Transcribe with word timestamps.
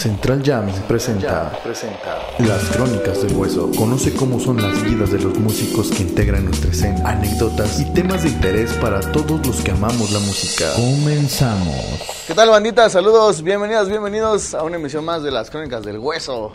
Central 0.00 0.42
Jams 0.42 0.76
presenta, 0.88 1.52
Las 2.38 2.64
Crónicas 2.74 3.20
del 3.22 3.36
Hueso. 3.36 3.70
Conoce 3.76 4.14
cómo 4.14 4.40
son 4.40 4.56
las 4.62 4.82
vidas 4.82 5.10
de 5.10 5.18
los 5.18 5.38
músicos 5.38 5.90
que 5.90 6.04
integran 6.04 6.46
nuestra 6.46 6.70
escena, 6.70 7.06
anécdotas 7.10 7.78
y 7.80 7.84
temas 7.92 8.22
de 8.22 8.30
interés 8.30 8.72
para 8.74 9.00
todos 9.12 9.46
los 9.46 9.60
que 9.60 9.72
amamos 9.72 10.10
la 10.10 10.20
música. 10.20 10.72
Comenzamos. 10.74 11.76
¿Qué 12.26 12.34
tal, 12.34 12.48
bandita? 12.48 12.88
Saludos, 12.88 13.42
bienvenidos, 13.42 13.90
bienvenidos 13.90 14.54
a 14.54 14.62
una 14.62 14.76
emisión 14.76 15.04
más 15.04 15.22
de 15.22 15.30
Las 15.32 15.50
Crónicas 15.50 15.84
del 15.84 15.98
Hueso. 15.98 16.52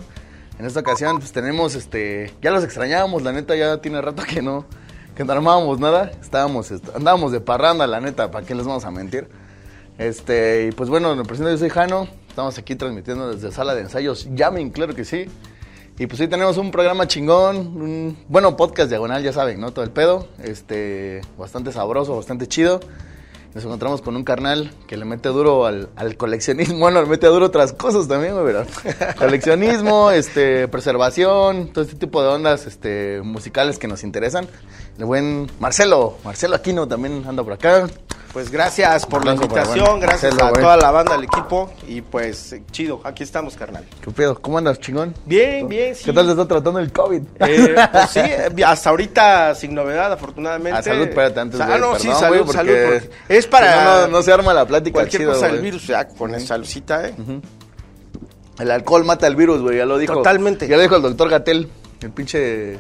En 0.58 0.66
esta 0.66 0.80
ocasión, 0.80 1.20
pues 1.20 1.32
tenemos 1.32 1.76
este. 1.76 2.34
Ya 2.42 2.50
los 2.50 2.64
extrañábamos, 2.64 3.22
la 3.22 3.32
neta, 3.32 3.56
ya 3.56 3.78
tiene 3.78 4.02
rato 4.02 4.24
que 4.24 4.42
no. 4.42 4.66
Que 5.16 5.24
no 5.24 5.34
armábamos 5.34 5.80
nada. 5.80 6.12
Estábamos, 6.20 6.72
est- 6.72 6.96
andábamos 6.96 7.32
de 7.32 7.42
parranda, 7.42 7.86
la 7.86 8.02
neta, 8.02 8.32
¿para 8.32 8.44
qué 8.44 8.56
les 8.56 8.66
vamos 8.66 8.86
a 8.86 8.92
mentir? 8.92 9.28
Este, 10.00 10.68
y 10.68 10.72
pues 10.72 10.90
bueno, 10.90 11.16
me 11.16 11.24
presento, 11.26 11.52
yo 11.52 11.58
soy 11.60 11.70
Jano. 11.70 12.08
Estamos 12.36 12.58
aquí 12.58 12.76
transmitiendo 12.76 13.34
desde 13.34 13.50
sala 13.50 13.74
de 13.76 13.84
ensayos. 13.84 14.28
Llamen, 14.36 14.70
claro 14.70 14.94
que 14.94 15.06
sí. 15.06 15.24
Y 15.98 16.06
pues 16.06 16.20
hoy 16.20 16.28
tenemos 16.28 16.58
un 16.58 16.70
programa 16.70 17.08
chingón, 17.08 17.56
un, 17.56 18.18
bueno, 18.28 18.58
podcast 18.58 18.90
diagonal, 18.90 19.24
ya 19.24 19.32
saben, 19.32 19.62
¿no? 19.62 19.72
Todo 19.72 19.86
el 19.86 19.92
pedo. 19.92 20.28
Este, 20.44 21.22
bastante 21.38 21.72
sabroso, 21.72 22.14
bastante 22.14 22.46
chido. 22.46 22.82
Nos 23.54 23.64
encontramos 23.64 24.02
con 24.02 24.18
un 24.18 24.26
carnal 24.26 24.70
que 24.86 24.98
le 24.98 25.06
mete 25.06 25.30
duro 25.30 25.66
al, 25.66 25.88
al 25.96 26.18
coleccionismo. 26.18 26.78
Bueno, 26.80 27.02
le 27.02 27.08
mete 27.08 27.28
duro 27.28 27.46
otras 27.46 27.72
cosas 27.72 28.10
también, 28.10 28.34
güey, 28.34 28.48
¿verdad? 28.48 28.68
Coleccionismo, 29.18 30.12
este, 30.12 30.68
preservación, 30.68 31.72
todo 31.72 31.86
este 31.86 31.96
tipo 31.96 32.22
de 32.22 32.28
ondas 32.28 32.68
este, 32.68 33.22
musicales 33.24 33.80
que 33.80 33.88
nos 33.88 34.04
interesan. 34.04 34.46
El 34.98 35.06
buen 35.06 35.50
Marcelo, 35.62 36.18
Marcelo 36.26 36.58
Aquino 36.58 36.86
también 36.86 37.24
anda 37.26 37.46
por 37.46 37.54
acá. 37.54 37.88
Pues 38.36 38.52
gracias 38.52 39.06
por 39.06 39.24
la 39.24 39.34
invitación, 39.34 40.02
gracias 40.02 40.34
a 40.38 40.52
toda 40.52 40.76
la 40.76 40.92
banda, 40.92 41.16
al 41.16 41.24
equipo 41.24 41.72
y 41.88 42.02
pues 42.02 42.54
chido, 42.70 43.00
aquí 43.06 43.24
estamos, 43.24 43.56
carnal. 43.56 43.86
¿Qué 44.02 44.12
pedo? 44.12 44.38
¿Cómo 44.42 44.58
andas, 44.58 44.78
chingón? 44.82 45.14
Bien, 45.26 45.66
bien, 45.70 45.96
sí. 45.96 46.04
¿Qué 46.04 46.12
tal 46.12 46.26
te 46.26 46.32
está 46.32 46.46
tratando 46.46 46.82
el 46.82 46.92
COVID? 46.92 47.22
Eh, 47.40 47.76
pues 47.94 48.10
sí, 48.10 48.20
eh, 48.20 48.52
hasta 48.66 48.90
ahorita 48.90 49.56
sin 49.56 49.74
novedad, 49.74 50.12
afortunadamente. 50.12 50.78
Ah, 50.80 50.84
salud, 50.84 51.08
espérate, 51.08 51.40
antes, 51.40 51.62
Ah, 51.62 51.66
güey, 51.66 51.80
no, 51.80 51.98
sí, 51.98 52.10
salud, 52.12 52.38
porque 52.40 52.52
salud. 52.52 52.74
porque 52.84 53.10
es 53.30 53.48
para 53.48 53.84
no, 53.86 54.02
no, 54.02 54.08
no 54.10 54.22
se 54.22 54.34
arma 54.34 54.54
la 54.54 54.68
plática 54.68 54.96
cualquier 54.96 55.22
chido, 55.22 55.32
cosa 55.32 55.48
del 55.48 55.62
virus, 55.62 55.88
ya 55.88 56.06
con 56.06 56.36
esa 56.36 56.48
saludcita, 56.48 57.08
¿eh? 57.08 57.16
El 58.60 58.70
alcohol 58.70 59.06
mata 59.06 59.28
el 59.28 59.38
virus, 59.38 59.62
güey, 59.62 59.78
ya 59.78 59.86
lo 59.86 59.98
dijo. 59.98 60.14
Totalmente. 60.14 60.68
Ya 60.68 60.76
lo 60.76 60.82
dijo 60.82 60.98
el 60.98 61.04
doctor 61.04 61.30
Gatel, 61.30 61.70
el 62.02 62.12
pinche... 62.12 62.80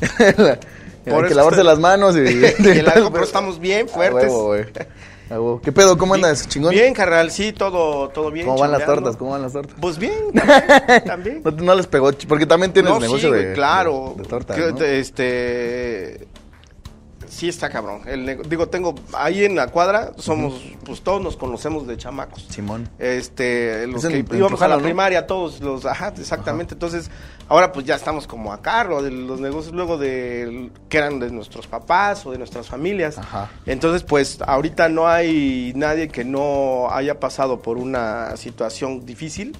Hay 1.06 1.12
Por 1.12 1.22
que 1.22 1.28
eso 1.28 1.36
lavarse 1.36 1.60
está- 1.60 1.70
las 1.70 1.78
manos 1.78 2.16
y... 2.16 2.20
Y 2.64 2.68
el 2.78 2.88
alcohol, 2.88 3.10
pero 3.12 3.24
estamos 3.24 3.58
bien 3.60 3.88
fuertes. 3.88 4.24
A 4.24 4.26
huevo, 4.28 4.44
güey. 4.46 4.64
A 5.30 5.34
huevo. 5.34 5.60
¿Qué 5.62 5.72
pedo? 5.72 5.96
¿Cómo 5.96 6.14
andas, 6.14 6.46
chingón? 6.48 6.70
Bien, 6.72 6.92
carnal, 6.92 7.30
sí, 7.30 7.52
todo, 7.52 8.08
todo 8.10 8.30
bien. 8.30 8.46
¿Cómo 8.46 8.58
van 8.58 8.72
las 8.72 8.84
tortas? 8.84 9.16
¿Cómo 9.16 9.30
van 9.32 9.42
las 9.42 9.52
tortas? 9.52 9.74
Pues 9.80 9.98
bien, 9.98 10.12
también. 10.34 11.04
también. 11.06 11.42
No, 11.44 11.50
no 11.50 11.74
les 11.74 11.86
pegó, 11.86 12.10
porque 12.28 12.44
también 12.46 12.72
tienes 12.72 12.92
No, 12.92 13.00
negocio 13.00 13.30
sí, 13.32 13.34
de, 13.34 13.52
claro. 13.54 14.14
de, 14.16 14.22
de 14.22 14.28
tortas, 14.28 14.56
Que, 14.56 14.98
Este 15.00 16.26
sí 17.34 17.48
está 17.48 17.68
cabrón. 17.68 18.02
El 18.06 18.48
digo, 18.48 18.68
tengo 18.68 18.94
ahí 19.12 19.44
en 19.44 19.56
la 19.56 19.68
cuadra 19.68 20.12
somos 20.16 20.54
pues 20.84 21.02
todos 21.02 21.20
nos 21.20 21.36
conocemos 21.36 21.86
de 21.86 21.96
chamacos. 21.96 22.46
Simón. 22.48 22.88
Este, 22.98 23.86
los 23.86 24.04
Es 24.04 24.10
que 24.10 24.18
en 24.18 24.36
íbamos 24.36 24.62
a 24.62 24.68
la 24.68 24.78
primaria, 24.78 25.26
todos 25.26 25.60
los, 25.60 25.84
ajá, 25.84 26.12
exactamente. 26.16 26.74
Entonces, 26.74 27.10
ahora 27.48 27.72
pues 27.72 27.86
ya 27.86 27.96
estamos 27.96 28.26
como 28.26 28.52
acá, 28.52 28.84
lo 28.84 29.02
de 29.02 29.10
los 29.10 29.40
negocios 29.40 29.74
luego 29.74 29.98
de 29.98 30.70
que 30.88 30.98
eran 30.98 31.18
de 31.18 31.30
nuestros 31.30 31.66
papás 31.66 32.24
o 32.26 32.30
de 32.30 32.38
nuestras 32.38 32.68
familias. 32.68 33.18
Ajá. 33.18 33.50
Entonces, 33.66 34.02
pues 34.02 34.38
ahorita 34.46 34.88
no 34.88 35.08
hay 35.08 35.72
nadie 35.74 36.08
que 36.08 36.24
no 36.24 36.88
haya 36.90 37.18
pasado 37.18 37.60
por 37.60 37.78
una 37.78 38.36
situación 38.36 39.04
difícil. 39.04 39.56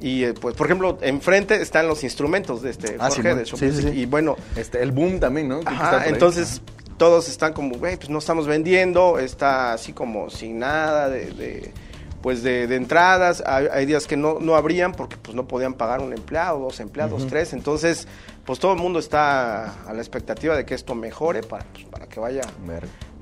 Y 0.00 0.24
eh, 0.24 0.34
pues, 0.34 0.54
por 0.54 0.66
ejemplo, 0.66 0.98
enfrente 1.02 1.60
están 1.60 1.86
los 1.86 2.02
instrumentos 2.02 2.62
de 2.62 2.70
este 2.70 2.96
Ah, 2.98 3.08
Jorge 3.08 3.22
Simón. 3.22 3.38
de 3.38 3.46
Sí, 3.46 3.70
sí, 3.72 3.82
sí. 3.82 4.00
Y 4.00 4.06
bueno, 4.06 4.36
Este, 4.56 4.82
el 4.82 4.90
boom 4.92 5.20
también, 5.20 5.48
¿no? 5.48 5.60
Ajá, 5.66 6.06
entonces 6.06 6.62
todos 7.00 7.30
están 7.30 7.54
como, 7.54 7.78
güey, 7.78 7.96
pues 7.96 8.10
no 8.10 8.18
estamos 8.18 8.46
vendiendo, 8.46 9.18
está 9.18 9.72
así 9.72 9.94
como 9.94 10.28
sin 10.28 10.58
nada 10.58 11.08
de, 11.08 11.30
de, 11.30 11.72
pues 12.20 12.42
de, 12.42 12.66
de 12.66 12.76
entradas. 12.76 13.42
Hay, 13.46 13.68
hay 13.72 13.86
días 13.86 14.06
que 14.06 14.18
no, 14.18 14.38
no 14.38 14.54
abrían 14.54 14.92
porque 14.92 15.16
pues 15.16 15.34
no 15.34 15.48
podían 15.48 15.72
pagar 15.72 16.00
un 16.00 16.12
empleado, 16.12 16.58
dos 16.58 16.78
empleados, 16.78 17.26
tres. 17.26 17.54
Entonces, 17.54 18.06
pues 18.44 18.58
todo 18.58 18.74
el 18.74 18.78
mundo 18.78 18.98
está 18.98 19.82
a 19.88 19.94
la 19.94 20.00
expectativa 20.00 20.54
de 20.54 20.66
que 20.66 20.74
esto 20.74 20.94
mejore 20.94 21.42
para, 21.42 21.64
pues, 21.72 21.86
para 21.86 22.06
que 22.06 22.20
vaya 22.20 22.42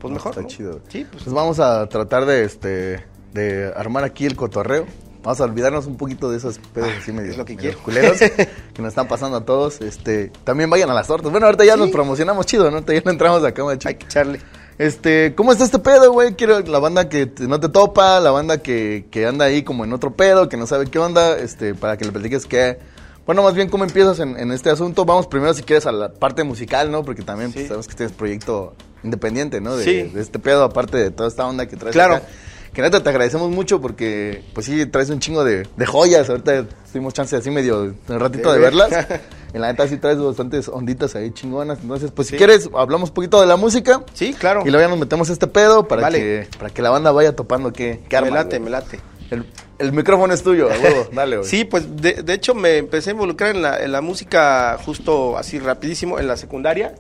pues 0.01 0.13
mejor, 0.13 0.31
Está 0.31 0.43
¿no? 0.43 0.49
chido. 0.49 0.81
Sí, 0.89 1.07
pues. 1.09 1.23
Pues 1.23 1.33
vamos 1.33 1.61
a 1.61 1.89
tratar 1.89 2.27
de, 2.27 2.43
este, 2.43 3.05
de 3.33 3.73
armar 3.77 4.03
aquí 4.03 4.27
el 4.27 4.35
cotorreo. 4.35 4.87
Vamos 5.29 5.43
a 5.43 5.45
olvidarnos 5.45 5.85
un 5.85 5.99
poquito 5.99 6.31
de 6.31 6.39
esos 6.39 6.59
pedos 6.73 6.89
así 7.03 7.13
medio, 7.13 7.29
Ah, 7.29 7.33
es 7.33 7.37
lo 7.37 7.45
que 7.45 7.55
medio 7.55 7.79
culeros 7.81 8.17
que 8.73 8.81
nos 8.81 8.89
están 8.89 9.07
pasando 9.09 9.37
a 9.37 9.45
todos. 9.45 9.79
Este, 9.83 10.33
también 10.43 10.71
vayan 10.71 10.89
a 10.89 10.95
las 10.95 11.07
tortas. 11.07 11.31
Bueno, 11.31 11.45
ahorita 11.45 11.67
ya 11.67 11.75
Sí. 11.75 11.81
nos 11.81 11.91
promocionamos 11.91 12.47
chido, 12.47 12.71
¿no? 12.71 12.77
Ahorita 12.79 12.95
ya 12.95 13.03
no 13.05 13.11
entramos 13.11 13.45
acá, 13.45 13.63
macho. 13.63 13.89
Hay 13.91 13.97
que 13.97 14.07
echarle. 14.07 14.41
Este, 14.79 15.35
¿cómo 15.35 15.53
está 15.53 15.67
este 15.67 15.81
pedo, 15.81 16.13
güey? 16.13 16.33
Quiero 16.35 16.61
la 16.61 16.79
banda 16.79 17.11
que 17.11 17.31
no 17.41 17.61
te 17.61 17.69
topa, 17.69 18.21
la 18.21 18.31
banda 18.31 18.63
que, 18.63 19.05
que 19.11 19.27
anda 19.27 19.45
ahí 19.45 19.65
como 19.65 19.85
en 19.85 19.93
otro 19.93 20.15
pedo, 20.15 20.49
que 20.49 20.57
no 20.57 20.67
sabe 20.67 20.87
qué 20.87 20.99
onda, 20.99 21.37
este, 21.37 21.75
para 21.75 21.99
que 21.99 22.07
le 22.07 22.13
platiques 22.13 22.47
que, 22.47 22.79
bueno, 23.27 23.43
más 23.43 23.53
bien 23.53 23.69
cómo 23.69 23.85
empiezas 23.85 24.21
en, 24.21 24.35
en 24.39 24.51
este 24.51 24.71
asunto. 24.71 25.05
Vamos 25.05 25.27
primero 25.27 25.53
si 25.53 25.63
quieres 25.63 25.85
a 25.85 25.93
la 25.93 26.11
parte 26.11 26.43
musical, 26.43 26.91
¿no? 26.91 27.03
Porque 27.05 27.21
también 27.21 27.53
pues, 27.53 27.65
Sí. 27.65 27.69
sabemos 27.69 27.87
que 27.87 27.95
tienes 27.97 28.15
proyecto 28.17 28.73
independiente, 29.05 29.61
¿no? 29.61 29.77
De, 29.77 29.85
Sí. 29.85 30.03
de 30.05 30.23
este 30.23 30.39
pedo, 30.39 30.65
aparte 30.65 30.97
de 30.97 31.11
toda 31.11 31.29
esta 31.29 31.47
onda 31.47 31.67
que 31.67 31.77
traes 31.77 31.93
Claro. 31.93 32.15
acá. 32.15 32.27
Que 32.73 32.83
neta 32.83 33.03
te 33.03 33.09
agradecemos 33.09 33.51
mucho 33.51 33.81
porque, 33.81 34.43
pues 34.55 34.67
sí, 34.67 34.87
traes 34.87 35.11
un 35.11 35.19
chingo 35.21 35.43
de, 35.45 35.67
de 35.77 35.87
joyas. 35.87 36.29
Ahorita 36.31 36.65
tuvimos 36.93 37.15
chance 37.15 37.35
así 37.37 37.51
medio, 37.51 37.95
un 38.09 38.21
ratito 38.21 38.53
de 38.53 38.59
De 38.59 38.65
ver. 38.65 38.75
verlas. 38.75 39.07
En 39.55 39.63
la 39.63 39.69
neta 39.69 39.89
sí 39.89 39.97
traes 39.97 40.19
bastantes 40.19 40.69
onditas 40.69 41.17
ahí 41.17 41.31
chingonas. 41.31 41.79
Entonces, 41.81 42.11
pues 42.11 42.29
si 42.29 42.37
quieres, 42.37 42.69
hablamos 42.77 43.09
un 43.09 43.15
poquito 43.15 43.41
de 43.41 43.47
la 43.47 43.57
música. 43.57 44.03
Sí, 44.13 44.35
claro. 44.35 44.61
Y 44.67 44.71
luego 44.71 44.81
ya 44.85 44.89
nos 44.91 44.99
metemos 44.99 45.31
a 45.31 45.33
este 45.33 45.47
pedo 45.47 45.89
para, 45.89 46.03
Vale. 46.03 46.19
que, 46.19 46.49
para 46.59 46.69
que 46.69 46.83
la 46.83 46.91
banda 46.91 47.13
vaya 47.13 47.35
topando 47.35 47.73
qué, 47.73 48.01
qué 48.11 48.21
me 48.21 48.27
arma, 48.27 48.37
late, 48.37 48.59
güey. 48.59 48.65
me 48.65 48.71
late. 48.71 49.01
El, 49.31 49.47
el 49.79 49.93
micrófono 49.93 50.35
es 50.35 50.43
tuyo, 50.43 50.69
huevo, 50.69 51.09
dale, 51.15 51.39
güey. 51.39 51.49
Sí, 51.49 51.65
pues 51.65 51.97
de, 51.97 52.23
de 52.23 52.33
hecho 52.35 52.55
me 52.55 52.77
empecé 52.77 53.09
a 53.09 53.13
involucrar 53.15 53.57
en 53.57 53.63
la, 53.63 53.83
en 53.83 53.91
la 53.91 54.03
música 54.03 54.77
justo 54.85 55.39
así 55.39 55.59
rapidísimo 55.59 56.19
en 56.19 56.27
la 56.29 56.37
secundaria 56.37 56.95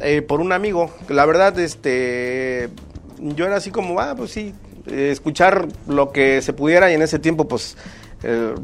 eh, 0.00 0.22
por 0.22 0.40
un 0.40 0.52
amigo. 0.52 0.90
La 1.10 1.26
verdad, 1.26 1.58
este, 1.58 2.70
yo 3.18 3.44
era 3.44 3.56
así 3.56 3.70
como, 3.70 4.00
ah, 4.00 4.14
pues 4.16 4.30
sí, 4.30 4.54
eh, 4.86 5.10
escuchar 5.10 5.68
lo 5.86 6.12
que 6.12 6.42
se 6.42 6.52
pudiera 6.52 6.90
y 6.90 6.94
en 6.94 7.02
ese 7.02 7.18
tiempo 7.18 7.46
pues 7.48 7.76
eh, 8.22 8.54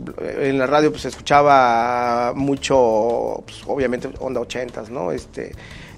en 0.41 0.59
la 0.59 0.67
radio 0.67 0.91
pues 0.91 1.03
se 1.03 1.09
escuchaba 1.09 2.33
mucho, 2.35 3.43
pues, 3.45 3.63
obviamente 3.67 4.09
onda 4.21 4.41
ochentas, 4.41 4.91
¿no? 4.91 5.13
Este, 5.13 5.53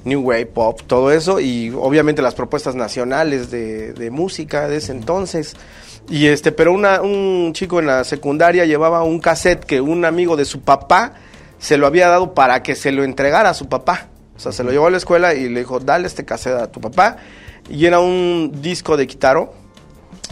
New 0.05 0.21
Wave, 0.23 0.47
Pop, 0.47 0.81
todo 0.87 1.13
eso 1.13 1.39
y 1.39 1.71
obviamente 1.71 2.23
las 2.23 2.35
propuestas 2.35 2.75
nacionales 2.75 3.51
de, 3.51 3.93
de 3.93 4.11
música 4.11 4.69
de 4.69 4.77
ese 4.77 4.93
entonces. 4.93 5.55
Y 6.09 6.27
este, 6.27 6.51
pero 6.51 6.73
una, 6.73 7.01
un 7.01 7.53
chico 7.53 7.79
en 7.79 7.87
la 7.87 8.05
secundaria 8.05 8.65
llevaba 8.65 9.05
un 9.05 9.21
cassette 9.21 9.65
que 9.65 9.81
un 9.81 10.05
amigo 10.05 10.37
de 10.37 10.45
su 10.45 10.61
papá 10.61 11.15
se 11.59 11.77
lo 11.77 11.87
había 11.87 12.09
dado 12.09 12.35
para 12.35 12.63
que 12.63 12.75
se 12.75 12.91
lo 12.91 13.05
entregara 13.05 13.51
a 13.51 13.55
su 13.55 13.69
papá. 13.69 14.09
O 14.37 14.41
sea, 14.41 14.51
se 14.51 14.65
lo 14.65 14.73
llevó 14.73 14.89
a 14.89 14.91
la 14.91 14.97
escuela 14.97 15.35
y 15.35 15.49
le 15.49 15.61
dijo, 15.61 15.79
dale 15.79 16.09
este 16.09 16.25
cassette 16.25 16.61
a 16.61 16.73
tu 16.73 16.81
papá. 16.81 17.19
Y 17.71 17.87
era 17.87 18.01
un 18.01 18.51
disco 18.61 18.97
de 18.97 19.07
Kitaro. 19.07 19.55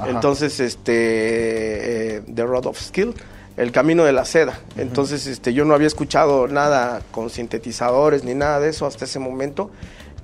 Ajá. 0.00 0.10
Entonces, 0.10 0.60
este, 0.60 2.16
eh, 2.16 2.22
The 2.32 2.44
Road 2.44 2.66
of 2.66 2.80
Skill, 2.80 3.14
El 3.56 3.72
Camino 3.72 4.04
de 4.04 4.12
la 4.12 4.24
Seda. 4.24 4.58
Entonces, 4.76 5.26
este, 5.26 5.52
yo 5.52 5.64
no 5.64 5.74
había 5.74 5.86
escuchado 5.86 6.48
nada 6.48 7.02
con 7.10 7.30
sintetizadores 7.30 8.24
ni 8.24 8.34
nada 8.34 8.60
de 8.60 8.70
eso 8.70 8.86
hasta 8.86 9.04
ese 9.04 9.18
momento. 9.18 9.70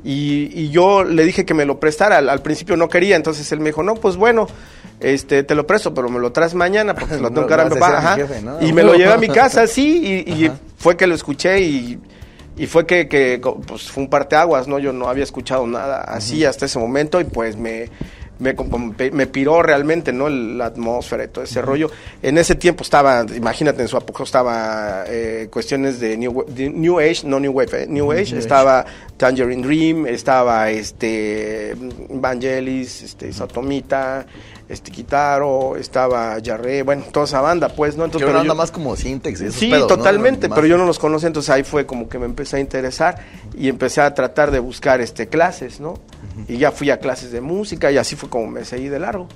Y, 0.05 0.51
y 0.55 0.71
yo 0.71 1.05
le 1.05 1.25
dije 1.25 1.45
que 1.45 1.55
me 1.55 1.65
lo 1.65 1.81
prestara. 1.81 2.19
Al, 2.19 2.29
al 2.29 2.43
principio 2.43 2.77
no 2.77 2.89
quería, 2.89 3.17
entonces 3.17 3.51
él 3.53 3.61
me 3.61 3.71
dijo, 3.71 3.83
no, 3.83 3.95
pues 3.95 4.17
bueno, 4.17 4.47
este, 5.01 5.43
te 5.43 5.55
lo 5.55 5.67
presto, 5.67 5.93
pero 5.95 6.09
me 6.09 6.21
lo 6.21 6.33
traes 6.33 6.55
mañana 6.55 6.95
porque 6.95 7.15
se 7.17 7.21
lo 7.21 7.31
tengo 7.31 7.47
que 7.47 7.57
dar 7.57 7.67
a 7.67 7.69
mi 7.69 7.71
papá. 7.71 7.99
Ajá. 7.99 8.17
jefe, 8.17 8.43
¿no? 8.43 8.61
Y 8.61 8.73
me 8.73 8.83
lo 8.83 8.95
llevé 8.95 9.13
a 9.13 9.19
mi 9.19 9.29
casa, 9.43 9.67
sí, 9.67 10.25
y, 10.27 10.45
y 10.45 10.51
fue 10.77 10.97
que 10.97 11.07
lo 11.07 11.15
escuché 11.15 11.61
y, 11.61 11.99
y 12.57 12.67
fue 12.67 12.87
que, 12.87 13.41
pues, 13.67 13.91
fue 13.91 14.05
un 14.05 14.11
parteaguas, 14.11 14.67
¿no? 14.67 14.79
Yo 14.79 14.93
no 14.93 15.09
había 15.09 15.25
escuchado 15.25 15.67
nada 15.67 16.01
así 16.03 16.45
hasta 16.45 16.67
ese 16.67 16.79
momento 16.79 17.21
y 17.21 17.25
pues 17.25 17.57
me, 17.57 17.91
me, 18.39 18.55
me- 19.13 19.27
piró 19.27 19.63
realmente, 19.63 20.13
¿no? 20.13 20.27
El- 20.27 20.59
la 20.59 20.67
atmósfera 20.67 21.25
y 21.25 21.29
todo 21.29 21.45
ese 21.45 21.63
rollo. 21.63 21.91
En 22.23 22.39
ese 22.39 22.55
tiempo 22.55 22.83
estaba, 22.83 23.25
imagínate, 23.35 23.83
en 23.83 23.89
su 23.89 23.97
apogeo 23.97 24.25
estaba 24.25 25.05
eh, 25.09 25.49
cuestiones 25.51 26.01
de 26.01 26.17
New, 26.17 26.45
de 26.49 26.69
New 26.71 26.99
Age, 26.99 27.23
no 27.25 27.41
New 27.41 27.53
Wave, 27.53 27.83
¿eh? 27.85 27.87
New 27.89 28.13
Age, 28.13 28.37
estaba 28.39 28.85
Tangerine 29.17 29.63
Dream, 29.67 30.07
estaba 30.07 30.71
este 30.71 31.75
Vangelis, 32.11 33.03
este 33.03 33.33
Sotomita, 33.33 34.27
este 34.69 34.91
Kitaro, 34.91 35.77
estaba 35.77 36.37
Jarre, 36.45 36.83
bueno, 36.83 37.05
toda 37.13 37.27
esa 37.27 37.41
banda, 37.41 37.69
pues, 37.69 37.97
¿no? 37.97 38.05
Entonces, 38.05 38.27
pero 38.27 38.39
banda 38.39 38.55
más 38.55 38.71
como 38.71 38.97
Syntex. 38.97 39.41
esos 39.41 39.55
Sí, 39.55 39.71
totalmente, 39.87 40.49
pero 40.49 40.67
yo 40.67 40.77
no 40.77 40.87
los 40.87 40.99
conocía, 40.99 41.29
entonces 41.29 41.51
ahí 41.51 41.63
fue 41.63 41.87
como 41.87 42.09
que 42.09 42.19
me 42.19 42.27
empecé 42.27 42.57
a 42.57 42.61
interesar 42.61 43.19
y 43.57 43.69
empecé 43.69 44.01
a 44.01 44.13
tratar 44.15 44.51
de 44.51 44.59
buscar 44.59 45.01
este 45.01 45.29
clases, 45.29 45.79
¿no? 45.81 45.95
Y 46.49 46.59
ya 46.59 46.73
fui 46.73 46.91
a 46.91 46.99
clases 46.99 47.31
de 47.31 47.41
música 47.41 47.91
y 47.91 47.97
así 47.99 48.17
fue 48.17 48.29
como 48.29 48.49
me 48.49 48.65
seguí 48.65 48.89
de 48.89 48.99
largo. 48.99 49.29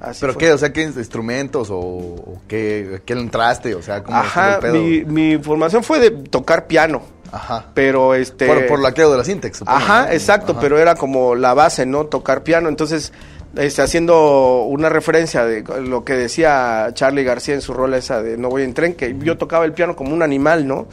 Así 0.00 0.20
¿Pero 0.20 0.32
fue. 0.32 0.40
qué? 0.40 0.52
O 0.52 0.58
sea, 0.58 0.72
¿qué 0.72 0.82
instrumentos 0.82 1.70
o, 1.70 1.78
o 1.78 2.40
qué, 2.48 3.02
qué 3.04 3.12
entraste? 3.12 3.74
O 3.74 3.82
sea, 3.82 4.02
¿cómo 4.02 4.16
Ajá, 4.16 4.54
el 4.54 4.60
pedo? 4.60 4.74
mi, 4.74 5.04
mi 5.04 5.38
formación 5.38 5.84
fue 5.84 6.00
de 6.00 6.10
tocar 6.10 6.66
piano, 6.66 7.02
Ajá. 7.30 7.66
pero 7.74 8.14
este... 8.14 8.46
Por, 8.46 8.66
por 8.66 8.80
la 8.80 8.92
que 8.92 9.02
de 9.02 9.16
la 9.16 9.24
Syntex, 9.24 9.58
supongo, 9.58 9.76
Ajá, 9.78 10.06
¿no? 10.06 10.12
exacto, 10.12 10.52
Ajá. 10.52 10.60
pero 10.60 10.78
era 10.78 10.94
como 10.94 11.34
la 11.34 11.54
base, 11.54 11.86
¿no? 11.86 12.06
Tocar 12.06 12.42
piano. 12.42 12.68
Entonces, 12.68 13.12
este, 13.58 13.82
haciendo 13.82 14.62
una 14.62 14.88
referencia 14.88 15.44
de 15.44 15.62
lo 15.80 16.04
que 16.04 16.14
decía 16.14 16.88
Charlie 16.94 17.24
García 17.24 17.54
en 17.54 17.60
su 17.60 17.74
rol 17.74 17.94
esa 17.94 18.22
de 18.22 18.36
No 18.36 18.48
voy 18.48 18.62
en 18.62 18.72
tren, 18.72 18.94
que 18.94 19.16
yo 19.18 19.36
tocaba 19.36 19.64
el 19.64 19.72
piano 19.72 19.96
como 19.96 20.14
un 20.14 20.22
animal, 20.22 20.66
¿no? 20.66 20.86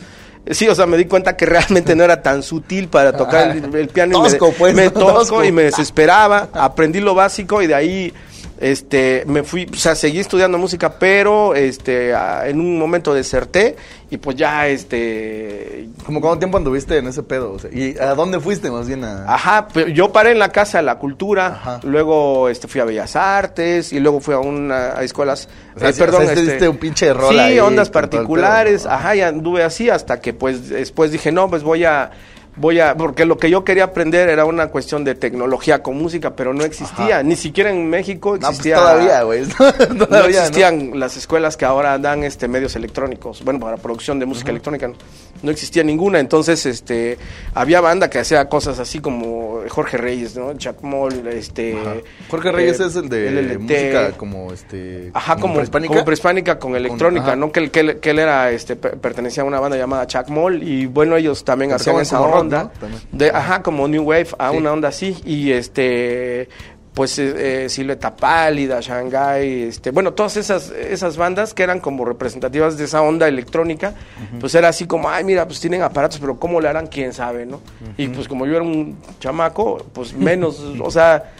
Sí, 0.50 0.68
o 0.68 0.76
sea, 0.76 0.86
me 0.86 0.98
di 0.98 1.06
cuenta 1.06 1.36
que 1.36 1.46
realmente 1.46 1.96
no 1.96 2.04
era 2.04 2.22
tan 2.22 2.44
sutil 2.44 2.88
para 2.88 3.16
tocar 3.16 3.56
el, 3.56 3.74
el 3.74 3.88
piano. 3.88 4.22
Tosco, 4.22 4.48
y 4.48 4.52
me, 4.52 4.58
pues, 4.58 4.76
me 4.76 4.86
¿no? 4.86 4.92
tosco 4.92 5.14
Tosco. 5.14 5.44
y 5.44 5.52
me 5.52 5.64
desesperaba. 5.64 6.50
Aprendí 6.54 7.00
lo 7.00 7.16
básico 7.16 7.62
y 7.62 7.68
de 7.68 7.76
ahí 7.76 8.14
este 8.60 9.24
me 9.28 9.44
fui, 9.44 9.68
o 9.72 9.76
sea, 9.76 9.96
seguí 9.96 10.20
estudiando 10.20 10.58
música, 10.58 10.98
pero 10.98 11.56
este 11.56 12.14
a- 12.14 12.48
en 12.48 12.60
un 12.60 12.78
momento 12.80 13.14
deserté 13.14 13.76
y 14.10 14.18
pues 14.18 14.36
ya 14.38 14.68
este 14.68 15.90
¿Cómo 16.06 16.22
cuánto 16.22 16.40
tiempo 16.40 16.58
anduviste 16.58 16.98
en 16.98 17.08
ese 17.08 17.24
pedo? 17.24 17.54
O 17.54 17.60
sea, 17.60 17.70
¿Y 17.74 17.98
a 17.98 18.14
dónde 18.16 18.40
fuiste 18.40 18.70
más 18.72 18.88
bien? 18.88 19.04
A... 19.04 19.26
Ajá, 19.34 19.68
pero 19.74 19.88
yo 19.90 20.12
paré 20.12 20.32
en 20.32 20.40
la 20.40 20.50
Casa 20.50 20.78
de 20.78 20.84
la 20.84 20.98
Cultura, 21.00 21.48
Ajá. 21.48 21.80
luego 21.84 22.48
este 22.50 22.68
fui 22.68 22.82
a 22.82 22.86
Bellas 22.86 23.16
Artes 23.16 23.92
y 23.92 24.00
luego 24.00 24.20
fui 24.22 24.34
a 24.36 24.40
una 24.40 24.98
a 24.98 25.04
escuelas, 25.04 25.50
O 25.76 25.80
sea, 25.80 25.90
eh, 25.90 25.94
perdón, 25.98 26.22
o 26.22 26.26
sea, 26.26 26.34
este, 26.34 26.46
diste 26.52 26.70
un 26.70 26.78
pinche 26.78 27.14
rol 27.14 27.34
sí, 27.34 27.40
ahí 27.40 27.60
ondas 27.60 27.90
pedo, 27.90 28.02
particulares, 28.02 28.86
¿no? 28.86 28.92
ajá, 28.92 29.16
y 29.16 29.22
anduve 29.22 29.64
así 29.64 29.90
hasta 29.90 30.22
que 30.22 30.34
pues 30.34 30.70
después 30.70 31.12
dije, 31.12 31.32
no, 31.32 31.50
pues 31.50 31.64
voy 31.64 31.84
a 31.86 32.12
voy 32.56 32.80
a 32.80 32.96
porque 32.96 33.26
lo 33.26 33.38
que 33.38 33.50
yo 33.50 33.64
quería 33.64 33.86
aprender 33.86 34.30
era 34.30 34.46
una 34.46 34.68
cuestión 34.68 35.04
de 35.04 35.16
tecnología 35.16 35.84
con 35.84 35.98
música, 35.98 36.36
pero 36.36 36.54
no 36.54 36.64
existía, 36.64 37.16
Ajá. 37.16 37.24
ni 37.24 37.36
siquiera 37.36 37.70
en 37.70 37.90
México 37.90 38.34
No, 38.34 38.40
pues 38.40 38.50
existía 38.52 38.76
todavía, 38.78 39.24
güey. 39.24 39.44
no 40.10 40.18
existían 40.26 41.00
las 41.00 41.18
escuelas 41.18 41.58
que 41.58 41.66
ahora 41.66 41.98
dan 41.98 42.24
este 42.24 42.48
medios 42.48 42.76
electrónicos, 42.76 43.44
bueno, 43.44 43.60
para 43.60 43.78
producción 43.78 44.20
de 44.20 44.26
música 44.26 44.52
electrónica, 44.52 44.88
no, 44.88 44.96
no 45.44 45.52
existía 45.52 45.84
ninguna, 45.84 46.20
entonces 46.20 46.66
este 46.66 47.18
había 47.54 47.82
banda 47.82 48.10
que 48.10 48.20
hacía 48.20 48.48
cosas 48.50 48.80
así 48.80 49.00
como 49.00 49.62
Jorge 49.70 49.98
Reyes, 49.98 50.36
¿no? 50.36 50.54
Jack 50.54 50.82
Moll, 50.82 51.28
este 51.28 51.78
Ajá. 51.80 51.94
Jorge 52.30 52.52
Reyes 52.52 52.80
eh, 52.80 52.86
es 52.88 52.96
el 52.96 53.10
de 53.10 53.32
LLT. 53.32 53.60
música 53.62 54.12
como 54.18 54.52
este. 54.54 55.12
Ajá, 55.14 55.36
como, 55.38 55.56
prehispánica. 55.56 55.94
como 55.94 56.06
prehispánica 56.06 56.60
con 56.60 56.76
electrónica. 56.76 57.36
¿no? 57.36 57.52
Que, 57.52 57.70
que, 57.70 57.98
que 58.00 58.10
él 58.12 58.20
era, 58.20 58.52
este, 58.52 58.76
per- 58.76 58.98
pertenecía 58.98 59.44
a 59.44 59.46
una 59.46 59.60
banda 59.60 59.78
llamada 59.78 60.08
Chuck 60.08 60.30
Moll 60.30 60.64
y 60.64 60.86
bueno, 60.86 61.16
ellos 61.16 61.44
también 61.44 61.72
hacían 61.74 62.00
esa 62.00 62.18
rock, 62.20 62.45
onda. 62.46 62.64
¿no? 62.64 62.70
También. 62.80 63.02
De, 63.12 63.30
ajá, 63.30 63.62
como 63.62 63.88
New 63.88 64.04
Wave, 64.04 64.28
a 64.40 64.52
Sí. 64.52 64.58
una 64.58 64.72
onda 64.74 64.88
así 64.90 65.18
y 65.26 65.52
este 65.52 66.50
pues 66.94 67.20
eh, 67.20 67.66
eh, 67.66 67.70
Silueta 67.70 68.16
Pálida, 68.16 68.80
Shanghai, 68.80 69.64
este, 69.64 69.92
bueno, 69.92 70.14
todas 70.14 70.38
esas 70.38 70.70
esas 70.72 71.18
bandas 71.18 71.54
que 71.54 71.62
eran 71.64 71.82
como 71.82 72.06
representativas 72.06 72.78
de 72.78 72.86
esa 72.86 73.02
onda 73.02 73.28
electrónica, 73.28 73.94
pues 74.40 74.56
era 74.56 74.70
así 74.70 74.88
como, 74.88 75.10
ay, 75.10 75.26
mira, 75.26 75.46
pues 75.46 75.60
tienen 75.60 75.82
aparatos, 75.82 76.20
pero 76.20 76.40
cómo 76.40 76.62
le 76.62 76.70
harán, 76.70 76.88
quién 76.88 77.12
sabe, 77.12 77.46
¿no? 77.46 77.60
Y 77.98 78.08
pues 78.08 78.30
como 78.30 78.46
yo 78.46 78.54
era 78.54 78.64
un 78.64 78.96
chamaco, 79.20 79.86
pues 79.92 80.14
menos, 80.18 80.58
o 80.82 80.90
sea, 80.90 81.34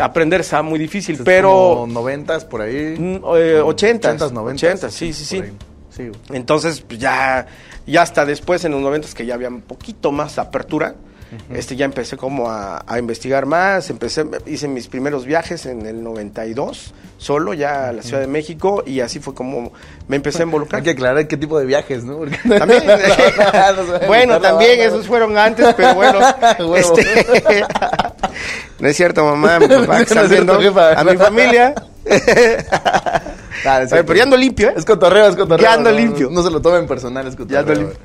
aprender 0.00 0.42
está 0.42 0.62
muy 0.62 0.78
difícil, 0.78 1.16
Es 1.16 1.22
pero 1.22 1.84
noventas 1.88 2.44
por 2.44 2.60
ahí. 2.60 2.94
Mm, 2.96 3.14
eh, 3.36 3.60
ochentas, 3.64 4.10
Ochentas, 4.12 4.32
noventas. 4.32 4.62
ochentas, 4.62 4.94
sí, 4.94 5.12
sí, 5.12 5.24
sí. 5.24 5.42
Sí. 5.90 6.12
Entonces, 6.30 6.80
pues 6.82 7.00
ya, 7.00 7.44
ya 7.86 8.02
hasta 8.02 8.24
después, 8.26 8.64
en 8.64 8.72
los 8.72 8.80
noventas, 8.80 9.14
que 9.14 9.26
ya 9.26 9.34
había 9.34 9.48
un 9.48 9.60
poquito 9.62 10.12
más 10.12 10.38
apertura, 10.38 10.94
este 11.52 11.74
ya 11.76 11.84
empecé 11.84 12.16
como 12.16 12.48
a, 12.50 12.84
a 12.86 12.98
investigar 13.00 13.46
más, 13.46 13.90
empecé, 13.90 14.24
hice 14.46 14.68
mis 14.68 14.86
primeros 14.86 15.24
viajes 15.26 15.66
en 15.66 15.84
el 15.84 16.02
92, 16.02 16.94
solo 17.18 17.52
ya 17.52 17.88
a 17.88 17.92
la 17.92 18.02
Ciudad 18.02 18.20
de 18.20 18.28
México, 18.28 18.84
y 18.86 19.00
así 19.00 19.18
fue 19.18 19.34
como 19.34 19.72
me 20.06 20.16
empecé 20.16 20.42
a 20.42 20.46
involucrar. 20.46 20.78
Hay 20.80 20.84
que 20.84 20.90
aclarar 20.90 21.26
qué 21.26 21.36
tipo 21.36 21.58
de 21.58 21.66
viajes, 21.66 22.04
¿no? 22.04 22.18
Porque- 22.18 22.38
También, 22.58 22.82
bueno, 24.06 24.40
también 24.40 24.80
esos 24.80 25.06
fueron 25.06 25.36
antes, 25.36 25.74
pero 25.76 25.94
bueno, 25.94 26.20
este, 26.76 27.04
no 28.78 28.88
es 28.88 28.96
cierto, 28.96 29.24
mamá, 29.24 29.58
mi 29.58 29.66
papá, 29.68 29.96
que 29.98 30.02
están 30.04 30.28
viendo, 30.30 30.54
a 30.54 31.04
mi 31.04 31.16
familia. 31.16 31.74
Ah, 33.66 33.80
pero 33.90 34.14
ya 34.14 34.22
ando 34.22 34.36
limpio, 34.36 34.68
¿eh? 34.70 34.74
Es 34.76 34.84
cotorreo, 34.84 35.26
es 35.28 35.36
cotorreo. 35.36 35.62
Ya 35.66 35.74
ando 35.74 35.90
no, 35.90 35.96
limpio. 35.96 36.28
No, 36.30 36.42
se 36.42 36.50
lo 36.50 36.60
tomen 36.60 36.86
personal, 36.86 37.26
es 37.26 37.34
cotorreo. 37.36 37.54
Ya 37.54 37.60
ando 37.60 37.74
limpio. 37.74 37.98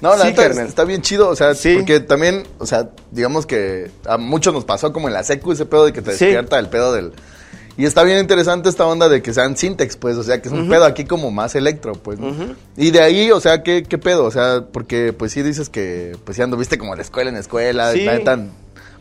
No, 0.00 0.10
la 0.16 0.22
Sí, 0.24 0.28
neta 0.28 0.42
carnal. 0.44 0.66
está 0.66 0.84
bien 0.84 1.02
chido, 1.02 1.28
o 1.28 1.36
sea, 1.36 1.54
Sí. 1.54 1.74
porque 1.76 2.00
también, 2.00 2.44
o 2.58 2.66
sea, 2.66 2.90
digamos 3.10 3.46
que 3.46 3.90
a 4.06 4.16
muchos 4.18 4.54
nos 4.54 4.64
pasó 4.64 4.92
como 4.92 5.08
en 5.08 5.14
la 5.14 5.24
secu 5.24 5.52
ese 5.52 5.66
pedo 5.66 5.86
de 5.86 5.92
que 5.92 6.02
te 6.02 6.12
Sí. 6.16 6.24
despierta 6.26 6.58
el 6.58 6.68
pedo 6.68 6.92
del... 6.92 7.12
Y 7.76 7.84
está 7.86 8.02
bien 8.02 8.18
interesante 8.18 8.68
esta 8.68 8.86
onda 8.86 9.08
de 9.08 9.22
que 9.22 9.32
sean 9.32 9.56
syntax, 9.56 9.96
pues, 9.96 10.16
o 10.16 10.24
sea, 10.24 10.42
que 10.42 10.48
es 10.48 10.52
un 10.54 10.68
pedo 10.68 10.84
aquí 10.84 11.04
como 11.04 11.30
más 11.30 11.54
electro, 11.54 11.92
pues. 11.92 12.18
¿no? 12.18 12.34
Y 12.76 12.90
de 12.90 13.00
ahí, 13.00 13.30
o 13.30 13.38
sea, 13.38 13.62
¿qué, 13.62 13.84
¿qué 13.84 13.98
pedo? 13.98 14.24
O 14.24 14.32
sea, 14.32 14.64
porque 14.72 15.12
pues 15.12 15.30
sí 15.32 15.42
dices 15.42 15.68
que, 15.68 16.16
pues 16.24 16.36
ya 16.36 16.42
anduviste 16.44 16.76
como 16.76 16.96
de 16.96 17.02
escuela 17.02 17.30
en 17.30 17.36
escuela, 17.36 17.92
Sí. 17.92 18.04
la 18.04 18.14
neta, 18.14 18.38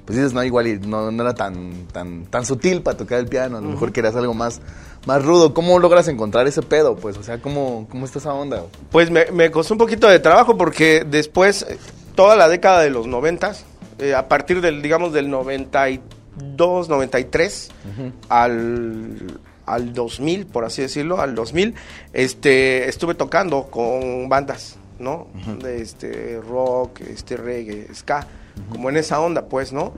pues 0.07 0.15
dices, 0.15 0.33
no, 0.33 0.41
igual 0.41 0.67
y 0.67 0.79
no, 0.79 1.11
no 1.11 1.21
era 1.21 1.35
tan, 1.35 1.85
tan, 1.91 2.27
tan 2.27 2.45
sutil 2.45 2.81
para 2.81 2.95
tocar 2.95 3.19
el 3.19 3.27
piano, 3.27 3.57
a 3.57 3.61
lo 3.61 3.67
mejor 3.67 3.91
querías 3.91 4.15
algo 4.15 4.33
más, 4.33 4.61
más 5.05 5.21
rudo. 5.21 5.53
¿Cómo 5.53 5.79
logras 5.79 6.07
encontrar 6.07 6.47
ese 6.47 6.61
pedo, 6.61 6.95
pues? 6.95 7.17
O 7.17 7.23
sea, 7.23 7.41
¿cómo, 7.41 7.87
cómo 7.91 8.05
está 8.05 8.19
esa 8.19 8.33
onda? 8.33 8.63
Pues 8.89 9.11
me, 9.11 9.25
me 9.33 9.51
costó 9.51 9.73
un 9.73 9.79
poquito 9.79 10.07
de 10.07 10.19
trabajo 10.19 10.57
porque 10.57 11.05
después, 11.05 11.63
eh, 11.63 11.77
toda 12.15 12.37
la 12.37 12.47
década 12.47 12.83
de 12.83 12.89
los 12.89 13.05
noventas, 13.05 13.65
eh, 13.99 14.15
a 14.15 14.29
partir 14.29 14.61
del, 14.61 14.81
digamos, 14.81 15.11
del 15.11 15.29
92, 15.29 16.87
93 16.87 17.69
al, 18.29 19.39
al 19.65 19.93
2000, 19.93 20.45
por 20.45 20.63
así 20.63 20.83
decirlo, 20.83 21.19
al 21.19 21.35
2000, 21.35 21.75
este, 22.13 22.87
estuve 22.87 23.13
tocando 23.13 23.63
con 23.63 24.29
bandas, 24.29 24.77
¿no? 24.99 25.27
De 25.61 25.81
este 25.81 26.39
rock, 26.39 27.01
este 27.01 27.35
reggae, 27.35 27.93
ska, 27.93 28.25
como 28.71 28.89
en 28.89 28.97
esa 28.97 29.19
onda, 29.19 29.45
pues, 29.45 29.73
¿no? 29.73 29.93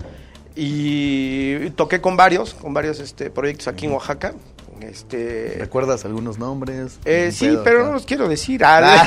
Y 0.56 1.70
toqué 1.72 2.02
con 2.02 2.18
varios, 2.18 2.54
con 2.54 2.74
varios 2.74 3.00
este, 3.00 3.30
proyectos 3.30 3.68
aquí 3.68 3.86
en 3.86 3.94
Oaxaca. 3.94 4.34
Este, 4.82 5.58
¿Recuerdas 5.60 6.06
algunos 6.06 6.38
nombres? 6.40 7.00
eh, 7.04 7.32
sí, 7.34 7.48
pedo 7.48 7.64
pero 7.66 7.86
no 7.86 7.92
los 7.94 8.06
quiero 8.06 8.30
decir. 8.30 8.64
Ah, 8.64 9.06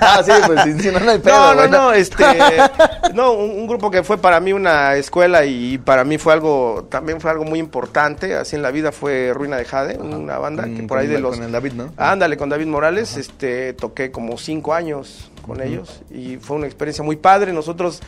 ah, 0.00 0.22
sí, 0.24 0.32
pues 0.46 0.62
si, 0.82 0.90
no, 0.90 0.98
no 1.00 1.10
hay 1.10 1.18
pedo. 1.18 1.54
no, 1.54 1.54
no, 1.54 1.68
no, 1.68 1.92
este, 1.92 2.24
no, 3.14 3.32
un, 3.32 3.50
un 3.50 3.66
grupo 3.66 3.90
que 3.90 4.02
fue 4.02 4.16
para 4.16 4.40
mí 4.40 4.54
una 4.54 4.96
escuela 4.96 5.44
y 5.44 5.76
para 5.76 6.04
mí 6.04 6.16
fue 6.16 6.32
algo, 6.32 6.86
también 6.90 7.20
fue 7.20 7.30
algo 7.30 7.44
muy 7.44 7.58
importante, 7.58 8.34
así 8.34 8.56
en 8.56 8.62
la 8.62 8.70
vida 8.70 8.92
fue 8.92 9.32
Ruina 9.34 9.58
de 9.58 9.66
Jade, 9.66 9.98
una 9.98 10.38
banda 10.38 10.64
que 10.64 10.76
Con- 10.76 10.86
por 10.86 10.98
ahí 10.98 11.06
de 11.06 11.18
los... 11.20 11.34
con 11.36 11.44
el 11.44 11.52
David, 11.52 11.72
¿no? 11.74 11.92
Ándale, 11.98 12.38
con 12.38 12.48
David 12.48 12.66
Morales, 12.66 13.18
este, 13.18 13.74
toqué 13.74 14.10
como 14.10 14.38
cinco 14.38 14.72
años 14.72 15.30
con 15.46 15.60
ellos 15.60 16.00
y 16.10 16.36
fue 16.38 16.56
una 16.56 16.66
experiencia 16.66 17.04
muy 17.04 17.16
padre, 17.16 17.52
nosotros... 17.52 18.00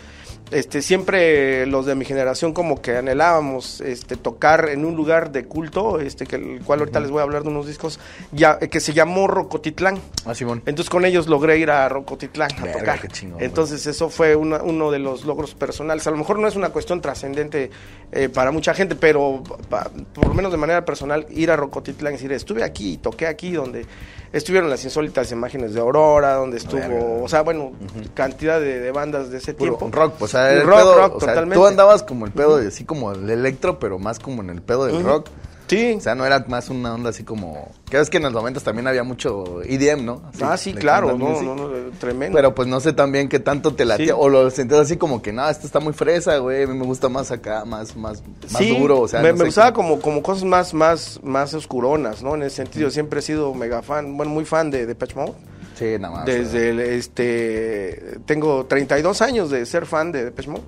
Este, 0.52 0.80
siempre 0.80 1.66
los 1.66 1.86
de 1.86 1.96
mi 1.96 2.04
generación 2.04 2.52
como 2.52 2.80
que 2.80 2.96
anhelábamos 2.96 3.80
este, 3.80 4.16
tocar 4.16 4.68
en 4.68 4.84
un 4.84 4.94
lugar 4.94 5.32
de 5.32 5.44
culto, 5.46 5.98
este, 5.98 6.24
que 6.24 6.36
el 6.36 6.60
cual 6.62 6.78
ahorita 6.78 7.00
les 7.00 7.10
voy 7.10 7.18
a 7.18 7.24
hablar 7.24 7.42
de 7.42 7.48
unos 7.48 7.66
discos, 7.66 7.98
ya, 8.30 8.60
que 8.60 8.78
se 8.78 8.92
llamó 8.92 9.26
Rocotitlán. 9.26 9.98
Ah, 10.24 10.36
Simón. 10.36 10.62
Entonces 10.64 10.88
con 10.88 11.04
ellos 11.04 11.26
logré 11.26 11.58
ir 11.58 11.68
a 11.70 11.88
Rocotitlán 11.88 12.48
a 12.60 12.62
Verga, 12.64 12.78
tocar. 12.78 13.00
qué 13.00 13.08
chingón, 13.08 13.42
Entonces 13.42 13.84
eso 13.88 14.08
fue 14.08 14.36
una- 14.36 14.62
uno 14.62 14.92
de 14.92 15.00
los 15.00 15.24
logros 15.24 15.54
personales. 15.56 16.06
A 16.06 16.12
lo 16.12 16.16
mejor 16.16 16.38
no 16.38 16.46
es 16.46 16.54
una 16.54 16.68
cuestión 16.68 17.00
trascendente 17.00 17.70
eh, 18.12 18.28
para 18.28 18.52
mucha 18.52 18.72
gente, 18.72 18.94
pero 18.94 19.42
pa- 19.68 19.90
por 20.14 20.28
lo 20.28 20.34
menos 20.34 20.52
de 20.52 20.58
manera 20.58 20.84
personal 20.84 21.26
ir 21.30 21.50
a 21.50 21.56
Rocotitlán 21.56 22.12
y 22.12 22.16
decir, 22.18 22.30
estuve 22.30 22.62
aquí 22.62 22.98
toqué 22.98 23.26
aquí 23.26 23.50
donde 23.50 23.84
estuvieron 24.32 24.68
las 24.70 24.84
insólitas 24.84 25.30
imágenes 25.32 25.74
de 25.74 25.80
Aurora, 25.80 26.34
donde 26.34 26.56
estuvo, 26.58 26.80
Verga. 26.80 27.04
o 27.22 27.28
sea, 27.28 27.42
bueno, 27.42 27.72
cantidad 28.14 28.60
de, 28.60 28.80
de 28.80 28.90
bandas 28.92 29.30
de 29.30 29.38
ese 29.38 29.54
Puro 29.54 29.76
tiempo. 29.76 29.96
rock, 29.96 30.14
pues, 30.18 30.34
o 30.34 30.38
sea, 30.38 30.52
el 30.52 30.62
Rock, 30.66 30.78
pedo, 30.78 30.94
rock, 30.96 31.16
o 31.16 31.20
sea, 31.20 31.28
totalmente. 31.30 31.54
tú 31.56 31.66
andabas 31.66 32.02
como 32.02 32.26
el 32.26 32.32
pedo 32.32 32.58
de 32.58 32.68
así 32.68 32.84
como 32.84 33.12
el 33.12 33.28
electro, 33.30 33.78
pero 33.78 33.98
más 33.98 34.18
como 34.18 34.42
en 34.42 34.50
el 34.50 34.62
pedo 34.62 34.86
del 34.86 35.02
rock. 35.02 35.28
Sí. 35.68 35.94
O 35.96 36.00
sea, 36.00 36.14
no 36.14 36.24
era 36.24 36.44
más 36.48 36.68
una 36.70 36.94
onda 36.94 37.10
así 37.10 37.24
como... 37.24 37.72
Que 37.90 37.98
es 38.00 38.10
que 38.10 38.16
en 38.18 38.24
los 38.24 38.32
momentos 38.32 38.62
también 38.62 38.86
había 38.86 39.02
mucho 39.04 39.62
EDM, 39.62 40.04
¿no? 40.04 40.22
Así, 40.32 40.40
ah, 40.44 40.56
sí, 40.56 40.72
de 40.72 40.80
claro, 40.80 41.16
no, 41.16 41.40
no, 41.42 41.54
no, 41.54 41.68
tremendo. 41.98 42.36
Pero 42.36 42.54
pues 42.54 42.68
no 42.68 42.80
sé 42.80 42.92
también 42.92 43.28
qué 43.28 43.38
tanto 43.40 43.74
te 43.74 43.84
latía. 43.84 44.06
Sí. 44.06 44.12
O 44.16 44.28
lo 44.28 44.50
sentías 44.50 44.80
así 44.80 44.96
como 44.96 45.22
que, 45.22 45.32
no, 45.32 45.48
esto 45.48 45.66
está 45.66 45.80
muy 45.80 45.92
fresa, 45.92 46.38
güey. 46.38 46.64
A 46.64 46.66
mí 46.66 46.74
me 46.78 46.84
gusta 46.84 47.08
más 47.08 47.30
acá, 47.30 47.64
más, 47.64 47.96
más, 47.96 48.22
más 48.50 48.58
Sí, 48.58 48.76
duro. 48.78 49.00
O 49.00 49.08
sea, 49.08 49.20
me, 49.20 49.28
no 49.28 49.34
me 49.34 49.38
sé 49.40 49.44
gustaba 49.46 49.72
cómo- 49.72 49.88
como, 50.00 50.02
como 50.02 50.22
cosas 50.22 50.44
más, 50.44 50.74
más, 50.74 51.20
más 51.22 51.54
oscuronas, 51.54 52.22
¿no? 52.22 52.34
En 52.34 52.42
ese 52.42 52.56
sentido, 52.56 52.90
siempre 52.90 53.20
he 53.20 53.22
sido 53.22 53.54
mega 53.54 53.82
fan, 53.82 54.16
bueno, 54.16 54.32
muy 54.32 54.44
fan 54.44 54.70
de 54.70 54.86
Depeche 54.86 55.14
Mode. 55.14 55.32
Sí, 55.76 55.96
nada 55.98 56.14
más. 56.14 56.24
Desde 56.24 56.70
el, 56.70 56.80
este 56.80 58.18
tengo 58.24 58.64
32 58.64 59.20
años 59.20 59.50
de 59.50 59.66
ser 59.66 59.84
fan 59.84 60.10
de 60.10 60.24
Depeche 60.24 60.48
Mode. 60.48 60.64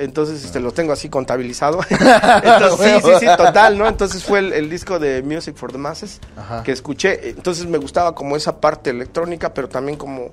Entonces 0.00 0.44
este 0.44 0.58
lo 0.58 0.72
tengo 0.72 0.92
así 0.92 1.08
contabilizado. 1.08 1.80
Entonces, 1.90 3.02
sí, 3.02 3.08
sí, 3.08 3.12
sí, 3.20 3.26
total, 3.36 3.78
¿no? 3.78 3.86
Entonces 3.86 4.24
fue 4.24 4.40
el, 4.40 4.68
disco 4.68 4.98
de 4.98 5.22
Music 5.22 5.54
for 5.56 5.70
the 5.70 5.78
Masses 5.78 6.20
que 6.64 6.72
escuché. 6.72 7.30
Entonces 7.30 7.66
me 7.66 7.78
gustaba 7.78 8.14
como 8.14 8.36
esa 8.36 8.60
parte 8.60 8.90
electrónica, 8.90 9.54
pero 9.54 9.68
también 9.68 9.96
como 9.96 10.32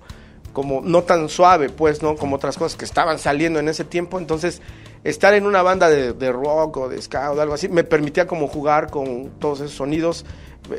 como 0.55 0.79
no 0.81 1.03
tan 1.03 1.27
suave, 1.27 1.69
pues, 1.69 2.01
¿no? 2.01 2.15
Como 2.15 2.37
otras 2.37 2.57
cosas 2.57 2.77
que 2.77 2.85
estaban 2.85 3.19
saliendo 3.19 3.59
en 3.59 3.67
ese 3.67 3.83
tiempo. 3.83 4.17
Entonces, 4.17 4.61
estar 5.03 5.33
en 5.33 5.45
una 5.45 5.61
banda 5.61 5.89
de, 5.89 6.13
de 6.13 6.31
rock 6.31 6.77
o 6.77 6.89
de 6.89 7.01
ska 7.01 7.29
o 7.33 7.39
algo 7.41 7.55
así, 7.55 7.67
me 7.67 7.83
permitía 7.83 8.25
como 8.25 8.47
jugar 8.47 8.89
con 8.89 9.31
todos 9.37 9.59
esos 9.59 9.73
sonidos 9.73 10.25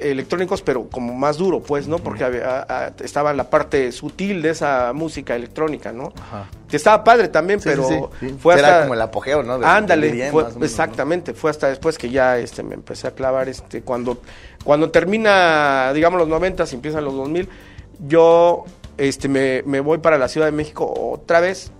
electrónicos, 0.00 0.62
pero 0.62 0.88
como 0.88 1.12
más 1.12 1.36
duro, 1.36 1.60
pues, 1.60 1.86
¿no? 1.88 1.98
Porque 1.98 2.42
estaba 3.04 3.34
la 3.34 3.50
parte 3.50 3.92
sutil 3.92 4.40
de 4.40 4.50
esa 4.50 4.94
música 4.94 5.36
electrónica, 5.36 5.92
¿no? 5.92 6.12
Que 6.68 6.78
estaba 6.78 7.04
padre 7.04 7.28
también, 7.28 7.60
pero 7.62 8.10
fue 8.38 8.54
hasta... 8.54 8.68
Era 8.68 8.80
como 8.82 8.94
el 8.94 9.02
apogeo, 9.02 9.42
¿no? 9.42 9.54
ándale, 9.62 10.32
exactamente, 10.62 11.34
fue 11.34 11.50
hasta 11.50 11.68
después 11.68 11.98
que 11.98 12.08
ya 12.08 12.38
este, 12.38 12.62
me 12.62 12.74
empecé 12.74 13.08
a 13.08 13.10
clavar, 13.10 13.50
este, 13.50 13.82
cuando, 13.82 14.22
cuando 14.64 14.90
termina, 14.90 15.92
digamos, 15.92 16.18
los 16.18 16.28
90, 16.28 16.64
empiezan 16.72 17.04
los 17.04 17.14
2000, 17.14 17.48
yo 18.00 18.64
este, 18.98 19.28
me, 19.28 19.62
me, 19.64 19.80
voy 19.80 19.98
para 19.98 20.18
la 20.18 20.28
Ciudad 20.28 20.46
de 20.46 20.52
México 20.52 20.92
otra 20.96 21.40
vez. 21.40 21.70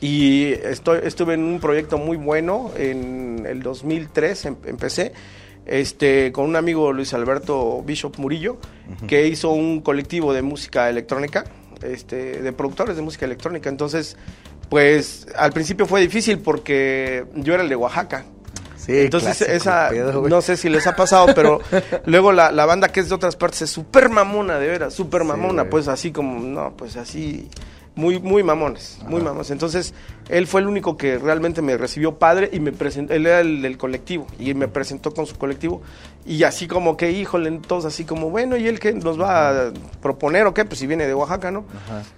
Y 0.00 0.52
estoy, 0.52 1.00
estuve 1.04 1.34
en 1.34 1.44
un 1.44 1.60
proyecto 1.60 1.96
muy 1.96 2.16
bueno, 2.16 2.72
en 2.76 3.46
el 3.46 3.62
2003 3.62 4.46
em, 4.46 4.56
empecé, 4.66 5.12
este, 5.64 6.32
con 6.32 6.46
un 6.46 6.56
amigo 6.56 6.92
Luis 6.92 7.14
Alberto 7.14 7.82
Bishop 7.82 8.18
Murillo, 8.18 8.58
que 9.06 9.28
hizo 9.28 9.50
un 9.50 9.80
colectivo 9.80 10.32
de 10.32 10.42
música 10.42 10.90
electrónica, 10.90 11.44
este, 11.82 12.42
de 12.42 12.52
productores 12.52 12.96
de 12.96 13.02
música 13.02 13.26
electrónica. 13.26 13.70
Entonces, 13.70 14.16
pues 14.68 15.28
al 15.36 15.52
principio 15.52 15.86
fue 15.86 16.00
difícil 16.00 16.38
porque 16.38 17.24
yo 17.36 17.54
era 17.54 17.62
el 17.62 17.68
de 17.68 17.76
Oaxaca. 17.76 18.24
Sí, 18.84 18.98
Entonces, 18.98 19.42
esa, 19.42 19.90
no 20.28 20.42
sé 20.42 20.56
si 20.56 20.68
les 20.68 20.88
ha 20.88 20.96
pasado, 20.96 21.32
pero 21.36 21.60
luego 22.06 22.32
la, 22.32 22.50
la, 22.50 22.66
banda 22.66 22.88
que 22.88 22.98
es 22.98 23.08
de 23.08 23.14
otras 23.14 23.36
partes 23.36 23.62
es 23.62 23.70
súper 23.70 24.08
mamona, 24.08 24.58
de 24.58 24.66
veras, 24.66 24.92
súper 24.92 25.22
mamona, 25.22 25.70
pues 25.70 25.86
así 25.86 26.10
como, 26.10 26.40
no, 26.40 26.74
pues 26.76 26.96
así, 26.96 27.48
muy, 27.94 28.18
muy 28.18 28.42
mamones, 28.42 28.98
muy 29.06 29.22
mamones. 29.22 29.52
Entonces, 29.52 29.94
él 30.28 30.46
fue 30.46 30.60
el 30.60 30.66
único 30.66 30.96
que 30.96 31.18
realmente 31.18 31.62
me 31.62 31.76
recibió 31.76 32.16
padre 32.16 32.50
y 32.52 32.60
me 32.60 32.72
presentó, 32.72 33.14
él 33.14 33.26
era 33.26 33.40
el 33.40 33.62
del 33.62 33.78
colectivo 33.78 34.26
y 34.38 34.54
me 34.54 34.68
presentó 34.68 35.12
con 35.12 35.26
su 35.26 35.36
colectivo 35.36 35.82
y 36.24 36.44
así 36.44 36.68
como 36.68 36.96
que, 36.96 37.10
híjole, 37.10 37.60
todos 37.66 37.84
así 37.84 38.04
como, 38.04 38.30
bueno, 38.30 38.56
¿y 38.56 38.68
él 38.68 38.78
qué 38.78 38.92
nos 38.92 39.20
va 39.20 39.66
a 39.66 39.72
proponer 40.00 40.46
o 40.46 40.54
qué? 40.54 40.64
Pues 40.64 40.78
si 40.78 40.86
viene 40.86 41.06
de 41.06 41.14
Oaxaca, 41.14 41.50
¿no? 41.50 41.64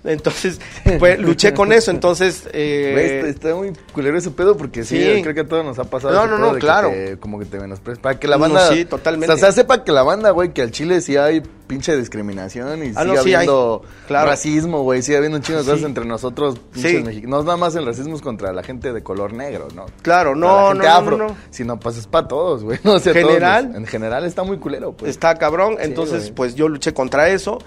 Entonces, 0.04 0.60
pues 0.98 1.18
luché 1.18 1.54
con 1.54 1.72
eso, 1.72 1.90
entonces... 1.90 2.48
Eh, 2.56 3.24
está, 3.26 3.54
muy 3.54 3.72
culero 3.92 4.16
ese 4.16 4.30
pedo 4.30 4.56
porque 4.56 4.84
sí, 4.84 5.20
creo 5.22 5.34
que 5.34 5.40
a 5.40 5.48
todos 5.48 5.64
nos 5.64 5.78
ha 5.78 5.84
pasado. 5.84 6.14
No, 6.14 6.26
no, 6.26 6.38
no, 6.38 6.58
claro. 6.58 6.92
como 7.18 7.38
que 7.38 7.46
te 7.46 7.58
menosprecias. 7.58 8.00
Para 8.00 8.18
que 8.18 8.28
la 8.28 8.36
banda... 8.36 8.68
sí, 8.72 8.84
totalmente. 8.84 9.32
O 9.32 9.36
sea, 9.36 9.50
sepa 9.52 9.82
que 9.82 9.90
la 9.90 10.02
banda, 10.02 10.30
güey, 10.30 10.52
que 10.52 10.62
al 10.62 10.70
Chile 10.70 11.00
sí 11.00 11.16
hay 11.16 11.42
pinche 11.66 11.96
discriminación 11.96 12.84
y 12.84 12.92
ah, 12.94 13.02
sigue 13.02 13.18
habiendo 13.18 13.82
racismo, 14.08 14.82
güey, 14.82 15.02
sigue 15.02 15.16
habiendo 15.16 15.38
un 15.38 15.42
chingo 15.42 15.60
de 15.60 15.64
cosas 15.64 15.84
entre 15.84 16.04
nosotros, 16.04 16.58
pinches 16.72 17.04
mexicanos. 17.04 17.30
No 17.30 17.38
es 17.40 17.44
nada 17.44 17.56
más 17.56 17.74
el 17.74 17.86
racismo 17.96 18.20
contra 18.20 18.52
la 18.52 18.62
gente 18.62 18.92
de 18.92 19.02
color 19.02 19.32
negro, 19.32 19.68
¿no? 19.74 19.86
Claro, 20.02 20.34
no, 20.34 20.74
no, 20.74 21.02
no, 21.02 21.16
no, 21.16 21.36
Sino 21.50 21.78
pues 21.78 21.96
es 21.96 22.06
para 22.06 22.28
todos, 22.28 22.62
güey. 22.62 22.78
No, 22.84 23.00
General. 23.00 23.74
en 23.74 23.86
general 23.86 24.24
está 24.24 24.42
muy 24.42 24.58
culero, 24.58 24.92
pues. 24.92 25.10
Está 25.10 25.34
cabrón, 25.36 25.76
entonces 25.80 26.30
pues 26.30 26.54
yo 26.54 26.68
luché 26.68 26.92
contra 26.92 27.28
eso 27.28 27.58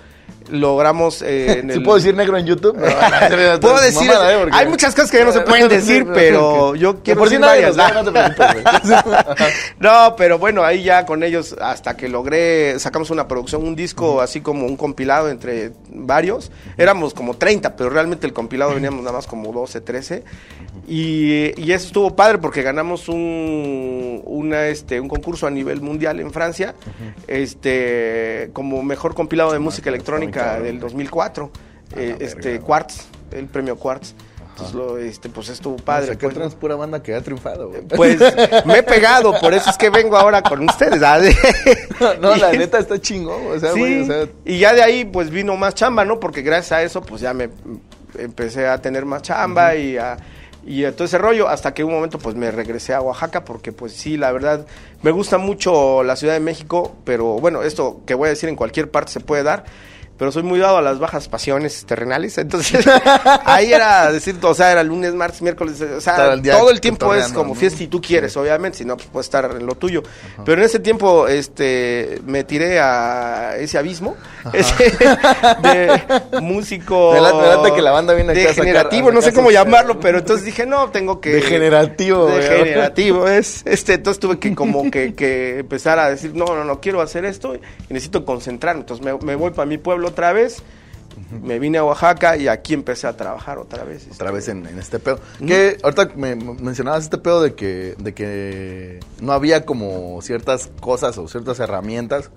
logramos 0.50 1.22
eh, 1.22 1.60
en 1.68 1.84
puedo 1.84 1.98
decir 1.98 2.16
negro 2.16 2.38
en 2.38 2.46
YouTube? 2.46 2.78
puedo 3.62 3.80
decir, 3.80 4.10
¿eh? 4.10 4.50
hay 4.52 4.68
muchas 4.68 4.94
cosas 4.94 5.12
que 5.12 5.18
ya 5.20 5.26
no 5.26 5.32
se 5.32 5.42
pueden 5.42 5.68
decir, 5.70 6.06
pero 6.14 6.76
yo 6.76 7.02
quiero 7.04 7.24
decir 7.24 7.40
varias. 7.40 7.76
No, 9.80 10.16
pero 10.18 10.40
bueno, 10.40 10.64
ahí 10.64 10.84
ya 10.84 11.06
con 11.06 11.24
ellos, 11.24 11.56
hasta 11.60 11.96
que 11.96 12.10
logré, 12.10 12.80
sacamos 12.80 13.10
una 13.10 13.28
producción, 13.28 13.64
un 13.64 13.76
disco 13.76 14.22
así 14.22 14.42
como 14.42 14.66
un 14.66 14.76
compilado 14.76 15.30
entre 15.30 15.72
varios, 15.90 16.52
éramos 16.78 17.14
como 17.14 17.36
30, 17.36 17.76
pero 17.76 17.90
realmente 17.90 18.26
el 18.26 18.34
compilado 18.34 18.74
veníamos 18.74 19.02
nada 19.02 19.18
más 19.18 19.28
como 19.28 19.52
12, 19.52 19.82
13, 19.82 20.24
y, 20.88 21.62
y 21.62 21.72
eso 21.72 21.88
estuvo 21.88 22.16
padre 22.16 22.38
porque 22.40 22.62
ganamos 22.62 23.08
un, 23.10 24.22
una, 24.26 24.68
este, 24.68 25.00
un 25.00 25.08
concurso 25.08 25.48
a 25.48 25.52
nivel 25.52 25.82
mundial 25.82 26.20
en 26.20 26.32
Francia, 26.32 26.76
este, 27.28 28.50
como 28.54 28.82
mejor 28.84 29.14
compilado 29.14 29.52
de 29.52 29.60
música 29.60 29.90
electrónica 29.90 30.37
del 30.38 30.80
2004, 30.80 31.52
eh, 31.96 32.18
este 32.20 32.60
Quartz, 32.60 33.06
el 33.32 33.48
premio 33.48 33.78
Quartz. 33.78 34.14
Entonces, 34.50 34.76
lo, 34.76 34.98
este, 34.98 35.30
pues 35.30 35.50
estuvo 35.50 35.76
padre. 35.76 36.16
O 36.16 36.20
sea, 36.20 36.30
pues, 36.32 36.56
pura 36.56 36.76
banda 36.76 37.04
que 37.04 37.14
ha 37.14 37.22
triunfado, 37.22 37.72
Pues 37.96 38.20
me 38.66 38.80
he 38.80 38.84
pegado, 38.84 39.40
por 39.40 39.54
eso 39.54 39.70
es 39.70 39.78
que 39.78 39.92
vengo 39.92 40.18
ahora 40.18 40.42
con 40.42 40.68
ustedes. 40.68 41.04
¿ah? 41.04 41.20
no, 42.20 42.36
la 42.36 42.52
neta 42.54 42.80
está 42.80 43.00
chingón, 43.00 43.40
o 43.56 43.60
sea, 43.60 43.72
Y 44.46 44.58
ya 44.58 44.74
de 44.74 44.82
ahí, 44.82 45.06
pues 45.06 45.30
vino 45.30 45.56
más 45.58 45.76
chamba, 45.76 46.06
¿no? 46.06 46.20
Porque 46.20 46.42
gracias 46.42 46.72
a 46.72 46.82
eso, 46.82 47.02
pues 47.02 47.22
ya 47.22 47.36
me 47.36 47.50
empecé 48.18 48.68
a 48.68 48.82
tener 48.82 49.06
más 49.06 49.22
chamba 49.22 49.76
y 49.76 49.98
a 49.98 50.18
y 50.68 50.84
todo 50.92 51.06
ese 51.06 51.18
rollo 51.18 51.48
hasta 51.48 51.74
que 51.74 51.86
un 51.86 51.94
momento 51.94 52.20
pues 52.20 52.36
me 52.36 52.52
regresé 52.52 52.94
a 52.94 53.00
Oaxaca 53.00 53.46
porque 53.46 53.72
pues 53.72 53.94
sí 53.94 54.18
la 54.18 54.34
verdad 54.34 54.68
me 55.02 55.12
gusta 55.12 55.38
mucho 55.38 56.04
la 56.04 56.18
Ciudad 56.18 56.34
de 56.34 56.42
México 56.42 56.94
pero 57.06 57.40
bueno 57.40 57.64
esto 57.64 58.02
que 58.06 58.14
voy 58.14 58.28
a 58.28 58.30
decir 58.32 58.50
en 58.50 58.58
cualquier 58.58 58.92
parte 58.92 59.14
se 59.14 59.22
puede 59.22 59.44
dar 59.44 59.64
pero 60.18 60.32
soy 60.32 60.44
muy 60.44 60.60
dado 60.60 60.78
a 60.78 60.82
las 60.82 60.98
bajas 61.00 61.28
pasiones 61.28 61.86
terrenales, 61.86 62.38
entonces 62.38 62.86
ahí 63.46 63.72
era 63.72 64.12
decir, 64.12 64.38
o 64.42 64.54
sea, 64.54 64.72
era 64.72 64.84
lunes, 64.84 65.14
martes, 65.14 65.42
miércoles, 65.42 65.80
o 65.82 66.02
sea, 66.02 66.36
todo 66.42 66.72
el 66.72 66.82
tiempo 66.82 67.14
es 67.14 67.32
como 67.32 67.54
fiesta 67.54 67.84
y 67.84 67.88
tú 67.88 68.02
quieres, 68.02 68.36
obviamente, 68.36 68.80
si 68.80 68.86
no, 68.86 68.98
pues 68.98 69.10
puedes 69.12 69.28
estar 69.28 69.50
en 69.52 69.66
lo 69.66 69.76
tuyo. 69.76 70.02
Pero 70.44 70.62
en 70.62 70.66
ese 70.66 70.80
tiempo, 70.80 71.28
este, 71.28 72.20
me 72.26 72.44
tiré 72.44 72.80
a 72.80 73.58
ese 73.58 73.78
abismo, 73.78 74.16
ese 74.54 74.76
de 75.62 76.02
músico... 76.42 77.14
Delante, 77.14 77.74
que 77.74 77.82
la 77.82 77.92
banda 77.92 78.14
viene 78.14 78.34
Degenerativo, 78.34 79.12
no 79.12 79.22
sé 79.22 79.34
cómo 79.34 79.52
llamarlo, 79.52 80.00
pero 80.00 80.20
entonces 80.20 80.46
dije, 80.46 80.66
no, 80.66 80.90
tengo 80.90 81.22
que... 81.22 81.36
Degenerativo. 81.36 82.28
Degenerativo, 82.28 83.28
es, 83.28 83.62
este, 83.66 83.94
entonces 83.96 84.20
tuve 84.20 84.40
que 84.40 84.56
como 84.56 84.90
que, 84.90 85.14
que 85.14 85.60
empezar 85.60 86.00
a 86.00 86.10
decir, 86.10 86.34
no, 86.34 86.46
no, 86.46 86.64
no, 86.64 86.80
quiero 86.80 87.02
hacer 87.02 87.26
esto 87.26 87.56
y 87.56 87.60
necesito 87.90 88.26
concentrarme, 88.26 88.82
entonces 88.82 89.06
me, 89.06 89.14
me 89.24 89.36
voy 89.36 89.52
para 89.52 89.66
mi 89.66 89.78
pueblo 89.78 90.07
otra 90.08 90.34
vez. 90.34 90.64
Me 91.32 91.58
vine 91.58 91.80
a 91.80 91.84
Oaxaca 91.84 92.38
y 92.38 92.48
aquí 92.48 92.76
empecé 92.76 93.08
a 93.08 93.18
trabajar 93.18 93.58
otra 93.58 93.84
vez. 93.84 94.08
Otra 94.12 94.30
vez 94.30 94.48
en, 94.50 94.66
este 94.78 95.00
pedo. 95.00 95.20
Que 95.46 95.78
ahorita 95.82 96.12
me 96.16 96.36
mencionabas 96.36 97.06
este 97.06 97.18
pedo 97.18 97.42
de 97.42 97.56
que, 97.56 97.96
de 97.98 98.14
que 98.14 99.00
no 99.20 99.32
había 99.32 99.66
como 99.66 100.22
ciertas 100.22 100.70
cosas 100.80 101.18
o 101.18 101.28
ciertas 101.28 101.60
herramientas 101.60 102.30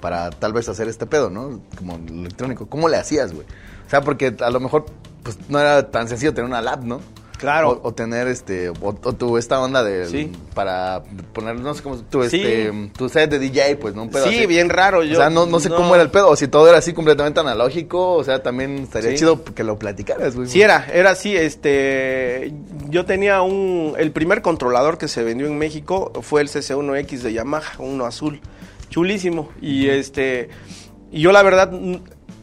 para 0.00 0.30
tal 0.30 0.52
vez 0.54 0.68
hacer 0.68 0.88
este 0.88 1.06
pedo, 1.06 1.28
¿no? 1.28 1.60
Como 1.76 1.96
electrónico. 1.96 2.66
¿Cómo 2.66 2.88
le 2.88 2.96
hacías, 2.96 3.32
güey? 3.32 3.46
O 3.86 3.90
sea, 3.90 4.00
porque 4.00 4.34
a 4.40 4.50
lo 4.50 4.60
mejor 4.60 4.86
pues 5.22 5.38
no 5.48 5.58
era 5.58 5.90
tan 5.90 6.08
sencillo 6.08 6.32
tener 6.32 6.48
una 6.48 6.62
lab, 6.62 6.84
¿no? 6.84 7.00
Claro. 7.38 7.80
O, 7.82 7.92
tener 7.92 8.28
este, 8.28 8.70
o, 8.70 8.92
tu 8.94 9.36
esta 9.36 9.60
onda 9.60 9.82
de, 9.82 10.30
para 10.54 11.02
poner, 11.32 11.56
no 11.56 11.74
sé 11.74 11.82
cómo, 11.82 11.96
tu, 11.96 12.22
este, 12.22 12.72
tu 12.96 13.08
set 13.08 13.30
de 13.30 13.38
DJ, 13.38 13.76
pues, 13.76 13.94
¿no? 13.94 14.08
sí, 14.24 14.46
bien 14.46 14.68
raro. 14.68 15.02
Yo, 15.02 15.14
o 15.14 15.16
sea, 15.16 15.30
no, 15.30 15.46
no 15.46 15.60
sé 15.60 15.68
cómo 15.70 15.94
era 15.94 16.02
el 16.02 16.10
pedo, 16.10 16.28
o 16.28 16.36
si 16.36 16.48
todo 16.48 16.68
era 16.68 16.78
así 16.78 16.92
completamente 16.92 17.40
analógico, 17.40 18.14
o 18.14 18.24
sea, 18.24 18.42
también 18.42 18.78
estaría 18.78 19.14
chido 19.14 19.42
que 19.44 19.64
lo 19.64 19.78
platicaras, 19.78 20.36
güey. 20.36 20.48
Sí, 20.48 20.62
era, 20.62 20.86
era 20.92 21.10
así, 21.10 21.36
este, 21.36 22.52
yo 22.88 23.04
tenía 23.04 23.42
un, 23.42 23.94
el 23.98 24.12
primer 24.12 24.40
controlador 24.40 24.96
que 24.96 25.08
se 25.08 25.22
vendió 25.22 25.46
en 25.46 25.58
México 25.58 26.12
fue 26.22 26.40
el 26.40 26.48
CC1X 26.48 27.18
de 27.20 27.32
Yamaha, 27.32 27.74
uno 27.78 28.06
azul, 28.06 28.40
chulísimo, 28.90 29.50
y 29.60 29.88
este, 29.88 30.50
y 31.10 31.20
yo 31.20 31.32
la 31.32 31.42
verdad 31.42 31.70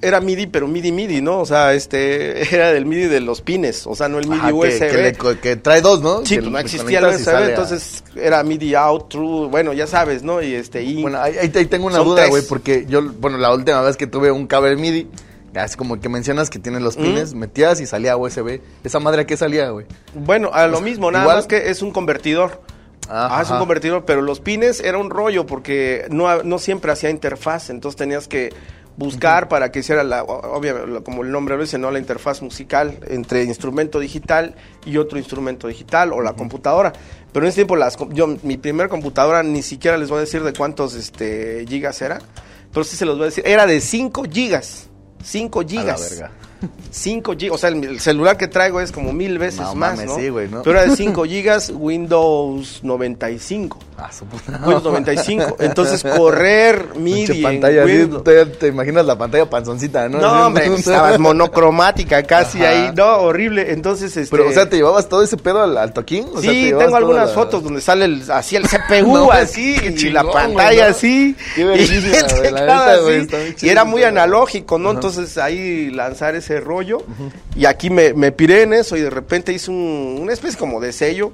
era 0.01 0.19
MIDI, 0.19 0.47
pero 0.47 0.67
MIDI 0.67 0.91
MIDI, 0.91 1.21
¿no? 1.21 1.39
O 1.39 1.45
sea, 1.45 1.73
este 1.73 2.53
era 2.55 2.71
del 2.71 2.85
MIDI 2.85 3.07
de 3.07 3.21
los 3.21 3.41
pines, 3.41 3.85
o 3.85 3.95
sea, 3.95 4.09
no 4.09 4.19
el 4.19 4.27
MIDI 4.27 4.51
USB. 4.51 5.39
Que, 5.39 5.55
trae 5.55 5.81
dos, 5.81 6.01
¿no? 6.01 6.25
Sí, 6.25 6.37
pues 6.37 6.51
no 6.51 6.57
existía 6.57 6.99
el 6.99 7.05
USB, 7.05 7.49
entonces 7.49 8.03
era 8.15 8.43
MIDI 8.43 8.75
out, 8.75 9.09
true, 9.09 9.47
bueno, 9.47 9.73
ya 9.73 9.87
sabes, 9.87 10.23
¿no? 10.23 10.41
Y 10.41 10.53
este 10.53 10.83
y 10.83 11.01
Bueno, 11.01 11.19
ahí, 11.21 11.49
tengo 11.49 11.87
una 11.87 11.99
duda, 11.99 12.27
güey, 12.27 12.43
porque 12.47 12.85
yo, 12.87 13.01
bueno, 13.19 13.37
la 13.37 13.53
última 13.53 13.81
vez 13.81 13.97
que 13.97 14.07
tuve 14.07 14.31
un 14.31 14.47
cable 14.47 14.75
MIDI, 14.75 15.07
así 15.55 15.77
como 15.77 15.99
que 15.99 16.09
mencionas 16.09 16.49
que 16.49 16.59
tiene 16.59 16.79
los 16.79 16.95
pines, 16.95 17.33
metías 17.33 17.79
y 17.81 17.85
salía 17.85 18.17
USB. 18.17 18.61
¿Esa 18.83 18.99
madre 18.99 19.23
a 19.23 19.25
qué 19.25 19.37
salía, 19.37 19.69
güey? 19.69 19.85
Bueno, 20.13 20.51
a 20.53 20.67
lo 20.67 20.81
mismo, 20.81 21.11
nada 21.11 21.25
más 21.25 21.47
que 21.47 21.69
es 21.69 21.81
un 21.81 21.91
convertidor. 21.91 22.61
Ah, 23.13 23.41
es 23.43 23.49
un 23.49 23.57
convertidor, 23.57 24.05
pero 24.05 24.21
los 24.21 24.39
pines 24.39 24.79
era 24.79 24.97
un 24.97 25.09
rollo 25.09 25.45
porque 25.45 26.05
no, 26.09 26.43
no 26.43 26.59
siempre 26.59 26.93
hacía 26.93 27.09
interfaz, 27.09 27.69
entonces 27.69 27.97
tenías 27.97 28.29
que 28.29 28.53
buscar 28.97 29.47
para 29.47 29.71
que 29.71 29.79
hiciera 29.79 30.03
la, 30.03 30.23
obviamente, 30.23 31.03
como 31.03 31.23
el 31.23 31.31
nombre 31.31 31.55
lo 31.55 31.61
dice, 31.61 31.77
¿no? 31.77 31.91
la 31.91 31.99
interfaz 31.99 32.41
musical 32.41 32.99
entre 33.07 33.43
instrumento 33.43 33.99
digital 33.99 34.55
y 34.85 34.97
otro 34.97 35.17
instrumento 35.17 35.67
digital 35.67 36.13
o 36.13 36.21
la 36.21 36.33
computadora. 36.33 36.93
Pero 37.31 37.45
en 37.45 37.49
ese 37.49 37.55
tiempo 37.55 37.75
las, 37.75 37.97
yo, 38.09 38.27
mi 38.43 38.57
primer 38.57 38.89
computadora 38.89 39.43
ni 39.43 39.61
siquiera 39.61 39.97
les 39.97 40.09
voy 40.09 40.17
a 40.17 40.21
decir 40.21 40.43
de 40.43 40.53
cuántos 40.53 40.95
este, 40.95 41.65
gigas 41.67 42.01
era, 42.01 42.19
pero 42.73 42.83
sí 42.83 42.95
se 42.95 43.05
los 43.05 43.15
voy 43.17 43.23
a 43.23 43.25
decir, 43.27 43.43
era 43.47 43.65
de 43.65 43.81
5 43.81 44.23
gigas. 44.31 44.87
5 45.23 45.59
A 45.59 45.63
la 45.63 45.69
gigas. 45.69 46.09
verga. 46.09 46.31
5 46.91 47.35
gigas, 47.37 47.55
o 47.55 47.57
sea, 47.57 47.69
el, 47.69 47.83
el 47.83 47.99
celular 47.99 48.37
que 48.37 48.47
traigo 48.47 48.81
es 48.81 48.91
como 48.91 49.13
mil 49.13 49.37
veces 49.39 49.61
No 49.61 49.75
más, 49.75 49.93
mames, 49.95 50.05
¿no? 50.07 50.15
sí, 50.17 50.29
güey, 50.29 50.47
¿no? 50.49 50.61
Pero 50.63 50.79
era 50.79 50.89
de 50.89 50.95
5 50.95 51.23
gigas, 51.25 51.71
Windows 51.73 52.79
95. 52.83 53.79
Ah, 53.97 54.11
su 54.11 54.25
puta. 54.25 54.53
Windows 54.63 54.83
95. 54.83 55.57
Entonces, 55.59 56.03
correr 56.03 56.89
MIDI 56.95 57.41
pantalla, 57.43 57.85
Windows- 57.85 58.23
te, 58.23 58.45
te 58.47 58.67
imaginas 58.67 59.05
la 59.05 59.17
pantalla 59.17 59.49
panzoncita, 59.49 60.09
¿no? 60.09 60.19
No, 60.19 60.47
hombre, 60.47 60.65
pues, 60.67 60.79
estabas 60.79 61.19
monocromática 61.19 62.23
casi 62.23 62.57
Ajá. 62.63 62.69
ahí. 62.87 62.91
No, 62.95 63.17
horrible. 63.19 63.71
Entonces, 63.71 64.15
este... 64.17 64.35
Pero, 64.35 64.49
o 64.49 64.51
sea, 64.51 64.67
¿te 64.69 64.75
llevabas 64.77 65.07
todo 65.07 65.23
ese 65.23 65.37
pedo 65.37 65.61
al, 65.61 65.77
al 65.77 65.93
toquín? 65.93 66.25
O 66.33 66.41
sea, 66.41 66.51
¿te 66.51 66.69
Sí, 66.69 66.73
tengo 66.77 66.95
algunas 66.95 67.29
la- 67.29 67.33
fotos 67.35 67.63
donde 67.63 67.79
sale 67.81 68.05
el, 68.05 68.23
así 68.31 68.55
el 68.55 68.63
CPU, 68.67 69.13
No, 69.21 69.31
así, 69.31 69.75
qué 69.79 69.89
y 69.91 69.95
chingón, 69.95 70.25
la 70.25 70.31
pantalla 70.31 70.85
¿no? 70.85 70.91
así. 70.91 71.35
Qué 71.55 71.61
y 71.61 72.15
el 72.15 72.25
teclado 72.41 73.03
güey, 73.03 73.21
así, 73.21 73.65
Y 73.65 73.69
era 73.69 73.83
muy 73.85 74.03
analógico, 74.03 74.79
¿no? 74.79 74.91
Entonces 74.91 75.37
ahí 75.37 75.89
lanzar 75.91 76.35
ese 76.35 76.50
rollo. 76.59 77.03
Y 77.55 77.65
aquí 77.65 77.89
me, 77.89 78.13
me 78.13 78.31
piré 78.31 78.63
en 78.63 78.73
eso 78.73 78.97
y 78.97 79.01
de 79.01 79.09
repente 79.09 79.53
hice 79.53 79.71
un, 79.71 80.19
una 80.21 80.33
especie 80.33 80.59
como 80.59 80.79
de 80.79 80.91
sello, 80.91 81.33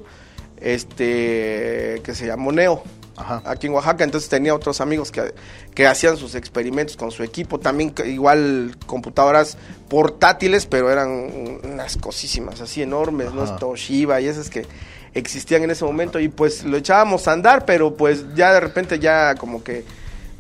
este, 0.62 2.02
que 2.04 2.14
se 2.14 2.28
llamó 2.28 2.52
Neo. 2.52 2.84
Ajá. 3.16 3.42
Aquí 3.46 3.66
en 3.66 3.74
Oaxaca, 3.74 4.04
entonces 4.04 4.30
tenía 4.30 4.54
otros 4.54 4.80
amigos 4.80 5.12
que, 5.12 5.34
que 5.74 5.88
hacían 5.88 6.18
sus 6.18 6.36
experimentos 6.36 6.96
con 6.96 7.10
su 7.10 7.24
equipo, 7.24 7.60
también 7.60 7.92
igual 8.06 8.78
computadoras 8.86 9.58
portátiles, 9.90 10.68
pero 10.68 10.92
eran 10.92 11.60
unas 11.64 11.98
cosísimas, 11.98 12.62
así 12.62 12.84
enormes, 12.84 13.34
¿no? 13.34 13.42
Ajá. 13.42 13.58
Toshiba 13.58 14.22
y 14.22 14.28
esas 14.28 14.52
que 14.52 14.68
existían 15.16 15.64
en 15.64 15.72
ese 15.72 15.84
momento 15.84 16.20
y 16.20 16.30
pues 16.30 16.64
lo 16.64 16.78
echábamos 16.78 17.28
a 17.28 17.32
andar, 17.32 17.66
pero 17.66 17.96
pues 17.96 18.24
ya 18.36 18.54
de 18.54 18.60
repente 18.60 19.00
ya 19.00 19.34
como 19.34 19.64
que 19.64 19.84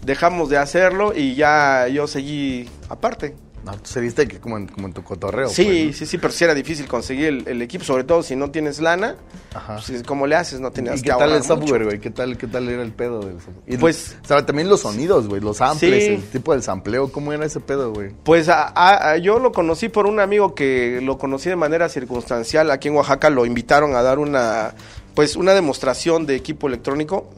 dejamos 0.03 0.49
de 0.49 0.57
hacerlo 0.57 1.13
y 1.15 1.35
ya 1.35 1.87
yo 1.87 2.05
seguí 2.07 2.69
aparte. 2.89 3.33
No, 3.67 3.73
tú 3.77 3.89
seguiste 3.89 4.27
que 4.27 4.39
como 4.39 4.57
en, 4.57 4.67
como 4.67 4.87
en 4.87 4.93
tu 4.93 5.03
cotorreo. 5.03 5.49
Sí, 5.49 5.63
pues, 5.65 5.85
¿no? 5.87 5.93
sí, 5.93 6.05
sí, 6.05 6.17
pero 6.17 6.33
sí 6.33 6.43
era 6.43 6.53
difícil 6.53 6.87
conseguir 6.87 7.25
el, 7.27 7.47
el 7.47 7.61
equipo, 7.61 7.83
sobre 7.83 8.03
todo 8.03 8.23
si 8.23 8.35
no 8.35 8.49
tienes 8.49 8.79
lana, 8.79 9.15
Ajá. 9.53 9.79
pues 9.85 10.03
¿cómo 10.03 10.25
le 10.27 10.35
haces? 10.35 10.59
No 10.59 10.71
tenías 10.71 10.99
¿Y 10.99 11.03
que 11.03 11.11
qué 11.11 11.15
tal 11.17 11.31
el 11.33 11.43
software, 11.43 11.83
güey? 11.85 11.99
¿Qué 11.99 12.09
tal, 12.09 12.37
¿Qué 12.37 12.47
tal 12.47 12.67
era 12.69 12.81
el 12.81 12.91
pedo 12.93 13.19
del 13.19 13.35
software? 13.41 13.57
Y, 13.67 13.77
Pues- 13.77 14.15
O 14.23 14.27
sea, 14.27 14.45
también 14.45 14.69
los 14.69 14.81
sonidos, 14.81 15.27
güey, 15.27 15.41
los 15.41 15.57
samples, 15.57 16.03
Sí. 16.03 16.09
el 16.13 16.23
tipo 16.23 16.53
del 16.53 16.63
sampleo, 16.63 17.11
¿cómo 17.11 17.33
era 17.33 17.45
ese 17.45 17.59
pedo, 17.59 17.93
güey? 17.93 18.11
Pues 18.23 18.49
a- 18.49 18.67
a- 18.67 19.11
a- 19.11 19.17
yo 19.17 19.39
lo 19.39 19.51
conocí 19.51 19.89
por 19.89 20.05
un 20.07 20.19
amigo 20.19 20.55
que 20.55 20.99
lo 21.03 21.17
conocí 21.17 21.49
de 21.49 21.55
manera 21.55 21.89
circunstancial. 21.89 22.71
Aquí 22.71 22.87
en 22.87 22.95
Oaxaca 22.95 23.29
lo 23.29 23.45
invitaron 23.45 23.95
a 23.95 24.01
dar 24.01 24.19
una, 24.19 24.73
pues 25.13 25.35
una 25.35 25.53
demostración 25.53 26.25
de 26.25 26.35
equipo 26.35 26.67
electrónico, 26.67 27.29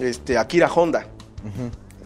este, 0.00 0.38
Akira 0.38 0.68
Honda. 0.72 1.06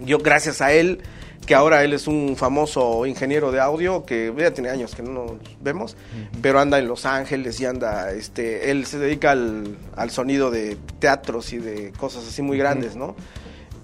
Yo 0.00 0.18
gracias 0.18 0.60
a 0.60 0.72
él, 0.72 1.00
que 1.48 1.54
ahora 1.54 1.82
él 1.82 1.94
es 1.94 2.06
un 2.06 2.36
famoso 2.36 3.06
ingeniero 3.06 3.50
de 3.50 3.58
audio, 3.58 4.04
que 4.04 4.30
ya 4.36 4.50
tiene 4.52 4.68
años 4.68 4.94
que 4.94 5.02
no 5.02 5.12
nos 5.12 5.32
vemos, 5.62 5.96
pero 6.42 6.60
anda 6.60 6.78
en 6.78 6.86
Los 6.86 7.06
Ángeles 7.06 7.58
y 7.58 7.64
anda, 7.64 8.10
este, 8.12 8.70
él 8.70 8.84
se 8.84 8.98
dedica 8.98 9.30
al, 9.30 9.78
al 9.96 10.10
sonido 10.10 10.50
de 10.50 10.76
teatros 10.98 11.54
y 11.54 11.58
de 11.58 11.92
cosas 11.92 12.28
así 12.28 12.42
muy 12.42 12.58
grandes, 12.58 12.96
¿no? 12.96 13.16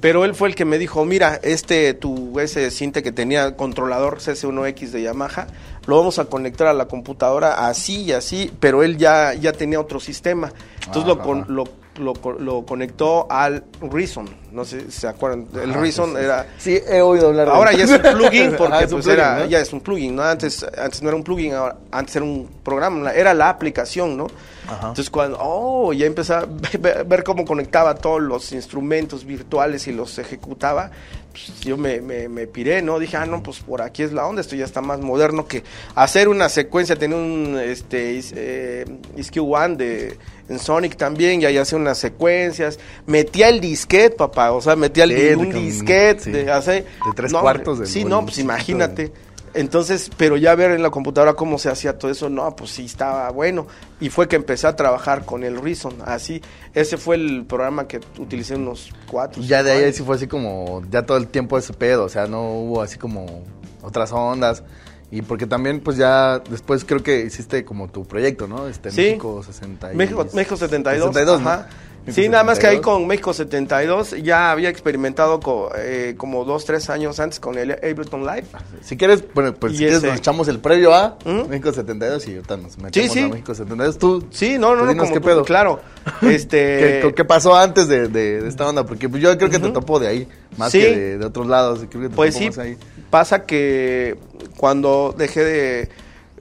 Pero 0.03 0.27
él 0.27 0.35
fue 0.35 0.49
el 0.49 0.55
que 0.55 0.67
me 0.67 0.77
dijo, 0.77 1.07
mira, 1.07 1.41
este 1.43 1.95
tu 1.95 2.39
ese 2.39 2.71
cinte 2.71 3.03
que 3.03 3.13
tenía 3.13 3.57
controlador 3.57 4.19
CS1X 4.19 4.91
de 4.91 5.01
Yamaha, 5.01 5.47
lo 5.87 5.97
vamos 5.97 6.19
a 6.19 6.27
conectar 6.27 6.67
a 6.67 6.75
la 6.75 6.87
computadora 6.89 7.67
así 7.67 8.03
y 8.03 8.13
así, 8.13 8.53
pero 8.61 8.83
él 8.83 8.99
ya, 8.99 9.33
ya 9.33 9.53
tenía 9.53 9.81
otro 9.81 10.01
sistema. 10.01 10.53
Entonces 10.85 11.07
lo, 11.07 11.15
Ajá. 11.15 11.23
con- 11.23 11.47
lo, 11.49 11.65
lo, 11.97 12.13
lo 12.39 12.65
conectó 12.67 13.27
al 13.31 13.65
Reason, 13.81 14.29
no 14.53 14.65
sé 14.65 14.83
si 14.83 14.91
se 15.01 15.09
acuerdan, 15.09 15.47
el 15.55 15.71
Ajá, 15.71 15.81
Reason 15.81 16.11
sí, 16.11 16.17
sí. 16.17 16.25
era... 16.25 16.47
Sí, 16.59 16.81
he 16.89 17.01
oído 17.01 17.29
hablar 17.29 17.49
Ahora 17.49 17.73
ya 17.73 17.85
es 17.85 17.91
un 17.91 17.99
plugin 18.01 18.55
porque 18.59 18.85
un 18.85 18.91
pues 18.91 19.05
plugin, 19.05 19.11
era, 19.13 19.39
¿no? 19.39 19.45
ya 19.47 19.61
es 19.61 19.73
un 19.73 19.81
plugin, 19.81 20.17
¿no? 20.17 20.23
Antes, 20.23 20.65
antes 20.77 21.03
no 21.03 21.09
era 21.09 21.17
un 21.17 21.23
plugin, 21.25 21.55
ahora- 21.55 21.77
antes 21.93 22.17
era 22.17 22.25
un 22.25 22.49
programa, 22.63 23.13
era 23.13 23.33
la 23.35 23.49
aplicación, 23.49 24.17
¿no? 24.17 24.27
Ajá. 24.67 24.77
Entonces 24.89 25.11
cuando, 25.11 25.39
oh, 25.41 25.93
ya 25.93 26.07
empecé 26.07 26.35
a 26.35 26.47
ver, 26.81 27.05
ver 27.05 27.23
cómo 27.25 27.45
conectaba 27.45 27.95
todos 27.95 28.23
los 28.23 28.53
instrumentos 28.53 29.25
virtuales 29.25 29.87
y 29.87 29.93
los 29.93 30.19
ejecutaba, 30.19 30.91
pues, 31.35 31.61
yo 31.63 31.77
me, 31.77 32.01
me, 32.01 32.29
me 32.29 32.47
piré, 32.47 32.81
¿no? 32.81 33.01
Dije, 33.01 33.17
ah, 33.17 33.27
no, 33.27 33.43
pues 33.43 33.59
por 33.59 33.83
aquí 33.83 34.05
es 34.05 34.13
la 34.13 34.25
onda, 34.25 34.41
esto 34.41 34.55
ya 34.55 34.65
está 34.65 34.81
más 34.81 35.01
moderno 35.01 35.47
que 35.49 35.65
hacer 35.97 36.29
una 36.29 36.49
secuencia, 36.49 36.95
tenía 36.95 37.17
un, 37.17 37.59
este, 37.59 38.21
eh, 38.37 38.85
Isq 39.17 39.39
One 39.43 39.75
de, 39.75 40.17
en 40.49 40.59
Sonic 40.61 40.97
también, 40.97 41.43
y 41.43 41.47
ahí 41.47 41.59
hacía 41.59 41.77
unas 41.77 41.99
secuencias, 41.99 42.79
metía 43.07 43.49
el 43.49 43.61
disquete, 43.61 44.15
papá, 44.15 44.53
o 44.53 44.61
sea, 44.61 44.77
metía 44.77 45.05
el, 45.05 45.11
Sí, 45.11 45.35
un 45.35 45.53
disquete 45.53 46.21
sí. 46.21 46.31
de 46.31 46.53
hacer... 46.53 46.85
De 46.85 47.13
tres 47.17 47.33
no, 47.33 47.41
cuartos 47.41 47.81
del 47.81 47.89
Sí, 47.89 48.05
no, 48.05 48.23
pues 48.25 48.39
imagínate. 48.39 49.11
Entonces, 49.55 50.11
pero 50.17 50.37
ya 50.37 50.55
ver 50.55 50.73
en 50.73 50.83
la 50.83 50.91
computadora 50.91 51.35
cómo 51.35 51.59
se 51.59 51.69
hacía 51.71 51.97
todo 51.99 52.11
eso, 52.11 52.29
no, 52.29 52.55
pues 52.57 52.71
sí 52.71 52.85
estaba 52.87 53.31
bueno. 53.31 53.67
Y 54.01 54.11
fue 54.11 54.27
que 54.29 54.37
empecé 54.37 54.67
a 54.67 54.75
trabajar 54.77 55.25
con 55.25 55.45
el 55.45 55.61
Reason, 55.61 55.95
así. 56.05 56.43
Ese 56.75 56.97
fue 56.97 57.17
el 57.17 57.45
programa 57.47 57.87
que 57.87 58.01
utilicé 58.19 58.57
unos 58.57 58.91
cuatro. 59.11 59.41
Y 59.43 59.47
ya 59.47 59.63
de 59.63 59.73
ahí 59.73 59.93
sí 59.93 60.03
fue 60.03 60.17
así 60.17 60.27
como, 60.27 60.83
ya 60.91 61.07
todo 61.07 61.17
el 61.19 61.29
tiempo 61.29 61.57
ese 61.57 61.73
pedo, 61.73 62.05
o 62.05 62.09
sea, 62.09 62.27
no 62.27 62.43
hubo 62.53 62.83
así 62.83 62.99
como 62.99 63.45
otras 63.83 64.11
ondas. 64.13 64.63
Y 65.11 65.23
porque 65.23 65.47
también, 65.47 65.81
pues 65.81 65.97
ya 65.97 66.41
después 66.51 66.85
creo 66.85 67.01
que 67.03 67.21
hiciste 67.21 67.65
como 67.65 67.89
tu 67.89 68.05
proyecto, 68.05 68.49
¿no? 68.49 68.67
Este, 68.67 68.91
Sí. 68.91 69.03
México 69.03 69.43
60 69.45 69.93
y- 69.93 69.97
México, 69.97 70.27
México 70.33 70.57
72. 70.57 71.15
72, 71.15 71.41
¿no? 71.41 71.49
ajá. 71.51 71.69
México 72.07 72.23
Sí, 72.23 72.29
nada 72.29 72.45
más 72.45 72.59
que 72.59 72.67
ahí 72.67 72.77
72. 72.77 72.99
con 72.99 73.07
México 73.07 73.33
72 73.33 74.23
ya 74.23 74.51
había 74.51 74.69
experimentado 74.69 75.41
co- 75.41 75.71
eh, 75.77 76.15
como 76.19 76.45
dos, 76.45 76.65
tres 76.67 76.91
años 76.91 77.19
antes 77.19 77.41
con 77.41 77.57
el 77.57 77.71
Ableton 77.73 78.27
Live. 78.27 78.45
Si 78.83 78.97
quieres, 78.97 79.25
bueno, 79.35 79.55
pues 79.55 79.73
si 79.73 79.79
quieres 79.79 80.03
nos 80.03 80.17
echamos 80.19 80.49
el 80.49 80.59
previo 80.59 80.95
a 80.95 81.17
¿Mm? 81.25 81.49
México 81.49 81.73
72 81.73 82.29
y 82.29 82.35
ahorita 82.37 82.57
nos 82.59 82.77
metemos 82.79 83.13
sí. 83.13 83.21
a 83.21 83.29
México 83.29 83.55
72. 83.55 83.99
Tú, 83.99 84.27
Sí, 84.31 84.59
no, 84.59 84.77
no, 84.77 84.85
no, 84.85 84.97
como 84.97 85.13
qué 85.15 85.21
tú, 85.21 85.27
pedo. 85.27 85.45
claro. 85.45 85.81
Este, 86.23 87.01
¿Qué, 87.03 87.13
qué 87.17 87.25
pasó 87.25 87.57
antes 87.57 87.89
de, 87.89 88.09
de- 88.09 88.43
de 88.43 88.49
esta 88.49 88.69
onda? 88.69 88.85
Porque 88.85 89.09
pues, 89.09 89.23
yo 89.23 89.37
creo 89.39 89.49
que 89.49 89.59
te 89.59 89.71
topo 89.71 89.99
de 89.99 90.09
ahí, 90.09 90.29
más 90.59 90.73
Sí. 90.73 90.81
que 90.81 90.97
de, 90.97 91.19
de 91.19 91.25
otros 91.25 91.47
lados. 91.47 91.81
Creo 91.89 92.03
que 92.03 92.09
te 92.11 92.15
Pues 92.15 92.35
sí, 92.35 92.51
ahí. 92.61 92.77
pasa 93.11 93.47
que 93.47 94.17
cuando 94.59 95.15
dejé 95.17 95.43
de, 95.43 95.89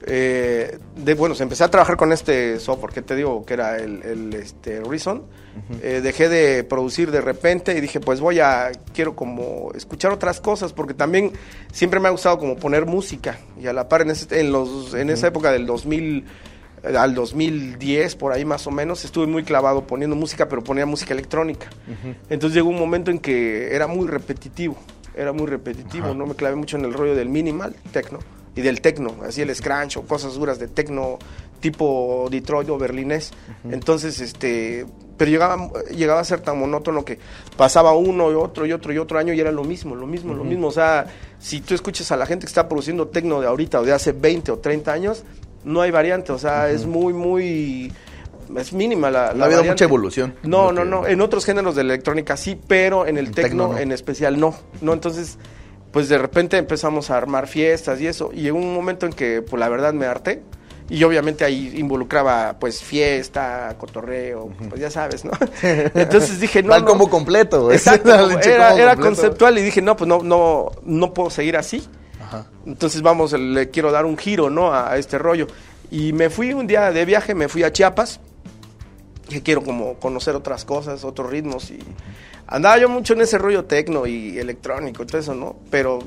eh, 0.06 0.78
de, 0.96 1.14
bueno, 1.14 1.34
se 1.34 1.42
empecé 1.42 1.64
a 1.64 1.70
trabajar 1.70 1.96
con 1.96 2.12
este 2.12 2.60
software 2.60 2.92
que 2.92 3.02
te 3.02 3.16
digo 3.16 3.44
que 3.46 3.54
era 3.54 3.78
el, 3.78 4.02
el, 4.02 4.34
este, 4.34 4.80
Reason, 4.82 5.22
eh, 5.82 6.00
dejé 6.02 6.28
de 6.28 6.64
producir 6.64 7.10
de 7.10 7.20
repente 7.20 7.76
y 7.76 7.80
dije, 7.80 8.00
pues 8.00 8.20
voy 8.20 8.40
a, 8.40 8.70
quiero 8.92 9.14
como 9.14 9.70
escuchar 9.74 10.12
otras 10.12 10.40
cosas, 10.40 10.72
porque 10.72 10.94
también 10.94 11.32
siempre 11.72 12.00
me 12.00 12.08
ha 12.08 12.10
gustado 12.10 12.38
como 12.38 12.56
poner 12.56 12.86
música, 12.86 13.38
y 13.60 13.66
a 13.66 13.72
la 13.72 13.88
par 13.88 14.02
en, 14.02 14.10
ese- 14.10 14.40
en, 14.40 14.52
los, 14.52 14.94
en 14.94 15.10
esa 15.10 15.28
época 15.28 15.50
del 15.52 15.66
2000 15.66 16.24
eh, 16.84 16.96
al 16.96 17.14
2010, 17.14 18.16
por 18.16 18.32
ahí 18.32 18.44
más 18.44 18.66
o 18.66 18.70
menos, 18.70 19.04
estuve 19.04 19.26
muy 19.26 19.42
clavado 19.44 19.86
poniendo 19.86 20.16
música, 20.16 20.48
pero 20.48 20.62
ponía 20.64 20.86
música 20.86 21.14
electrónica. 21.14 21.68
Entonces 22.28 22.54
llegó 22.54 22.68
un 22.68 22.78
momento 22.78 23.10
en 23.10 23.18
que 23.18 23.74
era 23.74 23.86
muy 23.86 24.06
repetitivo, 24.08 24.76
era 25.16 25.32
muy 25.32 25.46
repetitivo, 25.46 26.12
no 26.14 26.26
me 26.26 26.34
clavé 26.34 26.56
mucho 26.56 26.76
en 26.76 26.84
el 26.84 26.92
rollo 26.92 27.14
del 27.14 27.28
minimal, 27.28 27.74
techno, 27.92 28.18
y 28.56 28.60
del 28.60 28.80
techno, 28.80 29.16
así 29.26 29.42
el 29.42 29.52
scratch 29.54 29.96
o 29.96 30.02
cosas 30.02 30.34
duras 30.34 30.58
de 30.60 30.68
techno 30.68 31.18
tipo 31.70 32.28
Detroit 32.30 32.68
o 32.68 32.76
berlinés. 32.76 33.32
Entonces, 33.70 34.20
este, 34.20 34.84
pero 35.16 35.30
llegaba, 35.30 35.70
llegaba 35.96 36.20
a 36.20 36.24
ser 36.24 36.40
tan 36.40 36.58
monótono 36.58 37.06
que 37.06 37.18
pasaba 37.56 37.94
uno 37.96 38.30
y 38.30 38.34
otro 38.34 38.66
y 38.66 38.72
otro 38.72 38.92
y 38.92 38.98
otro 38.98 39.18
año 39.18 39.32
y 39.32 39.40
era 39.40 39.50
lo 39.50 39.64
mismo, 39.64 39.94
lo 39.96 40.06
mismo, 40.06 40.34
lo 40.34 40.44
mismo. 40.44 40.68
O 40.68 40.72
sea, 40.72 41.06
si 41.38 41.62
tú 41.62 41.74
escuchas 41.74 42.12
a 42.12 42.18
la 42.18 42.26
gente 42.26 42.44
que 42.44 42.50
está 42.50 42.68
produciendo 42.68 43.08
techno 43.08 43.40
de 43.40 43.46
ahorita 43.46 43.80
o 43.80 43.84
de 43.84 43.92
hace 43.92 44.12
20 44.12 44.52
o 44.52 44.58
30 44.58 44.92
años, 44.92 45.24
no 45.64 45.80
hay 45.80 45.90
variante, 45.90 46.32
o 46.32 46.38
sea, 46.38 46.68
es 46.68 46.84
muy, 46.84 47.14
muy... 47.14 47.90
Es 48.58 48.74
mínima 48.74 49.10
la, 49.10 49.20
No 49.32 49.44
ha 49.44 49.46
habido 49.46 49.60
variante. 49.60 49.70
mucha 49.70 49.84
evolución. 49.86 50.34
No, 50.42 50.70
no, 50.70 50.82
que- 50.82 50.88
no. 50.90 51.06
En 51.06 51.22
otros 51.22 51.46
géneros 51.46 51.74
de 51.76 51.82
la 51.84 51.94
electrónica 51.94 52.36
sí, 52.36 52.60
pero 52.68 53.06
en 53.06 53.16
el 53.16 53.28
En 53.28 53.32
tecno, 53.32 53.48
tecno 53.68 53.68
no. 53.72 53.78
en 53.78 53.90
especial 53.90 54.38
no. 54.38 54.54
No, 54.82 54.92
entonces, 54.92 55.38
pues 55.92 56.10
de 56.10 56.18
repente 56.18 56.58
empezamos 56.58 57.08
a 57.08 57.16
armar 57.16 57.46
fiestas 57.46 58.02
y 58.02 58.06
eso. 58.06 58.30
Y 58.34 58.42
llegó 58.42 58.58
un 58.58 58.74
momento 58.74 59.06
en 59.06 59.14
que, 59.14 59.40
pues 59.40 59.58
la 59.58 59.70
verdad 59.70 59.94
me 59.94 60.04
harté. 60.04 60.42
Y 60.88 61.02
obviamente 61.02 61.44
ahí 61.44 61.72
involucraba, 61.76 62.56
pues, 62.58 62.82
fiesta, 62.82 63.74
cotorreo, 63.78 64.50
pues 64.68 64.80
ya 64.80 64.90
sabes, 64.90 65.24
¿no? 65.24 65.32
Entonces 65.62 66.40
dije, 66.40 66.62
no. 66.62 66.78
No. 66.78 66.84
combo 66.84 67.08
completo. 67.08 67.72
Exacto, 67.72 68.10
Era 68.14 68.28
era, 68.42 68.68
completo. 68.70 69.00
conceptual 69.02 69.58
y 69.58 69.62
dije, 69.62 69.80
no, 69.80 69.96
pues 69.96 70.08
no, 70.08 70.22
no, 70.22 70.70
no 70.84 71.14
puedo 71.14 71.30
seguir 71.30 71.56
así. 71.56 71.86
Ajá. 72.22 72.46
Entonces 72.66 73.00
vamos, 73.02 73.32
le 73.32 73.70
quiero 73.70 73.90
dar 73.92 74.04
un 74.04 74.18
giro, 74.18 74.50
¿no? 74.50 74.72
A, 74.72 74.92
a 74.92 74.98
este 74.98 75.18
rollo. 75.18 75.46
Y 75.90 76.12
me 76.12 76.28
fui 76.28 76.52
un 76.52 76.66
día 76.66 76.90
de 76.92 77.04
viaje, 77.04 77.34
me 77.34 77.48
fui 77.48 77.62
a 77.62 77.72
Chiapas, 77.72 78.20
que 79.28 79.42
quiero 79.42 79.62
como 79.62 79.94
conocer 79.94 80.34
otras 80.34 80.64
cosas, 80.64 81.04
otros 81.04 81.30
ritmos 81.30 81.70
y 81.70 81.78
andaba 82.46 82.78
yo 82.78 82.88
mucho 82.88 83.14
en 83.14 83.22
ese 83.22 83.38
rollo 83.38 83.64
tecno 83.64 84.06
y 84.06 84.38
electrónico 84.38 85.06
todo 85.06 85.18
eso, 85.18 85.34
¿no? 85.34 85.56
Pero 85.70 86.00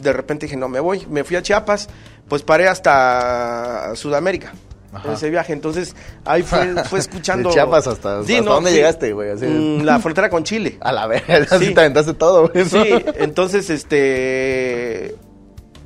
de 0.00 0.12
repente 0.12 0.46
dije, 0.46 0.56
no, 0.56 0.68
me 0.68 0.80
voy, 0.80 1.06
me 1.08 1.24
fui 1.24 1.36
a 1.36 1.42
Chiapas, 1.42 1.88
pues 2.32 2.42
paré 2.42 2.66
hasta 2.66 3.92
Sudamérica. 3.94 4.54
Ajá. 4.90 5.08
En 5.08 5.14
ese 5.16 5.28
viaje, 5.28 5.52
entonces 5.52 5.94
ahí 6.24 6.42
fue, 6.42 6.82
fue 6.88 6.98
escuchando. 6.98 7.50
De 7.50 7.54
Chiapas 7.54 7.86
hasta- 7.86 8.20
hasta 8.20 8.40
dónde 8.40 8.72
llegaste, 8.72 9.12
güey? 9.12 9.28
Así- 9.32 9.44
Mm, 9.44 9.82
la 9.82 9.98
frontera 9.98 10.30
con 10.30 10.42
Chile. 10.42 10.78
A 10.80 10.92
la 10.92 11.06
verga, 11.06 11.44
Sí. 11.44 11.54
así 11.56 11.74
te 11.74 11.80
aventaste 11.80 12.14
todo, 12.14 12.48
güey. 12.48 12.64
Sí, 12.64 12.82
entonces, 13.16 13.68
este, 13.68 15.14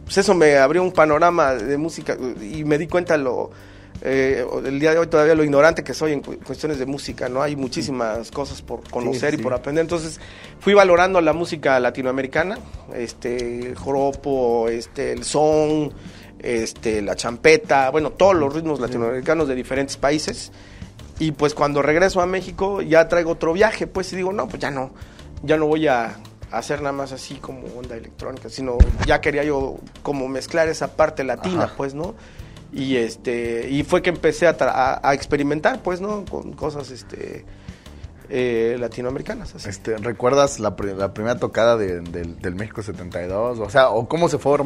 pues 0.05 0.19
eso 0.19 0.35
me 0.35 0.57
abrió 0.57 0.85
un 0.85 0.93
panorama 0.93 1.55
de 1.55 1.77
música 1.79 2.17
y 2.41 2.63
me 2.63 2.79
di 2.79 2.87
cuenta 2.87 3.17
lo 3.17 3.51
eh, 4.03 4.45
el 4.67 4.79
día 4.79 4.93
de 4.93 4.99
hoy 4.99 5.07
todavía 5.07 5.35
lo 5.35 5.43
ignorante 5.43 5.83
que 5.83 5.95
soy 5.95 6.13
en 6.13 6.21
cuestiones 6.21 6.79
de 6.79 6.85
música, 6.85 7.31
¿no? 7.31 7.41
Hay 7.43 7.57
muchísimas 7.57 8.31
cosas 8.31 8.61
por 8.61 8.89
conocer 8.91 9.33
y 9.35 9.39
por 9.39 9.55
aprender. 9.55 9.81
Entonces, 9.83 10.21
fui 10.61 10.75
valorando 10.75 11.19
la 11.23 11.33
música 11.33 11.81
latinoamericana, 11.81 12.59
este, 12.95 13.69
el 13.69 13.75
joropo, 13.75 14.69
este, 14.69 15.13
el 15.13 15.25
son, 15.25 15.95
este, 16.40 17.03
la 17.03 17.16
champeta, 17.16 17.90
bueno, 17.90 18.11
todos 18.11 18.35
los 18.35 18.55
ritmos 18.55 18.81
latinoamericanos 18.81 19.49
de 19.49 19.55
diferentes 19.55 19.96
países. 19.96 20.53
Y 21.18 21.33
pues 21.33 21.55
cuando 21.55 21.83
regreso 21.83 22.20
a 22.20 22.27
México 22.27 22.83
ya 22.83 23.09
traigo 23.09 23.33
otro 23.33 23.53
viaje, 23.53 23.87
pues 23.87 24.12
y 24.12 24.16
digo, 24.16 24.33
no, 24.33 24.49
pues 24.49 24.61
ya 24.61 24.70
no, 24.70 24.90
ya 25.42 25.57
no 25.57 25.66
voy 25.66 25.87
a 25.87 26.16
hacer 26.51 26.81
nada 26.81 26.92
más 26.92 27.12
así 27.12 27.37
como 27.37 27.66
onda 27.79 27.96
electrónica, 27.96 28.49
sino 28.51 28.79
ya 29.07 29.20
quería 29.20 29.42
yo 29.44 29.79
como 30.03 30.29
mezclar 30.29 30.68
esa 30.68 30.96
parte 30.96 31.25
latina, 31.25 31.72
pues, 31.77 31.94
¿no? 31.94 32.14
y 32.72 32.96
este 32.96 33.68
y 33.70 33.85
fue 33.85 34.03
que 34.03 34.11
empecé 34.11 34.46
a, 34.46 35.01
a, 35.03 35.14
experimentar 35.14 35.83
pues 35.83 36.01
no 36.01 36.25
con 36.25 36.53
cosas 36.53 36.90
este 36.90 37.44
eh, 38.29 38.77
latinoamericanas 38.79 39.67
este 39.67 39.97
recuerdas 39.99 40.61
la, 40.61 40.77
la 40.97 41.15
primera 41.15 41.39
tocada 41.39 41.77
de, 41.77 42.01
del 42.01 42.55
México 42.55 42.83
72 42.83 43.59
o 43.59 43.71
sea 43.71 43.91
o 43.91 44.09
cómo 44.09 44.29
se 44.29 44.39
fue 44.39 44.59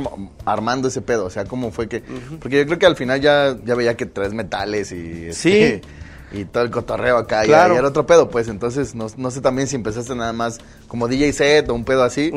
armando 0.45 0.89
ese 0.89 1.03
pedo 1.03 1.27
o 1.27 1.31
sea 1.31 1.45
cómo 1.45 1.71
fue 1.71 1.89
que 1.89 2.03
porque 2.41 2.59
yo 2.59 2.67
creo 2.67 2.79
que 2.79 2.87
al 2.87 2.97
final 2.97 3.21
ya 3.21 3.57
ya 3.65 3.75
veía 3.75 3.97
que 3.97 4.07
tres 4.07 4.33
metales 4.33 4.93
y 4.93 5.27
este, 5.27 5.33
sí 5.33 5.89
y 6.33 6.45
todo 6.45 6.63
el 6.63 6.71
cotorreo 6.71 7.17
acá 7.17 7.43
claro. 7.43 7.75
y, 7.75 7.79
era 7.79 7.89
otro 7.89 8.07
pedo, 8.07 8.29
pues 8.29 8.49
entonces 8.49 8.95
no, 8.95 9.07
no, 9.17 9.31
sé 9.31 9.41
también 9.41 9.69
si 9.69 9.77
empezaste 9.77 10.15
nada 10.15 10.33
más 10.33 10.59
como 10.89 11.09
DJ 11.09 11.33
set 11.33 11.69
o 11.69 11.75
un 11.75 11.85
pedo 11.85 12.03
así 12.03 12.33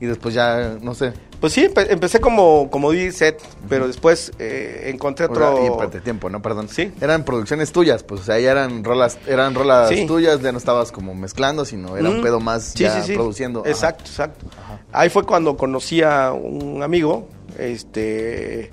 y 0.00 0.06
después 0.06 0.34
ya, 0.34 0.78
no 0.80 0.94
sé. 0.94 1.12
Pues 1.40 1.52
sí, 1.52 1.68
empecé 1.76 2.18
como, 2.18 2.70
como 2.70 2.90
DJ 2.92 3.12
set, 3.12 3.42
pero 3.68 3.86
después 3.86 4.32
eh, 4.38 4.84
encontré 4.86 5.26
otro... 5.26 5.86
y 5.94 6.00
tiempo, 6.00 6.30
¿no? 6.30 6.40
Perdón. 6.40 6.68
Sí. 6.68 6.92
Eran 7.00 7.24
producciones 7.24 7.72
tuyas, 7.72 8.02
pues 8.02 8.22
o 8.22 8.24
sea, 8.24 8.38
ya 8.38 8.52
eran 8.52 8.82
rolas, 8.82 9.18
eran 9.26 9.54
rolas 9.54 9.90
tuyas, 10.06 10.40
ya 10.40 10.52
no 10.52 10.58
estabas 10.58 10.92
como 10.92 11.14
mezclando, 11.14 11.64
sino 11.64 11.96
era 11.96 12.08
un 12.08 12.22
pedo 12.22 12.40
más 12.40 12.74
ya 12.74 13.04
produciendo. 13.14 13.64
Exacto, 13.66 14.04
exacto. 14.06 14.46
Ahí 14.92 15.10
fue 15.10 15.24
cuando 15.24 15.56
conocí 15.56 16.02
a 16.02 16.32
un 16.32 16.82
amigo, 16.82 17.28
este 17.58 18.70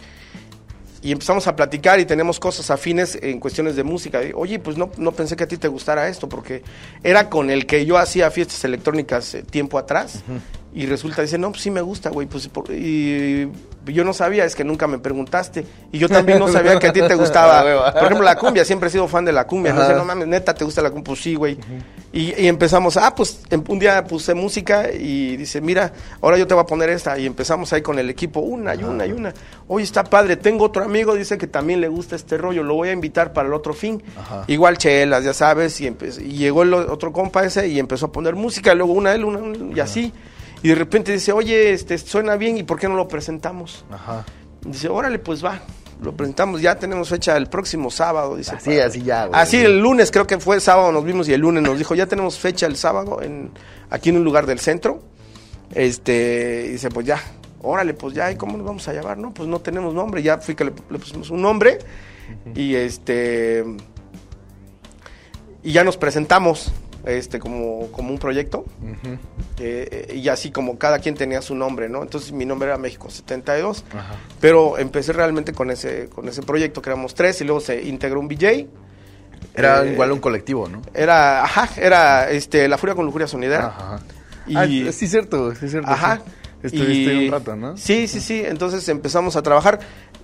y 1.03 1.11
empezamos 1.11 1.47
a 1.47 1.55
platicar 1.55 1.99
y 1.99 2.05
tenemos 2.05 2.39
cosas 2.39 2.71
afines 2.71 3.19
en 3.21 3.41
cuestiones 3.41 3.75
de 3.75 3.83
música. 3.83 4.21
Oye, 4.35 4.57
pues 4.57 4.77
no, 4.77 4.89
no 4.97 5.11
pensé 5.11 5.35
que 5.35 5.43
a 5.43 5.47
ti 5.47 5.57
te 5.57 5.67
gustara 5.67 6.07
esto, 6.07 6.29
porque 6.29 6.63
era 7.03 7.29
con 7.29 7.49
el 7.49 7.65
que 7.65 7.85
yo 7.85 7.97
hacía 7.97 8.31
fiestas 8.31 8.63
electrónicas 8.63 9.35
eh, 9.35 9.43
tiempo 9.43 9.77
atrás. 9.77 10.23
Y 10.73 10.85
resulta, 10.85 11.21
dice, 11.21 11.37
no, 11.37 11.51
pues 11.51 11.61
sí 11.61 11.71
me 11.71 11.81
gusta, 11.81 12.09
güey. 12.09 12.25
Pues, 12.25 12.49
y 12.69 13.47
yo 13.85 14.03
no 14.03 14.13
sabía, 14.13 14.45
es 14.45 14.55
que 14.55 14.63
nunca 14.63 14.87
me 14.87 14.99
preguntaste. 14.99 15.65
Y 15.91 15.99
yo 15.99 16.07
también 16.07 16.39
no 16.39 16.47
sabía 16.47 16.79
que 16.79 16.87
a 16.87 16.93
ti 16.93 17.01
te 17.01 17.15
gustaba. 17.15 17.63
Por 17.93 18.03
ejemplo, 18.03 18.23
la 18.23 18.37
cumbia, 18.37 18.63
siempre 18.63 18.87
he 18.87 18.91
sido 18.91 19.07
fan 19.07 19.25
de 19.25 19.31
la 19.31 19.45
cumbia. 19.45 19.73
No 19.73 19.85
sé, 19.85 19.93
no 19.93 20.05
mames, 20.05 20.27
neta, 20.27 20.53
¿te 20.53 20.63
gusta 20.63 20.81
la 20.81 20.89
cumbia? 20.89 21.03
Pues 21.05 21.21
sí, 21.21 21.35
güey. 21.35 21.57
y, 22.11 22.47
empezamos, 22.47 22.95
ah, 22.97 23.13
pues 23.15 23.41
em, 23.49 23.63
un 23.67 23.79
día 23.79 24.03
puse 24.05 24.33
música 24.33 24.91
y 24.91 25.35
dice, 25.37 25.59
mira, 25.59 25.91
ahora 26.21 26.37
yo 26.37 26.47
te 26.47 26.53
voy 26.53 26.63
a 26.63 26.65
poner 26.65 26.89
esta. 26.89 27.17
Y 27.17 27.25
empezamos 27.25 27.73
ahí 27.73 27.81
con 27.81 27.99
el 27.99 28.09
equipo, 28.09 28.39
una 28.39 28.75
y 28.75 28.83
una 28.83 29.05
y 29.05 29.11
una. 29.11 29.33
Oye, 29.67 29.83
está 29.83 30.03
padre, 30.03 30.37
tengo 30.37 30.65
otro 30.65 30.83
amigo, 30.83 31.15
dice 31.15 31.37
que 31.37 31.47
también 31.47 31.81
le 31.81 31.87
gusta 31.87 32.15
este 32.15 32.37
rollo, 32.37 32.63
lo 32.63 32.75
voy 32.75 32.89
a 32.89 32.91
invitar 32.93 33.33
para 33.33 33.47
el 33.47 33.53
otro 33.53 33.73
fin. 33.73 34.01
Igual 34.47 34.77
chelas, 34.77 35.23
ya 35.23 35.33
sabes, 35.33 35.81
y, 35.81 35.87
y 35.87 36.37
llegó 36.37 36.63
el 36.63 36.73
otro 36.73 37.11
compa 37.11 37.43
ese 37.43 37.67
y 37.67 37.79
empezó 37.79 38.07
a 38.07 38.11
poner 38.11 38.35
música, 38.35 38.73
luego 38.73 38.93
una 38.93 39.13
él, 39.13 39.25
una, 39.25 39.39
una 39.39 39.75
y 39.75 39.79
así. 39.79 40.13
Y 40.63 40.69
de 40.69 40.75
repente 40.75 41.11
dice, 41.11 41.33
oye, 41.33 41.73
este, 41.73 41.97
suena 41.97 42.37
bien, 42.37 42.57
¿y 42.57 42.63
por 42.63 42.79
qué 42.79 42.87
no 42.87 42.95
lo 42.95 43.07
presentamos? 43.07 43.85
Ajá. 43.91 44.25
Dice, 44.61 44.87
órale, 44.87 45.19
pues 45.19 45.43
va. 45.43 45.61
Lo 46.01 46.13
presentamos, 46.13 46.61
ya 46.61 46.75
tenemos 46.75 47.09
fecha 47.09 47.35
el 47.35 47.47
próximo 47.47 47.91
sábado, 47.91 48.37
dice. 48.37 48.55
Así, 48.55 48.79
así 48.79 49.03
ya, 49.03 49.25
güey. 49.27 49.39
Así 49.39 49.57
el 49.57 49.79
lunes, 49.79 50.09
creo 50.09 50.25
que 50.25 50.39
fue 50.39 50.59
sábado, 50.61 50.91
nos 50.91 51.03
vimos 51.03 51.27
y 51.27 51.33
el 51.33 51.41
lunes 51.41 51.63
nos 51.63 51.77
dijo, 51.77 51.95
ya 51.95 52.07
tenemos 52.07 52.39
fecha 52.39 52.65
el 52.65 52.77
sábado 52.77 53.21
en, 53.21 53.51
aquí 53.89 54.09
en 54.09 54.17
un 54.17 54.23
lugar 54.23 54.45
del 54.45 54.59
centro. 54.59 55.01
Este, 55.73 56.65
y 56.67 56.71
dice, 56.71 56.89
pues 56.89 57.05
ya, 57.05 57.21
órale, 57.61 57.93
pues 57.93 58.13
ya, 58.13 58.31
¿y 58.31 58.37
cómo 58.37 58.57
nos 58.57 58.65
vamos 58.65 58.87
a 58.87 58.93
llamar? 58.93 59.17
No, 59.17 59.33
pues 59.33 59.49
no 59.49 59.59
tenemos 59.59 59.93
nombre, 59.93 60.23
ya 60.23 60.37
fui 60.37 60.55
que 60.55 60.65
le, 60.65 60.71
pusimos 60.71 61.29
un 61.29 61.41
nombre. 61.41 61.79
Y 62.55 62.75
este, 62.75 63.65
y 65.61 65.73
ya 65.73 65.83
nos 65.83 65.97
presentamos 65.97 66.71
este 67.05 67.39
como, 67.39 67.91
como 67.91 68.11
un 68.11 68.17
proyecto 68.17 68.65
eh, 69.59 70.13
y 70.15 70.27
así 70.29 70.51
como 70.51 70.77
cada 70.77 70.99
quien 70.99 71.15
tenía 71.15 71.41
su 71.41 71.55
nombre, 71.55 71.89
¿no? 71.89 72.01
Entonces 72.01 72.31
mi 72.31 72.45
nombre 72.45 72.69
era 72.69 72.77
México 72.77 73.09
72, 73.09 73.83
pero 74.39 74.77
empecé 74.77 75.13
realmente 75.13 75.53
con 75.53 75.69
ese 75.69 76.09
con 76.09 76.27
ese 76.27 76.41
proyecto 76.41 76.81
que 76.81 76.89
éramos 76.89 77.13
tres 77.13 77.41
y 77.41 77.43
luego 77.43 77.59
se 77.59 77.83
integró 77.83 78.19
un 78.19 78.27
BJ. 78.27 78.67
Era 79.55 79.83
eh, 79.83 79.91
igual 79.91 80.11
un 80.11 80.19
colectivo, 80.19 80.67
¿no? 80.69 80.81
Era, 80.93 81.43
ajá, 81.43 81.69
era 81.77 82.29
este 82.29 82.67
La 82.67 82.77
Furia 82.77 82.95
con 82.95 83.05
Lujuria 83.05 83.27
Sonidera. 83.27 83.67
Ajá. 83.67 83.99
Y, 84.47 84.87
ah, 84.87 84.91
sí, 84.91 85.07
cierto, 85.07 85.53
sí, 85.55 85.69
cierto. 85.69 85.89
Ajá. 85.89 86.21
Estuviste 86.61 87.25
un 87.25 87.31
rato, 87.31 87.55
¿no? 87.55 87.77
Sí, 87.77 88.07
sí, 88.07 88.21
sí. 88.21 88.41
Entonces 88.45 88.87
empezamos 88.87 89.35
a 89.35 89.41
trabajar. 89.43 89.79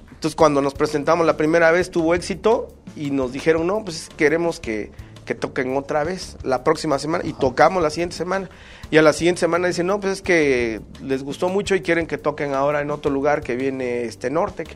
Entonces 0.09 0.35
cuando 0.35 0.61
nos 0.61 0.73
presentamos 0.73 1.25
la 1.25 1.37
primera 1.37 1.71
vez 1.71 1.91
tuvo 1.91 2.13
éxito 2.13 2.75
y 2.95 3.11
nos 3.11 3.31
dijeron, 3.31 3.67
no, 3.67 3.83
pues 3.85 4.09
queremos 4.17 4.59
que 4.59 4.91
que 5.29 5.35
toquen 5.35 5.77
otra 5.77 6.03
vez 6.03 6.37
la 6.41 6.63
próxima 6.63 6.97
semana 6.97 7.23
y 7.23 7.33
tocamos 7.33 7.83
la 7.83 7.91
siguiente 7.91 8.15
semana. 8.15 8.49
Y 8.89 8.97
a 8.97 9.03
la 9.03 9.13
siguiente 9.13 9.41
semana 9.41 9.67
dicen, 9.67 9.85
no, 9.85 9.99
pues 9.99 10.13
es 10.13 10.21
que 10.23 10.81
les 11.03 11.21
gustó 11.21 11.49
mucho 11.49 11.75
y 11.75 11.81
quieren 11.81 12.07
que 12.07 12.17
toquen 12.17 12.55
ahora 12.55 12.81
en 12.81 12.89
otro 12.89 13.11
lugar 13.11 13.41
que 13.41 13.55
viene 13.55 14.05
este 14.05 14.31
Nortec. 14.31 14.75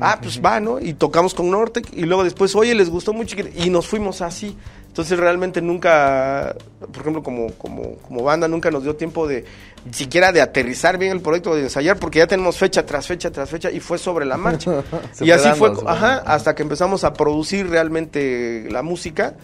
Ah, 0.00 0.18
pues 0.20 0.44
va, 0.44 0.58
¿no? 0.58 0.80
Y 0.80 0.94
tocamos 0.94 1.34
con 1.34 1.52
Nortec 1.52 1.86
y 1.92 2.02
luego 2.02 2.24
después, 2.24 2.56
oye, 2.56 2.74
les 2.74 2.90
gustó 2.90 3.12
mucho 3.12 3.36
y 3.54 3.70
nos 3.70 3.86
fuimos 3.86 4.22
así. 4.22 4.56
Entonces 4.88 5.20
realmente 5.20 5.62
nunca, 5.62 6.56
por 6.80 7.02
ejemplo, 7.02 7.22
como, 7.22 7.52
como, 7.52 7.96
como 7.98 8.24
banda, 8.24 8.48
nunca 8.48 8.72
nos 8.72 8.82
dio 8.82 8.96
tiempo 8.96 9.28
de 9.28 9.44
siquiera 9.92 10.32
de 10.32 10.40
aterrizar 10.40 10.98
bien 10.98 11.12
el 11.12 11.20
proyecto, 11.20 11.54
de 11.54 11.62
ensayar, 11.62 11.96
porque 11.98 12.18
ya 12.18 12.26
tenemos 12.26 12.56
fecha 12.56 12.84
tras 12.84 13.06
fecha 13.06 13.30
tras 13.30 13.48
fecha 13.48 13.70
y 13.70 13.78
fue 13.78 13.98
sobre 13.98 14.26
la 14.26 14.36
marcha. 14.36 14.82
y 15.20 15.30
así 15.30 15.48
fue, 15.50 15.70
ajá, 15.86 16.24
hasta 16.26 16.56
que 16.56 16.62
empezamos 16.64 17.04
a 17.04 17.12
producir 17.12 17.68
realmente 17.68 18.66
la 18.68 18.82
música 18.82 19.34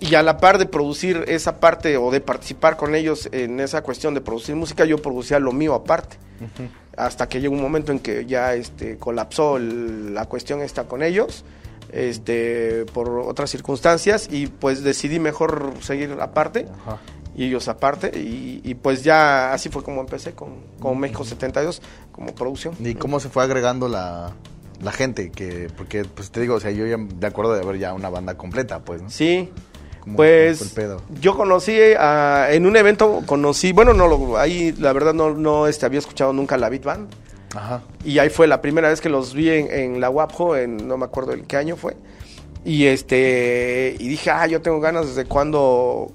y 0.00 0.14
a 0.14 0.22
la 0.22 0.38
par 0.38 0.58
de 0.58 0.66
producir 0.66 1.24
esa 1.26 1.58
parte 1.58 1.96
o 1.96 2.10
de 2.10 2.20
participar 2.20 2.76
con 2.76 2.94
ellos 2.94 3.28
en 3.32 3.58
esa 3.60 3.82
cuestión 3.82 4.14
de 4.14 4.20
producir 4.20 4.54
música, 4.54 4.84
yo 4.84 4.98
producía 4.98 5.38
lo 5.38 5.52
mío 5.52 5.74
aparte. 5.74 6.16
Hasta 6.96 7.28
que 7.28 7.40
llegó 7.40 7.54
un 7.54 7.62
momento 7.62 7.90
en 7.90 7.98
que 7.98 8.24
ya 8.26 8.54
este, 8.54 8.96
colapsó 8.96 9.58
la 9.58 10.26
cuestión 10.26 10.62
esta 10.62 10.84
con 10.84 11.02
ellos, 11.02 11.44
este, 11.92 12.84
por 12.92 13.08
otras 13.20 13.50
circunstancias, 13.50 14.28
y 14.30 14.46
pues 14.46 14.84
decidí 14.84 15.18
mejor 15.18 15.72
seguir 15.80 16.16
aparte. 16.20 16.66
Y 17.34 17.44
ellos 17.44 17.68
aparte, 17.68 18.10
y, 18.18 18.74
pues 18.76 19.04
ya 19.04 19.52
así 19.52 19.68
fue 19.68 19.82
como 19.82 20.00
empecé 20.00 20.32
con, 20.32 20.56
con 20.80 20.98
México 20.98 21.24
72 21.24 21.82
como 22.12 22.34
producción. 22.34 22.74
¿Y 22.80 22.94
cómo 22.94 23.20
se 23.20 23.28
fue 23.28 23.44
agregando 23.44 23.88
la, 23.88 24.32
la 24.80 24.92
gente? 24.92 25.30
que 25.30 25.68
Porque, 25.76 26.04
pues 26.04 26.30
te 26.30 26.40
digo, 26.40 26.56
o 26.56 26.60
sea, 26.60 26.72
yo 26.72 26.86
ya 26.86 26.96
de 26.98 27.26
acuerdo 27.26 27.54
de 27.54 27.62
haber 27.62 27.78
ya 27.78 27.94
una 27.94 28.08
banda 28.08 28.36
completa, 28.36 28.80
pues, 28.80 29.02
¿no? 29.02 29.10
Sí, 29.10 29.50
pues 30.16 30.74
yo 31.20 31.36
conocí 31.36 31.76
en 31.78 32.66
un 32.66 32.76
evento, 32.76 33.22
conocí, 33.26 33.72
bueno, 33.72 33.92
no, 33.92 34.36
ahí 34.36 34.72
la 34.78 34.92
verdad 34.92 35.14
no, 35.14 35.34
no 35.34 35.66
este, 35.66 35.86
había 35.86 35.98
escuchado 35.98 36.32
nunca 36.32 36.56
la 36.56 36.68
Beat 36.68 36.84
Band. 36.84 37.08
Ajá. 37.54 37.82
Y 38.04 38.18
ahí 38.18 38.28
fue 38.28 38.46
la 38.46 38.60
primera 38.60 38.88
vez 38.88 39.00
que 39.00 39.08
los 39.08 39.34
vi 39.34 39.50
en, 39.50 40.00
la 40.00 40.10
WAPJO, 40.10 40.56
en 40.56 40.88
no 40.88 40.96
me 40.96 41.04
acuerdo 41.04 41.32
en 41.32 41.44
qué 41.44 41.56
año 41.56 41.76
fue. 41.76 41.96
Y 42.64 42.86
este 42.86 43.96
y 43.98 44.08
dije, 44.08 44.30
ah, 44.30 44.46
yo 44.46 44.60
tengo 44.60 44.80
ganas 44.80 45.08
desde 45.08 45.24
cuando 45.24 46.12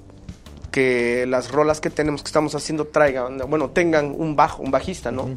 que 0.71 1.25
las 1.27 1.51
rolas 1.51 1.81
que 1.81 1.89
tenemos 1.89 2.23
que 2.23 2.27
estamos 2.27 2.55
haciendo 2.55 2.85
traigan, 2.85 3.37
bueno, 3.47 3.69
tengan 3.69 4.13
un 4.17 4.35
bajo, 4.35 4.61
un 4.61 4.71
bajista, 4.71 5.11
¿no? 5.11 5.29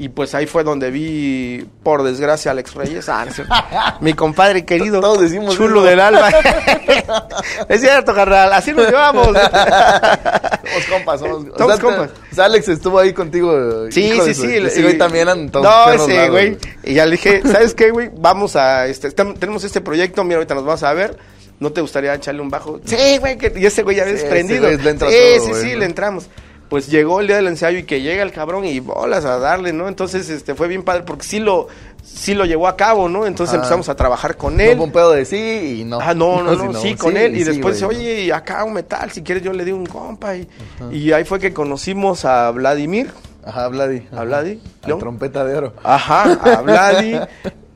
Y 0.00 0.08
pues 0.08 0.34
ahí 0.34 0.46
fue 0.46 0.64
donde 0.64 0.90
vi, 0.90 1.68
por 1.82 2.02
desgracia, 2.02 2.50
a 2.50 2.52
Alex 2.52 2.72
Reyes. 2.74 3.06
Ah, 3.10 3.98
mi 4.00 4.14
compadre 4.14 4.64
querido. 4.64 4.98
Todos 4.98 5.20
decimos 5.20 5.54
chulo 5.54 5.82
del 5.82 6.00
alma. 6.00 6.30
es 7.68 7.82
cierto, 7.82 8.14
carnal. 8.14 8.50
Así 8.54 8.72
nos 8.72 8.86
llevamos. 8.86 9.26
somos 9.26 10.86
compas, 10.90 11.20
somos, 11.20 11.78
compas. 11.80 12.10
Alex 12.38 12.68
estuvo 12.68 12.98
ahí 12.98 13.12
contigo. 13.12 13.90
Sí, 13.90 14.18
sí, 14.24 14.32
sí. 14.32 14.56
Ese 14.56 14.82
güey 14.82 14.96
también 14.96 15.50
todos 15.50 15.66
No, 15.66 15.92
ese 15.92 16.30
güey. 16.30 16.56
Y 16.82 16.94
ya 16.94 17.04
le 17.04 17.12
dije, 17.12 17.42
¿sabes 17.44 17.74
qué, 17.74 17.90
güey? 17.90 18.10
Vamos 18.16 18.56
a. 18.56 18.86
Este, 18.86 19.10
tenemos 19.10 19.64
este 19.64 19.82
proyecto, 19.82 20.24
mira, 20.24 20.36
ahorita 20.36 20.54
nos 20.54 20.64
vamos 20.64 20.82
a 20.82 20.94
ver. 20.94 21.18
¿No 21.58 21.72
te 21.72 21.82
gustaría 21.82 22.14
echarle 22.14 22.40
un 22.40 22.48
bajo? 22.48 22.80
Sí, 22.86 23.18
güey. 23.18 23.36
Que, 23.36 23.52
y 23.54 23.66
ese 23.66 23.82
güey 23.82 23.96
ya 23.96 24.04
había 24.04 24.14
desprendido. 24.14 24.66
sí, 25.10 25.18
sí, 25.44 25.52
sí, 25.60 25.76
le 25.76 25.84
entramos 25.84 26.26
pues 26.70 26.86
llegó 26.88 27.20
el 27.20 27.26
día 27.26 27.36
del 27.36 27.48
ensayo 27.48 27.78
y 27.78 27.82
que 27.82 28.00
llega 28.00 28.22
el 28.22 28.32
cabrón 28.32 28.64
y 28.64 28.80
bolas 28.80 29.26
a 29.26 29.38
darle, 29.38 29.74
¿no? 29.74 29.88
Entonces, 29.88 30.30
este, 30.30 30.54
fue 30.54 30.68
bien 30.68 30.82
padre 30.84 31.02
porque 31.04 31.24
sí 31.24 31.40
lo, 31.40 31.66
sí 32.02 32.32
lo 32.32 32.46
llevó 32.46 32.68
a 32.68 32.76
cabo, 32.76 33.08
¿no? 33.08 33.26
Entonces 33.26 33.56
empezamos 33.56 33.88
a 33.88 33.96
trabajar 33.96 34.36
con 34.36 34.58
él. 34.60 34.76
No 34.78 34.84
un 34.84 34.92
pedo 34.92 35.10
de 35.10 35.24
sí 35.24 35.80
y 35.80 35.84
no. 35.84 35.98
Ah, 36.00 36.14
no, 36.14 36.42
no, 36.42 36.54
no, 36.72 36.80
sí, 36.80 36.94
con 36.94 37.16
él. 37.16 37.36
Y, 37.36 37.42
después, 37.44 37.82
oye, 37.82 38.32
acá 38.32 38.64
un 38.64 38.72
metal, 38.72 39.10
si 39.10 39.22
quieres 39.22 39.42
yo 39.42 39.52
le 39.52 39.64
di 39.64 39.72
un 39.72 39.84
compa. 39.84 40.36
Y, 40.36 40.48
y 40.92 41.12
ahí 41.12 41.24
fue 41.24 41.38
que 41.40 41.52
conocimos 41.52 42.24
a 42.24 42.50
Vladimir 42.52 43.10
Ajá, 43.44 43.68
Vladi. 43.68 44.06
A 44.12 44.22
Vladi. 44.24 44.60
La 44.82 44.88
¿no? 44.90 44.98
trompeta 44.98 45.44
de 45.44 45.56
oro. 45.56 45.74
Ajá, 45.82 46.32
a 46.34 46.60
Vladi. 46.62 47.18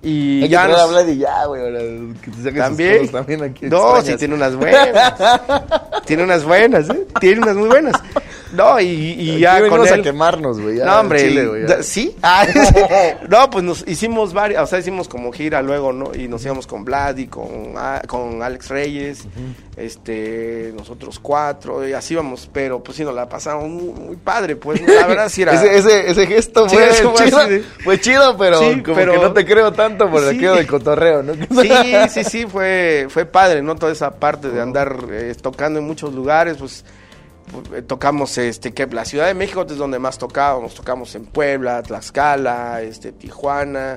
Y 0.03 0.43
Hay 0.43 0.49
que 0.49 0.49
ya 0.51 0.65
traer 0.65 0.77
a 0.79 0.83
nos- 0.83 0.91
Vladi 0.91 1.17
ya, 1.17 1.47
güey. 1.47 1.63
Que 2.21 2.31
te 2.31 2.37
saque 2.37 2.51
sus 2.51 2.59
También. 2.59 3.09
también 3.11 3.43
aquí. 3.43 3.67
no, 3.67 3.97
extrañas. 3.97 4.07
sí 4.07 4.17
tiene 4.17 4.35
unas 4.35 4.55
buenas. 4.55 5.15
tiene 6.07 6.23
unas 6.25 6.45
buenas, 6.45 6.91
¿eh? 6.91 7.07
Tiene 7.19 7.41
unas 7.41 7.57
muy 7.57 7.69
buenas. 7.69 7.95
No, 8.55 8.81
y, 8.81 8.85
y 8.87 9.31
Aquí 9.33 9.39
ya 9.41 9.55
con 9.55 9.63
venimos 9.71 9.89
él. 9.91 10.01
a 10.01 10.03
quemarnos, 10.03 10.61
güey. 10.61 10.77
No, 10.79 11.01
hombre, 11.01 11.21
Chile, 11.29 11.67
ya. 11.69 11.83
¿sí? 11.83 12.17
Ah, 12.23 12.47
no, 13.29 13.51
pues 13.51 13.65
nos 13.65 13.85
hicimos 13.89 14.33
varias, 14.33 14.63
o 14.63 14.67
sea, 14.67 14.79
hicimos 14.79 15.09
como 15.09 15.33
gira 15.33 15.61
luego, 15.63 15.93
¿no? 15.93 16.15
Y 16.15 16.29
nos 16.29 16.45
íbamos 16.45 16.67
con 16.67 16.85
Vlad 16.85 17.17
y 17.17 17.27
con, 17.27 17.75
con 18.07 18.43
Alex 18.43 18.69
Reyes, 18.69 19.25
este, 19.77 20.73
nosotros 20.77 21.19
cuatro, 21.19 21.87
y 21.87 21.93
así 21.93 22.15
íbamos, 22.15 22.49
pero 22.53 22.83
pues 22.83 22.97
sí, 22.97 23.05
nos 23.05 23.15
la 23.15 23.29
pasamos 23.29 23.69
muy, 23.69 23.93
muy 23.93 24.17
padre, 24.17 24.57
pues, 24.57 24.81
la 24.81 25.07
verdad 25.07 25.29
sí 25.29 25.43
era... 25.43 25.53
Ese, 25.65 25.77
ese, 25.79 26.11
ese 26.11 26.27
gesto 26.27 26.69
fue, 26.69 26.89
chido, 26.91 27.15
así 27.15 27.51
de- 27.51 27.61
fue 27.83 28.01
chido, 28.01 28.37
pero 28.37 28.59
Sí, 28.61 28.83
como 28.83 28.97
pero- 28.97 29.13
que 29.13 29.19
no 29.19 29.33
te 29.33 29.45
creo 29.45 29.73
tanto 29.73 30.11
por 30.11 30.25
aquello 30.27 30.55
del 30.55 30.67
cotorreo, 30.67 31.23
¿no? 31.23 31.35
Sí, 31.63 31.71
sí, 32.11 32.25
sí, 32.25 32.47
fue, 32.47 33.07
fue 33.09 33.25
padre, 33.27 33.63
¿no? 33.63 33.75
Toda 33.77 33.93
esa 33.93 34.11
parte 34.13 34.49
de 34.49 34.61
andar 34.61 34.97
eh, 35.11 35.35
tocando 35.41 35.79
en 35.81 35.87
muchos 35.87 36.13
lugares, 36.15 36.57
pues, 36.59 36.85
tocamos, 37.87 38.37
este, 38.39 38.73
que 38.73 38.87
la 38.87 39.05
Ciudad 39.05 39.27
de 39.27 39.35
México 39.35 39.63
es 39.69 39.77
donde 39.77 39.99
más 39.99 40.19
tocábamos, 40.19 40.75
tocamos 40.75 41.15
en 41.15 41.27
Puebla, 41.27 41.83
Tlaxcala, 41.83 42.83
este, 42.83 43.13
Tijuana, 43.13 43.95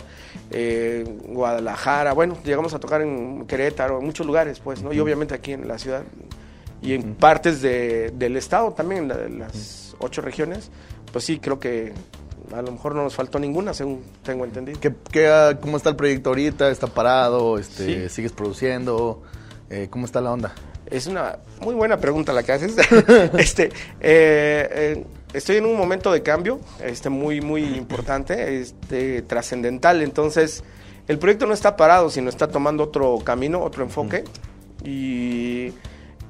eh, 0.52 1.04
Guadalajara, 1.28 2.14
bueno, 2.14 2.38
llegamos 2.44 2.74
a 2.74 2.80
tocar 2.80 3.02
en 3.02 3.46
Querétaro, 3.48 4.00
en 4.00 4.06
muchos 4.06 4.26
lugares, 4.26 4.60
pues, 4.60 4.82
¿no? 4.82 4.94
Y 4.94 5.00
obviamente 5.00 5.34
aquí 5.36 5.54
en 5.54 5.68
la 5.68 5.78
ciudad 5.78 6.04
y 6.82 6.94
en 6.94 7.16
partes 7.16 7.62
de, 7.62 8.12
del 8.16 8.38
estado 8.38 8.72
también, 8.74 9.04
en 9.04 9.08
la- 9.10 9.24
en 9.26 9.40
las 9.40 9.96
ocho 10.00 10.22
regiones, 10.22 10.70
pues 11.12 11.26
sí, 11.26 11.40
creo 11.40 11.60
que 11.60 11.94
a 12.56 12.62
lo 12.62 12.72
mejor 12.72 12.96
no 12.96 13.04
nos 13.04 13.16
faltó 13.16 13.40
ninguna, 13.40 13.74
según 13.74 14.04
tengo 14.24 14.46
entendido. 14.46 14.80
¿Qué, 14.80 14.94
qué, 15.12 15.58
¿Cómo 15.60 15.76
está 15.78 15.90
el 15.90 15.96
proyecto 15.96 16.30
ahorita? 16.30 16.70
¿Está 16.70 16.88
parado? 16.88 17.58
Este, 17.58 18.08
Sí. 18.08 18.10
¿Sigues 18.16 18.32
produciendo? 18.32 19.22
Eh, 19.70 19.88
¿Cómo 19.90 20.06
está 20.06 20.22
la 20.22 20.32
onda? 20.32 20.54
Es 20.90 21.08
una 21.08 21.40
muy 21.60 21.76
buena 21.76 21.98
pregunta 21.98 22.34
la 22.34 22.44
que 22.44 22.54
haces. 22.54 22.76
este, 23.38 23.66
eh, 24.00 24.70
eh, 24.72 25.06
estoy 25.34 25.58
en 25.58 25.66
un 25.66 25.76
momento 25.76 26.12
de 26.12 26.24
cambio, 26.24 26.60
este, 26.84 27.10
muy, 27.10 27.42
muy 27.42 27.64
importante, 27.64 28.62
este, 28.62 29.22
trascendental. 29.24 30.02
Entonces, 30.02 30.64
el 31.08 31.20
proyecto 31.20 31.46
no 31.46 31.54
está 31.54 31.76
parado, 31.76 32.10
sino 32.10 32.30
está 32.30 32.48
tomando 32.48 32.84
otro 32.84 33.20
camino, 33.24 33.62
otro 33.62 33.84
enfoque. 33.84 34.24
Y, 34.84 35.74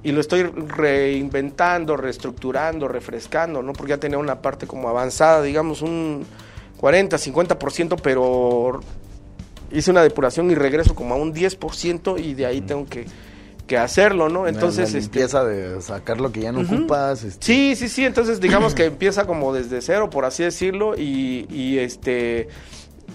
y 0.04 0.12
lo 0.12 0.22
estoy 0.22 0.44
reinventando, 0.44 1.98
reestructurando, 1.98 2.88
refrescando, 2.88 3.62
¿no? 3.62 3.74
Porque 3.74 3.92
ya 3.92 3.98
tenía 3.98 4.18
una 4.18 4.42
parte 4.42 4.66
como 4.66 4.90
avanzada, 4.90 5.42
digamos, 5.42 5.82
un 5.82 6.26
40, 6.78 7.18
50%, 7.18 8.00
pero 8.02 8.80
hice 9.72 9.92
una 9.92 10.02
depuración 10.02 10.50
y 10.50 10.56
regreso 10.56 10.96
como 10.96 11.14
a 11.14 11.18
un 11.18 11.34
10% 11.34 12.24
y 12.24 12.34
de 12.34 12.46
ahí 12.46 12.62
tengo 12.62 12.86
que, 12.88 13.06
que 13.68 13.78
hacerlo, 13.78 14.30
¿no? 14.30 14.48
Entonces, 14.48 14.94
la, 14.94 15.00
este, 15.00 15.20
de 15.46 15.82
sacar 15.82 16.20
lo 16.20 16.32
que 16.32 16.42
ya 16.42 16.52
no 16.52 16.62
ocupas. 16.62 17.24
este, 17.24 17.46
Sí, 17.46 17.76
sí, 17.76 17.90
sí, 17.90 18.06
entonces 18.06 18.40
digamos 18.40 18.74
que 18.74 18.86
empieza 18.86 19.28
como 19.28 19.54
desde 19.54 19.82
cero, 19.82 20.10
por 20.10 20.26
así 20.26 20.44
decirlo, 20.44 20.98
y, 20.98 21.46
y 21.50 21.78
este... 21.78 22.48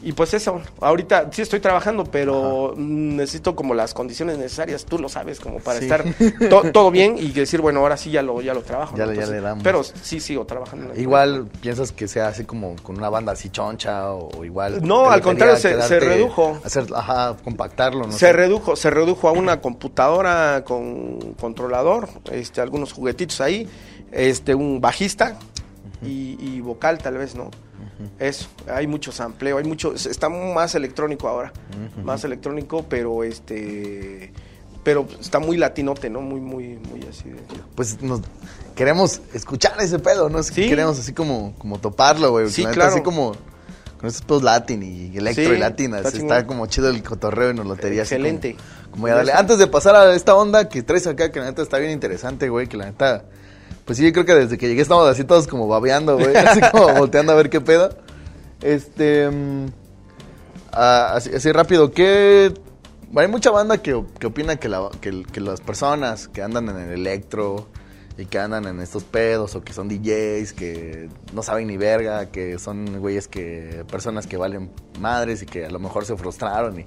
Y 0.04 0.12
pues 0.12 0.34
eso, 0.34 0.60
ahorita 0.80 1.28
sí 1.30 1.42
estoy 1.42 1.60
trabajando, 1.60 2.04
pero 2.04 2.74
mm, 2.76 3.16
necesito 3.16 3.54
como 3.54 3.72
las 3.72 3.94
condiciones 3.94 4.36
necesarias, 4.36 4.84
tú 4.84 4.98
lo 4.98 5.08
sabes, 5.08 5.38
como 5.38 5.58
para 5.60 5.78
Sí. 5.78 5.84
estar 5.84 6.04
to- 6.50 6.72
todo 6.72 6.90
bien 6.90 7.16
y 7.18 7.28
decir, 7.30 7.60
bueno, 7.60 7.80
ahora 7.80 7.96
sí 7.96 8.10
ya 8.10 8.20
lo, 8.20 8.40
ya 8.42 8.52
lo 8.52 8.62
trabajo. 8.62 8.96
Ya 8.96 9.06
¿no? 9.06 9.12
ya 9.12 9.26
le 9.26 9.40
damos. 9.40 9.62
Pero 9.62 9.84
sí 9.84 10.18
sigo 10.18 10.44
trabajando. 10.44 10.92
Igual 10.98 11.46
piensas 11.60 11.92
que 11.92 12.08
sea 12.08 12.28
así 12.28 12.44
como 12.44 12.74
con 12.82 12.98
una 12.98 13.08
banda 13.10 13.32
así 13.32 13.48
choncha 13.50 14.12
o 14.12 14.44
igual. 14.44 14.80
No, 14.82 15.08
al 15.08 15.20
contrario, 15.20 15.56
se- 15.56 15.80
se 15.82 16.00
redujo. 16.00 16.58
Hacer, 16.64 16.86
ajá, 16.94 17.36
compactarlo, 17.44 18.06
¿no? 18.06 18.12
se 18.12 18.18
sé. 18.18 18.32
redujo, 18.32 18.74
se 18.74 18.90
redujo 18.90 19.28
a 19.28 19.32
una 19.32 19.60
computadora 19.60 20.64
con 20.66 21.34
controlador, 21.40 22.08
este, 22.32 22.60
algunos 22.60 22.92
juguetitos 22.92 23.40
ahí, 23.40 23.68
este, 24.10 24.54
un 24.54 24.80
bajista 24.80 25.36
y, 26.04 26.36
y 26.40 26.60
vocal 26.60 26.98
tal 26.98 27.18
vez, 27.18 27.34
¿no? 27.34 27.50
Eso, 28.18 28.48
hay 28.68 28.86
mucho 28.86 29.12
sampleo, 29.12 29.58
hay 29.58 29.64
mucho, 29.64 29.94
está 29.94 30.28
más 30.28 30.74
electrónico 30.74 31.28
ahora, 31.28 31.52
más 32.04 32.24
electrónico, 32.24 32.84
pero 32.88 33.22
este, 33.22 34.32
pero 34.82 35.06
está 35.20 35.38
muy 35.38 35.56
latinote, 35.56 36.10
¿no? 36.10 36.20
Muy, 36.20 36.40
muy, 36.40 36.78
muy 36.90 37.02
así 37.08 37.28
de... 37.28 37.40
Pues 37.76 38.00
nos 38.02 38.20
queremos 38.74 39.20
escuchar 39.34 39.80
ese 39.80 39.98
pedo, 40.00 40.28
¿no? 40.28 40.38
Es 40.40 40.50
que 40.50 40.64
Sí. 40.64 40.68
queremos 40.68 40.98
así 40.98 41.12
como, 41.12 41.54
como 41.58 41.78
toparlo, 41.78 42.30
güey. 42.32 42.50
Sí, 42.50 42.64
claro. 42.66 42.90
Así 42.92 43.02
como 43.02 43.36
con 43.98 44.08
estos 44.08 44.22
pedos 44.22 44.42
latin 44.42 44.82
y 44.82 45.16
electro 45.16 45.44
Sí, 45.44 45.50
y 45.52 45.58
latinas. 45.58 46.12
está 46.12 46.44
como 46.46 46.66
chido 46.66 46.88
el 46.88 47.00
cotorreo 47.04 47.50
y 47.50 47.54
nos 47.54 47.66
lotería. 47.66 48.02
Excelente. 48.02 48.56
Como, 48.56 48.90
como 48.92 49.08
ya 49.08 49.14
dale. 49.16 49.32
Antes 49.32 49.58
de 49.58 49.68
pasar 49.68 49.94
a 49.94 50.12
esta 50.14 50.34
onda 50.34 50.68
que 50.68 50.82
traes 50.82 51.06
acá, 51.06 51.30
que 51.30 51.38
la 51.38 51.46
neta 51.46 51.62
está 51.62 51.78
bien 51.78 51.92
interesante, 51.92 52.48
güey, 52.48 52.66
que 52.66 52.76
la 52.76 52.86
neta... 52.86 53.24
Pues 53.84 53.98
sí, 53.98 54.04
yo 54.04 54.12
creo 54.12 54.24
que 54.24 54.34
desde 54.34 54.58
que 54.58 54.68
llegué 54.68 54.82
estamos 54.82 55.08
así 55.08 55.24
todos 55.24 55.46
como 55.48 55.66
babeando, 55.68 56.16
güey. 56.18 56.36
Así 56.36 56.60
como 56.70 56.92
volteando 56.98 57.32
a 57.32 57.34
ver 57.34 57.50
qué 57.50 57.60
pedo. 57.60 57.90
Este... 58.60 59.28
mm, 59.30 59.66
ah, 60.72 61.12
así, 61.14 61.30
así 61.34 61.50
rápido, 61.52 61.90
¿qué... 61.92 62.52
Hay 63.14 63.28
mucha 63.28 63.50
banda 63.50 63.76
que, 63.78 64.02
que 64.18 64.26
opina 64.26 64.56
que, 64.56 64.68
la- 64.70 64.88
que, 65.00 65.22
que 65.30 65.40
las 65.40 65.60
personas 65.60 66.28
que 66.28 66.42
andan 66.42 66.68
en 66.70 66.78
el 66.78 66.92
electro 66.92 67.66
y 68.16 68.24
que 68.24 68.38
andan 68.38 68.66
en 68.66 68.80
estos 68.80 69.04
pedos 69.04 69.54
o 69.54 69.62
que 69.62 69.72
son 69.74 69.88
DJs, 69.88 70.52
que 70.54 71.10
no 71.34 71.42
saben 71.42 71.66
ni 71.66 71.76
verga, 71.76 72.26
que 72.30 72.58
son 72.58 73.00
güeyes 73.00 73.28
que... 73.28 73.84
personas 73.90 74.26
que 74.26 74.36
valen 74.38 74.70
madres 75.00 75.42
y 75.42 75.46
que 75.46 75.66
a 75.66 75.70
lo 75.70 75.78
mejor 75.78 76.06
se 76.06 76.16
frustraron 76.16 76.80
y 76.80 76.84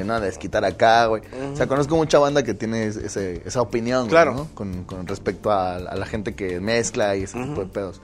ven 0.00 0.10
a 0.10 0.20
desquitar 0.20 0.64
acá, 0.64 1.06
güey. 1.06 1.22
O 1.52 1.56
sea, 1.56 1.66
conozco 1.66 1.96
mucha 1.96 2.18
banda 2.18 2.42
que 2.42 2.54
tiene 2.54 2.86
ese- 2.86 3.42
esa 3.46 3.60
opinión, 3.62 4.08
Claro. 4.08 4.34
¿no? 4.34 4.48
Con, 4.54 4.84
con 4.84 5.06
respecto 5.06 5.50
a, 5.50 5.76
a 5.76 5.94
la 5.96 6.06
gente 6.06 6.34
que 6.34 6.60
mezcla 6.60 7.16
y 7.16 7.22
ese 7.24 7.38
tipo 7.42 7.60
de 7.60 7.66
pedos. 7.66 8.00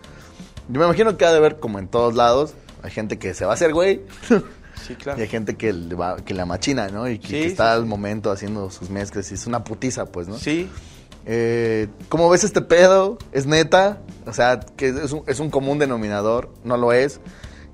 Yo 0.68 0.80
me 0.80 0.86
imagino 0.86 1.16
que 1.16 1.24
ha 1.24 1.30
de 1.30 1.36
haber 1.38 1.58
como 1.58 1.78
en 1.78 1.88
todos 1.88 2.14
lados. 2.14 2.54
Hay 2.82 2.90
gente 2.90 3.18
que 3.18 3.34
se 3.34 3.44
va 3.44 3.52
a 3.52 3.54
hacer 3.54 3.72
güey. 3.72 4.02
Sí, 4.86 4.94
claro. 4.94 5.18
Y 5.18 5.22
hay 5.22 5.28
gente 5.28 5.56
que, 5.56 5.72
le 5.72 5.94
va, 5.94 6.16
que 6.16 6.34
la 6.34 6.44
machina, 6.44 6.88
¿no? 6.88 7.08
Y 7.08 7.18
que, 7.18 7.26
Sí, 7.28 7.32
que 7.32 7.42
sí, 7.44 7.46
está 7.48 7.72
sí. 7.72 7.78
al 7.80 7.86
momento 7.86 8.30
haciendo 8.30 8.70
sus 8.70 8.90
mezclas. 8.90 9.30
Y 9.32 9.34
es 9.34 9.46
una 9.46 9.64
putiza, 9.64 10.04
pues, 10.04 10.28
¿no? 10.28 10.36
Sí, 10.36 10.68
Eh, 11.24 11.88
¿Cómo 12.08 12.28
ves 12.28 12.44
este 12.44 12.60
pedo? 12.60 13.18
¿Es 13.32 13.46
neta? 13.46 13.98
O 14.26 14.32
sea, 14.32 14.60
que 14.60 14.88
es 14.90 15.10
un, 15.12 15.22
es 15.26 15.40
un 15.40 15.50
común 15.50 15.78
denominador. 15.78 16.50
No 16.62 16.76
lo 16.76 16.92
es. 16.92 17.20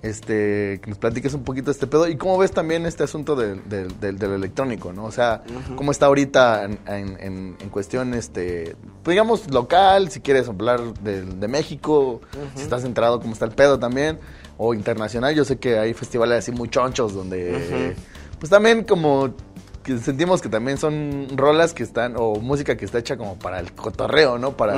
Este, 0.02 0.80
que 0.82 0.90
nos 0.90 0.98
platiques 0.98 1.32
un 1.32 1.44
poquito 1.44 1.66
de 1.66 1.72
este 1.72 1.86
pedo. 1.86 2.08
¿Y 2.08 2.16
cómo 2.16 2.36
ves 2.36 2.50
también 2.50 2.86
este 2.86 3.04
asunto 3.04 3.36
del, 3.36 3.68
del, 3.68 4.00
del- 4.00 4.18
del 4.18 4.32
electrónico, 4.32 4.92
no? 4.92 5.04
O 5.04 5.12
sea, 5.12 5.42
¿cómo 5.76 5.92
está 5.92 6.06
ahorita 6.06 6.64
en, 6.64 6.78
en- 6.88 7.56
cuestión, 7.70 8.12
este, 8.14 8.74
pues, 9.04 9.14
digamos, 9.14 9.48
local? 9.50 10.10
Si 10.10 10.20
quieres 10.20 10.48
hablar 10.48 10.80
de, 11.00 11.22
de 11.22 11.48
México, 11.48 12.20
si 12.56 12.62
estás 12.62 12.84
enterado 12.84 13.20
cómo 13.20 13.32
está 13.32 13.44
el 13.44 13.52
pedo 13.52 13.78
también. 13.78 14.18
O 14.58 14.74
internacional, 14.74 15.34
yo 15.34 15.44
sé 15.44 15.56
que 15.58 15.78
hay 15.78 15.94
festivales 15.94 16.38
así 16.40 16.52
muy 16.52 16.68
chonchos 16.68 17.14
donde, 17.14 17.94
pues 18.38 18.50
también 18.50 18.84
como 18.84 19.30
que 19.82 19.98
sentimos 19.98 20.40
que 20.42 20.48
también 20.48 20.78
son 20.78 21.26
rolas 21.36 21.72
que 21.74 21.82
están, 21.82 22.14
o 22.16 22.36
música 22.36 22.76
que 22.76 22.84
está 22.84 22.98
hecha 22.98 23.16
como 23.16 23.36
para 23.36 23.58
el 23.58 23.72
cotorreo, 23.72 24.38
¿no? 24.38 24.52
Para, 24.56 24.74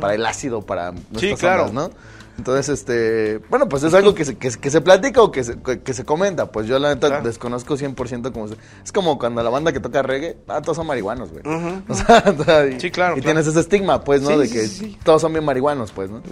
para 0.00 0.14
el 0.14 0.24
ácido, 0.26 0.62
para 0.62 0.92
nuestras 1.10 1.40
claro. 1.40 1.64
ondas, 1.66 1.90
¿no? 1.90 2.17
Entonces, 2.38 2.68
este, 2.68 3.38
bueno, 3.50 3.68
pues 3.68 3.82
es 3.82 3.92
algo 3.94 4.14
que 4.14 4.24
se, 4.24 4.38
que, 4.38 4.50
se- 4.52 4.60
que 4.60 4.70
se 4.70 4.80
platica 4.80 5.20
o 5.20 5.32
que 5.32 5.42
se, 5.42 5.60
que, 5.60 5.80
que 5.80 5.92
se 5.92 6.04
comenta. 6.04 6.50
Pues 6.52 6.66
yo 6.68 6.78
la 6.78 6.94
neta 6.94 7.08
Claro. 7.08 7.24
desconozco 7.24 7.76
100% 7.76 8.32
como 8.32 8.46
Es 8.84 8.92
como 8.92 9.18
cuando 9.18 9.42
la 9.42 9.50
banda 9.50 9.72
que 9.72 9.80
toca 9.80 10.02
reggae, 10.02 10.38
ah, 10.46 10.62
todos 10.62 10.76
son 10.76 10.86
marihuanos, 10.86 11.30
güey. 11.32 11.42
Ujú, 11.44 11.82
O 11.88 11.94
sea, 11.94 12.24
o 12.38 12.44
sea, 12.44 12.66
y, 12.66 12.78
Sí, 12.80 12.90
claro, 12.92 13.16
Y 13.16 13.20
claro. 13.20 13.22
tienes 13.22 13.46
ese 13.48 13.58
estigma, 13.60 14.04
pues, 14.04 14.22
¿no? 14.22 14.30
Sí, 14.30 14.36
de 14.36 14.48
que 14.48 14.66
sí, 14.68 14.98
todos 15.02 15.20
son 15.20 15.32
bien 15.32 15.44
marihuanos, 15.44 15.90
pues, 15.92 16.10
¿no? 16.10 16.22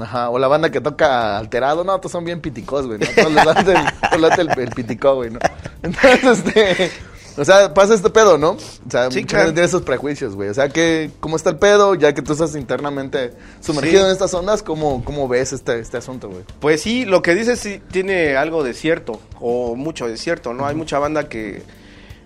Ajá. 0.00 0.30
O 0.30 0.38
la 0.38 0.46
banda 0.46 0.70
que 0.70 0.80
toca 0.80 1.36
alterado, 1.36 1.82
no, 1.82 1.98
todos 1.98 2.12
son 2.12 2.24
bien 2.24 2.40
piticos, 2.40 2.86
güey. 2.86 3.00
¿no? 3.00 3.06
Todos 3.16 3.32
les 3.32 3.44
late 3.44 3.72
el, 3.72 3.78
todos 4.10 4.20
late 4.20 4.40
el, 4.42 4.50
el 4.60 4.70
piticó, 4.70 5.16
güey, 5.16 5.30
¿no? 5.30 5.40
Entonces, 5.82 6.38
este... 6.46 6.90
O 7.38 7.44
sea, 7.44 7.72
pasa 7.72 7.94
este 7.94 8.10
pedo, 8.10 8.36
¿no? 8.36 8.50
O 8.52 8.90
sea, 8.90 9.10
Sí, 9.10 9.24
claro. 9.24 9.52
tiene 9.52 9.66
esos 9.66 9.82
prejuicios, 9.82 10.34
güey. 10.34 10.48
O 10.48 10.54
sea, 10.54 10.68
que, 10.68 11.10
¿cómo 11.20 11.36
está 11.36 11.50
el 11.50 11.56
pedo? 11.56 11.94
Ya 11.94 12.12
que 12.12 12.20
tú 12.20 12.32
estás 12.32 12.56
internamente 12.56 13.32
sumergido 13.60 14.00
Sí. 14.02 14.06
en 14.06 14.12
estas 14.12 14.34
ondas, 14.34 14.62
¿cómo, 14.62 15.04
cómo 15.04 15.28
ves 15.28 15.52
este, 15.52 15.78
este 15.78 15.96
asunto, 15.98 16.28
güey? 16.28 16.42
Pues 16.60 16.82
sí, 16.82 17.04
lo 17.04 17.22
que 17.22 17.34
dices 17.36 17.60
sí 17.60 17.80
tiene 17.92 18.36
algo 18.36 18.64
de 18.64 18.74
cierto, 18.74 19.20
o 19.40 19.76
mucho 19.76 20.08
de 20.08 20.16
cierto, 20.16 20.52
¿no? 20.52 20.66
Hay 20.66 20.74
mucha 20.74 20.98
banda 20.98 21.28
que, 21.28 21.62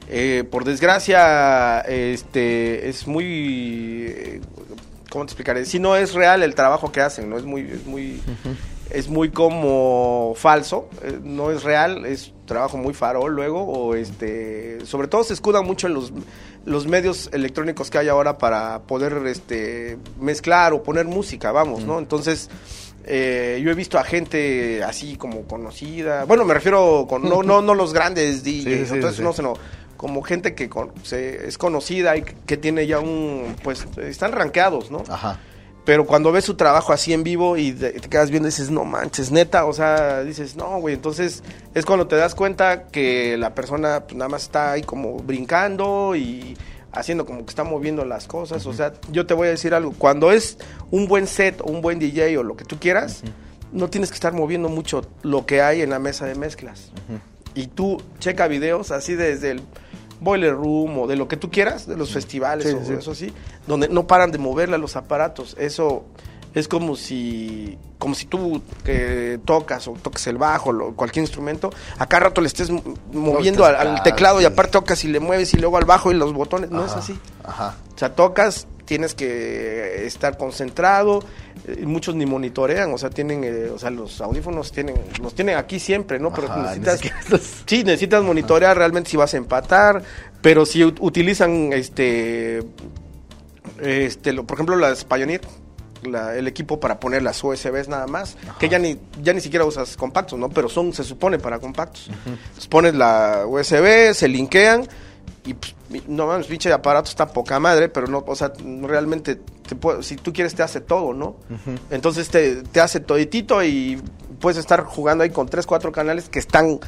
eh, 0.08 0.44
por 0.50 0.64
desgracia, 0.64 1.80
este, 1.80 2.88
es 2.88 3.06
muy, 3.06 4.04
eh, 4.08 4.40
¿cómo 5.10 5.24
te 5.26 5.30
explicaré? 5.32 5.64
Si 5.66 5.78
no 5.78 5.94
es 5.94 6.14
real 6.14 6.42
el 6.42 6.54
trabajo 6.54 6.90
que 6.90 7.00
hacen, 7.02 7.28
¿no? 7.28 7.36
Es 7.36 7.44
muy, 7.44 7.60
es 7.62 7.84
muy, 7.86 8.20
es 8.92 9.08
muy 9.08 9.30
como 9.30 10.34
falso, 10.36 10.88
eh, 11.02 11.18
no 11.22 11.50
es 11.50 11.62
real, 11.62 12.04
es 12.06 12.32
trabajo 12.46 12.76
muy 12.76 12.94
farol 12.94 13.32
luego, 13.34 13.62
o 13.62 13.94
este, 13.94 14.84
sobre 14.84 15.08
todo 15.08 15.24
se 15.24 15.32
escudan 15.34 15.64
mucho 15.64 15.86
en 15.86 15.94
los 15.94 16.12
los 16.64 16.86
medios 16.86 17.28
electrónicos 17.32 17.90
que 17.90 17.98
hay 17.98 18.06
ahora 18.08 18.38
para 18.38 18.82
poder 18.82 19.26
este, 19.26 19.98
mezclar 20.20 20.72
o 20.72 20.82
poner 20.84 21.06
música, 21.06 21.50
vamos, 21.50 21.82
¿no? 21.84 21.98
Entonces, 21.98 22.50
eh, 23.04 23.60
yo 23.64 23.70
he 23.72 23.74
visto 23.74 23.98
a 23.98 24.04
gente 24.04 24.80
así 24.84 25.16
como 25.16 25.42
conocida, 25.42 26.24
bueno, 26.24 26.44
me 26.44 26.54
refiero 26.54 27.06
con 27.08 27.28
no 27.28 27.42
no 27.42 27.62
no 27.62 27.74
los 27.74 27.92
grandes 27.92 28.44
DJs, 28.44 28.62
Sí, 28.64 28.86
sí, 28.86 28.94
entonces 28.94 29.16
sí. 29.16 29.22
no, 29.22 29.32
sino 29.32 29.54
como 29.96 30.22
gente 30.22 30.54
que 30.54 30.68
con- 30.68 30.92
se- 31.02 31.48
es 31.48 31.58
conocida 31.58 32.16
y 32.16 32.22
que 32.22 32.56
tiene 32.56 32.86
ya 32.86 33.00
un, 33.00 33.56
pues, 33.64 33.84
están 33.98 34.30
rankeados, 34.32 34.90
¿no? 34.90 35.02
Ajá. 35.08 35.40
Pero 35.84 36.06
cuando 36.06 36.30
ves 36.30 36.44
su 36.44 36.54
trabajo 36.54 36.92
así 36.92 37.12
en 37.12 37.24
vivo 37.24 37.56
y 37.56 37.72
te 37.72 38.00
quedas 38.08 38.30
viendo, 38.30 38.46
dices, 38.46 38.70
no 38.70 38.84
manches, 38.84 39.32
neta, 39.32 39.64
o 39.64 39.72
sea, 39.72 40.22
dices, 40.22 40.54
no, 40.54 40.78
güey. 40.80 40.94
Entonces 40.94 41.42
es 41.74 41.84
cuando 41.84 42.06
te 42.06 42.14
das 42.14 42.34
cuenta 42.34 42.84
que 42.84 43.36
la 43.36 43.54
persona 43.54 44.04
pues, 44.04 44.14
nada 44.14 44.28
más 44.28 44.42
está 44.44 44.72
ahí 44.72 44.82
como 44.82 45.16
brincando 45.16 46.14
y 46.14 46.56
haciendo 46.92 47.26
como 47.26 47.44
que 47.44 47.50
está 47.50 47.64
moviendo 47.64 48.04
las 48.04 48.28
cosas. 48.28 48.64
O 48.66 48.72
sea, 48.72 48.92
yo 49.10 49.26
te 49.26 49.34
voy 49.34 49.48
a 49.48 49.50
decir 49.50 49.74
algo, 49.74 49.92
cuando 49.98 50.30
es 50.30 50.56
un 50.90 51.08
buen 51.08 51.26
set 51.26 51.60
o 51.60 51.64
un 51.64 51.80
buen 51.80 51.98
DJ 51.98 52.38
o 52.38 52.44
lo 52.44 52.56
que 52.56 52.64
tú 52.64 52.78
quieras, 52.78 53.22
no 53.72 53.90
tienes 53.90 54.10
que 54.10 54.14
estar 54.14 54.32
moviendo 54.32 54.68
mucho 54.68 55.04
lo 55.22 55.46
que 55.46 55.62
hay 55.62 55.82
en 55.82 55.90
la 55.90 55.98
mesa 55.98 56.26
de 56.26 56.36
mezclas. 56.36 56.92
Y 57.54 57.66
tú 57.66 58.00
checa 58.20 58.46
videos 58.46 58.92
así 58.92 59.14
desde 59.14 59.50
el 59.50 59.62
Boiler 60.22 60.54
Room 60.54 60.98
o 60.98 61.06
de 61.06 61.16
lo 61.16 61.28
que 61.28 61.36
tú 61.36 61.50
quieras, 61.50 61.86
de 61.86 61.96
los 61.96 62.12
festivales 62.12 62.68
Sí, 62.68 62.74
o 62.74 62.84
sí. 62.84 62.92
eso 62.94 63.10
así, 63.12 63.32
donde 63.66 63.88
no 63.88 64.06
paran 64.06 64.30
de 64.30 64.38
moverle 64.38 64.76
a 64.76 64.78
los 64.78 64.96
aparatos. 64.96 65.56
Eso 65.58 66.04
es 66.54 66.68
como 66.68 66.96
si 66.96 67.78
como 67.98 68.14
si 68.16 68.26
tú 68.26 68.60
que 68.84 69.38
tocas 69.44 69.86
o 69.86 69.92
toques 69.92 70.26
el 70.26 70.36
bajo 70.36 70.70
o 70.70 70.94
cualquier 70.94 71.22
instrumento, 71.22 71.70
a 71.98 72.06
cada 72.06 72.24
rato 72.24 72.40
le 72.40 72.48
estés 72.48 72.68
moviendo 73.12 73.64
al, 73.64 74.02
teclado 74.02 74.40
y 74.40 74.44
aparte 74.44 74.72
tocas 74.72 75.04
y 75.04 75.08
le 75.08 75.20
mueves 75.20 75.54
y 75.54 75.58
luego 75.58 75.76
al 75.76 75.84
bajo 75.84 76.10
y 76.10 76.14
los 76.14 76.32
botones. 76.32 76.70
No 76.70 76.84
es 76.84 76.92
así. 76.92 77.16
Ajá. 77.44 77.76
O 77.94 77.98
sea, 77.98 78.14
tocas, 78.14 78.66
tienes 78.84 79.14
que 79.14 80.04
estar 80.06 80.36
concentrado. 80.36 81.22
eh, 81.68 81.84
muchos 81.86 82.14
ni 82.16 82.26
monitorean, 82.26 82.92
o 82.92 82.98
sea, 82.98 83.10
tienen, 83.10 83.44
eh, 83.44 83.70
o 83.72 83.78
sea, 83.78 83.90
los 83.90 84.20
audífonos 84.20 84.72
tienen, 84.72 84.96
los 85.22 85.34
tienen 85.34 85.56
aquí 85.56 85.78
siempre, 85.78 86.18
¿no? 86.18 86.32
Pero 86.32 86.48
Ajá, 86.50 86.74
necesitas, 86.74 87.00
sí, 87.66 87.84
necesitas 87.84 88.22
monitorear 88.24 88.76
realmente 88.76 89.10
si 89.10 89.16
vas 89.16 89.32
a 89.34 89.36
empatar, 89.36 90.02
pero 90.40 90.66
si 90.66 90.80
ut- 90.80 90.96
utilizan, 91.00 91.72
este, 91.72 92.62
este, 93.80 94.32
por 94.42 94.54
ejemplo, 94.56 94.76
las 94.76 95.04
Pioneer, 95.04 95.40
la- 96.02 96.36
el 96.36 96.48
equipo 96.48 96.80
para 96.80 96.98
poner 96.98 97.22
las 97.22 97.42
USBs 97.44 97.88
nada 97.88 98.06
más, 98.06 98.36
que 98.58 98.68
ya 98.68 98.78
ni, 98.78 98.98
ya 99.22 99.32
ni 99.32 99.40
siquiera 99.40 99.64
usas 99.64 99.96
compactos, 99.96 100.38
¿no? 100.38 100.48
Pero 100.48 100.68
son, 100.68 100.92
se 100.92 101.04
supone, 101.04 101.38
para 101.38 101.58
compactos. 101.60 102.10
Entonces 102.26 102.66
pones 102.66 102.94
la 102.94 103.44
USB, 103.46 104.12
se 104.14 104.26
linkean 104.28 104.88
y 105.44 105.54
pues, 105.54 105.74
no 106.08 106.26
mames, 106.26 106.46
pinche 106.46 106.72
aparato 106.72 107.08
está 107.10 107.26
poca 107.26 107.58
madre, 107.58 107.88
pero 107.88 108.06
no, 108.06 108.22
o 108.26 108.36
sea, 108.36 108.52
realmente, 108.82 109.36
te 109.68 109.74
puede- 109.74 110.02
si 110.02 110.16
tú 110.16 110.32
quieres 110.32 110.54
te 110.54 110.62
hace 110.62 110.80
todo, 110.80 111.12
¿no? 111.12 111.36
Entonces 111.90 112.28
te, 112.28 112.62
te 112.62 112.80
hace 112.80 113.00
toditito 113.00 113.62
y 113.64 114.00
puedes 114.40 114.58
estar 114.58 114.84
jugando 114.84 115.24
ahí 115.24 115.30
con 115.30 115.48
tres, 115.48 115.66
cuatro 115.66 115.90
canales 115.92 116.28
que 116.28 116.38
están 116.38 116.72
eh, 116.72 116.78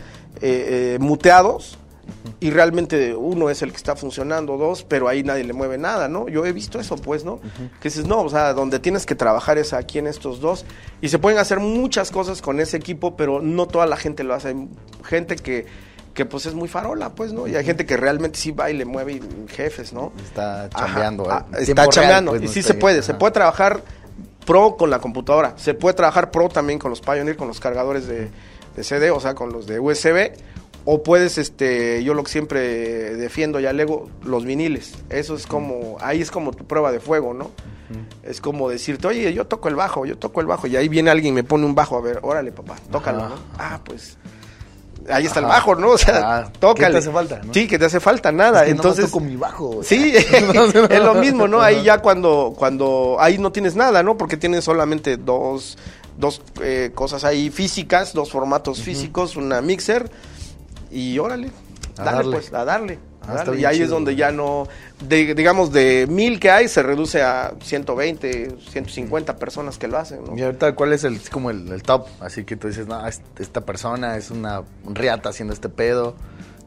eh, 0.40 0.99
muteados 1.01 1.79
y 2.38 2.51
realmente 2.51 3.14
uno 3.14 3.49
es 3.51 3.62
el 3.62 3.71
que 3.71 3.77
está 3.79 3.97
funcionando, 3.97 4.57
dos, 4.59 4.85
pero 4.85 5.09
ahí 5.09 5.23
nadie 5.23 5.43
le 5.45 5.53
mueve 5.53 5.79
nada, 5.79 6.07
¿no? 6.09 6.29
Yo 6.29 6.45
he 6.45 6.53
visto 6.53 6.79
eso, 6.79 6.97
pues, 6.97 7.25
¿no? 7.25 7.40
Que 7.81 7.88
dices, 7.88 8.07
no, 8.07 8.21
o 8.23 8.29
sea, 8.29 8.53
donde 8.53 8.79
tienes 8.79 9.07
que 9.07 9.14
trabajar 9.14 9.57
es 9.59 9.73
aquí 9.73 9.99
en 9.99 10.07
estos 10.07 10.40
dos 10.40 10.64
y 11.01 11.09
se 11.09 11.19
pueden 11.19 11.38
hacer 11.38 11.61
muchas 11.61 12.11
cosas 12.11 12.43
con 12.43 12.61
ese 12.61 12.77
equipo, 12.77 13.17
pero 13.17 13.40
no 13.40 13.67
toda 13.67 13.87
la 13.87 13.97
gente 13.97 14.23
lo 14.23 14.35
hace. 14.35 14.49
Hay 14.49 14.69
gente 15.05 15.37
que, 15.37 15.64
que 16.14 16.24
pues 16.24 16.46
es 16.46 16.55
muy 16.55 16.68
farola, 16.68 17.11
pues, 17.11 17.33
¿no? 17.33 17.46
Y 17.46 17.57
hay 17.57 17.64
gente 17.64 17.85
que 17.85 17.96
realmente 17.96 18.38
sí 18.38 18.53
va 18.53 18.70
y 18.70 18.74
le 18.74 18.85
mueve 18.85 19.14
y 19.14 19.20
jefes, 19.48 19.92
¿no? 19.92 20.12
Está 20.24 20.64
Ajá, 20.72 20.87
chambeando. 20.87 21.31
ah, 21.31 21.44
en 21.53 21.62
está 21.62 21.74
real, 21.83 21.88
chambeando. 21.90 22.31
pues, 22.33 22.42
y 22.44 22.48
sí 22.48 22.62
se 22.62 22.74
puede. 22.74 23.03
Se 23.03 23.12
Ajá. 23.12 23.18
puede 23.18 23.33
trabajar 23.33 23.83
pro 24.46 24.77
con 24.77 24.90
la 24.90 25.00
computadora. 25.00 25.55
Se 25.57 25.74
puede 25.74 25.94
trabajar 25.94 26.31
pro 26.31 26.48
también 26.48 26.79
con 26.79 26.90
los 26.90 27.00
Pioneer, 27.00 27.37
con 27.37 27.48
los 27.48 27.59
cargadores 27.61 28.07
de, 28.07 28.31
de 28.77 28.85
CD, 28.85 29.11
o 29.11 29.18
sea, 29.20 29.35
con 29.35 29.53
los 29.53 29.66
de 29.66 29.81
USB. 29.81 30.33
O 30.87 31.03
puedes, 31.03 31.38
este, 31.38 32.05
yo 32.05 32.12
lo 32.12 32.22
que 32.22 32.31
siempre 32.31 32.61
defiendo 33.16 33.59
y 33.59 33.64
alego, 33.66 34.11
los 34.22 34.44
viniles. 34.44 34.94
Eso 35.09 35.35
es 35.35 35.46
como, 35.46 35.96
ahí 36.00 36.20
es 36.20 36.31
como 36.31 36.53
tu 36.53 36.66
prueba 36.66 36.92
de 36.92 37.00
fuego, 37.00 37.33
¿no? 37.35 37.50
Es 38.22 38.40
como 38.40 38.68
decirte, 38.68 39.07
oye, 39.07 39.33
yo 39.33 39.46
toco 39.46 39.68
el 39.68 39.77
bajo, 39.77 40.05
yo 40.05 40.18
toco 40.18 40.40
el 40.42 40.46
bajo. 40.46 40.66
Y 40.66 40.77
ahí 40.77 40.88
viene 40.88 41.11
alguien 41.11 41.33
y 41.33 41.37
me 41.37 41.42
pone 41.44 41.64
un 41.64 41.74
bajo, 41.74 41.96
a 41.96 42.00
ver, 42.03 42.18
órale, 42.22 42.53
papá, 42.53 42.77
tócalo, 42.90 43.20
Ajá. 43.24 43.29
¿no? 43.31 43.35
Ah, 43.59 43.81
pues, 43.85 44.18
ahí 45.11 45.27
está 45.27 45.40
el 45.40 45.47
bajo, 45.47 45.75
¿no? 45.75 45.90
O 45.90 45.99
sea, 45.99 46.21
Ah, 46.38 46.45
¿qué 46.53 46.59
tócale. 46.59 46.93
te 46.93 46.99
hace 46.99 47.11
falta, 47.11 47.40
no? 47.45 47.53
Sí, 47.55 47.67
que 47.69 47.79
te 47.79 47.85
hace 47.85 48.01
falta 48.01 48.33
nada. 48.33 48.61
Es 48.61 48.64
que 48.67 48.71
Entonces, 48.73 49.07
toco 49.07 49.21
mi 49.21 49.37
bajo. 49.37 49.81
Sí, 49.83 50.14
es 50.17 51.01
lo 51.03 51.14
mismo, 51.14 51.47
¿no? 51.49 51.61
Ahí 51.61 51.83
ya 51.83 51.99
cuando, 51.99 52.55
cuando, 52.57 53.17
ahí 53.21 53.38
no 53.38 53.53
tienes 53.53 53.77
nada, 53.77 54.03
¿no? 54.03 54.17
Porque 54.17 54.37
tienes 54.37 54.64
solamente 54.64 55.17
dos, 55.17 55.77
dos 56.19 56.40
eh, 56.62 56.90
cosas 56.95 57.25
ahí 57.25 57.51
físicas, 57.51 58.12
dos 58.12 58.31
formatos 58.31 58.81
físicos, 58.83 59.37
una 59.37 59.61
mixer 59.61 60.11
y 60.90 61.19
órale, 61.19 61.51
A 61.98 62.04
dale, 62.04 62.16
darle. 62.18 62.33
pues, 62.37 62.52
a 62.52 62.64
darle. 62.64 62.98
Ah, 63.26 63.42
y 63.57 63.64
ahí 63.64 63.80
es 63.80 63.88
donde 63.88 64.16
ya 64.16 64.30
no, 64.33 64.68
de- 65.09 65.35
digamos, 65.35 65.72
de 65.72 66.07
mil 66.11 66.38
que 66.38 66.50
hay, 66.50 66.68
se 66.68 66.83
reduce 66.83 67.22
a 67.22 67.54
120, 67.62 68.57
150 68.70 69.37
personas 69.37 69.78
que 69.78 69.88
lo 69.88 69.96
hacen, 69.98 70.24
¿no? 70.24 70.37
Y 70.37 70.42
ahorita, 70.42 70.74
¿cuál 70.74 70.92
es 70.92 71.04
el, 71.04 71.18
como 71.30 71.50
el, 71.50 71.68
el 71.72 71.83
top? 71.83 72.07
Así 72.20 72.44
que 72.44 72.57
tú 72.57 72.68
dices, 72.68 72.87
no, 72.87 73.07
es- 73.07 73.22
esta 73.38 73.62
persona 73.62 74.16
es 74.18 74.30
una 74.30 74.62
riata 74.87 75.30
haciendo 75.30 75.54
este 75.54 75.68
pedo. 75.70 76.14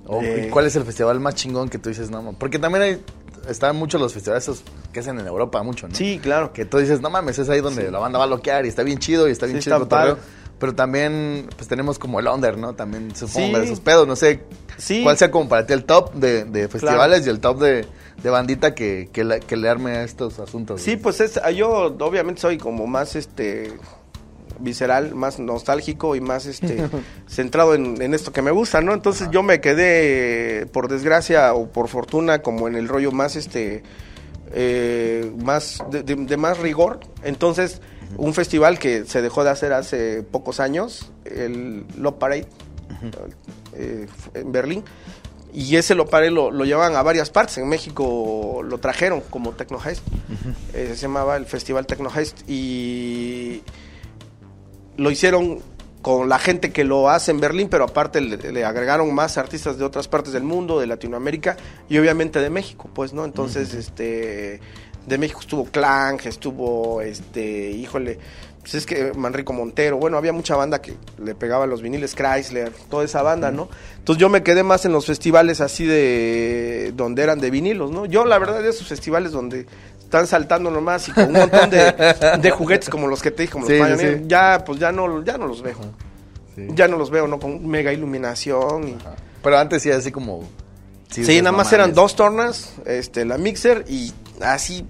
O, 0.07 0.21
Eh. 0.23 0.45
¿y 0.47 0.49
¿Cuál 0.49 0.65
es 0.65 0.75
el 0.75 0.83
festival 0.83 1.19
más 1.19 1.35
chingón 1.35 1.69
que 1.69 1.77
tú 1.77 1.89
dices, 1.89 2.09
no, 2.09 2.21
ma-? 2.23 2.31
porque 2.31 2.57
también 2.57 2.81
hay, 2.83 3.01
están 3.49 3.75
muchos 3.75 3.99
los 4.01 4.13
festivales 4.13 4.43
esos 4.45 4.63
que 4.93 5.01
hacen 5.01 5.19
en 5.19 5.27
Europa, 5.27 5.61
mucho, 5.63 5.87
¿no? 5.87 5.93
Sí, 5.93 6.19
claro. 6.23 6.53
Que 6.53 6.65
tú 6.65 6.77
dices, 6.79 7.01
no 7.01 7.09
mames, 7.11 7.37
es 7.37 7.49
ahí 7.49 7.61
donde 7.61 7.91
la 7.91 7.99
banda 7.99 8.17
va 8.17 8.25
a 8.25 8.27
loquear 8.27 8.65
y 8.65 8.69
está 8.69 8.81
bien 8.83 8.97
chido 8.97 9.27
y 9.27 9.31
está 9.31 9.45
bien 9.45 9.57
Sí, 9.61 9.65
chido 9.65 9.83
está. 9.83 10.17
Pero 10.59 10.73
también, 10.73 11.47
pues 11.55 11.67
tenemos 11.67 11.99
como 11.99 12.19
el 12.19 12.27
under, 12.27 12.57
¿no? 12.57 12.73
También 12.73 13.15
supongo 13.15 13.47
Sí. 13.47 13.53
de 13.53 13.63
esos 13.65 13.79
pedos, 13.79 14.07
no 14.07 14.15
sé. 14.15 14.41
Sí. 14.77 15.03
¿Cuál 15.03 15.17
sea 15.17 15.29
como 15.29 15.47
para 15.47 15.65
ti 15.67 15.73
el 15.73 15.83
top 15.85 16.13
de, 16.15 16.45
de 16.45 16.67
festivales 16.67 17.27
y 17.27 17.29
el 17.29 17.39
top 17.39 17.59
de, 17.61 17.85
de 18.23 18.29
bandita 18.29 18.73
que, 18.73 19.09
que, 19.13 19.23
le, 19.23 19.39
que 19.39 19.55
le 19.55 19.69
arme 19.69 19.91
a 19.91 20.03
estos 20.03 20.39
asuntos? 20.39 20.81
Sí, 20.81 20.91
güey? 20.93 21.01
pues 21.03 21.21
es, 21.21 21.39
yo 21.55 21.95
obviamente 21.99 22.41
soy 22.41 22.57
como 22.57 22.87
más 22.87 23.15
este 23.15 23.73
visceral, 24.59 25.13
más 25.13 25.37
nostálgico 25.37 26.15
y 26.15 26.21
más 26.21 26.47
este 26.47 26.89
centrado 27.27 27.75
en, 27.75 28.01
en 28.01 28.15
esto 28.15 28.31
que 28.33 28.41
me 28.41 28.49
gusta, 28.49 28.81
¿no? 28.81 28.93
Entonces 28.95 29.29
yo 29.31 29.43
me 29.43 29.61
quedé, 29.61 30.65
por 30.73 30.87
desgracia 30.87 31.53
o 31.53 31.67
por 31.67 31.87
fortuna, 31.87 32.41
como 32.41 32.67
en 32.67 32.75
el 32.75 32.87
rollo 32.87 33.11
más 33.11 33.35
este 33.35 33.83
eh, 34.53 35.31
más 35.43 35.83
de, 35.91 36.01
de- 36.03 36.15
de 36.15 36.37
más 36.37 36.57
rigor. 36.57 36.99
Entonces, 37.23 37.81
un 38.15 38.33
festival 38.33 38.79
que 38.79 39.05
se 39.05 39.21
dejó 39.21 39.43
de 39.43 39.49
hacer 39.49 39.73
hace 39.73 40.23
pocos 40.23 40.59
años, 40.59 41.11
el 41.25 41.85
Love 41.97 42.15
Parade, 42.15 42.47
eh, 43.75 44.07
en 44.33 44.51
Berlín. 44.51 44.83
Y 45.53 45.75
ese 45.75 45.95
lo 45.95 46.05
paré, 46.05 46.29
lo, 46.29 46.51
lo 46.51 46.65
llevaban 46.65 46.95
a 46.95 47.01
varias 47.01 47.29
partes. 47.29 47.57
En 47.57 47.67
México 47.67 48.61
lo 48.63 48.77
trajeron 48.79 49.21
como 49.21 49.53
Techno 49.53 49.79
Heist. 49.83 50.03
Eh, 50.73 50.91
se 50.93 51.01
llamaba 51.01 51.35
el 51.37 51.45
Festival 51.45 51.87
Techno 51.87 52.11
Heist. 52.15 52.47
Y 52.47 53.63
lo 54.97 55.09
hicieron 55.09 55.59
con 56.01 56.29
la 56.29 56.37
gente 56.37 56.71
que 56.71 56.83
lo 56.83 57.09
hace 57.09 57.31
en 57.31 57.39
Berlín, 57.39 57.69
pero 57.69 57.85
aparte 57.85 58.21
le, 58.21 58.37
le 58.51 58.65
agregaron 58.65 59.13
más 59.13 59.37
artistas 59.37 59.77
de 59.77 59.83
otras 59.83 60.07
partes 60.07 60.31
del 60.31 60.43
mundo, 60.43 60.79
de 60.79 60.87
Latinoamérica 60.87 61.57
y 61.89 61.97
obviamente 61.97 62.39
de 62.39 62.49
México, 62.49 62.89
pues, 62.93 63.13
¿no? 63.13 63.25
Entonces, 63.25 63.73
este, 63.73 64.59
de 65.07 65.17
México 65.17 65.39
estuvo 65.39 65.65
Clank, 65.65 66.25
estuvo, 66.25 67.01
este, 67.01 67.71
híjole, 67.71 68.19
pues 68.61 68.75
es 68.75 68.85
que 68.85 69.13
Manrico 69.15 69.53
Montero, 69.53 69.97
bueno, 69.97 70.17
había 70.17 70.33
mucha 70.33 70.57
banda 70.57 70.81
que 70.81 70.93
le 71.23 71.33
pegaba 71.33 71.65
los 71.65 71.81
viniles, 71.81 72.13
Chrysler, 72.13 72.73
toda 72.89 73.05
esa 73.05 73.21
banda, 73.21 73.49
¿no? 73.49 73.69
Entonces 73.97 74.19
yo 74.19 74.27
me 74.27 74.43
quedé 74.43 74.63
más 74.63 74.83
en 74.83 74.91
los 74.91 75.05
festivales 75.05 75.61
así 75.61 75.85
de, 75.85 76.91
donde 76.93 77.23
eran 77.23 77.39
de 77.39 77.49
vinilos, 77.49 77.91
¿no? 77.91 78.05
Yo, 78.05 78.25
la 78.25 78.37
verdad, 78.37 78.61
de 78.61 78.69
esos 78.69 78.85
festivales 78.85 79.31
donde 79.31 79.65
están 79.97 80.27
saltando 80.27 80.69
nomás 80.69 81.07
y 81.07 81.13
con 81.13 81.27
un 81.27 81.33
montón 81.33 81.69
de, 81.69 81.93
de 82.41 82.51
juguetes 82.51 82.89
como 82.89 83.07
los 83.07 83.21
que 83.21 83.31
te 83.31 83.43
dije, 83.43 83.53
como 83.53 83.67
Sí, 83.67 83.77
los 83.77 83.99
sí, 83.99 84.07
ya, 84.25 84.61
pues 84.65 84.79
ya 84.79 84.91
no, 84.91 85.23
ya 85.23 85.37
no 85.37 85.47
los 85.47 85.61
veo. 85.61 85.77
Sí. 86.53 86.67
Ya 86.75 86.89
no 86.89 86.97
los 86.97 87.09
veo, 87.09 87.25
¿no? 87.27 87.39
Con 87.39 87.65
mega 87.65 87.93
iluminación 87.93 88.89
y... 88.89 88.97
Pero 89.41 89.57
antes 89.57 89.81
sí, 89.81 89.91
así 89.91 90.11
como... 90.11 90.43
Sí, 91.09 91.41
nada 91.41 91.55
más 91.55 91.71
eran 91.71 91.93
dos 91.93 92.17
tornas, 92.17 92.73
este, 92.85 93.23
la 93.23 93.37
mixer 93.37 93.85
y 93.87 94.11
así 94.41 94.85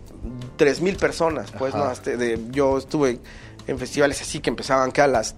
tres 0.55 0.81
mil 0.81 0.95
personas, 0.95 1.51
pues, 1.51 1.73
Ajá. 1.73 1.83
¿no? 1.83 1.89
Hasta 1.89 2.15
de, 2.17 2.39
yo 2.51 2.77
estuve 2.77 3.19
en 3.67 3.77
festivales 3.77 4.21
así 4.21 4.39
que 4.39 4.49
empezaban 4.49 4.91
que 4.91 5.01
a 5.01 5.07
las 5.07 5.35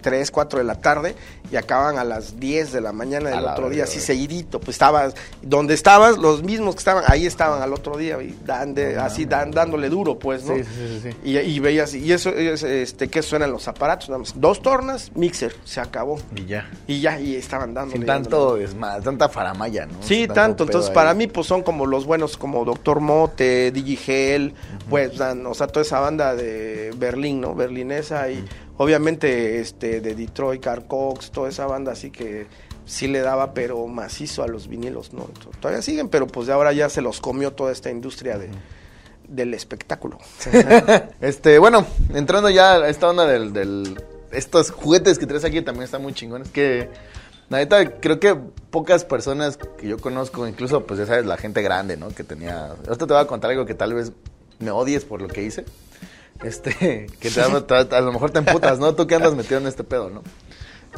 3, 0.00 0.30
4 0.30 0.58
de 0.58 0.64
la 0.64 0.74
tarde 0.76 1.14
y 1.50 1.56
acaban 1.56 1.98
a 1.98 2.04
las 2.04 2.38
10 2.40 2.72
de 2.72 2.80
la 2.80 2.92
mañana 2.92 3.30
del 3.30 3.42
la 3.44 3.52
otro 3.52 3.68
día, 3.70 3.84
así 3.84 4.00
seguidito. 4.00 4.58
Pues 4.60 4.76
estabas, 4.76 5.14
donde 5.42 5.74
estabas, 5.74 6.18
los 6.18 6.42
mismos 6.42 6.74
que 6.74 6.78
estaban, 6.80 7.04
ahí 7.08 7.26
estaban 7.26 7.60
al 7.62 7.72
otro 7.72 7.96
día, 7.96 8.20
y 8.22 8.38
dan 8.44 8.74
de- 8.74 8.96
así 8.98 9.24
dan- 9.24 9.50
dándole 9.50 9.88
duro, 9.88 10.18
pues, 10.18 10.44
¿no? 10.44 10.54
Sí, 10.56 10.62
sí, 10.64 11.00
sí. 11.02 11.16
Y, 11.24 11.38
y 11.38 11.58
veías, 11.60 11.94
y 11.94 12.12
eso, 12.12 12.30
es, 12.30 12.62
este, 12.62 13.08
¿qué 13.08 13.22
suenan 13.22 13.50
los 13.52 13.66
aparatos? 13.68 14.08
Nada 14.08 14.18
más. 14.20 14.32
Dos 14.40 14.62
tornas, 14.62 15.10
mixer, 15.14 15.54
se 15.64 15.80
acabó. 15.80 16.18
Y 16.36 16.46
ya. 16.46 16.70
Y 16.86 17.00
ya, 17.00 17.18
y 17.20 17.34
estaban 17.36 17.74
dándole. 17.74 17.98
Sin 17.98 18.06
tanto, 18.06 18.56
es 18.56 18.74
más, 18.74 19.02
tanta 19.02 19.28
faramaya, 19.28 19.86
¿no? 19.86 19.94
Sí, 20.02 20.24
Sin 20.24 20.28
tanto. 20.28 20.64
Entonces, 20.64 20.90
ahí. 20.90 20.94
para 20.94 21.14
mí, 21.14 21.26
pues 21.26 21.46
son 21.46 21.62
como 21.62 21.86
los 21.86 22.06
buenos, 22.06 22.36
como 22.36 22.64
Doctor 22.64 23.00
Mote, 23.00 23.70
Digigel, 23.72 24.54
pues, 24.88 25.18
dan, 25.18 25.44
o 25.46 25.54
sea, 25.54 25.66
toda 25.66 25.82
esa 25.84 26.00
banda 26.00 26.34
de 26.34 26.92
Berlín, 26.96 27.40
¿no? 27.40 27.54
Berlinesa 27.54 28.30
y 28.30 28.44
obviamente 28.82 29.60
este 29.60 30.00
de 30.00 30.14
Detroit, 30.14 30.62
Carl 30.62 30.86
Cox, 30.86 31.30
toda 31.30 31.50
esa 31.50 31.66
banda 31.66 31.92
así 31.92 32.10
que 32.10 32.46
sí 32.86 33.08
le 33.08 33.20
daba, 33.20 33.52
pero 33.52 33.86
macizo 33.86 34.42
a 34.42 34.48
los 34.48 34.68
vinilos, 34.68 35.12
¿no? 35.12 35.28
Todavía 35.60 35.82
siguen, 35.82 36.08
pero 36.08 36.26
pues 36.26 36.46
de 36.46 36.54
ahora 36.54 36.72
ya 36.72 36.88
se 36.88 37.02
los 37.02 37.20
comió 37.20 37.52
toda 37.52 37.72
esta 37.72 37.90
industria 37.90 38.38
de, 38.38 38.48
del 39.28 39.52
espectáculo. 39.52 40.18
Este, 41.20 41.58
bueno, 41.58 41.86
entrando 42.14 42.48
ya 42.48 42.76
a 42.76 42.88
esta 42.88 43.08
onda 43.10 43.26
del, 43.26 43.52
del- 43.52 44.02
estos 44.32 44.70
juguetes 44.70 45.18
que 45.18 45.26
traes 45.26 45.44
aquí 45.44 45.60
también 45.60 45.84
están 45.84 46.00
muy 46.02 46.14
chingones. 46.14 46.48
Que 46.48 46.88
la 47.50 47.58
neta, 47.58 47.98
creo 48.00 48.18
que 48.18 48.34
pocas 48.70 49.04
personas 49.04 49.58
que 49.58 49.88
yo 49.88 49.98
conozco, 49.98 50.46
incluso, 50.48 50.86
pues 50.86 50.98
ya 51.00 51.04
sabes, 51.06 51.26
la 51.26 51.36
gente 51.36 51.60
grande, 51.62 51.96
¿no? 51.98 52.08
Que 52.08 52.24
tenía. 52.24 52.68
Ahorita 52.68 53.06
te 53.06 53.12
voy 53.12 53.22
a 53.22 53.26
contar 53.26 53.50
algo 53.50 53.66
que 53.66 53.74
tal 53.74 53.92
vez 53.92 54.12
me 54.58 54.70
odies 54.70 55.04
por 55.04 55.20
lo 55.20 55.28
que 55.28 55.42
hice. 55.42 55.64
Este, 56.42 57.06
que 57.20 57.30
te, 57.30 57.40
a 57.40 58.00
lo 58.00 58.12
mejor 58.12 58.30
te 58.30 58.38
emputas, 58.38 58.78
¿no? 58.78 58.94
Tú 58.94 59.06
que 59.06 59.14
andas 59.14 59.34
metido 59.34 59.58
en 59.58 59.66
este 59.66 59.84
pedo, 59.84 60.10
¿no? 60.10 60.22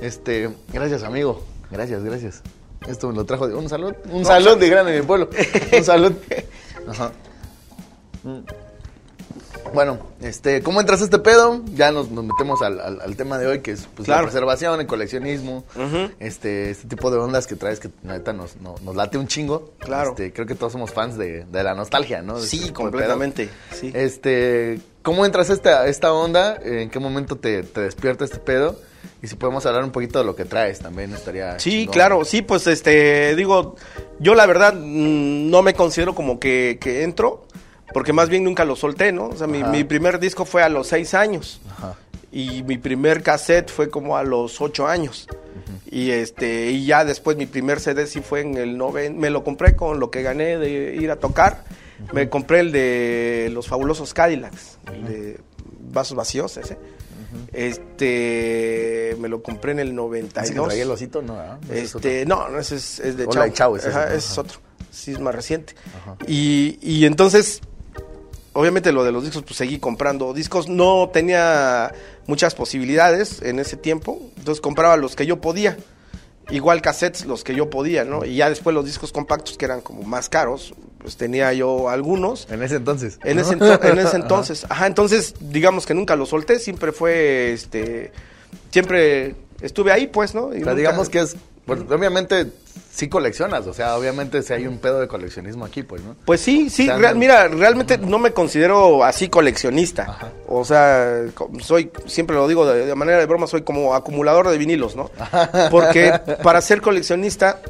Este, 0.00 0.50
gracias, 0.72 1.02
amigo. 1.02 1.44
Gracias, 1.70 2.04
gracias. 2.04 2.42
Esto 2.86 3.08
me 3.08 3.14
lo 3.14 3.24
trajo 3.24 3.48
de 3.48 3.54
un 3.54 3.68
salud. 3.68 3.94
Un 4.10 4.24
salud, 4.24 4.56
dijeron 4.58 4.88
en 4.88 5.00
mi 5.00 5.06
pueblo. 5.06 5.28
Un 5.76 5.84
salud. 5.84 6.12
Ajá. 6.88 7.12
Bueno, 9.74 9.98
este, 10.20 10.62
¿cómo 10.62 10.80
entras 10.80 11.00
a 11.00 11.04
este 11.04 11.18
pedo? 11.18 11.62
Ya 11.74 11.90
nos, 11.92 12.10
nos 12.10 12.24
metemos 12.24 12.60
al, 12.62 12.78
al- 12.80 13.00
al 13.00 13.16
tema 13.16 13.38
de 13.38 13.46
hoy, 13.46 13.60
que 13.60 13.72
es 13.72 13.88
pues, 13.94 14.06
Claro. 14.06 14.22
la 14.22 14.26
preservación, 14.28 14.80
el 14.80 14.86
coleccionismo, 14.86 15.64
este, 16.20 16.70
este 16.70 16.88
tipo 16.88 17.10
de 17.10 17.18
ondas 17.18 17.46
que 17.46 17.56
traes 17.56 17.80
que 17.80 17.90
neta 18.02 18.32
nos, 18.32 18.56
no- 18.56 18.74
nos 18.82 18.94
late 18.96 19.18
un 19.18 19.26
chingo. 19.26 19.72
Claro. 19.78 20.10
Este, 20.10 20.32
creo 20.32 20.46
que 20.46 20.54
todos 20.54 20.72
somos 20.72 20.90
fans 20.92 21.16
de, 21.16 21.44
de 21.44 21.62
la 21.62 21.74
nostalgia, 21.74 22.22
¿no? 22.22 22.34
De 22.38 22.44
este 22.44 22.56
Sí, 22.58 22.64
de 22.66 22.72
completamente. 22.72 23.48
Sí. 23.72 23.90
Este, 23.94 24.80
¿cómo 25.02 25.24
entras 25.24 25.48
a 25.50 25.54
esta, 25.54 25.86
esta 25.86 26.12
onda? 26.12 26.56
¿En 26.62 26.90
qué 26.90 26.98
momento 26.98 27.36
te, 27.36 27.62
te 27.62 27.80
despierta 27.80 28.24
este 28.24 28.38
pedo? 28.38 28.78
Y 29.22 29.26
si 29.28 29.36
podemos 29.36 29.64
hablar 29.66 29.84
un 29.84 29.90
poquito 29.90 30.18
de 30.18 30.24
lo 30.24 30.36
que 30.36 30.44
traes 30.44 30.80
también 30.80 31.12
estaría 31.14 31.58
Sí, 31.58 31.70
chingón. 31.70 31.92
claro, 31.94 32.24
sí, 32.24 32.42
pues 32.42 32.66
este, 32.66 33.34
digo, 33.36 33.76
yo 34.20 34.34
la 34.34 34.46
verdad 34.46 34.74
mm, 34.74 35.48
no 35.50 35.62
me 35.62 35.74
considero 35.74 36.14
como 36.14 36.38
que, 36.38 36.78
que 36.80 37.02
entro, 37.04 37.46
porque 37.92 38.12
más 38.12 38.28
bien 38.28 38.44
nunca 38.44 38.64
lo 38.64 38.76
solté, 38.76 39.12
¿no? 39.12 39.26
O 39.26 39.36
sea, 39.36 39.46
mi, 39.46 39.84
primer 39.84 40.18
disco 40.18 40.44
fue 40.44 40.62
a 40.62 40.68
los 40.68 40.88
seis 40.88 41.14
años 41.14 41.60
Ajá. 41.70 41.96
y 42.30 42.62
mi 42.62 42.78
primer 42.78 43.22
cassette 43.22 43.70
fue 43.70 43.90
como 43.90 44.16
a 44.16 44.22
los 44.22 44.60
ocho 44.60 44.86
años. 44.86 45.26
Y 45.90 46.10
este, 46.10 46.70
y 46.70 46.86
ya 46.86 47.04
después 47.04 47.36
mi 47.36 47.46
primer 47.46 47.78
CD 47.78 48.06
sí 48.06 48.20
fue 48.20 48.40
en 48.40 48.56
el 48.56 48.78
noven, 48.78 49.18
me 49.18 49.28
lo 49.28 49.44
compré 49.44 49.76
con 49.76 50.00
lo 50.00 50.10
que 50.10 50.22
gané 50.22 50.56
de 50.56 50.96
ir 50.96 51.10
a 51.10 51.16
tocar. 51.16 51.64
Me 52.12 52.28
compré 52.28 52.60
el 52.60 52.72
de 52.72 53.50
los 53.52 53.68
fabulosos 53.68 54.12
Cadillacs, 54.12 54.78
el 54.92 55.04
de 55.04 55.40
vasos 55.92 56.16
vacíos 56.16 56.56
ese. 56.56 56.78
Este, 57.52 59.16
me 59.18 59.28
lo 59.28 59.42
compré 59.42 59.72
en 59.72 59.80
el 59.80 59.94
92. 59.94 60.42
Así 60.42 60.54
que 60.54 60.60
traía 60.60 60.82
el 60.82 60.90
osito, 60.90 61.22
¿no? 61.22 61.36
¿verdad? 61.36 61.58
Ese 61.64 61.82
es 61.82 61.94
otro. 61.94 62.10
Este, 62.10 62.26
no, 62.26 62.48
no, 62.48 62.58
ese 62.58 62.76
es, 62.76 63.00
es 63.00 63.16
de 63.16 63.24
Hola, 63.24 63.32
Chao. 63.32 63.44
de 63.44 63.52
Chao, 63.52 63.76
ese 63.76 63.88
es 63.88 63.94
Ajá, 63.94 64.06
ese 64.08 64.16
es 64.16 64.38
otro. 64.38 64.58
Sí, 64.90 65.12
es 65.12 65.20
más 65.20 65.34
reciente. 65.34 65.74
Ajá. 66.02 66.16
Y, 66.26 66.78
y 66.82 67.06
entonces, 67.06 67.60
obviamente 68.54 68.92
lo 68.92 69.04
de 69.04 69.12
los 69.12 69.24
discos, 69.24 69.42
pues 69.42 69.56
seguí 69.56 69.78
comprando 69.78 70.32
discos. 70.34 70.68
No 70.68 71.10
tenía 71.12 71.92
muchas 72.26 72.54
posibilidades 72.54 73.42
en 73.42 73.58
ese 73.58 73.76
tiempo, 73.76 74.20
entonces 74.36 74.60
compraba 74.60 74.96
los 74.96 75.16
que 75.16 75.26
yo 75.26 75.40
podía. 75.40 75.76
Igual 76.50 76.82
cassettes, 76.82 77.24
los 77.24 77.44
que 77.44 77.54
yo 77.54 77.70
podía, 77.70 78.04
¿no? 78.04 78.24
Y 78.24 78.36
ya 78.36 78.48
después 78.48 78.74
los 78.74 78.84
discos 78.84 79.12
compactos, 79.12 79.56
que 79.56 79.64
eran 79.64 79.80
como 79.80 80.02
más 80.02 80.28
caros, 80.28 80.74
pues 80.98 81.16
tenía 81.16 81.52
yo 81.52 81.88
algunos. 81.88 82.48
En 82.50 82.62
ese 82.62 82.76
entonces. 82.76 83.18
En 83.24 83.38
ese, 83.38 83.52
en 83.54 83.98
ese 83.98 84.16
entonces, 84.16 84.66
ajá, 84.68 84.86
entonces 84.88 85.34
digamos 85.40 85.86
que 85.86 85.94
nunca 85.94 86.16
lo 86.16 86.26
solté, 86.26 86.58
siempre 86.58 86.90
fue, 86.92 87.52
este, 87.52 88.12
siempre 88.70 89.36
estuve 89.60 89.92
ahí, 89.92 90.08
pues, 90.08 90.34
¿no? 90.34 90.46
Y 90.48 90.48
O 90.48 90.50
sea, 90.50 90.58
nunca- 90.60 90.74
digamos 90.74 91.08
que 91.08 91.20
es, 91.20 91.36
pues, 91.66 91.80
obviamente 91.90 92.46
sí 92.90 93.08
coleccionas, 93.08 93.66
o 93.66 93.72
sea, 93.74 93.96
obviamente 93.96 94.42
si 94.42 94.52
hay 94.52 94.66
un 94.66 94.78
pedo 94.78 95.00
de 95.00 95.08
coleccionismo 95.08 95.64
aquí, 95.64 95.82
pues, 95.82 96.02
¿no? 96.02 96.16
Pues 96.24 96.40
sí, 96.40 96.68
sí, 96.70 96.82
O 96.84 96.86
sea, 96.86 96.96
real- 96.98 97.16
mira, 97.16 97.48
realmente 97.48 97.98
no 97.98 98.18
me 98.18 98.32
considero 98.32 99.04
así 99.04 99.28
coleccionista. 99.28 100.02
Ajá. 100.04 100.32
O 100.48 100.64
sea, 100.64 101.22
soy, 101.60 101.90
siempre 102.06 102.36
lo 102.36 102.48
digo 102.48 102.66
de, 102.66 102.86
de 102.86 102.94
manera 102.94 103.18
de 103.18 103.26
broma, 103.26 103.46
soy 103.46 103.62
como 103.62 103.94
acumulador 103.94 104.48
de 104.48 104.58
vinilos, 104.58 104.96
¿no? 104.96 105.10
Porque 105.70 106.12
para 106.42 106.60
ser 106.60 106.80
coleccionista, 106.80 107.60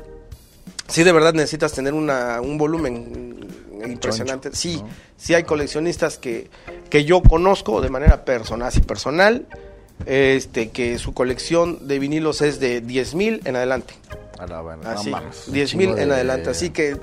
sí 0.89 1.03
de 1.05 1.13
verdad 1.13 1.35
necesitas 1.35 1.73
tener 1.73 1.95
una, 1.95 2.41
un 2.41 2.59
volumen 2.59 3.47
impresionante. 3.85 4.49
Choncho, 4.51 4.61
sí, 4.61 4.77
¿no? 4.83 4.89
sí 5.17 5.35
hay 5.35 5.43
coleccionistas 5.45 6.19
que, 6.19 6.49
que 6.89 7.05
yo 7.05 7.23
conozco 7.23 7.81
de 7.81 7.91
manera 7.91 8.25
personal, 8.25 8.69
así 8.69 8.81
personal, 8.81 9.47
este, 10.07 10.71
que 10.71 10.99
su 10.99 11.15
colección 11.15 11.87
de 11.87 11.99
vinilos 11.99 12.43
es 12.43 12.61
de 12.61 12.81
10 12.81 13.15
mil 13.15 13.41
en 13.45 13.57
adelante. 13.57 13.95
A 14.39 14.47
la 14.47 14.61
bueno, 14.61 14.83
Así, 14.85 15.11
mames, 15.11 15.47
un 15.49 15.55
10 15.55 15.75
mil 15.77 15.91
en 15.91 16.09
de- 16.09 16.15
adelante. 16.15 16.51
Así 16.51 16.71
que 16.71 16.97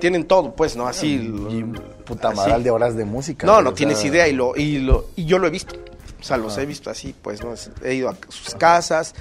tienen 0.00 0.24
todo, 0.24 0.54
pues, 0.54 0.76
¿no? 0.76 0.86
Así. 0.86 1.14
Y 1.14 1.64
puta 2.04 2.28
así. 2.28 2.36
madral 2.36 2.62
de 2.62 2.70
horas 2.70 2.96
de 2.96 3.04
música. 3.04 3.46
No, 3.46 3.60
no 3.60 3.74
tienes 3.74 3.98
sea, 3.98 4.08
idea 4.08 4.28
y 4.28 4.32
lo, 4.32 4.56
y 4.56 4.78
lo 4.78 5.06
y 5.16 5.24
yo 5.24 5.38
lo 5.38 5.46
he 5.48 5.50
visto. 5.50 5.74
O 6.20 6.22
sea, 6.22 6.36
los 6.36 6.56
he 6.58 6.66
visto 6.66 6.90
así, 6.90 7.14
pues, 7.20 7.42
¿no? 7.44 7.54
He 7.84 7.94
ido 7.94 8.08
a 8.08 8.16
sus 8.28 8.54
casas, 8.56 9.14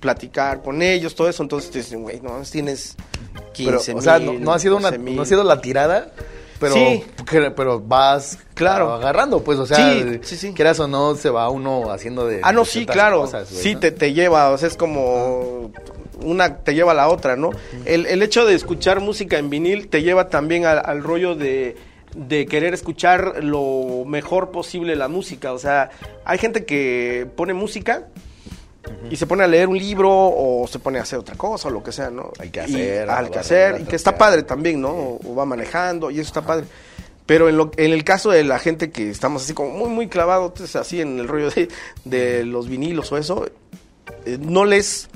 platicar 0.00 0.62
con 0.62 0.80
ellos, 0.82 1.14
todo 1.14 1.28
eso. 1.28 1.42
Entonces 1.42 1.70
te 1.70 1.78
dicen, 1.78 2.02
güey, 2.02 2.20
no, 2.20 2.40
tienes 2.50 2.96
15 3.52 3.84
Pero, 3.86 3.98
o 3.98 4.02
sea, 4.02 4.18
no, 4.18 4.32
no 4.34 4.52
ha 4.52 4.58
sido 4.58 4.76
una, 4.76 4.88
12 4.90 4.98
mil. 4.98 5.16
no 5.16 5.22
ha 5.22 5.26
sido 5.26 5.42
la 5.44 5.60
tirada, 5.60 6.12
pero, 6.58 6.74
Sí. 6.74 7.04
pero 7.56 7.80
vas 7.80 8.38
Claro. 8.54 8.92
agarrando, 8.94 9.42
pues, 9.42 9.58
o 9.58 9.66
sea, 9.66 9.76
Sí, 10.22 10.36
sí, 10.36 10.52
quieras 10.54 10.78
o 10.80 10.88
no, 10.88 11.14
se 11.14 11.30
va 11.30 11.48
uno 11.50 11.90
haciendo 11.90 12.26
de 12.26 12.40
Ah, 12.42 12.52
no, 12.52 12.64
sí, 12.64 12.86
claro. 12.86 13.22
cosas, 13.22 13.50
güey, 13.50 13.62
sí, 13.62 13.74
¿no? 13.74 13.80
te, 13.80 13.92
te 13.92 14.12
lleva, 14.12 14.50
o 14.50 14.58
sea, 14.58 14.68
es 14.68 14.76
como 14.76 15.70
una 16.22 16.56
te 16.58 16.74
lleva 16.74 16.92
a 16.92 16.94
la 16.94 17.08
otra, 17.08 17.36
¿no? 17.36 17.50
El, 17.84 18.06
el 18.06 18.22
hecho 18.22 18.46
de 18.46 18.54
escuchar 18.54 19.00
música 19.00 19.38
en 19.38 19.50
vinil 19.50 19.88
te 19.88 20.02
lleva 20.02 20.28
también 20.28 20.64
al, 20.64 20.80
al 20.84 21.02
rollo 21.02 21.34
de, 21.34 21.76
de 22.16 22.46
querer 22.46 22.72
escuchar 22.72 23.44
lo 23.44 24.04
mejor 24.06 24.50
posible 24.50 24.96
la 24.96 25.08
música. 25.08 25.52
O 25.52 25.58
sea, 25.58 25.90
hay 26.24 26.38
gente 26.38 26.64
que 26.64 27.26
pone 27.36 27.52
música 27.52 28.06
y 29.10 29.16
se 29.16 29.26
pone 29.26 29.44
a 29.44 29.46
leer 29.46 29.68
un 29.68 29.78
libro 29.78 30.10
o 30.10 30.66
se 30.68 30.78
pone 30.78 30.98
a 30.98 31.02
hacer 31.02 31.18
otra 31.18 31.34
cosa 31.36 31.68
o 31.68 31.70
lo 31.70 31.82
que 31.82 31.92
sea, 31.92 32.10
¿no? 32.10 32.32
Hay 32.38 32.50
que 32.50 32.60
Y- 32.60 32.62
hacer, 32.62 33.10
al 33.10 33.26
a 33.26 33.30
que 33.30 33.38
hacer, 33.38 33.80
y 33.80 33.84
que 33.84 33.96
está 33.96 34.16
padre 34.16 34.42
también, 34.42 34.80
¿no? 34.80 34.90
O, 34.90 35.20
o 35.24 35.34
va 35.34 35.44
manejando 35.44 36.10
y 36.10 36.14
eso 36.20 36.28
está 36.28 36.42
padre. 36.42 36.66
Pero 37.26 37.48
en, 37.48 37.56
lo, 37.56 37.70
en 37.76 37.92
el 37.92 38.04
caso 38.04 38.30
de 38.30 38.44
la 38.44 38.58
gente 38.60 38.90
que 38.90 39.10
estamos 39.10 39.42
así 39.42 39.52
como 39.54 39.70
muy, 39.70 39.88
muy 39.88 40.08
clavados, 40.08 40.50
entonces, 40.52 40.76
así 40.76 41.00
en 41.00 41.18
el 41.18 41.26
rollo 41.28 41.50
de, 41.50 41.68
de 42.04 42.44
los 42.44 42.68
vinilos 42.68 43.10
o 43.10 43.18
eso, 43.18 43.46
eh, 44.24 44.38
no 44.40 44.64
les, 44.64 45.08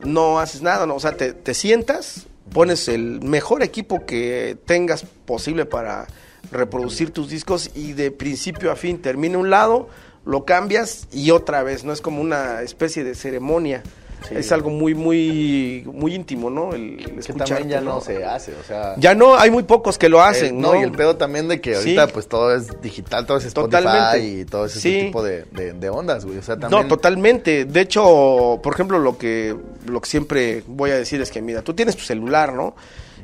no 0.00 0.40
haces 0.40 0.62
nada, 0.62 0.86
¿no? 0.86 0.96
O 0.96 1.00
sea, 1.00 1.16
te, 1.16 1.32
te 1.32 1.54
sientas, 1.54 2.26
pones 2.52 2.88
el 2.88 3.20
mejor 3.22 3.62
equipo 3.62 4.04
que 4.06 4.56
tengas 4.66 5.04
posible 5.24 5.66
para 5.66 6.06
reproducir 6.50 7.10
tus 7.10 7.28
discos 7.30 7.70
y 7.74 7.92
de 7.92 8.10
principio 8.10 8.70
a 8.72 8.76
fin 8.76 9.00
termina 9.00 9.38
un 9.38 9.50
lado, 9.50 9.88
lo 10.26 10.44
cambias 10.44 11.06
y 11.12 11.30
otra 11.30 11.62
vez, 11.62 11.84
¿no? 11.84 11.92
Es 11.94 12.02
como 12.02 12.20
una 12.20 12.60
especie 12.62 13.02
de 13.04 13.14
ceremonia. 13.14 13.82
Sí. 14.28 14.34
Es 14.34 14.50
algo 14.50 14.70
muy, 14.70 14.94
muy, 14.94 15.84
muy 15.92 16.14
íntimo, 16.14 16.48
¿no? 16.50 16.72
El, 16.72 16.98
el 17.00 17.24
Que 17.24 17.32
también 17.34 17.68
ya 17.68 17.80
no 17.80 18.00
se 18.00 18.24
hace, 18.24 18.54
o 18.54 18.62
sea... 18.66 18.94
Ya 18.96 19.14
no, 19.14 19.36
hay 19.36 19.50
muy 19.50 19.62
pocos 19.62 19.98
que 19.98 20.08
lo 20.08 20.20
hacen, 20.22 20.56
Eh, 20.56 20.58
¿no? 20.58 20.74
y 20.74 20.82
el 20.82 20.90
pedo 20.90 21.16
también 21.16 21.46
de 21.48 21.60
que 21.60 21.76
ahorita 21.76 22.06
Sí. 22.06 22.10
pues 22.14 22.26
todo 22.26 22.52
es 22.56 22.80
digital, 22.80 23.24
todo 23.26 23.36
es 23.36 23.44
Spotify 23.44 23.82
Totalmente. 23.84 24.26
y 24.40 24.44
todo 24.46 24.66
ese 24.66 24.80
Sí. 24.80 25.02
tipo 25.04 25.22
de, 25.22 25.44
de- 25.52 25.74
de 25.74 25.90
ondas, 25.90 26.24
güey. 26.24 26.38
O 26.38 26.42
sea, 26.42 26.56
también... 26.58 26.82
No, 26.82 26.88
totalmente. 26.88 27.66
De 27.66 27.80
hecho, 27.82 28.58
por 28.62 28.72
ejemplo, 28.74 28.98
lo 28.98 29.16
que, 29.18 29.54
lo 29.86 30.00
que 30.00 30.08
siempre 30.08 30.64
voy 30.66 30.90
a 30.90 30.96
decir 30.96 31.20
es 31.20 31.30
que, 31.30 31.40
mira, 31.42 31.62
tú 31.62 31.74
tienes 31.74 31.94
tu 31.94 32.02
celular, 32.02 32.52
¿no? 32.54 32.74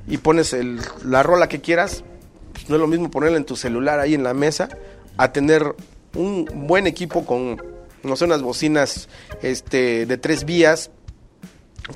Y 0.06 0.18
pones 0.18 0.52
el, 0.52 0.78
la 1.04 1.22
rola 1.22 1.48
que 1.48 1.60
quieras. 1.60 2.04
pues 2.52 2.68
no 2.68 2.76
es 2.76 2.80
lo 2.80 2.86
mismo 2.86 3.10
ponerla 3.10 3.38
en 3.38 3.44
tu 3.46 3.56
celular 3.56 3.98
ahí 3.98 4.14
en 4.14 4.22
la 4.22 4.34
mesa 4.34 4.68
a 5.16 5.32
tener 5.32 5.74
un 6.14 6.46
buen 6.66 6.86
equipo 6.86 7.24
con, 7.24 7.60
no 8.02 8.16
sé, 8.16 8.24
unas 8.24 8.42
bocinas 8.42 9.08
este, 9.42 10.06
de 10.06 10.16
tres 10.18 10.44
vías, 10.44 10.90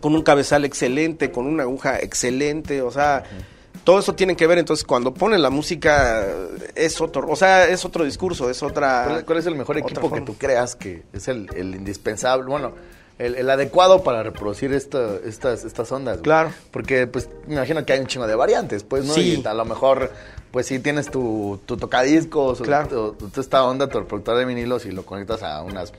con 0.01 0.15
un 0.15 0.23
cabezal 0.23 0.65
excelente, 0.65 1.31
con 1.31 1.47
una 1.47 1.63
aguja 1.65 1.99
excelente, 2.01 2.83
o 2.83 2.91
sea, 2.91 3.23
todo 3.85 4.01
eso 4.01 4.15
tiene 4.15 4.35
que 4.37 4.47
ver, 4.47 4.59
entonces 4.59 4.85
cuando 4.85 5.15
ponen 5.15 5.41
la 5.43 5.51
música 5.51 6.27
es 6.75 7.01
otro, 7.01 7.27
o 7.29 7.37
sea, 7.37 7.69
es 7.69 7.85
otro 7.85 8.05
discurso, 8.05 8.51
es 8.51 8.63
otra... 8.63 9.23
¿Cuál, 9.25 9.39
es 9.39 9.47
el 9.47 9.55
mejor 9.55 9.79
equipo 9.79 10.11
que 10.13 10.21
tú 10.23 10.35
creas 10.37 10.75
que 10.75 11.05
es 11.13 11.29
el, 11.29 11.49
el 11.55 11.75
indispensable? 11.77 12.47
Bueno, 12.49 12.73
el, 13.19 13.37
el 13.37 13.49
adecuado 13.49 14.03
para 14.03 14.23
reproducir 14.25 14.73
esta- 14.73 15.17
estas, 15.25 15.65
estas 15.65 15.91
ondas. 15.93 16.17
güey? 16.17 16.25
Claro. 16.25 16.51
Porque, 16.73 17.07
pues, 17.07 17.29
me 17.47 17.55
imagino 17.55 17.85
que 17.87 17.93
hay 17.93 18.01
un 18.01 18.07
chingo 18.09 18.27
de 18.27 18.35
variantes, 18.35 18.83
pues, 18.83 19.05
¿no? 19.05 19.15
Sí. 19.15 19.41
Y 19.43 19.47
a 19.47 19.55
lo 19.55 19.65
mejor, 19.65 20.11
pues, 20.57 20.67
sí 20.69 20.79
tienes 20.79 21.11
tu, 21.11 21.61
tu 21.67 21.77
tocadiscos, 21.77 22.63
Claro. 22.63 23.13
tu- 23.13 23.29
tu- 23.29 23.41
esta 23.43 23.63
onda, 23.65 23.89
tu 23.89 23.99
reproductor 23.99 24.39
de 24.39 24.47
vinilos 24.47 24.87
y 24.87 24.91
lo 24.91 25.05
conectas 25.05 25.43
a 25.43 25.61
unas 25.63 25.93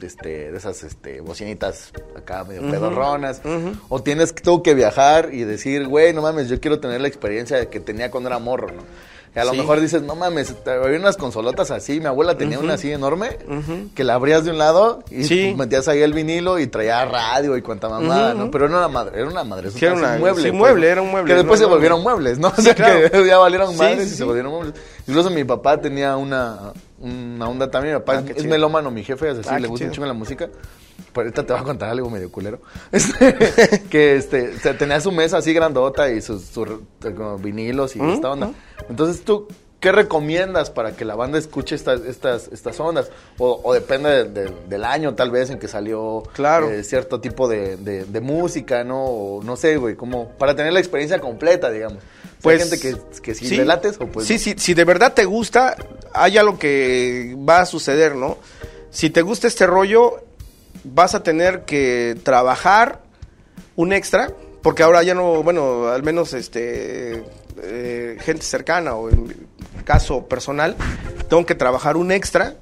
este, 0.00 0.50
de 0.50 0.56
esas 0.56 0.82
este, 0.84 1.20
bocinitas 1.20 1.92
acá 2.16 2.44
medio 2.44 2.62
pedorronas. 2.70 3.42
O 3.90 4.02
tienes 4.02 4.34
tú 4.34 4.62
que 4.62 4.72
viajar 4.72 5.34
y 5.34 5.44
decir, 5.44 5.86
güey, 5.86 6.14
no 6.14 6.22
mames, 6.22 6.48
yo 6.48 6.58
quiero 6.60 6.80
tener 6.80 7.02
la 7.02 7.08
experiencia 7.08 7.68
que 7.68 7.78
tenía 7.80 8.10
cuando 8.10 8.30
era 8.30 8.38
morro, 8.38 8.68
¿no? 8.68 8.82
A 9.34 9.44
lo 9.44 9.52
Sí. 9.52 9.58
mejor 9.58 9.80
dices, 9.80 10.02
no 10.02 10.16
mames, 10.16 10.54
había 10.66 10.98
unas 10.98 11.16
consolotas 11.16 11.70
así, 11.70 12.00
mi 12.00 12.06
abuela 12.06 12.36
tenía 12.36 12.58
una 12.58 12.74
así 12.74 12.90
enorme, 12.90 13.38
que 13.94 14.02
la 14.02 14.14
abrías 14.14 14.44
de 14.44 14.50
un 14.50 14.58
lado 14.58 15.04
y 15.08 15.22
Sí. 15.22 15.54
metías 15.56 15.86
ahí 15.86 16.00
el 16.02 16.12
vinilo 16.12 16.58
y 16.58 16.66
traía 16.66 17.04
radio 17.04 17.56
y 17.56 17.62
cuanta 17.62 17.88
mamada, 17.88 18.34
¿no? 18.34 18.50
Pero 18.50 18.68
no 18.68 18.78
era 18.78 18.88
madre, 18.88 19.20
era 19.20 19.28
una 19.28 19.44
madre, 19.44 19.70
Sí, 19.70 19.84
era 19.84 19.94
una- 19.94 20.14
un 20.14 20.20
mueble. 20.20 20.42
sí, 20.42 20.48
pues, 20.48 20.58
mueble, 20.58 20.86
¿no? 20.86 20.92
era 20.92 21.02
un 21.02 21.10
mueble, 21.12 21.30
Que 21.32 21.36
después 21.38 21.60
no, 21.60 21.66
se 21.66 21.70
volvieron 21.72 21.98
no. 22.00 22.04
muebles, 22.10 22.38
¿no? 22.40 22.48
O 22.58 22.60
sea, 22.60 22.74
claro. 22.74 23.10
que 23.10 23.26
ya 23.26 23.38
valieron 23.38 23.76
madres 23.76 24.10
y 24.12 24.16
se 24.16 24.24
volvieron 24.24 24.50
muebles. 24.52 24.74
Incluso 25.06 25.30
mi 25.30 25.44
papá 25.44 25.80
tenía 25.80 26.16
una, 26.16 26.72
una 26.98 27.48
onda 27.48 27.70
también, 27.70 27.94
mi 27.94 28.00
papá 28.00 28.18
Ah, 28.18 28.22
es- 28.30 28.38
es 28.38 28.44
melómano, 28.46 28.90
mi 28.90 29.04
jefe, 29.04 29.30
es 29.30 29.38
así, 29.38 29.48
Ah, 29.52 29.60
le 29.60 29.68
gusta 29.68 29.88
chingo 29.92 30.06
la 30.06 30.12
música. 30.12 30.48
Pero 31.12 31.24
ahorita 31.26 31.44
te 31.46 31.52
voy 31.52 31.62
a 31.62 31.64
contar 31.64 31.88
algo 31.90 32.08
medio 32.10 32.30
culero. 32.30 32.60
Este, 32.92 33.82
que 33.90 34.16
este, 34.16 34.50
o 34.56 34.58
sea, 34.60 34.76
tenía 34.78 35.00
su 35.00 35.10
mesa 35.12 35.38
así 35.38 35.52
grandota 35.52 36.10
y 36.10 36.20
sus, 36.22 36.42
vinilos 37.40 37.96
y 37.96 38.00
¿Mm? 38.00 38.10
esta 38.10 38.30
onda. 38.30 38.52
Entonces 38.88 39.22
tú, 39.24 39.48
¿qué 39.80 39.92
recomiendas 39.92 40.70
para 40.70 40.92
que 40.96 41.04
la 41.04 41.14
banda 41.16 41.38
escuche 41.38 41.74
estas, 41.74 42.02
estas, 42.02 42.48
estas 42.52 42.78
ondas? 42.80 43.10
O, 43.38 43.60
o 43.64 43.72
depende 43.74 44.08
de- 44.10 44.24
de- 44.44 44.52
del 44.68 44.84
año 44.84 45.14
tal 45.14 45.30
vez 45.30 45.50
en 45.50 45.58
que 45.58 45.68
salió 45.68 46.22
Claro. 46.32 46.70
eh, 46.70 46.84
cierto 46.84 47.20
tipo 47.20 47.48
de, 47.48 47.76
de- 47.76 48.20
música, 48.20 48.84
¿no? 48.84 49.04
O 49.04 49.42
no 49.42 49.56
sé, 49.56 49.76
güey, 49.76 49.96
como 49.96 50.28
para 50.32 50.54
tener 50.54 50.72
la 50.72 50.80
experiencia 50.80 51.18
completa, 51.20 51.70
digamos. 51.70 51.98
Pues, 52.42 52.62
hay 52.62 52.68
gente 52.70 52.80
que, 52.80 53.20
que 53.20 53.34
sí, 53.34 53.46
sí. 53.48 53.56
relates 53.56 53.96
o 54.00 54.06
pues 54.06 54.26
sí, 54.26 54.38
sí, 54.38 54.54
si 54.56 54.72
de 54.74 54.84
verdad 54.84 55.12
te 55.12 55.24
gusta, 55.26 55.76
hay 56.14 56.38
algo 56.38 56.58
que 56.58 57.36
va 57.36 57.60
a 57.60 57.66
suceder, 57.66 58.14
¿no? 58.14 58.38
Si 58.90 59.10
te 59.10 59.20
gusta 59.22 59.46
este 59.46 59.66
rollo, 59.66 60.22
vas 60.84 61.14
a 61.14 61.22
tener 61.22 61.64
que 61.64 62.16
trabajar 62.22 63.00
un 63.76 63.92
extra, 63.92 64.30
porque 64.62 64.82
ahora 64.82 65.02
ya 65.02 65.14
no, 65.14 65.42
bueno, 65.42 65.88
al 65.88 66.02
menos 66.02 66.32
este 66.34 67.24
eh, 67.62 68.16
gente 68.20 68.42
cercana 68.42 68.94
o 68.94 69.08
en 69.10 69.24
mi 69.24 69.34
caso 69.84 70.26
personal, 70.26 70.76
tengo 71.28 71.46
que 71.46 71.54
trabajar 71.54 71.96
un 71.96 72.12
extra 72.12 72.54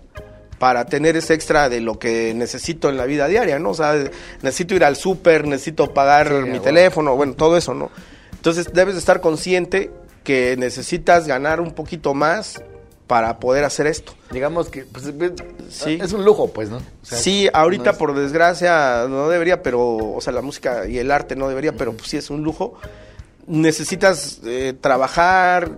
para 0.59 0.87
tener 0.87 1.17
ese 1.17 1.35
extra 1.35 1.69
de 1.69 1.81
lo 1.81 1.99
que 1.99 2.35
necesito 2.35 2.89
en 2.89 2.97
la 2.97 3.07
vida 3.07 3.29
diaria, 3.29 3.59
¿no? 3.59 3.71
O 3.71 3.75
sea, 3.75 3.95
necesito 4.43 4.75
ir 4.75 4.85
al 4.85 4.97
súper, 4.97 5.47
necesito 5.47 5.93
pagar 5.95 6.29
Sí, 6.29 6.35
mi 6.35 6.41
bueno. 6.43 6.63
teléfono, 6.63 7.17
bueno, 7.17 7.35
todo 7.35 7.57
eso, 7.57 7.75
¿no? 7.75 7.91
Entonces 8.33 8.73
debes 8.73 8.95
de 8.95 9.01
estar 9.01 9.21
consciente 9.21 9.91
que 10.25 10.57
necesitas 10.59 11.27
ganar 11.27 11.61
un 11.61 11.73
poquito 11.73 12.13
más 12.15 12.61
para 13.09 13.41
poder 13.41 13.65
hacer 13.65 13.89
esto. 13.89 14.13
Digamos 14.31 14.69
que 14.69 14.85
pues, 14.85 15.07
es- 15.07 15.15
Sí. 15.71 15.99
es 16.01 16.13
un 16.13 16.25
lujo, 16.25 16.49
pues, 16.53 16.69
¿no? 16.71 16.77
O 16.77 16.83
sea, 17.03 17.19
sí, 17.19 17.49
ahorita 17.53 17.85
no 17.87 17.91
es- 17.91 17.97
por 17.97 18.15
desgracia 18.15 19.07
no 19.09 19.29
debería, 19.29 19.63
pero, 19.65 19.81
o 19.97 20.21
sea, 20.21 20.33
la 20.33 20.43
música 20.43 20.87
y 20.87 20.99
el 20.99 21.11
arte 21.11 21.35
no 21.35 21.49
debería, 21.49 21.73
pero 21.73 21.93
pues, 21.95 22.09
sí 22.11 22.17
es 22.17 22.31
un 22.31 22.43
lujo. 22.45 22.75
Necesitas 23.47 24.41
eh, 24.45 24.75
trabajar, 24.79 25.71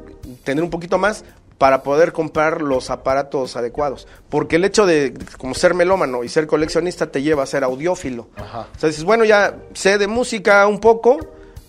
tener 0.44 0.64
un 0.64 0.70
poquito 0.70 0.98
más 0.98 1.24
para 1.56 1.82
poder 1.82 2.12
comprar 2.12 2.62
los 2.62 2.90
aparatos 2.90 3.54
adecuados. 3.54 4.08
Porque 4.28 4.56
el 4.56 4.64
hecho 4.64 4.86
de 4.86 5.14
como 5.38 5.54
ser 5.54 5.74
melómano 5.74 6.24
y 6.24 6.28
ser 6.28 6.46
coleccionista 6.48 7.12
te 7.12 7.22
lleva 7.22 7.42
a 7.44 7.46
ser 7.46 7.62
audiófilo. 7.62 8.28
Ajá. 8.36 8.66
O 8.74 8.78
sea, 8.80 8.88
dices, 8.88 9.04
bueno, 9.04 9.24
ya 9.24 9.54
sé 9.74 9.98
de 9.98 10.08
música 10.08 10.66
un 10.66 10.80
poco, 10.80 11.18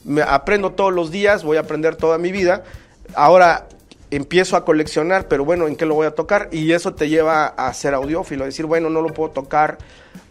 me 0.04 0.24
aprendo 0.24 0.72
todos 0.72 0.94
los 0.94 1.12
días, 1.12 1.44
voy 1.44 1.58
a 1.58 1.60
aprender 1.60 1.98
toda 1.98 2.18
mi 2.18 2.32
vida. 2.32 2.64
Ahora 3.14 3.68
empiezo 4.12 4.56
a 4.58 4.66
coleccionar, 4.66 5.28
pero 5.28 5.44
bueno, 5.46 5.68
¿en 5.68 5.76
qué 5.76 5.86
lo 5.86 5.96
voy 5.96 6.06
a 6.06 6.12
tocar? 6.12 6.50
Y 6.52 6.72
eso 6.74 6.94
te 6.94 7.10
lleva 7.10 7.48
a 7.48 7.74
ser 7.74 7.94
audiófilo, 7.94 8.44
a 8.44 8.48
decir, 8.48 8.66
bueno, 8.66 8.90
no 8.90 9.02
lo 9.02 9.10
puedo 9.10 9.32
tocar 9.32 9.78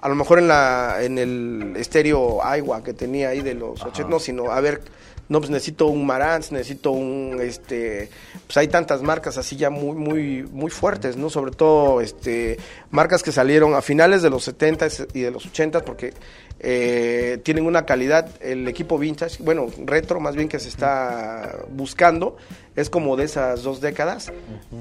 a 0.01 0.09
lo 0.09 0.15
mejor 0.15 0.39
en 0.39 0.49
la 0.49 0.99
en 1.03 1.19
el 1.19 1.75
estéreo 1.77 2.45
Aiwa 2.45 2.83
que 2.83 2.93
tenía 2.93 3.31
ahí 3.31 3.41
de 3.41 3.55
los 3.55 3.83
80, 3.83 4.09
no, 4.09 4.19
sino 4.19 4.51
a 4.51 4.61
ver, 4.61 4.81
no, 5.29 5.39
pues 5.39 5.51
necesito 5.51 5.87
un 5.87 6.05
Marantz, 6.07 6.51
necesito 6.51 6.91
un, 6.91 7.39
este, 7.41 8.09
pues 8.47 8.57
hay 8.57 8.69
tantas 8.69 9.01
marcas 9.03 9.39
así 9.39 9.57
ya 9.57 9.71
muy, 9.71 9.95
muy, 9.97 10.43
muy 10.51 10.71
fuertes, 10.71 11.17
¿no? 11.17 11.31
Sobre 11.31 11.53
todo, 11.53 12.01
este, 12.01 12.59
marcas 12.91 13.23
que 13.23 13.31
salieron 13.31 13.75
a 13.75 13.81
finales 13.81 14.23
de 14.23 14.31
los 14.31 14.43
70 14.43 14.89
y 15.15 15.21
de 15.21 15.31
los 15.31 15.47
80 15.47 15.85
porque 15.85 16.15
eh, 16.59 17.39
tienen 17.45 17.65
una 17.65 17.87
calidad, 17.87 18.29
el 18.41 18.67
equipo 18.67 18.99
vintage, 18.99 19.41
bueno, 19.43 19.69
retro 19.85 20.19
más 20.19 20.35
bien 20.35 20.49
que 20.49 20.59
se 20.59 20.69
está 20.69 21.61
buscando, 21.71 22.37
es 22.77 22.91
como 22.91 23.17
de 23.17 23.25
esas 23.25 23.63
dos 23.63 23.81
décadas, 23.81 24.33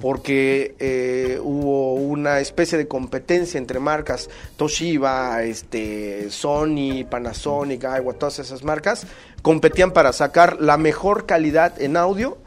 porque 0.02 0.76
eh, 0.80 1.40
hubo 1.42 1.96
una 1.96 2.40
especie 2.40 2.78
de 2.78 2.88
competencia 2.88 3.58
entre 3.58 3.80
marcas, 3.80 4.30
Toshiba, 4.58 5.44
este, 5.44 6.30
Sony, 6.30 7.06
Panasonic, 7.10 7.86
Aiwa, 7.86 8.14
todas 8.14 8.40
esas 8.40 8.64
marcas, 8.64 9.08
competían 9.42 9.92
para 9.92 10.14
sacar 10.14 10.62
la 10.62 10.78
mejor 10.78 11.26
calidad 11.26 11.82
en 11.82 11.98
audio, 11.98 12.38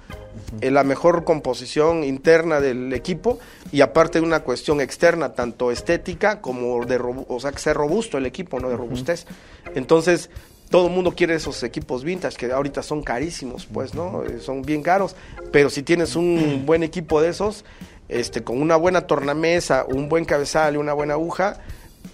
eh, 0.60 0.70
la 0.70 0.84
mejor 0.84 1.24
composición 1.24 2.04
interna 2.04 2.60
del 2.60 2.92
equipo 2.92 3.38
y 3.70 3.80
aparte 3.80 4.20
una 4.20 4.40
cuestión 4.40 4.80
externa, 4.80 5.32
tanto 5.32 5.70
estética 5.70 6.40
como 6.40 6.84
de, 6.86 6.98
o 7.28 7.40
sea, 7.40 7.52
que 7.52 7.58
sea 7.58 7.74
robusto 7.74 8.16
el 8.16 8.26
equipo, 8.26 8.60
¿no? 8.60 8.70
De 8.70 8.76
robustez. 8.76 9.26
Entonces, 9.74 10.30
todo 10.72 10.86
el 10.86 10.92
mundo 10.92 11.12
quiere 11.12 11.34
esos 11.34 11.62
equipos 11.62 12.02
vintage 12.02 12.36
que 12.36 12.50
ahorita 12.50 12.82
son 12.82 13.02
carísimos, 13.02 13.66
pues, 13.66 13.94
¿no? 13.94 14.24
Eh, 14.24 14.40
Son 14.40 14.62
bien 14.62 14.82
caros, 14.82 15.14
pero 15.52 15.68
si 15.68 15.82
tienes 15.82 16.16
un 16.16 16.62
buen 16.66 16.82
equipo 16.82 17.20
de 17.20 17.28
esos, 17.28 17.64
este, 18.08 18.42
con 18.42 18.60
una 18.60 18.76
buena 18.76 19.02
tornamesa, 19.06 19.84
un 19.86 20.08
buen 20.08 20.24
cabezal 20.24 20.74
y 20.74 20.78
una 20.78 20.94
buena 20.94 21.12
aguja, 21.12 21.60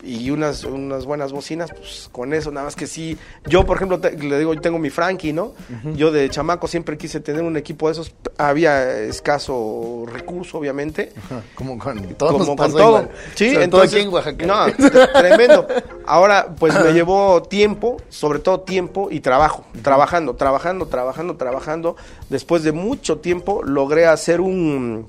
y 0.03 0.30
unas, 0.30 0.64
unas 0.64 1.05
buenas 1.07 1.32
bocinas, 1.32 1.70
pues 1.76 2.09
con 2.12 2.32
eso, 2.32 2.51
nada 2.51 2.66
más 2.66 2.76
que 2.76 2.86
sí. 2.86 3.18
Yo, 3.46 3.66
por 3.66 3.76
ejemplo, 3.76 3.99
te- 4.01 4.16
le 4.16 4.38
digo, 4.38 4.55
yo 4.55 4.61
tengo 4.61 4.78
mi 4.78 4.90
Frankie, 4.90 5.32
¿no? 5.32 5.55
Yo 5.96 6.11
de 6.12 6.28
chamaco 6.30 6.68
siempre 6.68 6.96
quise 6.96 7.20
tener 7.20 7.42
un 7.42 7.57
equipo 7.57 7.88
de 7.88 7.92
esos. 7.92 8.14
Había 8.36 9.01
escaso 9.01 10.05
recurso, 10.07 10.59
obviamente. 10.59 11.12
Como 11.55 11.78
con 11.78 12.01
todos 12.14 12.32
como 12.32 12.44
nos 12.44 12.57
con 12.57 12.70
todo. 12.72 12.88
igual. 12.88 13.11
Sí, 13.34 13.53
Sobre 13.53 13.68
todo 13.68 13.82
entonces. 13.84 13.94
aquí 13.94 14.03
en 14.07 14.12
Oaxaca. 14.12 14.46
No, 14.46 15.20
tremendo. 15.20 15.66
Ahora, 16.07 16.55
pues 16.59 16.74
me 16.82 16.92
llevó 16.92 17.42
tiempo, 17.42 17.96
sobre 18.09 18.38
todo 18.38 18.61
tiempo 18.61 19.09
y 19.11 19.20
trabajo. 19.20 19.64
Trabajando, 19.82 20.34
trabajando, 20.34 20.86
trabajando, 20.86 21.36
trabajando. 21.36 21.96
Después 22.30 22.62
de 22.62 22.72
mucho 22.72 23.18
tiempo 23.18 23.62
logré 23.64 24.07
hacer 24.07 24.40
un, 24.40 25.07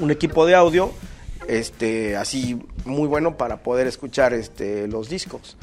un 0.00 0.10
equipo 0.10 0.46
de 0.46 0.54
audio 0.54 0.90
este 1.48 2.16
así 2.16 2.60
muy 2.84 3.06
bueno 3.08 3.36
para 3.36 3.58
poder 3.62 3.86
escuchar 3.86 4.32
este 4.34 4.86
los 4.88 5.08
discos 5.08 5.56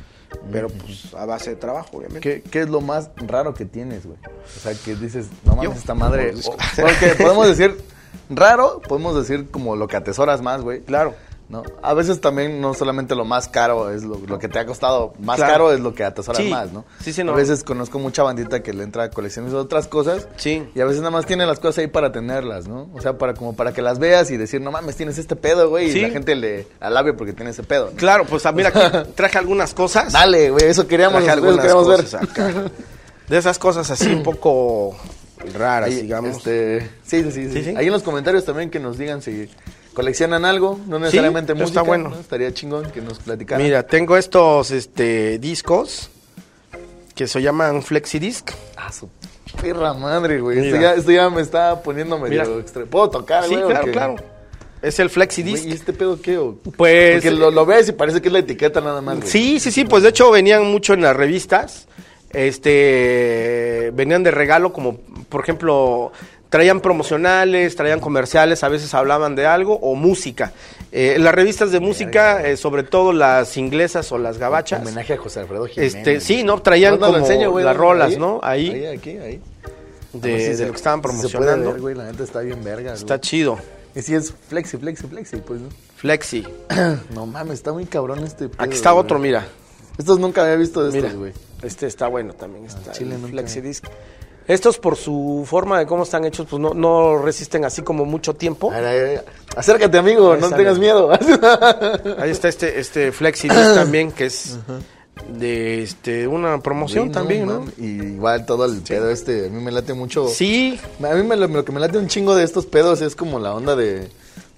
pero 0.51 0.67
pues 0.67 1.13
a 1.13 1.25
base 1.25 1.51
de 1.51 1.55
trabajo 1.57 1.97
obviamente 1.97 2.41
¿Qué, 2.41 2.49
qué 2.49 2.61
es 2.61 2.69
lo 2.69 2.81
más 2.81 3.11
raro 3.17 3.53
que 3.53 3.65
tienes, 3.65 4.05
güey? 4.05 4.17
O 4.17 4.59
sea, 4.59 4.73
que 4.73 4.95
dices, 4.95 5.27
no 5.45 5.55
mames, 5.55 5.71
Yo. 5.71 5.77
esta 5.77 5.93
madre. 5.93 6.33
O- 6.45 6.57
porque 6.81 7.15
podemos 7.21 7.47
decir 7.55 7.77
raro, 8.31 8.81
podemos 8.87 9.15
decir 9.15 9.49
como 9.51 9.75
lo 9.75 9.87
que 9.87 9.95
atesoras 9.95 10.41
más, 10.41 10.61
güey. 10.61 10.81
claro 10.81 11.13
¿No? 11.53 11.63
A 11.83 11.93
veces 11.93 12.19
también 12.19 12.59
no 12.59 12.73
solamente 12.73 13.13
lo 13.15 13.25
más 13.25 13.47
caro 13.47 13.91
es 13.91 14.03
lo, 14.03 14.17
lo 14.27 14.39
que 14.39 14.47
te 14.49 14.57
ha 14.59 14.65
costado, 14.65 15.13
más 15.19 15.37
Claro. 15.37 15.51
caro 15.53 15.71
es 15.71 15.79
lo 15.79 15.93
que 15.93 16.03
atesoras 16.03 16.41
Sí. 16.41 16.49
más, 16.49 16.71
¿no? 16.73 16.83
Sí, 16.99 17.13
sí, 17.13 17.23
no. 17.23 17.31
A 17.33 17.35
veces 17.35 17.63
conozco 17.63 17.99
mucha 17.99 18.23
bandita 18.23 18.61
que 18.63 18.73
le 18.73 18.83
entra 18.83 19.03
a 19.03 19.09
colecciones 19.11 19.51
de 19.51 19.57
otras 19.59 19.87
cosas. 19.87 20.27
Sí. 20.35 20.67
Y 20.73 20.81
a 20.81 20.85
veces 20.85 20.99
nada 21.01 21.11
más 21.11 21.25
tiene 21.27 21.45
las 21.45 21.59
cosas 21.59 21.77
ahí 21.77 21.87
para 21.87 22.11
tenerlas, 22.11 22.67
¿no? 22.67 22.89
O 22.93 22.99
sea, 23.01 23.17
para 23.17 23.35
como 23.35 23.55
para 23.55 23.71
que 23.71 23.81
las 23.83 23.99
veas 23.99 24.31
y 24.31 24.37
decir, 24.37 24.59
no 24.61 24.71
mames, 24.71 24.95
tienes 24.95 25.17
este 25.19 25.35
pedo, 25.35 25.69
güey. 25.69 25.91
Sí. 25.91 25.99
Y 25.99 26.01
la 26.01 26.09
gente 26.09 26.35
le 26.35 26.67
alabe 26.79 27.13
porque 27.13 27.33
tiene 27.33 27.51
ese 27.51 27.63
pedo. 27.63 27.91
¿no? 27.91 27.97
claro 27.97 28.25
pues 28.25 28.45
ah, 28.47 28.51
mira 28.51 28.69
aquí 28.69 29.11
traje 29.15 29.37
algunas 29.37 29.73
cosas 29.73 30.11
Dale, 30.11 30.49
güey, 30.49 30.65
eso 30.65 30.87
queríamos, 30.87 31.23
traje 31.23 31.31
algunas 31.31 31.57
queríamos 31.59 31.87
ver. 31.87 32.01
cosas 32.01 32.23
acá. 32.23 32.51
de 33.29 33.37
esas 33.37 33.59
cosas 33.59 33.89
así 33.91 34.07
un 34.11 34.23
poco 34.23 34.95
raras 35.53 35.89
Ahí, 35.89 36.01
digamos 36.01 36.37
este, 36.37 36.89
sí, 37.03 37.21
sí, 37.23 37.31
sí. 37.31 37.49
Sí, 37.51 37.63
sí. 37.65 37.73
Ahí 37.77 37.85
en 37.87 37.91
los 37.91 38.01
comentarios 38.03 38.45
también 38.45 38.69
que 38.69 38.79
nos 38.79 38.97
digan 38.97 39.21
si 39.21 39.49
coleccionan 39.93 40.45
algo, 40.45 40.79
no 40.87 40.99
necesariamente 40.99 41.53
está 41.53 41.63
música. 41.63 41.81
bueno. 41.83 42.09
¿no? 42.09 42.19
Estaría 42.19 42.53
chingón 42.53 42.91
que 42.91 43.01
nos 43.01 43.19
platicaran. 43.19 43.63
mira 43.63 43.83
tengo 43.83 44.17
estos 44.17 44.71
este 44.71 45.37
discos 45.39 46.09
que 47.15 47.27
se 47.27 47.41
llaman 47.41 47.83
flexidisc 47.83 48.51
Ah, 48.75 48.91
su 48.91 49.07
perra 49.61 49.93
madre, 49.93 50.39
güey. 50.41 50.65
Esto 50.67 50.81
ya, 50.81 50.93
esto 50.95 51.11
ya 51.11 51.29
me 51.29 51.41
está 51.41 51.81
poniendo 51.83 52.17
medio 52.17 52.43
Mira. 52.43 52.59
extra. 52.59 52.85
¿Puedo 52.85 53.09
tocar, 53.09 53.43
sí 53.45 53.55
güey? 53.55 53.67
claro 53.67 53.91
claro 53.91 54.15
es 54.81 54.99
el 54.99 55.09
flexidisc 55.09 55.65
¿Y 55.65 55.71
este 55.71 55.93
pedo 55.93 56.21
qué? 56.21 56.37
o? 56.37 56.55
Pues- 56.75 57.13
Porque 57.21 57.31
lo, 57.31 57.51
lo 57.51 57.65
ves 57.65 57.87
y 57.87 57.91
parece 57.93 58.21
que 58.21 58.27
es 58.27 58.33
la 58.33 58.39
etiqueta 58.39 58.81
nada 58.81 58.99
más, 59.01 59.15
güey. 59.17 59.29
Sí, 59.29 59.59
sí, 59.61 59.71
sí, 59.71 59.85
pues 59.85 60.03
de 60.03 60.09
hecho 60.09 60.29
venían 60.29 60.65
mucho 60.65 60.93
en 60.93 61.01
las 61.03 61.15
revistas. 61.15 61.87
este, 62.31 63.91
venían 63.93 64.23
de 64.23 64.31
regalo 64.31 64.73
como, 64.73 64.97
por 65.29 65.41
ejemplo, 65.41 66.11
traían 66.53 66.81
promocionales, 66.81 67.75
traían 67.75 67.99
comerciales, 67.99 68.63
a 68.63 68.69
veces 68.69 68.93
hablaban 68.93 69.33
de 69.35 69.47
algo 69.47 69.73
o 69.81 69.95
música. 69.95 70.53
Eh, 70.91 71.17
las 71.19 71.33
revistas 71.33 71.71
de 71.71 71.79
música, 71.79 72.47
eh, 72.47 72.57
sobre 72.57 72.83
todo 72.83 73.11
las 73.11 73.57
inglesas 73.57 74.11
o 74.11 74.19
las 74.19 74.37
gabachas. 74.37 74.83
Homenaje 74.83 75.13
a 75.13 75.17
José 75.17 75.39
Alfredo 75.39 75.65
Jiménez. 75.65 75.95
Este, 75.95 76.19
sí, 76.19 76.43
no, 76.43 76.61
traían 76.61 76.91
¿Dónde 76.99 77.07
lo 77.07 77.13
como 77.13 77.25
enseño, 77.25 77.49
güey? 77.49 77.65
las 77.65 77.75
rolas, 77.75 78.11
Ahí, 78.11 78.17
¿no? 78.17 78.39
Ahí, 78.43 78.69
Ahí, 78.69 78.85
aquí, 78.85 79.09
ahí. 79.17 79.41
de, 80.13 80.51
si 80.51 80.57
se- 80.57 80.65
lo 80.67 80.71
que 80.73 80.77
estaban 80.77 80.99
si 80.99 81.07
se 81.07 81.11
puede 81.11 81.21
promocionando. 81.31 81.71
ver, 81.71 81.81
güey, 81.81 81.95
la 81.95 82.03
neta 82.11 82.23
está 82.23 82.41
bien 82.41 82.63
verga. 82.63 82.93
Está 82.93 83.15
güey. 83.15 83.19
chido. 83.21 83.57
Y 83.95 84.01
sí 84.03 84.13
es 84.13 84.31
flexi, 84.47 84.77
flexi, 84.77 85.07
flexi, 85.07 85.37
pues, 85.37 85.59
¿no? 85.59 85.69
Flexi. 85.95 86.45
No 87.15 87.25
mames, 87.25 87.55
está 87.55 87.73
muy 87.73 87.85
cabrón 87.85 88.23
este 88.23 88.47
pedo, 88.47 88.61
Aquí 88.63 88.75
está 88.75 88.91
güey. 88.91 89.03
otro, 89.03 89.17
mira. 89.17 89.47
Estos 89.97 90.19
nunca 90.19 90.43
había 90.43 90.55
visto 90.57 90.83
de 90.83 90.91
Mira, 90.91 91.07
estos, 91.07 91.19
güey. 91.19 91.33
este 91.63 91.87
está 91.87 92.07
bueno 92.09 92.33
también. 92.35 92.65
Está 92.65 92.91
chile 92.91 93.15
el 93.15 93.21
nunca. 93.21 93.31
Flexidisc. 93.33 93.85
Estos 94.47 94.77
por 94.77 94.97
su 94.97 95.45
forma 95.45 95.79
de 95.79 95.85
cómo 95.85 96.03
están 96.03 96.25
hechos, 96.25 96.47
pues 96.49 96.61
no, 96.61 96.73
no 96.73 97.17
resisten 97.17 97.63
así 97.65 97.81
como 97.81 98.05
mucho 98.05 98.33
tiempo. 98.33 98.71
A 98.71 98.79
ver, 98.79 98.85
a 98.85 98.91
ver, 98.91 99.25
Acércate, 99.55 99.97
amigo, 99.97 100.33
Ahí 100.33 100.41
no 100.41 100.49
tengas 100.51 100.79
miedo. 100.79 101.11
Ahí 102.19 102.31
está 102.31 102.49
este, 102.49 102.79
este 102.79 103.11
Flexidisc 103.11 103.55
también, 103.75 104.11
que 104.11 104.25
es 104.25 104.57
de 105.29 105.83
este 105.83 106.27
una 106.27 106.59
promoción 106.59 107.11
también, 107.11 107.45
¿no? 107.45 107.65
Y 107.77 107.85
igual 107.85 108.45
todo 108.45 108.65
el 108.65 108.81
pedo 108.81 109.09
este, 109.09 109.47
a 109.47 109.49
mí 109.49 109.61
me 109.61 109.71
late 109.71 109.93
mucho. 109.93 110.27
Sí, 110.27 110.79
A 111.03 111.13
mí 111.13 111.23
me, 111.23 111.35
lo 111.35 111.47
lo 111.47 111.63
que 111.63 111.71
me 111.71 111.79
late 111.79 111.97
un 111.97 112.07
chingo 112.07 112.35
de 112.35 112.43
estos 112.43 112.65
pedos 112.65 113.01
es 113.01 113.15
como 113.15 113.39
la 113.39 113.53
onda 113.53 113.75
de, 113.75 114.09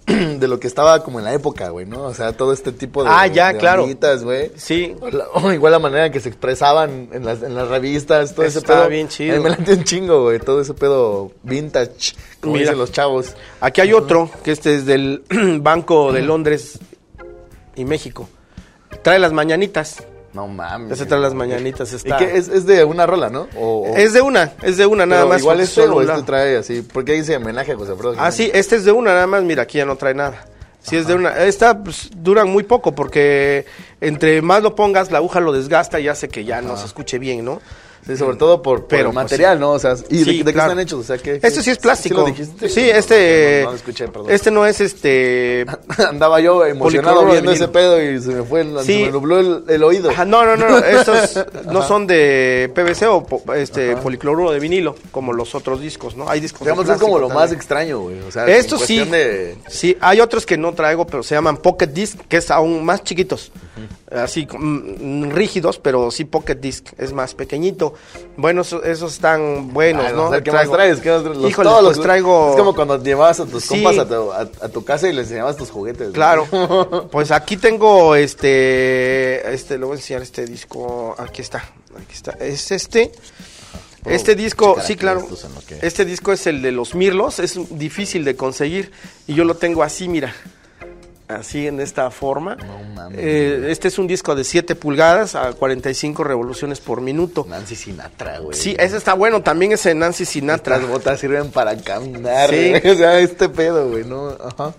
de 0.40 0.48
lo 0.48 0.60
que 0.60 0.68
estaba 0.68 1.04
como 1.04 1.20
en 1.20 1.26
la 1.26 1.34
época, 1.34 1.70
güey, 1.70 1.86
¿no? 1.86 2.04
O 2.04 2.14
sea, 2.14 2.34
todo 2.34 2.54
este 2.54 2.72
tipo 2.72 3.04
de, 3.04 3.10
Ah, 3.12 3.26
ya, 3.28 3.54
de 3.54 3.60
claro. 3.60 3.88
güey. 4.24 4.52
sí. 4.56 4.96
O 5.02 5.10
la- 5.10 5.28
o 5.34 5.52
igual 5.52 5.72
la 5.72 5.80
manera 5.80 6.06
en 6.08 6.12
que 6.12 6.20
se 6.20 6.30
expresaban 6.30 7.10
en 7.12 7.26
las, 7.26 7.42
en 7.42 7.56
las 7.56 7.68
revistas, 7.68 8.36
todo 8.36 8.46
ese 8.46 8.60
Está 8.60 8.80
pedo. 8.82 8.90
bien 8.90 9.08
chido. 9.08 9.42
Me 9.42 9.50
late 9.50 9.74
un 9.74 9.84
chingo, 9.84 10.24
güey, 10.24 10.40
todo 10.40 10.62
ese 10.62 10.74
pedo 10.76 11.32
vintage, 11.44 12.14
como 12.40 12.54
Mira. 12.54 12.66
dicen 12.66 12.78
los 12.78 12.92
chavos. 12.92 13.36
Aquí 13.62 13.82
hay 13.82 13.94
otro, 13.94 14.30
que 14.44 14.52
este 14.52 14.76
es 14.76 14.86
del 14.86 15.24
Banco 15.62 16.14
de 16.14 16.22
Londres 16.22 16.78
y 17.76 17.84
México. 17.86 18.30
Trae 19.02 19.20
las 19.20 19.34
mañanitas. 19.34 20.04
No 20.36 20.48
mames. 20.50 20.92
Ese 20.92 21.06
trae 21.06 21.22
las 21.22 21.34
mañanitas. 21.34 21.92
¿Y 21.94 21.96
Está... 21.96 22.18
qué? 22.18 22.36
Es, 22.38 22.50
es 22.50 22.66
de 22.66 22.84
una 22.84 23.06
rola, 23.06 23.30
¿no? 23.30 23.48
O, 23.56 23.90
o- 23.92 23.96
Es 23.96 24.12
de 24.12 24.22
una, 24.22 24.52
es 24.64 24.76
de 24.76 24.86
una 24.86 25.06
nada 25.06 25.22
pero 25.22 25.30
más. 25.30 25.40
Igual 25.42 25.56
porque 25.56 25.64
este 25.64 25.82
solo 25.82 25.96
o 25.96 26.02
este 26.02 26.24
trae 26.24 26.58
así. 26.58 26.82
Porque 26.82 27.14
dice 27.14 27.38
homenaje 27.38 27.72
a 27.72 27.76
José 27.78 27.94
Alfredo 27.94 28.16
Ah, 28.18 28.32
sí, 28.32 28.52
este 28.54 28.76
es 28.76 28.84
de 28.84 28.92
una 28.92 29.14
nada 29.14 29.28
más. 29.28 29.44
Mira, 29.44 29.64
aquí 29.64 29.78
ya 29.78 29.86
no 29.86 29.96
trae 29.96 30.14
nada. 30.14 30.46
Sí, 30.82 30.98
es 30.98 31.08
de 31.08 31.16
una. 31.16 31.46
Esta 31.46 31.82
pues, 31.82 32.10
duran 32.16 32.50
muy 32.50 32.64
poco 32.64 32.94
porque 32.94 33.66
entre 34.02 34.42
más 34.42 34.62
lo 34.62 34.76
pongas, 34.76 35.10
la 35.10 35.18
aguja 35.20 35.40
lo 35.40 35.52
desgasta 35.54 36.00
y 36.02 36.10
hace 36.10 36.28
que 36.28 36.44
ya 36.44 36.62
no 36.62 36.76
se 36.78 36.86
escuche 36.86 37.18
bien, 37.18 37.44
¿no? 37.46 37.62
Sí, 38.06 38.16
sobre 38.18 38.38
todo 38.38 38.62
por, 38.62 38.82
por 38.82 38.88
Pero, 38.88 39.10
el 39.10 39.14
pues, 39.16 39.24
material, 39.24 39.60
¿no? 39.60 39.72
O 39.72 39.80
sea, 39.80 39.96
¿y 40.10 40.20
de, 40.20 40.24
Sí, 40.26 40.38
de 40.38 40.46
qué 40.46 40.54
claro. 40.54 40.72
están 40.72 40.80
hechos? 40.84 41.00
O 41.00 41.04
sea, 41.04 41.18
que 41.18 41.40
Este 41.42 41.64
sí 41.64 41.72
es 41.72 41.78
plástico. 41.80 42.26
¿Sí 42.68 42.88
lo 42.88 42.98
este. 42.98 43.60
No, 43.62 43.66
no 43.66 43.72
lo 43.72 43.76
escuché, 43.78 44.08
perdón. 44.08 44.32
Este 44.32 44.52
no 44.52 44.66
es 44.66 44.80
este. 44.80 45.66
Andaba 46.10 46.40
yo 46.40 46.64
emocionado 46.66 47.26
de 47.26 47.32
viendo 47.32 47.52
ese 47.52 47.68
pedo 47.68 48.02
y 48.02 48.22
se 48.22 48.30
me 48.30 48.44
fue, 48.44 48.62
el, 48.62 48.80
Sí. 48.82 48.94
se 48.94 49.06
me 49.06 49.12
nubló 49.12 49.40
el, 49.40 49.64
el 49.68 49.84
oído. 49.84 50.12
Ajá, 50.12 50.24
no, 50.24 50.46
no, 50.46 50.56
no, 50.56 50.78
estos 50.78 51.46
no 51.66 51.82
son 51.88 52.06
de 52.06 52.72
PVC 52.76 53.08
o 53.08 53.26
este 53.56 53.96
policloruro 53.98 54.52
de 54.52 54.60
vinilo, 54.60 54.96
como 55.12 55.34
los 55.34 55.56
otros 55.56 55.82
discos, 55.82 56.16
¿no? 56.16 56.30
Hay 56.30 56.40
discos 56.40 56.60
de 56.60 56.72
Digamos, 56.72 56.88
es 56.88 57.02
como 57.02 57.18
lo 57.18 57.30
más 57.30 57.52
extraño, 57.52 58.02
güey. 58.02 58.20
O 58.22 58.32
sea, 58.32 58.46
Estos 58.48 58.82
sí, 58.82 59.00
de... 59.04 59.58
sí, 59.68 59.98
hay 60.00 60.22
otros 60.22 60.46
que 60.46 60.58
no 60.58 60.74
traigo, 60.74 61.08
pero 61.08 61.24
se 61.24 61.34
llaman 61.36 61.58
Pocket 61.58 61.88
Disc, 61.88 62.20
que 62.30 62.38
es 62.38 62.52
aún 62.52 62.86
más 62.86 63.04
chiquitos, 63.04 63.52
así 64.12 64.48
mm, 64.52 65.32
rígidos, 65.32 65.80
pero 65.80 66.12
sí 66.12 66.26
Pocket 66.26 66.56
Disc, 66.56 66.88
es 66.98 67.14
más 67.14 67.34
pequeñito. 67.36 67.94
Bueno, 68.38 68.62
eso- 68.62 68.84
esos 68.84 69.14
están 69.14 69.74
buenos, 69.74 70.06
Ay, 70.06 70.14
¿no? 70.14 70.28
o 70.28 70.30
sea, 70.32 70.42
¿Qué 70.42 70.52
Traigo- 70.52 70.70
más 70.72 70.78
traes? 70.78 71.00
¿Qué 71.00 71.10
más 71.12 71.24
traes? 71.24 71.38
Los- 71.38 71.50
Híjole, 71.50 71.70
todos 71.70 71.84
los- 71.84 72.02
traigo... 72.02 72.50
Es 72.52 72.56
como 72.58 72.76
cuando 72.76 73.02
llevabas 73.04 73.40
a 73.40 73.46
tus 73.46 73.64
Sí. 73.64 73.82
compas 73.84 73.98
a 74.00 74.08
tu, 74.08 74.32
a, 74.32 74.40
a 74.40 74.70
tu 74.70 74.84
casa 74.86 75.08
y 75.10 75.14
les 75.14 75.26
enseñabas 75.28 75.56
tus 75.58 75.70
juguetes. 75.72 76.12
Claro. 76.12 76.48
Pues 77.12 77.32
aquí 77.32 77.58
tengo 77.58 78.16
este, 78.16 79.54
este, 79.54 79.78
le 79.78 79.86
voy 79.86 79.94
a 79.94 80.00
enseñar 80.00 80.22
este 80.22 80.46
disco. 80.46 81.16
Aquí 81.18 81.42
está, 81.42 81.60
aquí 81.96 82.14
está. 82.14 82.32
Es 82.40 82.72
este. 82.72 83.12
Este 84.06 84.36
disco, 84.36 84.78
sí, 84.86 84.96
claro. 84.96 85.26
Este 85.82 86.06
disco 86.06 86.32
es 86.32 86.46
el 86.46 86.62
de 86.62 86.72
los 86.72 86.94
Mirlos, 86.94 87.40
es 87.40 87.58
difícil 87.72 88.24
de 88.24 88.36
conseguir 88.36 88.92
y 89.26 89.34
yo 89.34 89.46
lo 89.46 89.56
tengo 89.56 89.82
así, 89.82 90.08
mira. 90.08 90.32
Así 91.28 91.66
en 91.66 91.80
esta 91.80 92.12
forma. 92.12 92.56
No. 92.56 93.10
Eh, 93.14 93.68
este 93.70 93.88
es 93.88 93.98
un 93.98 94.06
disco 94.06 94.36
de 94.36 94.44
7 94.44 94.76
pulgadas 94.76 95.34
a 95.34 95.54
45 95.54 96.24
revoluciones 96.24 96.80
por 96.80 97.02
minuto. 97.02 97.46
Nancy 97.50 97.76
Sinatra, 97.76 98.38
güey. 98.40 98.56
Sí, 98.56 98.76
ese 98.80 98.98
está 98.98 99.16
bueno, 99.16 99.42
también 99.42 99.72
ese 99.72 99.96
Nancy 99.96 100.26
Sinatra. 100.26 100.78
Las 100.78 100.88
botas 100.88 101.20
sirven 101.20 101.50
para 101.52 101.76
caminar, 101.78 102.50
Sí. 102.52 102.70
güey. 102.70 102.90
O 102.92 102.96
sea, 102.96 103.20
este 103.20 103.50
pedo, 103.50 103.90
güey, 103.90 104.04
¿no? 104.04 104.30
Ajá. 104.30 104.76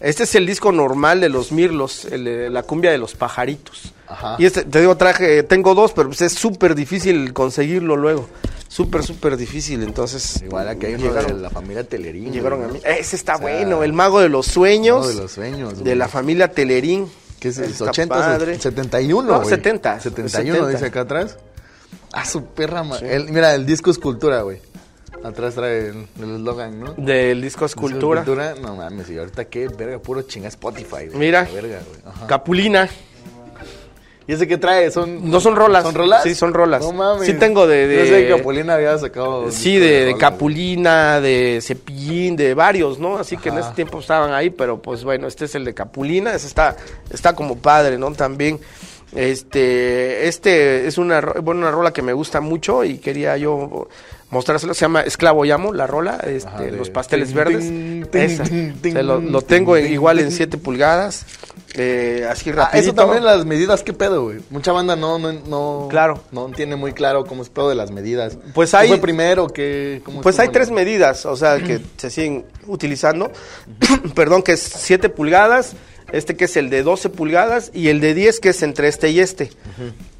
Este 0.00 0.24
es 0.24 0.34
el 0.34 0.44
disco 0.44 0.72
normal 0.72 1.20
de 1.20 1.28
los 1.28 1.52
Mirlos, 1.52 2.04
el 2.06 2.52
la 2.52 2.62
cumbia 2.64 2.90
de 2.90 2.98
los 2.98 3.14
pajaritos. 3.14 3.92
Ajá. 4.08 4.36
Y 4.38 4.46
este, 4.46 4.62
te 4.64 4.80
digo, 4.80 4.96
traje, 4.96 5.42
tengo 5.42 5.74
dos, 5.74 5.92
pero 5.92 6.08
pues 6.08 6.20
es 6.22 6.32
súper 6.32 6.74
difícil 6.74 7.32
conseguirlo 7.32 7.96
luego. 7.96 8.28
Súper, 8.68 9.02
súper 9.04 9.36
difícil. 9.36 9.82
Entonces, 9.82 10.42
Igual 10.42 10.68
aquí 10.68 10.86
hay 10.86 10.94
uno 10.94 11.04
de 11.04 11.08
llegaron, 11.08 11.42
la 11.42 11.50
familia 11.50 11.84
Telerín. 11.84 12.32
llegaron 12.32 12.64
a 12.64 12.68
mí. 12.68 12.80
Ese 12.84 13.16
está 13.16 13.36
O 13.36 13.38
sea, 13.38 13.46
bueno, 13.46 13.82
el 13.84 13.92
mago 13.92 14.20
de 14.20 14.28
los 14.28 14.46
sueños. 14.46 14.98
Mago 14.98 15.08
de 15.08 15.14
los 15.14 15.32
sueños, 15.32 15.76
De 15.78 15.82
güey. 15.82 15.94
la 15.94 16.08
familia 16.08 16.50
Telerín. 16.50 17.08
¿Qué 17.40 17.48
es? 17.48 17.58
Está 17.58 17.84
80, 17.90 18.14
padre. 18.14 18.58
71, 18.58 19.28
No, 19.30 19.36
güey. 19.38 19.48
70. 19.48 20.00
71 20.00 20.54
70. 20.54 20.68
dice 20.70 20.86
acá 20.86 21.00
atrás. 21.02 21.36
Ah, 22.12 22.24
su 22.24 22.44
perra, 22.46 22.82
el- 23.02 23.30
mira, 23.30 23.54
el 23.54 23.66
disco 23.66 23.90
Escultura, 23.90 24.42
güey. 24.42 24.58
Atrás 25.22 25.54
trae 25.54 25.88
el 25.88 26.06
eslogan, 26.34 26.78
¿no? 26.80 26.92
Del 26.96 27.40
disco 27.42 27.64
Disco 27.66 27.86
Escultura. 27.86 28.54
No 28.60 28.76
mames, 28.76 29.08
y 29.10 29.18
ahorita 29.18 29.46
qué 29.46 29.68
verga, 29.68 29.98
puro 29.98 30.22
chinga 30.22 30.48
Spotify, 30.48 31.06
güey. 31.08 31.14
Mira. 31.14 31.44
Verga, 31.52 31.80
güey. 31.86 32.26
Capulina. 32.28 32.88
¿Y 34.28 34.32
ese 34.32 34.48
qué 34.48 34.58
trae? 34.58 34.90
¿Son, 34.90 35.30
No 35.30 35.38
son 35.40 35.54
rolas. 35.54 35.84
¿Son 35.84 35.94
rolas? 35.94 36.22
Sí, 36.24 36.34
son 36.34 36.52
rolas. 36.52 36.82
No 36.82 36.92
mames. 36.92 37.26
Sí 37.26 37.34
tengo 37.34 37.66
de- 37.66 37.86
de- 37.86 37.96
Yo 37.98 38.06
sé 38.06 38.26
que 38.26 38.36
Capulina 38.36 38.74
había 38.74 38.98
sacado. 38.98 39.50
Sí, 39.52 39.78
de, 39.78 40.16
Capulina, 40.18 41.20
de 41.20 41.60
Cepillín, 41.62 42.34
de 42.36 42.54
varios, 42.54 42.98
¿no? 42.98 43.18
Así 43.18 43.36
que 43.36 43.50
en 43.50 43.58
ese 43.58 43.70
tiempo 43.70 44.00
estaban 44.00 44.32
ahí, 44.32 44.50
pero 44.50 44.82
pues 44.82 45.04
bueno, 45.04 45.28
este 45.28 45.44
es 45.44 45.54
el 45.54 45.64
de 45.64 45.74
Capulina, 45.74 46.34
ese 46.34 46.48
está, 46.48 46.76
está 47.10 47.34
como 47.34 47.56
padre, 47.56 47.98
¿no? 47.98 48.10
También, 48.12 48.58
este, 49.14 50.26
este 50.28 50.86
es 50.86 50.98
una, 50.98 51.20
bueno, 51.20 51.60
una 51.62 51.70
rola 51.70 51.92
que 51.92 52.02
me 52.02 52.12
gusta 52.12 52.40
mucho 52.40 52.84
y 52.84 52.98
quería 52.98 53.36
yo 53.36 53.88
mostrárselo, 54.30 54.74
se 54.74 54.80
llama 54.80 55.02
Esclavo 55.02 55.44
Llamo, 55.44 55.72
la 55.72 55.86
rola, 55.86 56.16
este, 56.26 56.48
Ajá, 56.48 56.62
los 56.64 56.90
pasteles 56.90 57.28
ting, 57.28 57.36
verdes, 57.36 57.64
ting, 57.68 58.04
esa, 58.12 58.44
ting, 58.44 58.94
lo, 59.02 59.42
tengo 59.42 59.76
en- 59.76 59.92
igual 59.92 60.18
en 60.18 60.28
ting. 60.28 60.36
7 60.36 60.58
pulgadas, 60.58 61.24
eh, 61.74 62.26
así 62.30 62.50
Ah, 62.50 62.54
rapidito. 62.54 62.84
eso 62.90 62.94
también 62.94 63.24
las 63.24 63.44
medidas, 63.44 63.82
¿qué 63.82 63.92
pedo, 63.92 64.24
güey? 64.24 64.38
Mucha 64.50 64.72
banda 64.72 64.96
no, 64.96 65.18
no, 65.18 65.32
no, 65.32 65.86
Claro. 65.90 66.22
no 66.32 66.48
tiene 66.48 66.74
muy 66.76 66.92
claro 66.92 67.24
cómo 67.24 67.42
es 67.42 67.48
pedo 67.50 67.68
de 67.68 67.74
las 67.76 67.90
medidas. 67.90 68.36
Pues 68.54 68.70
¿Qué 68.72 68.76
hay- 68.78 68.88
fue 68.88 68.98
primero? 68.98 69.46
¿Qué, 69.48 70.00
cómo 70.04 70.22
Pues 70.22 70.38
hay 70.38 70.48
tres 70.48 70.70
medidas, 70.70 71.24
o 71.26 71.36
sea, 71.36 71.58
que 71.58 71.80
se 71.96 72.10
siguen 72.10 72.44
utilizando. 72.66 73.30
Perdón, 74.14 74.42
que 74.42 74.52
es 74.52 74.60
7 74.60 75.08
pulgadas, 75.08 75.74
este 76.12 76.36
que 76.36 76.46
es 76.46 76.56
el 76.56 76.70
de 76.70 76.82
12 76.82 77.08
pulgadas 77.10 77.70
y 77.74 77.88
el 77.88 78.00
de 78.00 78.14
10 78.14 78.40
que 78.40 78.50
es 78.50 78.62
entre 78.62 78.88
este 78.88 79.10
y 79.10 79.20
este. 79.20 79.50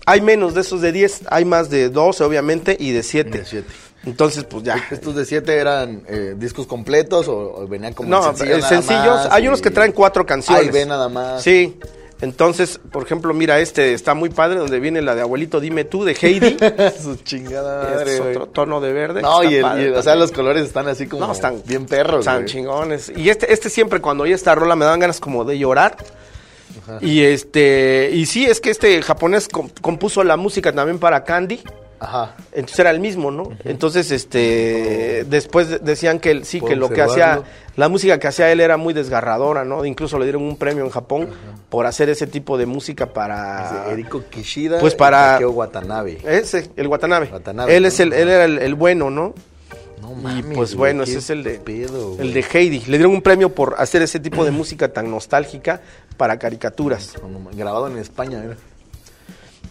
Hay 0.09 0.21
menos 0.21 0.55
de 0.55 0.61
esos 0.61 0.81
de 0.83 0.93
10, 0.93 1.23
hay 1.31 1.45
más 1.45 1.69
de 1.71 1.89
12 1.89 2.23
obviamente 2.23 2.77
y 2.79 2.93
de 2.93 3.03
7. 3.03 3.39
De 3.39 3.45
siete. 3.45 3.69
Entonces, 4.07 4.45
pues 4.45 4.63
ya. 4.63 4.77
¿Estos 4.91 5.15
de 5.17 5.25
7 5.25 5.55
eran 5.57 6.03
eh, 6.09 6.35
discos 6.39 6.67
completos 6.67 7.29
o, 7.29 7.37
o 7.57 7.67
venían 7.69 7.93
como 7.93 8.09
No, 8.09 8.19
en 8.31 8.37
sencillo 8.37 8.57
eh, 8.59 8.63
sencillos. 8.63 9.07
más 9.07 9.29
Hay 9.33 9.47
unos 9.49 9.61
que 9.61 9.71
traen 9.71 9.93
cuatro 9.93 10.25
canciones. 10.25 10.65
A 10.65 10.67
y 10.69 10.71
B 10.71 10.87
nada 10.87 11.09
más. 11.09 11.43
Sí. 11.43 11.79
Entonces, 12.23 12.81
por 12.93 13.03
ejemplo, 13.03 13.35
mira, 13.35 13.61
este 13.61 13.93
está 13.93 14.15
muy 14.15 14.31
padre, 14.31 14.59
donde 14.59 14.81
viene 14.81 15.03
la 15.03 15.15
de 15.15 15.21
Abuelito 15.21 15.61
Dime 15.61 15.85
Tú, 15.85 16.03
de 16.05 16.17
Heidi. 16.19 16.57
Su 17.03 17.17
chingada 17.17 17.91
madre, 17.91 18.15
es 18.15 18.21
otro 18.21 18.47
tono 18.47 18.81
de 18.81 18.91
verde. 18.95 19.21
No, 19.21 19.45
y, 19.45 19.57
el- 19.57 19.63
padre 19.63 19.83
y 19.83 19.87
el- 19.89 19.95
o 19.97 20.03
sea, 20.03 20.15
los 20.15 20.33
colores 20.33 20.63
están 20.65 20.89
así 20.89 21.07
como 21.09 21.27
No, 21.27 21.33
están 21.33 21.61
bien 21.67 21.85
perros, 21.85 22.21
Están 22.21 22.37
güey. 22.43 22.47
chingones. 22.47 23.13
Y 23.15 23.29
este, 23.29 23.53
este 23.53 23.69
siempre 23.69 24.01
cuando 24.01 24.25
oí 24.25 24.33
esta 24.33 24.55
rola 24.55 24.77
me 24.77 24.87
daban 24.87 25.01
ganas 25.01 25.21
como 25.21 25.45
de 25.45 25.59
llorar. 25.59 25.99
Y 27.03 27.23
este, 27.23 28.11
y 28.13 28.25
sí, 28.27 28.47
es 28.47 28.61
que 28.63 28.71
este 28.71 29.03
japonés 29.03 29.49
com- 29.49 29.69
compuso 29.83 30.25
la 30.25 30.37
música 30.39 30.73
también 30.73 30.99
para 30.99 31.23
Candy. 31.25 31.61
Ajá. 31.99 32.35
Entonces 32.53 32.79
era 32.79 32.91
el 32.91 33.01
mismo, 33.01 33.31
¿no? 33.31 33.51
Entonces, 33.65 34.11
este, 34.11 35.25
después 35.29 35.69
de- 35.69 35.79
decían 35.79 36.19
que 36.21 36.31
él- 36.31 36.45
sí, 36.45 36.61
que 36.61 36.77
lo 36.77 36.91
que 36.91 37.03
hacía, 37.03 37.43
la 37.77 37.89
música 37.89 38.19
que 38.19 38.27
hacía 38.29 38.51
él 38.53 38.61
era 38.61 38.77
muy 38.77 38.93
desgarradora, 38.95 39.65
¿no? 39.65 39.85
Incluso 39.85 40.19
le 40.19 40.25
dieron 40.27 40.43
un 40.43 40.57
premio 40.57 40.85
en 40.85 40.91
Japón 40.91 41.29
por 41.71 41.87
hacer 41.87 42.09
ese 42.09 42.27
tipo 42.27 42.59
de 42.59 42.67
música 42.67 43.07
para... 43.13 43.87
Eriko 43.91 44.23
Kishida 44.29 44.79
Pues 44.79 44.95
y 44.95 44.97
para- 44.97 45.33
Takeo 45.35 45.51
Watanabe. 45.53 46.19
Ese, 46.25 46.71
el 46.77 46.87
Watanabe. 46.87 47.31
Watanabe, 47.33 47.75
él 47.77 47.83
¿no? 47.83 47.89
es 47.89 48.01
el, 48.01 48.13
él 48.13 48.29
era 48.29 48.45
el, 48.45 48.59
el 48.59 48.75
bueno, 48.75 49.11
¿no? 49.11 49.35
No 50.03 50.13
Y 50.13 50.17
mames, 50.17 50.45
pues 50.57 50.75
güey, 50.75 50.93
bueno, 50.93 51.05
ese 51.05 51.19
es 51.19 51.31
el 51.31 51.43
de 51.43 51.59
pedo, 51.59 52.17
el 52.21 52.35
de 52.35 52.45
Heidi. 52.53 52.81
Le 52.81 52.99
dieron 52.99 53.15
un 53.15 53.23
premio 53.23 53.55
por 53.55 53.75
hacer 53.79 54.03
ese 54.03 54.21
tipo 54.21 54.45
de 54.45 54.51
música 54.51 54.93
tan 54.93 55.11
nostálgica 55.11 55.81
para 56.19 56.39
caricaturas. 56.39 57.15
No, 57.23 57.29
no, 57.41 57.51
grabado 57.55 57.89
en 57.89 57.97
España, 57.97 58.45
era. 58.45 58.57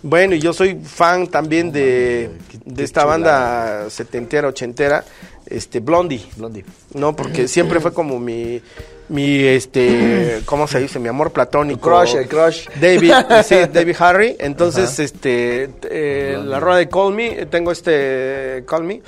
Bueno, 0.07 0.35
y 0.35 0.39
yo 0.39 0.53
soy 0.53 0.79
fan 0.83 1.27
también 1.27 1.71
de, 1.71 2.29
de 2.63 2.83
esta 2.83 3.05
banda 3.05 3.89
setentera, 3.89 4.47
ochentera, 4.47 5.03
este, 5.47 5.79
Blondie. 5.79 6.23
Blondie. 6.37 6.63
No, 6.93 7.15
porque 7.15 7.47
siempre 7.47 7.79
fue 7.79 7.91
como 7.91 8.19
mi, 8.19 8.61
mi, 9.09 9.39
este, 9.45 10.41
¿cómo 10.45 10.67
se 10.67 10.79
dice? 10.79 10.99
Mi 10.99 11.07
amor 11.07 11.31
platónico. 11.31 11.89
Crush, 11.89 12.15
el 12.17 12.27
crush. 12.27 12.67
David, 12.79 13.13
sí, 13.43 13.55
David 13.73 13.95
Harry. 13.97 14.35
Entonces, 14.39 14.99
este, 14.99 15.71
eh, 15.89 16.37
la 16.39 16.59
rueda 16.59 16.77
de 16.77 16.87
Call 16.87 17.11
Me, 17.13 17.39
eh, 17.41 17.45
tengo 17.47 17.71
este, 17.71 18.63
Call 18.67 18.83
Me. 18.83 19.01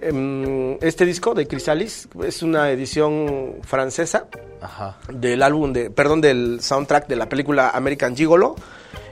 em, 0.00 0.74
Este 0.80 1.04
disco 1.04 1.34
de 1.34 1.48
Chrysalis 1.48 2.08
es 2.24 2.44
una 2.44 2.70
edición 2.70 3.56
francesa 3.64 4.26
Ajá. 4.60 4.98
del 5.12 5.42
álbum 5.42 5.72
de, 5.72 5.90
perdón, 5.90 6.20
del 6.20 6.60
soundtrack 6.60 7.08
de 7.08 7.16
la 7.16 7.28
película 7.28 7.70
American 7.70 8.16
Gigolo, 8.16 8.54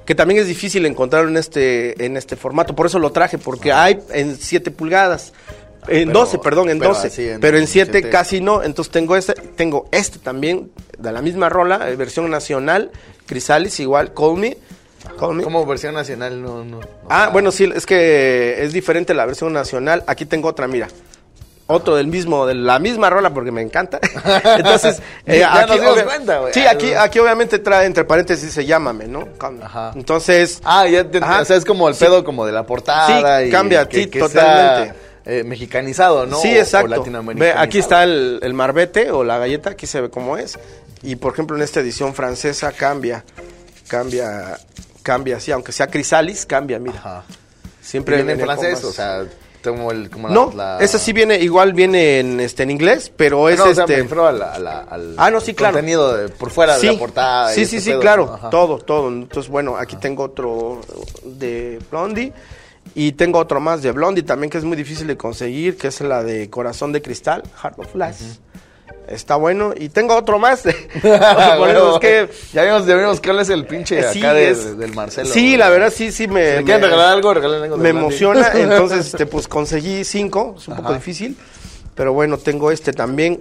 que 0.07 0.15
también 0.15 0.41
es 0.41 0.47
difícil 0.47 0.87
encontrar 0.87 1.27
en 1.27 1.37
este, 1.37 2.05
en 2.07 2.17
este 2.17 2.37
formato. 2.37 2.75
Por 2.75 2.87
eso 2.87 2.99
lo 2.99 3.11
traje, 3.13 3.37
porque 3.39 3.73
hay 3.73 3.99
en 4.11 4.37
7 4.37 4.71
pulgadas. 4.71 5.33
En 5.89 6.09
Pero- 6.09 6.21
12, 6.21 6.39
perdón, 6.39 6.71
en 6.71 6.79
pero 6.79 6.95
12. 6.95 7.07
así 7.09 7.29
en- 7.29 7.41
pero 7.41 7.57
en 7.59 7.65
en 7.65 7.69
7 7.69 7.93
siete. 7.93 8.11
casi 8.11 8.41
no. 8.41 8.63
Entonces 8.63 8.91
tengo 8.93 9.17
este, 9.17 9.35
tengo 9.35 9.89
este 9.93 10.19
también, 10.19 10.71
de 10.99 11.13
la 11.13 11.23
misma 11.23 11.49
rola, 11.49 11.91
eh, 11.91 11.97
versión 11.97 12.29
nacional, 12.31 12.91
Chrysalis, 13.29 13.79
igual, 13.81 14.13
Call 14.15 14.37
Me. 14.37 14.57
Call 15.19 15.35
Me. 15.37 15.45
Como 15.45 15.65
versión 15.67 15.95
nacional, 15.95 16.43
no, 16.43 16.65
no. 16.65 16.81
Ah, 17.09 17.31
bueno, 17.33 17.53
sí, 17.53 17.71
es 17.73 17.87
que 17.87 18.65
es 18.65 18.73
diferente 18.73 19.15
la 19.15 19.27
versión 19.27 19.53
nacional. 19.53 20.03
Aquí 20.09 20.25
tengo 20.27 20.49
otra, 20.49 20.67
mira. 20.67 20.89
Otro 21.69 21.97
del 21.97 22.07
mismo, 22.07 22.47
de 22.47 22.55
la 22.55 22.79
misma 22.79 23.11
rola 23.11 23.35
porque 23.35 23.51
me 23.51 23.61
encanta. 23.61 23.99
Entonces, 24.57 25.03
eh, 25.27 25.41
Ya 25.41 25.67
nos 25.67 25.77
dimos 25.81 25.95
obvia- 25.97 26.05
cuenta, 26.05 26.39
güey. 26.39 26.55
Sí, 26.55 26.65
aquí, 26.65 26.95
aquí 26.95 27.19
obviamente 27.19 27.59
trae 27.59 27.87
entre 27.87 28.05
paréntesis 28.05 28.47
dice 28.47 28.65
llámame, 28.65 29.09
¿no? 29.09 29.27
Ajá. 29.63 29.91
Entonces, 29.97 30.61
Ah, 30.65 30.87
ya 30.87 31.03
te, 31.11 31.19
Ajá. 31.19 31.41
o 31.41 31.45
sea, 31.45 31.57
es 31.57 31.65
como 31.65 31.89
el 31.89 31.95
Sí. 31.97 32.05
pedo 32.05 32.23
como 32.23 32.47
de 32.47 32.53
la 32.53 32.65
portada. 32.65 33.07
Sí, 33.41 33.49
y 33.49 33.51
cambia, 33.51 33.89
que, 33.89 34.05
sí, 34.05 34.07
que 34.07 34.21
totalmente. 34.21 34.95
sea, 35.25 35.39
eh, 35.39 35.43
mexicanizado, 35.43 36.25
¿no? 36.27 36.39
sí, 36.41 36.57
exacto. 36.57 37.03
O 37.03 37.23
Ve, 37.35 37.53
aquí 37.53 37.79
está 37.81 38.05
el, 38.05 38.39
el 38.43 38.55
marbete 38.55 39.11
o 39.11 39.25
la 39.25 39.39
galleta, 39.39 39.71
aquí 39.71 39.89
se 39.89 40.01
ve 40.01 40.09
cómo 40.09 40.37
es. 40.37 40.57
Y 41.03 41.17
por 41.17 41.33
ejemplo, 41.33 41.57
en 41.57 41.65
esta 41.65 41.81
edición 41.81 42.15
francesa 42.15 42.71
cambia, 42.71 43.25
cambia, 43.89 44.57
cambia, 45.03 45.41
sí, 45.41 45.51
aunque 45.53 45.73
sea 45.73 45.89
crisalis, 45.89 46.47
cambia, 46.47 46.79
mira. 46.79 46.99
Ajá. 46.99 47.25
Siempre 47.83 48.17
viene 48.17 48.33
en 48.33 48.41
francés, 48.41 48.83
o 48.85 48.93
sea, 48.93 49.25
como 49.73 49.91
el... 49.93 50.11
Como 50.11 50.29
la- 50.29 50.35
No, 50.35 50.53
la- 50.55 50.79
esa 50.81 50.99
sí 50.99 51.13
viene, 51.13 51.37
igual 51.39 51.73
viene 51.73 52.21
en, 52.21 52.41
este, 52.41 52.63
en 52.63 52.71
inglés, 52.71 53.13
pero 53.17 53.49
es 53.49 53.59
No, 53.59 53.65
o 53.65 53.75
sea, 53.75 53.87
me 53.87 53.95
este... 53.95 54.03
refiero 54.03 54.27
a 54.27 54.33
la- 54.33 54.53
a 54.55 54.59
la- 54.59 54.81
al 54.81 55.15
Ah, 55.17 55.31
no, 55.31 55.41
sí, 55.41 55.55
claro. 55.55 55.75
contenido 55.75 56.17
de- 56.17 56.29
por 56.29 56.51
fuera 56.51 56.77
sí, 56.77 56.87
de 56.87 56.93
la 56.95 56.99
portada. 56.99 57.51
Sí, 57.53 57.67
sí, 57.67 57.81
sí, 57.81 57.91
pedo, 57.91 58.01
claro. 58.01 58.39
Todo, 58.51 58.79
todo. 58.79 59.09
Entonces, 59.09 59.51
bueno, 59.51 59.77
aquí 59.77 59.97
tengo 59.97 60.25
otro 60.25 60.81
de 61.25 61.79
Blondie. 61.91 62.33
Y 62.95 63.13
tengo 63.13 63.41
otro 63.41 63.59
más 63.61 63.83
de 63.83 63.91
Blondie 63.91 64.23
también 64.23 64.49
que 64.49 64.59
es 64.59 64.65
muy 64.65 64.77
difícil 64.77 65.09
de 65.09 65.17
conseguir, 65.17 65.77
que 65.77 65.89
es 65.89 66.01
la 66.03 66.23
de 66.23 66.49
Corazón 66.49 66.93
de 66.93 67.03
Cristal, 67.03 67.43
Heart 67.61 67.79
of 67.81 67.93
Glass. 67.93 68.39
Está 69.09 69.37
bueno. 69.37 69.73
Y 69.77 69.89
tengo 69.89 70.15
otro 70.17 70.39
más. 70.39 70.63
por 70.63 71.59
Bueno, 71.59 71.95
es 71.95 72.01
que... 72.01 72.29
Ya 72.53 72.65
vimos, 72.65 72.87
ya 72.87 72.97
vimos 72.97 73.21
cuál 73.21 73.41
es 73.41 73.49
el 73.51 73.65
pinche 73.67 74.03
Sí, 74.13 74.19
acá 74.19 74.35
de- 74.35 74.51
es- 74.51 74.77
del 74.79 74.95
Marcelo. 74.95 75.29
Sí, 75.33 75.41
güey. 75.49 75.57
la 75.57 75.71
verdad 75.71 75.93
sí, 75.95 76.11
sí 76.13 76.27
me... 76.29 76.45
Si 76.53 76.57
le 76.59 76.65
quieren 76.65 76.81
me- 76.81 76.87
regalar 76.89 77.13
algo, 77.13 77.33
regalen 77.35 77.63
algo 77.63 77.77
me 77.77 77.89
emociona. 77.91 78.51
Entonces, 78.55 79.07
este, 79.07 79.27
pues 79.27 79.47
conseguí 79.49 80.05
cinco. 80.05 80.55
Es 80.59 80.67
un 80.69 80.77
poco 80.77 80.93
difícil. 80.95 81.37
Pero 81.95 82.13
bueno, 82.13 82.37
tengo 82.39 82.71
este 82.71 82.93
también, 82.93 83.41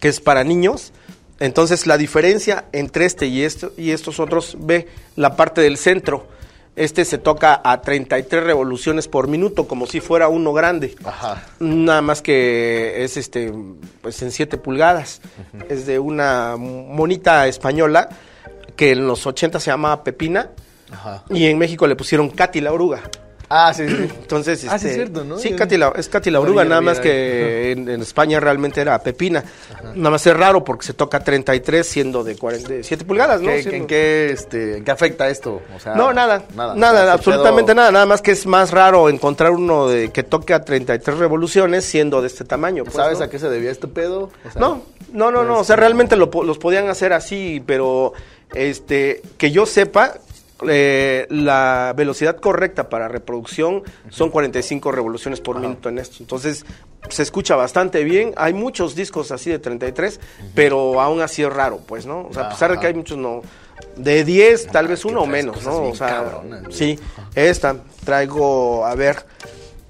que 0.00 0.08
es 0.08 0.20
para 0.20 0.44
niños. 0.44 0.92
Entonces, 1.40 1.86
la 1.88 1.98
diferencia 1.98 2.66
entre 2.72 3.04
este 3.04 3.26
y, 3.26 3.42
esto, 3.42 3.72
y 3.76 3.90
estos 3.90 4.20
otros, 4.20 4.56
ve 4.60 4.86
la 5.16 5.34
parte 5.36 5.60
del 5.60 5.76
centro. 5.76 6.28
Este 6.74 7.04
se 7.04 7.18
toca 7.18 7.60
a 7.62 7.82
33 7.82 8.42
revoluciones 8.44 9.06
por 9.06 9.28
minuto, 9.28 9.68
como 9.68 9.86
si 9.86 10.00
fuera 10.00 10.28
uno 10.28 10.54
grande. 10.54 10.94
Ajá. 11.04 11.42
Nada 11.60 12.00
más 12.00 12.22
que 12.22 13.04
es 13.04 13.16
este 13.18 13.52
pues 14.00 14.22
en 14.22 14.30
7 14.32 14.56
pulgadas. 14.56 15.20
Es 15.68 15.84
de 15.86 15.98
una 15.98 16.56
monita 16.56 17.46
española 17.46 18.08
que 18.74 18.92
en 18.92 19.06
los 19.06 19.26
80 19.26 19.60
se 19.60 19.70
llamaba 19.70 20.02
Pepina 20.02 20.48
Ajá. 20.90 21.24
y 21.28 21.44
en 21.46 21.58
México 21.58 21.86
le 21.86 21.94
pusieron 21.94 22.30
Katy 22.30 22.62
la 22.62 22.72
oruga. 22.72 23.02
Ah, 23.54 23.74
sí, 23.74 23.86
sí. 23.86 23.94
Entonces, 24.22 24.64
Ah, 24.68 24.78
sí, 24.78 24.86
este, 24.86 24.88
es 24.88 24.94
cierto, 24.94 25.24
¿no? 25.24 25.36
Sí, 25.38 25.50
Yo- 25.50 25.78
la, 25.78 25.92
es 25.96 26.08
Katy 26.08 26.30
la 26.30 26.40
oruga, 26.40 26.64
nada 26.64 26.80
más 26.80 27.00
que 27.00 27.72
en, 27.72 27.88
en 27.88 28.00
España 28.00 28.40
realmente 28.40 28.80
era 28.80 28.98
Pepina. 28.98 29.44
Nada 29.94 30.10
más 30.10 30.26
es 30.26 30.34
raro 30.36 30.64
porque 30.64 30.86
se 30.86 30.94
toca 30.94 31.20
33 31.20 31.86
siendo 31.86 32.24
de 32.24 32.36
47 32.36 33.04
pulgadas, 33.04 33.40
¿no? 33.42 33.48
¿Qué- 33.48 33.62
Siendo- 33.62 33.76
¿En 33.76 33.86
qué, 33.86 34.30
este, 34.32 34.78
en 34.78 34.84
qué 34.84 34.90
afecta 34.90 35.28
esto? 35.28 35.60
O 35.76 35.80
sea, 35.80 35.94
no, 35.94 36.12
nada, 36.12 36.44
nada, 36.56 36.72
O 36.74 36.78
sea, 36.78 37.02
ese 37.02 37.10
absolutamente 37.10 37.74
nada, 37.74 37.90
nada 37.92 38.06
más 38.06 38.22
que 38.22 38.30
es 38.30 38.46
más 38.46 38.70
raro 38.70 39.08
encontrar 39.10 39.50
uno 39.50 39.88
de 39.88 40.10
que 40.10 40.22
toque 40.22 40.54
a 40.54 40.64
33 40.64 41.18
revoluciones 41.18 41.84
siendo 41.84 42.20
de 42.22 42.28
este 42.28 42.44
tamaño. 42.44 42.84
pues, 42.84 42.96
¿Sabes 42.96 43.18
¿no? 43.18 43.24
a 43.26 43.30
qué 43.30 43.38
se 43.38 43.50
debía 43.50 43.70
este 43.70 43.86
pedo? 43.88 44.30
O 44.46 44.50
sea, 44.50 44.60
No, 44.60 44.82
no, 45.12 45.30
no, 45.30 45.44
no, 45.44 45.58
o 45.58 45.64
sea, 45.64 45.76
realmente 45.76 46.16
lo 46.16 46.30
los 46.42 46.56
podían 46.58 46.88
hacer 46.88 47.12
así, 47.12 47.62
pero 47.66 48.14
este 48.54 49.20
que 49.38 49.50
yo 49.50 49.66
sepa 49.66 50.14
eh, 50.68 51.26
la 51.30 51.92
velocidad 51.96 52.36
correcta 52.36 52.88
para 52.88 53.08
reproducción 53.08 53.82
son 54.10 54.30
45 54.30 54.92
revoluciones 54.92 55.40
por 55.40 55.58
minuto 55.58 55.88
en 55.88 55.98
esto. 55.98 56.16
Entonces, 56.20 56.64
se 57.08 57.22
escucha 57.22 57.56
bastante 57.56 58.04
bien. 58.04 58.32
Hay 58.36 58.54
muchos 58.54 58.94
discos 58.94 59.32
así 59.32 59.50
de 59.50 59.58
33, 59.58 60.20
pero 60.54 61.00
aún 61.00 61.20
así 61.20 61.42
es 61.42 61.52
raro, 61.52 61.80
pues, 61.86 62.06
¿no? 62.06 62.26
O 62.28 62.32
sea, 62.32 62.44
a 62.44 62.48
pesar 62.50 62.70
de 62.70 62.78
que 62.78 62.86
hay 62.86 62.94
muchos 62.94 63.18
no 63.18 63.42
de 63.96 64.24
10, 64.24 64.68
tal 64.68 64.88
vez 64.88 65.04
uno 65.04 65.22
o 65.22 65.26
menos, 65.26 65.64
¿no? 65.64 65.88
O 65.88 65.94
sea, 65.94 66.42
sí, 66.70 66.98
esta 67.34 67.76
traigo, 68.04 68.86
a 68.86 68.94
ver, 68.94 69.24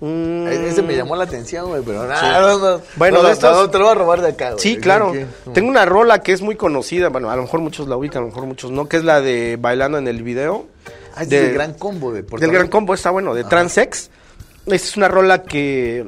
mm, 0.06 0.46
Ese 0.48 0.82
me 0.82 0.96
llamó 0.96 1.16
la 1.16 1.24
atención, 1.24 1.68
güey, 1.68 1.82
pero 1.84 2.06
nada, 2.06 2.40
no, 2.40 2.58
no, 2.58 2.80
Bueno, 2.96 3.18
no, 3.22 3.28
de 3.28 3.32
estos- 3.34 3.70
te 3.70 3.78
lo 3.78 3.84
voy 3.84 3.92
a 3.92 3.94
robar 3.96 4.20
de 4.20 4.28
acá, 4.28 4.50
güey. 4.50 4.60
Sí, 4.60 4.74
¿Qué- 4.74 4.80
claro. 4.80 5.12
Tengo 5.54 5.68
una 5.70 5.84
rola 5.86 6.18
que 6.22 6.32
es 6.32 6.42
muy 6.42 6.56
conocida, 6.56 7.08
bueno, 7.08 7.30
a 7.30 7.36
lo 7.36 7.42
mejor 7.42 7.60
muchos 7.60 7.86
la 7.88 7.96
ubican, 7.96 8.18
a 8.18 8.26
lo 8.26 8.26
mejor 8.32 8.46
muchos 8.46 8.70
no, 8.70 8.88
que 8.88 8.96
es 8.98 9.04
la 9.04 9.20
de 9.20 9.56
Bailando 9.60 9.98
en 9.98 10.08
el 10.08 10.22
video. 10.22 10.66
Ah, 11.14 11.22
es 11.22 11.28
de- 11.28 11.42
del 11.42 11.54
gran 11.54 11.74
combo 11.74 12.12
de 12.12 12.22
Del 12.22 12.50
Gran. 12.50 12.68
Combo, 12.68 12.94
está 12.94 13.10
bueno, 13.10 13.34
de 13.34 13.44
Transex. 13.44 14.10
Esta 14.66 14.74
es 14.74 14.96
una 14.96 15.08
rola 15.08 15.42
que 15.42 16.06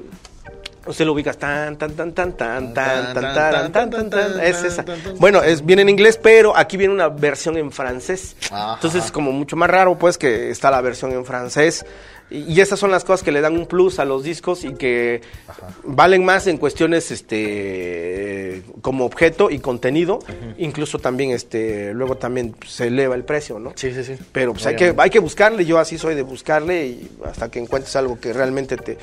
usted 0.87 1.05
lo 1.05 1.13
ubicas 1.13 1.39
tan 1.39 1.77
tan 1.77 1.95
tan 1.95 2.13
tan 2.13 2.33
tan 2.37 2.75
tan 2.75 3.15
tan 3.15 3.35
tan 3.35 3.73
tan 3.73 3.91
tan 3.91 4.11
tan 4.11 4.41
es 4.41 4.63
esa. 4.63 4.85
Bueno, 5.19 5.43
es 5.43 5.65
viene 5.65 5.83
en 5.83 5.89
inglés, 5.89 6.19
pero 6.23 6.57
aquí 6.57 6.77
viene 6.77 6.95
una 6.95 7.09
versión 7.09 7.57
en 7.57 7.71
francés. 7.73 8.37
Ajá. 8.51 8.75
Entonces 8.75 9.07
es 9.07 9.13
como 9.13 9.33
mucho 9.33 9.57
más 9.57 9.71
raro 9.71 9.99
pues 9.99 10.19
que 10.19 10.51
está 10.51 10.71
la 10.71 10.81
versión 10.81 11.13
en 11.13 11.25
francés. 11.25 11.85
Y, 12.31 12.61
esas 12.61 12.81
son 12.81 12.91
las 12.91 13.05
cosas 13.05 13.23
que 13.23 13.31
le 13.31 13.41
dan 13.43 13.55
un 13.55 13.67
plus 13.67 13.99
a 13.99 14.05
los 14.05 14.25
discos 14.25 14.65
y 14.65 14.75
que 14.75 15.21
valen 15.85 16.25
más 16.25 16.47
en 16.47 16.57
cuestiones 16.57 17.11
este 17.11 18.63
como 18.81 19.05
objeto 19.05 19.51
y 19.51 19.59
contenido, 19.59 20.21
incluso 20.57 20.99
también 20.99 21.33
este 21.33 21.93
luego 21.93 22.17
también 22.17 22.57
se 22.67 22.87
eleva 22.87 23.15
el 23.15 23.25
precio, 23.25 23.59
¿no? 23.59 23.73
Sí, 23.75 23.93
sí, 23.93 24.03
sí. 24.03 24.17
Pero 24.33 24.55
pues 24.55 24.67
hay 24.67 24.75
que, 24.75 24.95
hay 24.97 25.11
que 25.11 25.19
buscarle, 25.19 25.67
yo 25.67 25.79
así 25.79 25.99
soy 25.99 26.15
de 26.15 26.23
buscarle 26.23 26.87
y 26.87 27.11
hasta 27.25 27.51
que 27.51 27.59
encuentres 27.59 27.95
algo 27.95 28.19
que 28.19 28.33
realmente 28.33 28.79
te, 28.79 28.97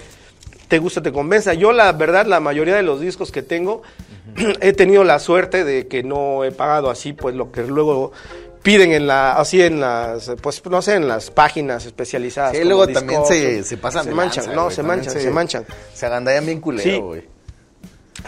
te 0.72 0.80
gusta, 0.80 1.01
te 1.01 1.11
convenza. 1.11 1.53
Yo 1.53 1.74
la 1.74 1.91
verdad, 1.91 2.26
la 2.26 2.39
mayoría 2.39 2.78
de 2.78 2.82
los 2.82 3.01
discos 3.01 3.30
que 3.30 3.41
tengo, 3.41 3.82
he 4.61 4.72
tenido 4.72 5.03
la 5.03 5.19
suerte 5.19 5.65
de 5.65 5.89
que 5.89 6.01
no 6.01 6.45
he 6.45 6.53
pagado 6.53 6.89
así, 6.89 7.11
pues 7.11 7.36
lo 7.36 7.51
que 7.51 7.63
luego 7.63 8.13
piden 8.63 8.93
en 8.93 9.05
la, 9.05 9.34
así 9.34 9.61
en 9.61 9.82
las, 9.82 10.32
pues 10.41 10.65
no 10.67 10.82
sé, 10.82 10.95
en 10.95 11.09
las 11.09 11.30
páginas 11.30 11.86
especializadas. 11.86 12.55
Sí, 12.55 12.63
luego 12.63 12.88
también 12.88 13.26
se, 13.26 13.65
se 13.65 13.76
pasan 13.76 14.05
Se 14.05 14.11
manchan, 14.11 14.45
lanza, 14.45 14.55
no, 14.55 14.63
güey, 14.63 14.76
se 14.78 14.84
manchan, 14.84 15.13
se, 15.13 15.30
manchan. 15.30 15.65
Se 15.93 16.05
agandallan 16.05 16.45
bien 16.45 16.61
culero, 16.61 17.13
Sí. 17.13 17.22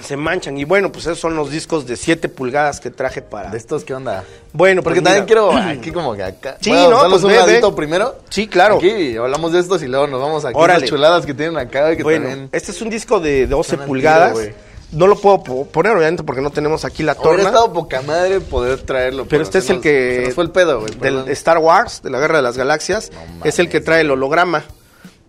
Se 0.01 0.17
manchan. 0.17 0.57
Y 0.57 0.63
bueno, 0.65 0.91
pues 0.91 1.05
esos 1.05 1.19
son 1.19 1.35
los 1.35 1.49
discos 1.51 1.85
de 1.85 1.95
7 1.95 2.29
pulgadas 2.29 2.79
que 2.79 2.89
traje 2.89 3.21
para... 3.21 3.49
¿De 3.51 3.57
estos 3.57 3.83
qué 3.83 3.93
onda? 3.93 4.23
Bueno, 4.51 4.81
Porque 4.83 4.99
pues 5.01 5.05
también 5.05 5.25
quiero 5.25 5.51
aquí 5.55 5.91
como 5.91 6.13
que 6.15 6.23
acá. 6.23 6.57
Sí, 6.61 6.69
Bueno, 6.71 7.03
no, 7.03 7.09
pues 7.09 7.23
un 7.23 7.29
ve, 7.31 7.37
ladito 7.37 7.71
ve. 7.71 7.77
primero. 7.77 8.15
Sí, 8.29 8.47
claro. 8.47 8.77
Aquí 8.77 9.15
hablamos 9.17 9.51
de 9.53 9.59
estos 9.59 9.81
y 9.83 9.87
luego 9.87 10.07
nos 10.07 10.19
vamos 10.21 10.45
aquí 10.45 10.55
a 10.57 10.61
Órale. 10.61 10.81
las 10.81 10.89
chuladas 10.89 11.25
que 11.25 11.33
tienen 11.33 11.57
acá 11.57 11.95
que 11.95 12.03
Bueno, 12.03 12.27
también. 12.27 12.49
este 12.51 12.71
es 12.71 12.81
un 12.81 12.89
disco 12.89 13.19
de 13.19 13.47
12 13.47 13.71
Están 13.75 13.81
al 13.81 13.87
pulgadas. 13.87 14.37
tiro, 14.39 14.53
no 14.91 15.07
lo 15.07 15.15
puedo 15.15 15.41
po- 15.43 15.65
poner, 15.65 15.93
obviamente, 15.95 16.21
porque 16.23 16.41
no 16.41 16.51
tenemos 16.51 16.85
aquí 16.85 17.01
la 17.01 17.13
Hubiera 17.13 17.23
torna. 17.29 17.43
estado 17.49 17.73
poca 17.73 18.01
madre 18.03 18.39
poder 18.41 18.81
traerlo. 18.81 19.25
Pero 19.27 19.41
este 19.41 19.57
es 19.59 19.69
el 19.69 19.77
nos- 19.77 19.83
que. 19.83 20.15
Se 20.19 20.25
nos 20.25 20.33
fue 20.35 20.43
el 20.43 20.51
pedo, 20.51 20.81
güey. 20.81 20.93
Del. 20.99 21.27
Star 21.29 21.57
Wars, 21.57 22.01
de 22.03 22.11
la 22.11 22.19
Guerra 22.19 22.37
de 22.37 22.43
las 22.43 22.57
Galaxias. 22.57 23.11
No 23.39 23.45
es 23.45 23.57
el 23.57 23.69
que 23.69 23.81
trae 23.81 24.01
el 24.01 24.11
holograma. 24.11 24.63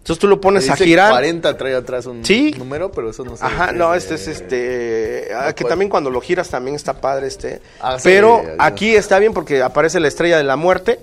Entonces 0.05 0.21
tú 0.21 0.29
lo 0.29 0.39
pones 0.39 0.69
a 0.69 0.75
Dice 0.75 0.85
girar. 0.85 1.11
40 1.13 1.57
trae 1.57 1.75
atrás 1.75 2.05
un 2.05 2.23
Sí. 2.27 2.51
número, 2.59 2.93
pero 2.93 3.09
eso 3.09 3.25
no 3.25 3.39
sé. 3.39 3.43
Ajá, 3.47 3.73
no, 3.73 3.95
este 3.95 4.17
es 4.17 4.29
este. 4.29 5.31
ah, 5.35 5.55
que 5.55 5.65
también 5.65 5.89
cuando 5.89 6.11
lo 6.11 6.21
giras 6.21 6.51
también 6.51 6.77
está 6.77 6.93
padre 7.01 7.27
este. 7.27 7.63
Ah, 7.81 7.97
Pero 8.05 8.43
aquí 8.59 8.95
está 8.95 9.19
bien 9.19 9.33
porque 9.33 9.63
aparece 9.63 10.01
la 10.01 10.09
estrella 10.09 10.37
de 10.37 10.45
la 10.45 10.57
muerte. 10.57 11.01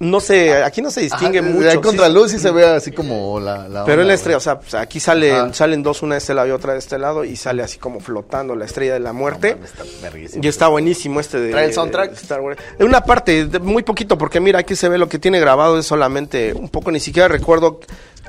No 0.00 0.20
se, 0.20 0.62
aquí 0.62 0.82
no 0.82 0.90
se 0.90 1.02
distingue 1.02 1.38
Ajá, 1.38 1.48
mucho. 1.48 1.68
Hay 1.68 1.76
sí, 1.76 1.80
contraluz 1.82 2.32
y 2.34 2.38
se 2.38 2.50
ve 2.50 2.66
así 2.66 2.90
como 2.92 3.38
la. 3.40 3.68
la 3.68 3.84
Pero 3.84 4.02
es 4.02 4.08
la 4.08 4.14
estrella, 4.14 4.36
o 4.36 4.40
sea, 4.40 4.58
pues, 4.58 4.74
aquí 4.74 5.00
salen, 5.00 5.34
Ajá. 5.34 5.54
salen 5.54 5.82
dos, 5.82 6.02
una 6.02 6.14
de 6.14 6.18
este 6.18 6.34
lado 6.34 6.48
y 6.48 6.50
otra 6.50 6.72
de 6.72 6.78
este 6.80 6.98
lado, 6.98 7.24
y 7.24 7.36
sale 7.36 7.62
así 7.62 7.78
como 7.78 8.00
flotando 8.00 8.54
la 8.56 8.64
estrella 8.64 8.92
de 8.94 9.00
la 9.00 9.12
muerte. 9.12 9.54
Mames, 9.54 9.70
está. 9.70 10.38
Y 10.42 10.48
está 10.48 10.68
buenísimo 10.68 11.20
este 11.20 11.38
de... 11.40 11.50
¿Trae 11.52 11.66
el 11.66 11.72
soundtrack? 11.72 12.10
de 12.10 12.16
Star 12.16 12.40
Wars. 12.40 12.58
En 12.78 12.86
una 12.86 13.02
parte, 13.04 13.46
de- 13.46 13.58
muy 13.60 13.82
poquito, 13.82 14.18
porque 14.18 14.40
mira, 14.40 14.58
aquí 14.60 14.74
se 14.76 14.88
ve 14.88 14.98
lo 14.98 15.08
que 15.08 15.18
tiene 15.18 15.38
grabado, 15.40 15.78
es 15.78 15.86
solamente 15.86 16.52
un 16.52 16.68
poco, 16.68 16.90
ni 16.90 17.00
siquiera 17.00 17.28
recuerdo 17.28 17.80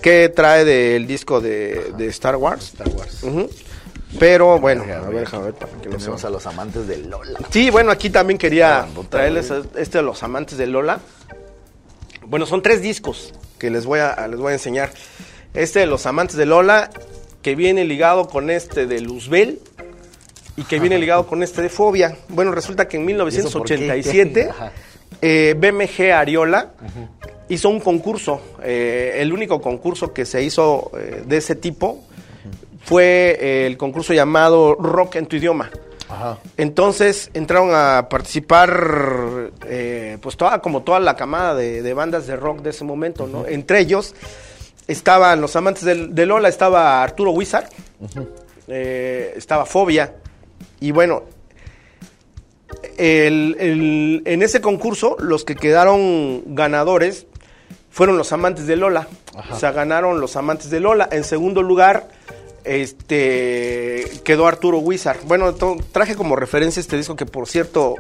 qué 0.02 0.30
trae 0.30 0.66
del 0.66 1.08
disco 1.08 1.42
de, 1.42 1.94
de 1.98 2.08
Star 2.08 2.36
Wars. 2.36 2.74
Star 2.74 2.90
Wars. 2.90 3.22
Pero 4.20 4.60
bueno, 4.60 4.84
a 4.84 5.10
ver, 5.10 5.22
déjame 5.22 5.46
ver 5.46 5.54
para 5.56 5.72
que 5.82 5.90
lo 5.90 5.98
Tenemos 5.98 6.24
a 6.24 6.30
los 6.30 6.46
amantes 6.46 6.88
de 6.88 6.98
Lola. 7.00 7.38
Sí, 7.50 7.70
bueno, 7.70 7.92
aquí 7.92 8.10
también 8.10 8.38
quería 8.38 8.86
traerles 9.10 9.52
este 9.76 9.98
de 9.98 10.04
los 10.04 10.24
amantes 10.24 10.58
de 10.58 10.68
Lola. 10.68 11.00
Bueno, 12.28 12.46
son 12.46 12.62
tres 12.62 12.82
discos 12.82 13.34
que 13.60 13.70
les 13.70 13.86
voy 13.86 14.00
a, 14.00 14.28
les 14.28 14.40
voy 14.40 14.52
a 14.52 14.54
enseñar. 14.54 14.92
Este 15.54 15.80
de 15.80 15.86
los 15.86 16.06
amantes 16.06 16.36
de 16.36 16.46
Lola, 16.46 16.90
que 17.42 17.56
viene 17.56 17.86
ligado 17.86 18.28
con 18.28 18.50
este 18.50 18.88
de 18.88 19.00
Luzbel 19.00 19.60
y 20.58 20.64
que 20.64 20.80
viene 20.80 20.98
ligado 20.98 21.28
con 21.28 21.44
este 21.44 21.62
de 21.62 21.70
Fobia. 21.70 22.18
Bueno, 22.30 22.52
resulta 22.52 22.88
que 22.88 22.98
en 22.98 23.04
eso 23.10 23.60
por 23.60 23.68
qué? 23.68 23.78
1987 23.78 24.50
Ajá. 24.50 24.72
eh, 25.22 25.56
BMG 25.58 26.12
Ariola 26.12 26.72
hizo 27.50 27.70
un 27.70 27.80
concurso. 27.80 28.42
eh, 28.64 29.18
el 29.18 29.32
único 29.32 29.62
concurso 29.62 30.14
que 30.14 30.26
se 30.26 30.44
hizo 30.44 30.92
eh, 30.98 31.24
de 31.26 31.38
ese 31.38 31.56
tipo 31.56 32.04
fue 32.84 33.66
el 33.66 33.78
concurso 33.78 34.14
llamado 34.14 34.76
Rock 34.76 35.16
en 35.16 35.26
tu 35.26 35.36
idioma. 35.38 35.72
Ajá. 36.10 36.38
Entonces 36.58 37.32
entraron 37.34 37.72
a 37.74 38.08
participar, 38.10 39.52
eh, 39.66 40.18
pues 40.22 40.38
toda, 40.38 40.60
como 40.62 40.84
toda 40.84 41.00
la 41.00 41.16
camada 41.16 41.56
de, 41.56 41.82
de 41.82 41.94
bandas 41.94 42.28
de 42.28 42.36
rock 42.36 42.62
de 42.62 42.70
ese 42.70 42.84
momento, 42.84 43.26
¿no? 43.28 43.46
Entre 43.48 43.80
ellos 43.80 44.14
estaban 44.88 45.42
los 45.42 45.56
amantes 45.56 45.84
de, 45.84 46.26
Lola, 46.26 46.48
estaba 46.50 47.02
Arturo 47.02 47.32
Wizard, 47.32 47.70
eh, 48.68 49.34
estaba 49.36 49.66
Fobia, 49.66 50.14
y 50.80 50.92
bueno, 50.92 51.24
el- 52.98 53.56
el- 53.60 54.22
en 54.26 54.42
ese 54.44 54.62
concurso 54.62 55.16
los 55.20 55.44
que 55.44 55.56
quedaron 55.56 56.44
ganadores 56.56 57.28
fueron 57.90 58.18
los 58.18 58.32
amantes 58.34 58.68
de 58.68 58.76
Lola. 58.76 59.08
O 59.52 59.56
sea, 59.58 59.72
ganaron 59.72 60.20
los 60.20 60.36
amantes 60.36 60.70
de 60.70 60.80
Lola. 60.80 61.08
En 61.12 61.24
segundo 61.24 61.62
lugar, 61.62 62.08
este 62.66 64.04
quedó 64.24 64.48
Arturo 64.48 64.80
Wizard. 64.80 65.20
Bueno, 65.26 65.54
traje 65.92 66.16
como 66.16 66.36
referencia 66.36 66.80
este 66.80 66.98
disco 66.98 67.16
que 67.16 67.26
por 67.26 67.48
cierto 67.48 67.96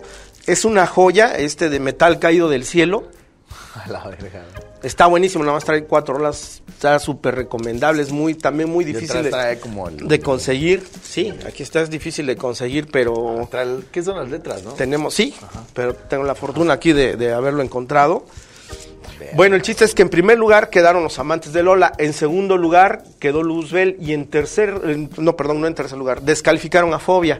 es 0.46 0.66
una 0.66 0.86
joya, 0.88 1.36
este 1.38 1.70
de 1.70 1.80
metal 1.80 2.20
caído 2.20 2.50
del 2.50 2.66
cielo. 2.66 3.08
A 3.86 3.90
la 3.90 4.04
verga. 4.08 4.44
Está 4.84 5.08
buenísimo, 5.08 5.44
nada 5.44 5.56
más 5.56 5.66
trae 5.66 5.84
cuatro 5.86 6.16
horas, 6.16 6.62
está 6.70 7.00
súper 7.00 7.34
recomendable, 7.36 8.04
es 8.04 8.12
muy, 8.12 8.36
también 8.36 8.70
muy 8.70 8.86
difícil 8.86 9.24
de, 9.24 9.30
trae 9.32 9.60
como 9.60 9.90
el- 9.90 10.08
de 10.08 10.20
conseguir. 10.20 10.84
Sí, 11.04 11.34
aquí 11.48 11.64
está, 11.64 11.82
es 11.82 11.90
difícil 11.90 12.28
de 12.28 12.36
conseguir, 12.38 12.88
pero 12.92 13.50
¿Qué 13.92 14.04
son 14.04 14.18
las 14.18 14.30
letras, 14.30 14.62
no? 14.64 14.74
tenemos, 14.74 15.14
sí, 15.16 15.34
pero 15.74 15.96
tengo 15.96 16.24
la 16.24 16.36
fortuna 16.36 16.74
aquí 16.74 16.94
de, 16.94 17.16
de 17.16 17.34
haberlo 17.34 17.64
encontrado. 17.64 18.26
Bueno, 19.34 19.56
el 19.56 19.62
chiste 19.62 19.86
es 19.86 19.94
que 19.94 20.02
en 20.02 20.10
primer 20.10 20.38
lugar 20.38 20.70
quedaron 20.70 21.04
los 21.04 21.18
amantes 21.20 21.54
de 21.54 21.64
Lola, 21.64 21.94
en 21.98 22.14
segundo 22.14 22.58
lugar 22.58 23.04
quedó 23.20 23.44
Luzbel 23.44 23.98
y 24.00 24.14
en 24.14 24.26
tercer, 24.28 24.80
en- 24.86 25.10
no, 25.18 25.36
perdón, 25.36 25.62
no 25.62 25.68
en 25.68 25.76
tercer 25.76 25.98
lugar, 25.98 26.22
descalificaron 26.22 26.94
a 26.94 27.00
Fobia. 27.00 27.40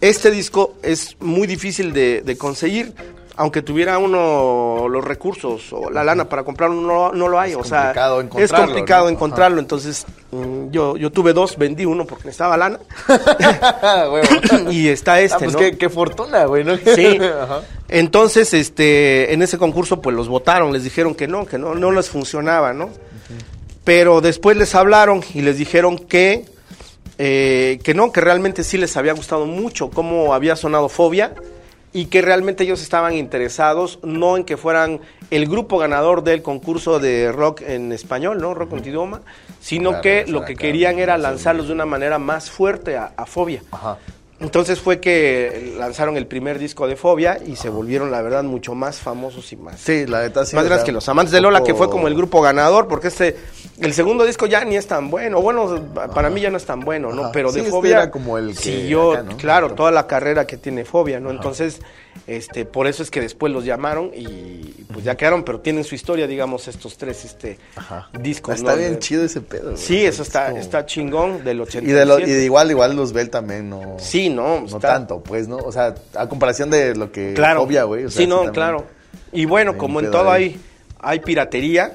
Este 0.00 0.30
disco 0.30 0.74
es 0.82 1.16
muy 1.20 1.46
difícil 1.46 1.92
de, 1.92 2.22
de 2.22 2.36
conseguir, 2.36 2.92
aunque 3.36 3.62
tuviera 3.62 3.98
uno 3.98 4.86
los 4.88 5.04
recursos 5.04 5.72
o 5.72 5.90
la 5.90 6.04
lana 6.04 6.28
para 6.28 6.44
comprarlo, 6.44 6.80
no, 6.80 7.12
no 7.12 7.28
lo 7.28 7.40
hay. 7.40 7.52
Es 7.52 7.56
o 7.56 7.64
sea, 7.64 7.94
es 8.36 8.52
complicado 8.52 9.04
¿no? 9.04 9.10
encontrarlo. 9.10 9.58
Entonces, 9.58 10.04
mm, 10.30 10.70
yo, 10.70 10.96
yo 10.96 11.10
tuve 11.10 11.32
dos, 11.32 11.56
vendí 11.56 11.86
uno 11.86 12.04
porque 12.04 12.24
necesitaba 12.26 12.56
lana. 12.56 12.78
Y 14.70 14.88
está 14.88 15.20
este, 15.20 15.36
Ah, 15.36 15.38
pues 15.38 15.52
¿no? 15.52 15.58
qué, 15.58 15.78
qué 15.78 15.88
fortuna, 15.88 16.44
güey, 16.44 16.64
¿no? 16.64 16.76
Sí. 16.76 17.18
Ajá. 17.42 17.62
Entonces, 17.88 18.52
este, 18.54 19.32
en 19.32 19.42
ese 19.42 19.58
concurso, 19.58 20.00
pues 20.00 20.14
los 20.14 20.28
votaron, 20.28 20.72
les 20.72 20.84
dijeron 20.84 21.14
que 21.14 21.26
no, 21.26 21.46
que 21.46 21.58
no, 21.58 21.74
no 21.74 21.90
les 21.90 22.08
funcionaba, 22.10 22.72
¿no? 22.72 22.90
Pero 23.84 24.20
después 24.20 24.56
les 24.56 24.74
hablaron 24.74 25.22
y 25.34 25.40
les 25.40 25.58
dijeron 25.58 25.98
que, 25.98 26.44
eh, 27.18 27.80
que 27.82 27.94
no, 27.94 28.12
que 28.12 28.20
realmente 28.20 28.62
sí 28.62 28.78
les 28.78 28.96
había 28.96 29.12
gustado 29.12 29.44
mucho 29.46 29.90
cómo 29.90 30.34
había 30.34 30.54
sonado 30.54 30.88
Fobia 30.88 31.34
y 31.92 32.06
que 32.06 32.22
realmente 32.22 32.64
ellos 32.64 32.82
estaban 32.82 33.14
interesados 33.14 33.98
no 34.02 34.36
en 34.36 34.44
que 34.44 34.56
fueran 34.56 35.00
el 35.30 35.46
grupo 35.46 35.78
ganador 35.78 36.22
del 36.24 36.42
concurso 36.42 36.98
de 36.98 37.32
rock 37.32 37.62
en 37.62 37.92
español, 37.92 38.38
¿no? 38.40 38.54
Rock 38.54 38.86
idioma, 38.86 39.22
sino 39.60 39.90
Claro, 39.90 40.02
que 40.02 40.24
lo 40.26 40.44
que 40.44 40.56
querían 40.56 40.98
era 40.98 41.18
lanzar 41.18 41.32
lanzarlos 41.32 41.66
de 41.68 41.72
una 41.72 41.86
manera 41.86 42.18
más 42.18 42.50
fuerte 42.50 42.96
a, 42.96 43.12
a 43.16 43.26
Fobia. 43.26 43.62
Ajá. 43.70 43.98
Entonces 44.42 44.80
fue 44.80 45.00
que 45.00 45.74
lanzaron 45.78 46.16
el 46.16 46.26
primer 46.26 46.58
disco 46.58 46.86
de 46.88 46.96
Fobia 46.96 47.38
y 47.46 47.56
se 47.56 47.68
volvieron, 47.68 48.10
la 48.10 48.20
verdad, 48.22 48.42
mucho 48.42 48.74
más 48.74 48.98
famosos 48.98 49.52
y 49.52 49.56
más, 49.56 49.80
Sí, 49.80 50.04
la 50.06 50.22
neta 50.22 50.44
sí. 50.44 50.56
más 50.56 50.64
grandes 50.64 50.84
que 50.84 50.92
los 50.92 51.08
amantes 51.08 51.32
de 51.32 51.40
Lola, 51.40 51.62
que 51.62 51.74
fue 51.74 51.88
como 51.88 52.08
el 52.08 52.14
grupo 52.14 52.40
ganador, 52.42 52.88
porque 52.88 53.08
este, 53.08 53.36
el 53.78 53.94
segundo 53.94 54.24
disco 54.24 54.46
ya 54.46 54.64
ni 54.64 54.76
es 54.76 54.86
tan 54.86 55.10
bueno, 55.10 55.40
bueno, 55.40 55.82
para 56.14 56.28
mí 56.28 56.40
ya 56.40 56.50
no 56.50 56.56
es 56.56 56.64
tan 56.64 56.80
bueno, 56.80 57.12
¿no? 57.12 57.22
Ajá. 57.24 57.32
Pero 57.32 57.50
Sí, 57.50 57.54
de 57.56 57.60
este 57.60 57.70
Fobia 57.70 57.96
era 57.98 58.10
como 58.10 58.36
el 58.36 58.48
que 58.48 58.62
siguió, 58.62 59.12
acá, 59.12 59.22
¿no? 59.22 59.36
claro, 59.36 59.74
toda 59.74 59.90
la 59.90 60.06
carrera 60.06 60.46
que 60.46 60.56
tiene 60.56 60.84
Fobia, 60.84 61.20
¿no? 61.20 61.30
Entonces, 61.30 61.80
este, 62.26 62.64
por 62.64 62.86
eso 62.86 63.02
es 63.02 63.10
que 63.10 63.20
después 63.20 63.52
los 63.52 63.64
llamaron 63.64 64.10
y 64.14 64.84
pues 64.92 65.04
ya 65.04 65.16
quedaron, 65.16 65.42
pero 65.44 65.60
tienen 65.60 65.84
su 65.84 65.94
historia, 65.94 66.26
digamos, 66.26 66.68
estos 66.68 66.96
tres, 66.96 67.24
este, 67.24 67.58
Ajá. 67.76 68.08
discos, 68.20 68.56
Está 68.56 68.72
¿no? 68.72 68.78
bien 68.78 68.92
De- 68.94 68.98
chido 68.98 69.24
ese 69.24 69.40
pedo. 69.40 69.70
güey. 69.72 69.76
Sí, 69.82 70.04
eso 70.04 70.22
está, 70.22 70.46
como- 70.50 70.58
está 70.60 70.86
chingón 70.86 71.42
del 71.44 71.58
Y, 71.58 71.60
87. 71.60 71.98
de 71.98 72.06
lo, 72.06 72.18
y 72.20 72.30
de 72.30 72.44
igual, 72.44 72.70
igual 72.70 72.94
Luzbel 72.94 73.30
también 73.30 73.68
no. 73.70 73.96
Sí, 73.98 74.28
no, 74.28 74.60
No 74.60 74.66
está- 74.66 74.78
tanto, 74.80 75.20
pues, 75.22 75.48
¿no? 75.48 75.56
O 75.56 75.72
sea, 75.72 75.94
a 76.14 76.28
comparación 76.28 76.70
de 76.70 76.94
lo 76.94 77.10
que. 77.10 77.34
claro. 77.34 77.60
Fobia, 77.62 77.84
güey. 77.84 78.04
o 78.04 78.10
sea, 78.10 78.22
sí, 78.22 78.26
no, 78.26 78.36
también- 78.36 78.54
claro. 78.54 78.86
Y 79.32 79.44
bueno, 79.46 79.76
como 79.78 80.00
en 80.00 80.10
todo 80.10 80.30
ahí. 80.30 80.44
hay, 80.44 80.60
hay 81.00 81.20
piratería, 81.20 81.92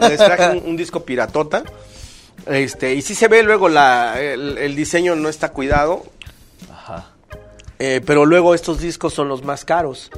les 0.00 0.16
traje 0.16 0.56
un, 0.58 0.70
un 0.70 0.76
disco 0.76 1.04
piratota. 1.04 1.62
Este, 2.46 2.94
y 2.94 3.02
sí 3.02 3.14
se 3.14 3.28
ve 3.28 3.42
luego 3.42 3.68
la, 3.68 4.18
el, 4.20 4.56
el 4.58 4.74
diseño 4.74 5.14
no 5.16 5.28
está 5.28 5.50
cuidado. 5.50 6.04
Eh, 7.78 8.00
pero 8.04 8.24
luego 8.26 8.54
estos 8.54 8.80
discos 8.80 9.14
son 9.14 9.28
los 9.28 9.44
más 9.44 9.64
caros. 9.64 10.10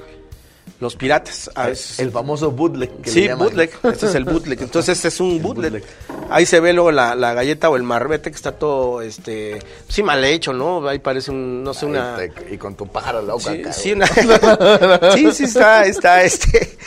Los 0.78 0.96
piratas. 0.96 1.50
a 1.54 1.66
veces- 1.66 1.98
El 2.00 2.10
famoso 2.10 2.50
bootleg. 2.52 2.88
que 3.02 3.10
le 3.10 3.12
Sí, 3.12 3.22
llaman. 3.24 3.38
bootleg. 3.48 3.70
Este 3.82 4.06
es 4.06 4.14
el 4.14 4.24
bootleg. 4.32 4.62
Entonces 4.62 4.96
este 4.96 5.08
es 5.08 5.20
un 5.20 5.42
bootleg. 5.42 5.72
bootleg. 5.72 6.30
Ahí 6.30 6.46
se 6.46 6.58
ve 6.60 6.72
luego 6.72 6.90
la, 6.90 7.14
la 7.14 7.34
galleta 7.34 7.68
o 7.68 7.76
el 7.76 7.82
marbete 7.82 8.30
que 8.30 8.36
está 8.36 8.52
todo, 8.52 9.02
este, 9.02 9.58
sí 9.88 10.02
mal 10.02 10.24
hecho, 10.24 10.54
¿no? 10.54 10.88
Ahí 10.88 10.98
parece 10.98 11.32
un, 11.32 11.62
no 11.62 11.74
sé, 11.74 11.84
una... 11.84 12.16
Te- 12.16 12.54
Y 12.54 12.56
con 12.56 12.76
tu 12.76 12.86
pájaro 12.86 13.20
loco 13.20 13.40
Sí, 13.40 13.62
sí, 13.72 13.92
una- 13.92 14.06
sí, 15.14 15.30
sí 15.32 15.44
está, 15.44 15.84
está, 15.84 16.22
este, 16.22 16.78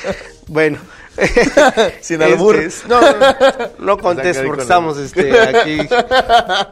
bueno. 0.47 0.79
Sin 2.01 2.21
albur. 2.21 2.55
Este, 2.55 2.87
no, 2.87 2.99
no, 3.79 3.97
ahí 4.41 4.47
porque 4.47 4.61
estamos, 4.63 4.97
este, 4.97 5.39
aquí. 5.39 5.77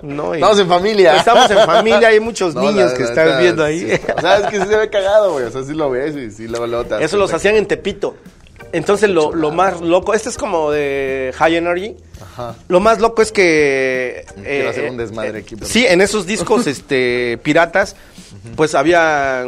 No, 0.01 0.33
y- 0.33 0.37
Estamos 0.37 0.59
en 0.59 0.67
familia. 0.67 1.17
Estamos 1.17 1.49
en 1.51 1.59
familia, 1.65 2.07
hay 2.09 2.19
muchos 2.19 2.55
No, 2.55 2.61
niños 2.61 2.91
la 2.91 2.97
que 2.97 3.03
neta, 3.03 3.23
están 3.23 3.39
viendo 3.39 3.63
ahí. 3.63 3.79
sí. 3.81 4.01
O 4.17 4.21
sea, 4.21 4.37
es 4.37 4.47
que 4.47 4.59
sí 4.61 4.67
se 4.67 4.75
ve 4.77 4.89
cagado, 4.89 5.33
güey. 5.33 5.45
O 5.45 5.51
sea, 5.51 5.63
sí 5.63 5.73
lo 5.73 5.89
ves 5.89 6.15
y 6.15 6.31
sí 6.31 6.47
te 6.85 6.95
das 6.95 7.01
Eso 7.03 7.17
los 7.17 7.33
hacían 7.33 7.55
en 7.55 7.65
Tepito. 7.67 8.15
Entonces 8.73 9.09
lo, 9.09 9.33
lo 9.33 9.51
más 9.51 9.81
loco, 9.81 10.13
este 10.13 10.29
es 10.29 10.37
como 10.37 10.71
de 10.71 11.33
High 11.37 11.57
Energy. 11.57 11.95
Ajá. 12.21 12.55
Lo 12.69 12.79
más 12.79 12.99
loco 13.01 13.21
es 13.21 13.31
que... 13.31 14.25
eh, 14.37 14.43
Quiero 14.43 14.69
hacer 14.69 14.89
un 14.91 14.97
desmadre 14.97 15.39
aquí, 15.39 15.55
pero- 15.55 15.67
Sí, 15.67 15.85
en 15.85 15.99
esos 15.99 16.25
discos 16.25 16.67
este, 16.67 17.37
piratas, 17.43 17.95
pues 18.55 18.75
había 18.75 19.45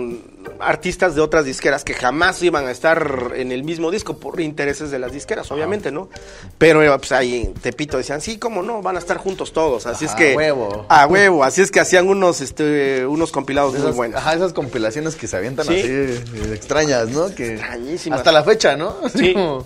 artistas 0.60 1.16
de 1.16 1.22
otras 1.22 1.46
disqueras 1.46 1.84
que 1.84 1.94
jamás 1.94 2.42
iban 2.44 2.68
a 2.68 2.72
estar 2.72 3.32
en 3.36 3.52
el 3.52 3.64
mismo 3.64 3.92
disco 3.92 4.18
por 4.18 4.40
intereses 4.42 4.92
de 4.92 5.00
las 5.00 5.12
disqueras, 5.14 5.50
obviamente, 5.52 5.92
¿no? 5.92 6.10
Pero 6.58 6.84
eh, 6.84 6.90
pues 6.98 7.12
ahí 7.12 7.54
Tepito 7.62 7.98
decían, 7.98 8.22
sí, 8.22 8.38
cómo 8.38 8.62
no, 8.62 8.82
van 8.82 8.96
a 8.96 9.00
estar 9.00 9.18
juntos 9.18 9.54
todos. 9.54 9.86
Así 9.86 10.06
es 10.06 10.14
que... 10.16 10.34
a 10.34 10.38
huevo. 10.38 10.86
A 10.90 11.08
huevo. 11.08 11.44
Así 11.44 11.62
es 11.62 11.72
que 11.72 11.80
hacían 11.80 12.08
unos, 12.08 12.42
este, 12.42 13.06
unos 13.06 13.32
compilados 13.32 13.74
muy 13.78 13.92
buenos. 13.92 14.20
Ajá, 14.20 14.34
esas 14.34 14.54
compilaciones 14.54 15.16
que 15.16 15.28
se 15.28 15.38
avientan 15.38 15.66
Sí. 15.66 15.80
así 15.80 15.88
eh, 15.88 16.24
extrañas, 16.54 17.10
¿no? 17.10 17.34
Que 17.34 17.54
Extrañísimas. 17.54 18.20
Hasta 18.20 18.32
la 18.32 18.44
fecha, 18.44 18.76
¿no? 18.76 18.96
Así 19.04 19.18
Sí. 19.20 19.34
como- 19.34 19.66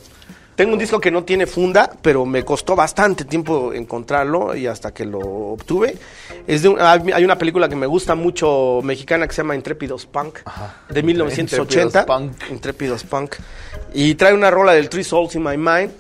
Tengo 0.58 0.74
un 0.74 0.80
disco 0.80 1.00
que 1.00 1.12
no 1.12 1.24
tiene 1.24 1.46
funda, 1.46 1.88
pero 2.02 2.26
me 2.26 2.44
costó 2.44 2.76
bastante 2.76 3.26
tiempo 3.26 3.74
encontrarlo 3.74 4.56
y 4.56 4.66
hasta 4.66 4.92
que 4.92 5.06
lo 5.06 5.20
obtuve. 5.20 5.96
Es 6.48 6.64
de 6.64 6.70
un- 6.70 6.80
hay 6.82 7.24
una 7.24 7.38
película 7.38 7.70
que 7.70 7.76
me 7.76 7.86
gusta 7.86 8.16
mucho 8.16 8.80
mexicana 8.84 9.28
que 9.28 9.34
se 9.36 9.44
llama 9.44 9.56
Intrépidos 9.56 10.08
Punk 10.08 10.40
Ajá. 10.46 10.78
de 10.90 11.04
1980. 11.04 12.00
Intrépidos 12.00 12.06
Punk. 12.08 12.52
Intrépidos 12.52 13.04
Punk. 13.04 13.36
Y 13.94 14.16
trae 14.16 14.34
una 14.34 14.52
rola 14.52 14.74
del 14.74 14.90
Three 14.90 15.04
Souls 15.04 15.36
in 15.36 15.44
My 15.44 15.58
Mind 15.58 15.92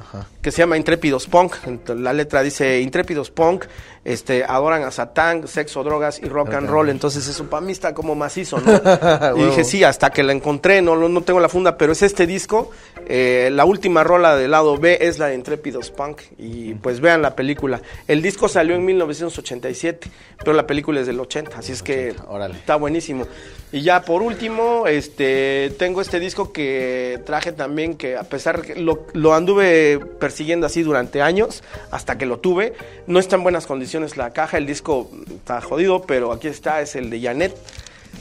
que 0.42 0.52
se 0.52 0.60
llama 0.60 0.78
Intrépidos 0.78 1.28
Punk. 1.28 1.56
La 1.88 2.14
letra 2.14 2.42
dice 2.42 2.80
Intrépidos 2.80 3.32
Punk, 3.32 3.66
este, 4.06 4.46
adoran 4.46 4.84
a 4.84 4.92
Satán, 4.92 5.46
sexo, 5.46 5.84
drogas 5.84 6.22
y 6.24 6.30
rock 6.30 6.54
and 6.54 6.70
roll. 6.70 6.90
Entonces 6.90 7.28
eso 7.28 7.50
para 7.50 7.60
mí 7.60 7.74
está 7.74 7.94
como 7.94 8.16
macizo, 8.16 8.58
¿no? 8.62 8.72
y 9.36 9.44
dije, 9.44 9.66
sí, 9.66 9.84
hasta 9.84 10.10
que 10.10 10.24
la 10.24 10.32
encontré, 10.32 10.82
no, 10.82 10.96
no, 10.96 11.10
no 11.10 11.22
tengo 11.22 11.42
la 11.42 11.50
funda, 11.50 11.78
pero 11.78 11.92
es 11.92 12.02
este 12.02 12.26
disco. 12.26 12.72
eh, 13.08 13.50
la 13.52 13.66
última 13.66 14.06
rola 14.06 14.38
del 14.38 14.52
lado 14.52 14.78
B 14.78 15.00
es 15.02 15.20
la 15.20 15.28
de 15.28 15.36
Intrépidos 15.36 15.92
Punk. 15.92 16.22
Y 16.38 16.76
pues 16.76 17.02
vean 17.02 17.22
la 17.22 17.36
película. 17.36 17.82
El 18.08 18.22
disco 18.22 18.48
salió 18.48 18.76
en 18.76 18.86
1987, 18.86 20.10
pero 20.40 20.54
la 20.54 20.66
película 20.66 21.02
es 21.02 21.08
del 21.08 21.20
80, 21.20 21.58
así 21.58 21.74
es 21.74 21.84
que 21.84 22.16
órale. 22.28 22.56
está 22.56 22.78
buenísimo. 22.78 23.28
Y 23.74 23.82
ya 23.82 24.02
por 24.02 24.22
último, 24.22 24.88
este, 24.88 25.74
tengo 25.78 26.00
este 26.00 26.22
disco 26.22 26.54
que 26.54 27.20
traje 27.26 27.52
también, 27.52 27.77
que 27.98 28.18
a 28.18 28.24
pesar 28.24 28.62
que 28.62 28.76
lo, 28.76 29.06
lo 29.14 29.34
anduve 29.34 30.00
persiguiendo 30.20 30.66
así 30.68 30.84
durante 30.84 31.22
años, 31.22 31.64
hasta 31.92 32.18
que 32.18 32.26
lo 32.26 32.40
tuve, 32.40 32.74
no 33.08 33.20
está 33.20 33.36
en 33.36 33.44
buenas 33.44 33.66
condiciones 33.68 34.18
la 34.18 34.32
caja, 34.34 34.58
el 34.58 34.66
disco 34.66 35.10
está 35.30 35.62
jodido, 35.62 36.02
pero 36.04 36.32
aquí 36.32 36.48
está, 36.48 36.82
es 36.82 36.96
el 36.96 37.10
de 37.10 37.22
Janet. 37.22 37.56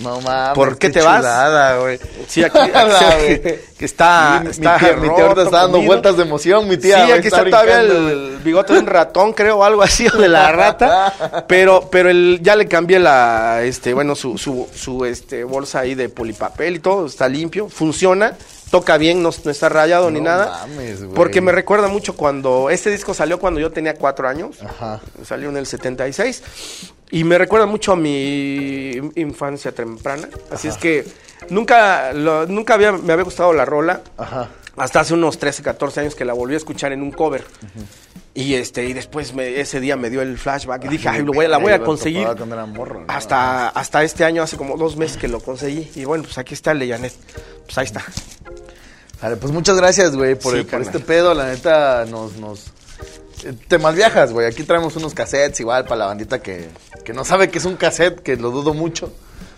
No 0.01 0.21
mames. 0.21 0.55
¿Por 0.55 0.77
qué 0.77 0.91
te 0.91 1.01
vas? 1.01 1.25
güey. 1.81 1.99
Sí, 2.29 2.45
aquí, 2.45 2.59
aquí 2.59 2.71
La, 2.75 2.99
se- 2.99 3.39
güey. 3.39 3.59
que 3.79 3.85
está, 3.87 4.41
Mi- 4.41 4.45
mi 4.45 4.51
está 4.51 4.79
tía- 4.79 4.97
mi 4.97 5.09
tía 5.09 5.25
ahorita 5.25 5.43
está 5.45 5.57
dando 5.59 5.73
comido. 5.79 5.87
vueltas 5.93 6.17
de 6.19 6.23
emoción, 6.23 6.69
mi 6.69 6.77
tía, 6.77 7.07
Sí, 7.07 7.13
aquí 7.13 7.29
está 7.29 7.45
todavía 7.45 7.79
brincando, 7.79 8.11
el 8.11 8.37
bigote 8.45 8.75
de 8.75 8.79
un 8.81 8.87
ratón, 8.87 9.33
creo, 9.33 9.57
o 9.59 9.65
algo 9.65 9.81
así, 9.83 10.07
o 10.07 10.19
de 10.19 10.29
la 10.29 10.53
rata. 10.53 11.45
Pero, 11.49 11.89
pero 11.91 12.11
el, 12.11 12.41
ya 12.43 12.57
le 12.57 12.67
cambié 12.69 12.99
la, 12.99 13.63
este, 13.63 13.95
bueno, 13.95 14.15
su, 14.15 14.37
su, 14.37 14.69
su, 14.75 15.05
este, 15.07 15.45
bolsa 15.45 15.81
ahí 15.81 15.95
de 15.95 16.11
polipapel 16.11 16.77
y 16.77 16.79
todo, 16.81 17.07
está 17.07 17.27
limpio, 17.29 17.69
funciona, 17.71 18.37
toca 18.81 18.97
bien, 18.99 19.23
no, 19.23 19.31
no 19.45 19.51
está 19.51 19.69
rayado 19.69 20.11
ni 20.11 20.21
nada. 20.21 20.67
mames, 20.67 21.01
porque 21.15 21.41
me 21.41 21.53
recuerda 21.53 21.89
mucho 21.89 22.17
cuando, 22.17 22.71
este 22.71 22.91
disco 22.91 23.15
salió 23.15 23.39
cuando 23.39 23.61
yo 23.61 23.71
tenía 23.73 23.95
cuatro 23.95 24.29
años, 24.29 24.59
Ajá. 24.63 25.01
salió 25.25 25.49
en 25.49 25.57
el 25.57 25.67
76, 25.67 26.43
y 27.11 27.25
me 27.25 27.39
recuerda 27.39 27.67
mucho 27.67 27.93
a 27.93 27.97
mi 27.97 28.91
infancia 29.15 29.73
temprana, 29.73 30.29
así 30.51 30.69
es 30.69 30.77
que 30.77 31.05
nunca, 31.51 32.13
lo- 32.13 32.47
nunca 32.47 32.75
había, 32.75 32.93
me 32.93 33.13
había 33.13 33.25
gustado 33.25 33.53
la 33.53 33.65
rola, 33.65 34.01
Ajá. 34.17 34.49
hasta 34.77 35.01
hace 35.01 35.15
unos 35.15 35.39
13, 35.39 35.63
14 35.63 36.01
años 36.01 36.15
que 36.15 36.25
la 36.25 36.33
volví 36.35 36.55
a 36.55 36.59
escuchar 36.59 36.93
en 36.93 37.03
un 37.03 37.11
cover. 37.13 37.45
Y 38.35 38.53
este 38.53 38.85
y 38.85 38.93
después 38.93 39.33
me- 39.33 39.59
ese 39.61 39.81
día 39.81 39.97
me 39.97 40.11
dio 40.11 40.21
el 40.21 40.37
flashback 40.37 40.85
y 40.85 40.89
dije, 40.89 41.09
ay, 41.09 41.23
lo 41.23 41.33
voy, 41.33 41.47
la 41.49 41.57
voy 41.57 41.73
a 41.73 41.79
conseguir. 41.83 42.29
Morro, 42.75 43.01
¿no? 43.01 43.07
Hasta, 43.09 43.69
hasta 43.71 44.03
este 44.05 44.25
año, 44.25 44.43
hace 44.43 44.59
como 44.59 44.77
dos 44.77 44.95
meses 44.99 45.17
que 45.17 45.27
lo 45.27 45.41
conseguí. 45.41 45.91
Y 45.95 46.05
bueno, 46.05 46.25
pues 46.25 46.37
aquí 46.37 46.53
está 46.53 46.73
el 46.73 46.81
de 46.81 46.89
Janet. 46.91 47.15
Pues 47.65 47.79
ahí 47.79 47.87
está. 47.87 48.05
Vale, 49.27 49.37
pues 49.39 49.53
muchas 49.53 49.77
gracias, 49.77 50.15
güey, 50.15 50.37
por, 50.37 50.55
Sí, 50.55 50.61
por 50.63 50.71
carnal. 50.71 50.87
este 50.89 51.01
pedo. 51.01 51.35
La 51.35 51.49
neta, 51.49 52.05
nos, 52.09 52.37
nos... 52.37 52.67
eh, 53.45 53.53
Te 53.67 53.77
malviajas, 53.77 54.33
güey. 54.33 54.47
Aquí 54.47 54.63
traemos 54.63 54.95
unos 54.95 55.15
cassettes 55.15 55.59
igual 55.59 55.83
para 55.83 55.97
la 55.97 56.07
bandita 56.07 56.41
que, 56.41 56.69
que 57.05 57.13
no 57.13 57.25
sabe 57.25 57.49
que 57.51 57.59
es 57.59 57.65
un 57.65 57.75
cassette, 57.75 58.21
que 58.21 58.37
lo 58.37 58.53
dudo 58.53 58.73
mucho, 58.73 59.13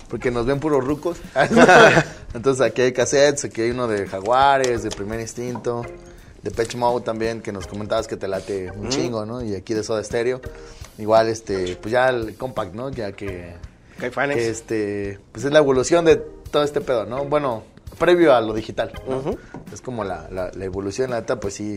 porque 0.08 0.30
nos 0.30 0.46
ven 0.46 0.58
puros 0.58 0.82
rucos. 0.82 1.18
Entonces 2.34 2.64
aquí 2.64 2.80
hay 2.80 2.92
cassettes, 2.92 3.44
aquí 3.44 3.60
hay 3.60 3.70
uno 3.72 3.88
de 3.88 4.06
Jaguares, 4.06 4.82
de 4.84 4.88
Primer 4.90 5.20
Instinto, 5.20 5.84
de 6.42 6.50
Pitch 6.50 6.74
Mode 6.76 7.04
también, 7.04 7.42
que 7.42 7.52
nos 7.52 7.66
comentabas 7.66 8.06
que 8.06 8.16
te 8.16 8.26
late 8.26 8.70
un 8.74 8.88
chingo, 8.88 9.26
¿no? 9.26 9.44
Y 9.44 9.54
aquí 9.54 9.74
de 9.74 9.84
Soda 9.84 10.02
Stereo. 10.02 10.40
Igual, 10.96 11.28
este, 11.28 11.76
pues 11.76 11.92
ya 11.92 12.08
el 12.08 12.36
compact, 12.36 12.72
¿no? 12.74 12.88
Ya 12.90 13.12
que... 13.12 13.54
Que 14.34 14.48
este 14.48 15.18
pues 15.32 15.44
es 15.44 15.52
la 15.52 15.58
evolución 15.58 16.04
de 16.06 16.16
todo 16.16 16.62
este 16.62 16.80
pedo, 16.80 17.04
¿no? 17.04 17.24
Bueno, 17.24 17.64
previo 17.99 18.34
a 18.34 18.40
lo 18.40 18.55
digital. 18.55 18.92
Es 19.72 19.80
como 19.80 20.05
la, 20.05 20.28
la, 20.30 20.51
la 20.55 20.64
evolución, 20.64 21.12
pues 21.40 21.55
sí, 21.55 21.76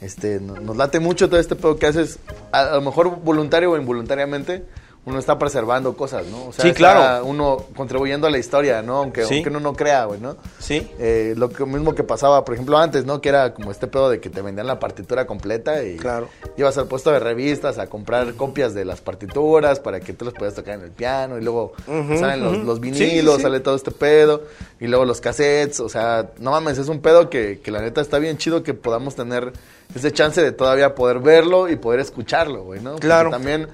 este, 0.00 0.40
no- 0.40 0.54
nos 0.60 0.76
late 0.76 1.00
mucho 1.00 1.28
todo 1.28 1.40
este 1.40 1.56
pedo 1.56 1.76
que 1.78 1.86
haces, 1.86 2.18
a, 2.52 2.60
a 2.60 2.74
lo 2.76 2.80
mejor 2.82 3.20
voluntario 3.22 3.72
o 3.72 3.76
involuntariamente, 3.76 4.64
uno 5.06 5.20
está 5.20 5.38
preservando 5.38 5.96
cosas, 5.96 6.26
¿no? 6.26 6.46
O 6.48 6.52
sea, 6.52 6.64
Sí, 6.64 6.68
está 6.70 6.78
claro. 6.78 7.24
uno 7.26 7.64
contribuyendo 7.76 8.26
a 8.26 8.30
la 8.30 8.38
historia, 8.38 8.82
¿no? 8.82 8.96
Aunque, 8.98 9.24
Sí. 9.24 9.34
aunque 9.36 9.50
uno 9.50 9.60
no 9.60 9.72
crea, 9.72 10.04
güey, 10.06 10.20
¿no? 10.20 10.36
Sí. 10.58 10.90
Eh, 10.98 11.32
lo 11.36 11.48
que, 11.48 11.64
mismo 11.64 11.94
que 11.94 12.02
pasaba, 12.02 12.44
por 12.44 12.54
ejemplo, 12.54 12.76
antes, 12.76 13.04
¿no? 13.06 13.20
Que 13.20 13.28
era 13.28 13.54
como 13.54 13.70
este 13.70 13.86
pedo 13.86 14.10
de 14.10 14.18
que 14.18 14.30
te 14.30 14.42
vendían 14.42 14.66
la 14.66 14.80
partitura 14.80 15.24
completa 15.24 15.84
y 15.84 15.96
Claro. 15.96 16.28
ibas 16.56 16.76
al 16.76 16.86
puesto 16.88 17.12
de 17.12 17.20
revistas 17.20 17.78
a 17.78 17.86
comprar 17.86 18.34
copias 18.34 18.74
de 18.74 18.84
las 18.84 19.00
partituras 19.00 19.78
para 19.78 20.00
que 20.00 20.12
tú 20.12 20.24
las 20.24 20.34
puedas 20.34 20.54
tocar 20.54 20.74
en 20.74 20.82
el 20.82 20.90
piano 20.90 21.38
y 21.38 21.42
luego 21.42 21.72
Ujú, 21.86 22.18
salen 22.18 22.42
los, 22.66 22.80
vinilos, 22.80 23.34
sí, 23.34 23.38
sí. 23.38 23.42
sale 23.42 23.60
todo 23.60 23.76
este 23.76 23.92
pedo 23.92 24.42
y 24.80 24.88
luego 24.88 25.04
los 25.04 25.20
cassettes, 25.20 25.78
o 25.78 25.88
sea, 25.88 26.30
no 26.38 26.50
mames, 26.50 26.78
es 26.78 26.88
un 26.88 27.00
pedo 27.00 27.30
que, 27.30 27.60
que 27.62 27.70
la 27.70 27.80
neta 27.80 28.00
está 28.00 28.18
bien 28.18 28.38
chido 28.38 28.64
que 28.64 28.74
podamos 28.74 29.14
tener 29.14 29.52
ese 29.94 30.10
chance 30.12 30.42
de 30.42 30.50
todavía 30.50 30.96
poder 30.96 31.20
verlo 31.20 31.68
y 31.68 31.76
poder 31.76 32.00
escucharlo, 32.00 32.64
güey, 32.64 32.80
¿no? 32.80 32.92
Porque 32.94 33.06
Claro. 33.06 33.30
también 33.30 33.68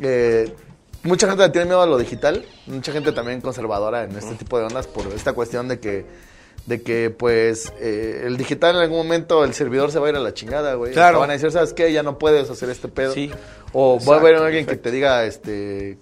eh, 0.00 0.52
mucha 1.06 1.28
gente 1.28 1.48
tiene 1.50 1.66
miedo 1.66 1.82
a 1.82 1.86
lo 1.86 1.98
digital, 1.98 2.44
mucha 2.66 2.92
gente 2.92 3.12
también 3.12 3.40
conservadora 3.40 4.04
en 4.04 4.16
este 4.16 4.34
tipo 4.34 4.58
de 4.58 4.64
ondas 4.64 4.86
por 4.86 5.06
esta 5.12 5.32
cuestión 5.32 5.68
de 5.68 5.80
que 5.80 6.06
de 6.66 6.82
que 6.82 7.10
pues 7.10 7.72
eh, 7.80 8.24
el 8.24 8.36
digital 8.36 8.74
en 8.74 8.82
algún 8.82 8.98
momento 8.98 9.44
el 9.44 9.54
servidor 9.54 9.92
se 9.92 10.00
va 10.00 10.08
a 10.08 10.10
ir 10.10 10.16
a 10.16 10.20
la 10.20 10.34
chingada, 10.34 10.74
güey. 10.74 10.92
Claro. 10.92 11.18
Te 11.18 11.20
van 11.20 11.30
a 11.30 11.32
decir, 11.34 11.52
¿sabes 11.52 11.72
qué? 11.72 11.92
Ya 11.92 12.02
no 12.02 12.18
puedes 12.18 12.50
hacer 12.50 12.70
este 12.70 12.88
pedo. 12.88 13.12
Sí. 13.14 13.30
O 13.72 14.00
va 14.04 14.16
a 14.16 14.18
haber 14.18 14.36
alguien 14.36 14.66
que 14.66 14.76
te 14.76 14.90
diga, 14.90 15.24
este, 15.24 15.98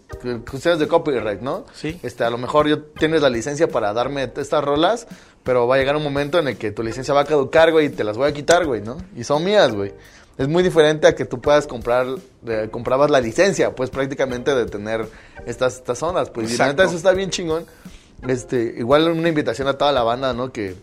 cuestiones 0.48 0.78
de 0.78 0.88
copyright, 0.88 1.40
¿no? 1.40 1.66
Sí. 1.74 1.98
Este, 2.02 2.24
a 2.24 2.30
lo 2.30 2.38
mejor 2.38 2.66
yo 2.66 2.82
tienes 2.82 3.20
la 3.20 3.28
licencia 3.28 3.68
para 3.68 3.92
darme 3.92 4.30
estas 4.36 4.64
rolas, 4.64 5.06
pero 5.42 5.66
va 5.66 5.74
a 5.74 5.78
llegar 5.78 5.96
un 5.96 6.02
momento 6.02 6.38
en 6.38 6.48
el 6.48 6.56
que 6.56 6.70
tu 6.70 6.82
licencia 6.82 7.12
va 7.12 7.22
a 7.22 7.24
caducar, 7.24 7.72
güey, 7.72 7.86
y 7.86 7.90
te 7.90 8.04
las 8.04 8.16
voy 8.16 8.30
a 8.30 8.32
quitar, 8.32 8.64
güey, 8.64 8.80
¿no? 8.80 8.96
Y 9.16 9.24
son 9.24 9.44
mías, 9.44 9.74
güey. 9.74 9.92
Es 10.36 10.48
muy 10.48 10.62
diferente 10.62 11.06
a 11.06 11.14
que 11.14 11.24
tú 11.24 11.40
puedas 11.40 11.66
comprar, 11.66 12.06
eh, 12.46 12.68
comprabas 12.70 13.10
la 13.10 13.20
licencia, 13.20 13.74
pues 13.74 13.90
prácticamente 13.90 14.54
de 14.54 14.66
tener 14.66 15.06
estas, 15.46 15.76
estas 15.76 15.98
zonas. 15.98 16.30
Pues 16.30 16.46
y 16.46 16.48
la 16.50 16.54
Exacto. 16.54 16.72
neta 16.72 16.84
eso 16.88 16.96
está 16.96 17.12
bien 17.12 17.30
chingón. 17.30 17.66
Este, 18.26 18.74
igual 18.78 19.08
una 19.08 19.28
invitación 19.28 19.68
a 19.68 19.74
toda 19.74 19.92
la 19.92 20.02
banda, 20.02 20.32
¿no? 20.32 20.50
Que, 20.50 20.74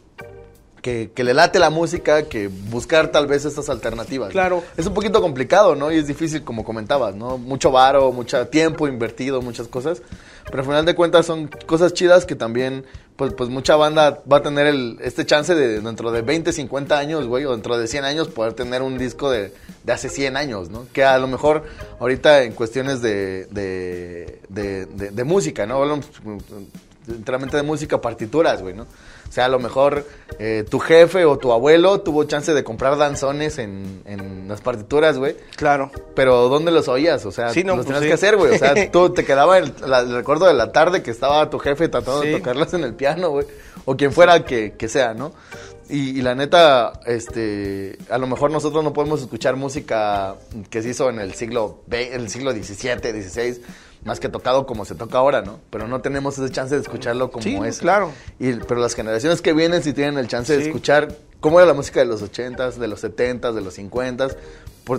que, 0.82 1.12
que 1.14 1.24
le 1.24 1.34
late 1.34 1.60
la 1.60 1.70
música, 1.70 2.24
que 2.24 2.48
buscar 2.48 3.10
tal 3.10 3.28
vez 3.28 3.46
estas 3.46 3.70
alternativas. 3.70 4.32
Claro. 4.32 4.64
Es 4.78 4.86
un 4.86 4.94
poquito 4.94 5.22
complicado, 5.22 5.76
¿no? 5.76 5.92
Y 5.92 5.98
es 5.98 6.08
difícil, 6.08 6.44
como 6.44 6.64
comentabas, 6.64 7.16
¿no? 7.16 7.38
Mucho 7.38 7.72
varo, 7.72 8.12
mucho 8.12 8.48
tiempo 8.48 8.88
invertido, 8.88 9.42
muchas 9.42 9.68
cosas. 9.68 10.02
Pero 10.46 10.60
al 10.60 10.66
final 10.66 10.86
de 10.86 10.96
cuentas 10.96 11.26
son 11.26 11.50
cosas 11.66 11.94
chidas 11.94 12.26
que 12.26 12.36
también, 12.36 12.84
pues, 13.16 13.34
pues 13.34 13.50
mucha 13.50 13.76
banda 13.76 14.22
va 14.32 14.38
a 14.38 14.42
tener 14.42 14.68
el, 14.68 14.98
este 15.02 15.26
chance 15.26 15.54
de 15.54 15.82
dentro 15.82 16.12
de 16.12 16.24
20, 16.24 16.52
50 16.52 16.98
años, 16.98 17.28
güey, 17.28 17.46
o 17.46 17.52
dentro 17.52 17.78
de 17.78 17.88
100 17.88 18.04
años 18.04 18.28
poder 18.28 18.54
tener 18.54 18.82
un 18.82 18.98
disco 18.98 19.30
de, 19.30 19.54
de 19.84 19.94
hace 19.94 20.10
100 20.10 20.36
años, 20.36 20.70
¿no? 20.70 20.88
Que 20.92 21.04
a 21.04 21.18
lo 21.20 21.28
mejor 21.28 21.64
ahorita 22.00 22.44
en 22.44 22.54
cuestiones 22.54 23.02
de, 23.02 23.46
de, 23.52 24.40
de, 24.50 25.24
música, 25.24 25.66
¿no? 25.66 25.76
Hablamos 25.76 26.08
enteramente 27.08 27.56
de 27.58 27.64
música, 27.64 28.02
partituras, 28.02 28.62
güey, 28.62 28.74
¿no? 28.74 28.88
O 29.32 29.34
sea, 29.34 29.46
a 29.46 29.48
lo 29.48 29.60
mejor 29.60 30.06
eh, 30.40 30.66
tu 30.70 30.78
jefe 30.80 31.24
o 31.24 31.38
tu 31.38 31.54
abuelo 31.54 32.02
tuvo 32.02 32.26
chance 32.26 32.54
de 32.54 32.66
comprar 32.66 32.98
danzones 32.98 33.60
en, 33.60 34.02
en 34.04 34.50
las 34.50 34.60
partituras, 34.60 35.18
güey. 35.18 35.38
Claro. 35.56 35.90
Pero 36.16 36.50
¿dónde 36.50 36.70
los 36.70 36.90
oías? 36.90 37.26
O 37.26 37.32
sea, 37.32 37.50
Sí, 37.54 37.64
no, 37.64 37.78
los 37.78 37.86
pues 37.86 37.88
tenías 37.88 38.02
sí. 38.02 38.08
que 38.10 38.14
hacer, 38.14 38.36
güey. 38.36 38.54
O 38.56 38.58
sea, 38.58 38.74
tú 38.92 39.12
te 39.14 39.24
quedaba 39.24 39.58
el, 39.58 39.74
la- 39.88 40.00
el 40.02 40.12
recuerdo 40.14 40.48
de 40.48 40.54
la 40.54 40.74
tarde 40.74 41.02
que 41.02 41.12
estaba 41.12 41.50
tu 41.50 41.60
jefe 41.60 41.88
tratando 41.88 42.20
de 42.20 42.34
tocarlas 42.40 42.74
en 42.74 42.84
el 42.84 42.94
piano, 42.94 43.30
güey. 43.30 43.48
O 43.86 43.96
quien 43.96 44.12
fuera 44.12 44.44
que, 44.44 44.74
que 44.74 44.90
sea, 44.90 45.14
¿no? 45.14 45.32
Y, 45.90 46.20
y 46.20 46.22
la 46.22 46.36
neta, 46.36 46.92
este, 47.06 47.98
a 48.10 48.18
lo 48.18 48.28
mejor 48.28 48.52
nosotros 48.52 48.84
no 48.84 48.92
podemos 48.92 49.22
escuchar 49.22 49.56
música 49.56 50.36
que 50.70 50.82
se 50.82 50.90
hizo 50.90 51.10
en 51.10 51.20
el 51.20 51.36
siglo, 51.36 51.84
ve- 51.88 52.14
el 52.14 52.30
siglo 52.30 52.52
XVII, 52.52 53.00
XVI, 53.24 53.62
más 54.04 54.20
que 54.20 54.30
tocado 54.30 54.66
como 54.66 54.86
se 54.86 54.95
toca 54.95 55.18
ahora, 55.20 55.41
¿no? 55.41 55.60
Pero 55.70 55.88
no 55.88 56.02
tenemos 56.02 56.38
esa 56.38 56.49
chance 56.52 56.76
de 56.76 56.82
escucharlo 56.82 57.30
como 57.32 57.43
Sí, 57.43 57.56
es. 57.64 57.80
claro. 57.80 58.12
Y, 58.39 58.54
pero 58.54 58.82
las 58.82 58.95
generaciones 58.95 59.41
que 59.41 59.54
vienen 59.54 59.84
sí 59.84 59.93
tienen 59.93 60.18
el 60.18 60.28
chance 60.28 60.56
de 60.58 60.64
escuchar 60.66 61.16
cómo 61.39 61.60
era 61.60 61.68
la 61.68 61.74
música 61.74 61.99
de 61.99 62.08
los 62.08 62.22
80s, 62.24 62.74
de 62.76 62.88
los 62.88 63.04
70s, 63.04 63.54
de 63.54 63.62
los 63.62 63.78
50s, 63.78 64.36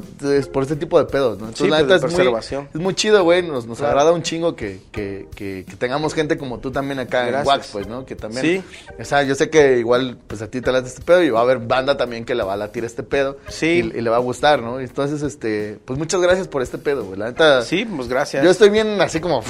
por, 0.01 0.33
es 0.33 0.49
por 0.49 0.63
este 0.63 0.77
tipo 0.77 0.99
de 0.99 1.05
pedos, 1.05 1.39
¿no? 1.39 1.49
Sí, 1.55 1.65
la 1.69 1.79
pues, 1.81 1.89
neta 2.03 2.07
es 2.07 2.13
muy, 2.53 2.63
es 2.75 2.81
muy 2.81 2.95
chido, 2.95 3.23
güey, 3.25 3.43
nos, 3.43 3.67
nos 3.67 3.79
Claro. 3.79 3.91
agrada 3.93 4.13
un 4.13 4.23
chingo 4.23 4.57
que, 4.57 4.81
que, 4.91 5.27
que, 5.35 5.67
que 5.69 5.77
tengamos 5.77 6.15
gente 6.15 6.39
como 6.39 6.61
tú 6.61 6.71
también 6.71 6.99
acá 6.99 7.29
en. 7.29 7.47
Wax, 7.47 7.69
pues, 7.73 7.87
¿no? 7.87 8.07
Que 8.07 8.17
también, 8.17 8.43
Sí. 8.43 8.63
o 8.99 9.05
sea, 9.05 9.23
yo 9.23 9.35
sé 9.35 9.51
que 9.51 9.79
igual, 9.79 10.17
pues 10.27 10.41
a 10.41 10.49
ti 10.49 10.61
te 10.63 10.73
late 10.73 10.89
este 10.89 11.03
pedo 11.03 11.23
y 11.23 11.29
va 11.31 11.41
a 11.41 11.43
haber 11.43 11.59
banda 11.59 11.97
también 11.97 12.25
que 12.25 12.35
le 12.35 12.43
va 12.43 12.55
a 12.55 12.57
latir 12.57 12.85
este 12.85 13.03
pedo 13.03 13.37
Sí. 13.49 13.67
y, 13.95 13.99
y 13.99 14.01
le 14.01 14.09
va 14.09 14.17
a 14.17 14.21
gustar, 14.21 14.63
¿no? 14.63 14.81
Entonces, 14.81 15.23
este, 15.23 15.79
pues 15.85 15.99
muchas 15.99 16.21
gracias 16.23 16.49
por 16.49 16.63
este 16.63 16.79
pedo, 16.79 17.05
güey, 17.05 17.19
la 17.19 17.27
neta. 17.27 17.63
Sí, 17.63 17.85
pues 17.85 18.09
gracias. 18.09 18.43
Yo 18.45 18.51
estoy 18.51 18.71
bien 18.71 19.01
así 19.01 19.21
como 19.21 19.43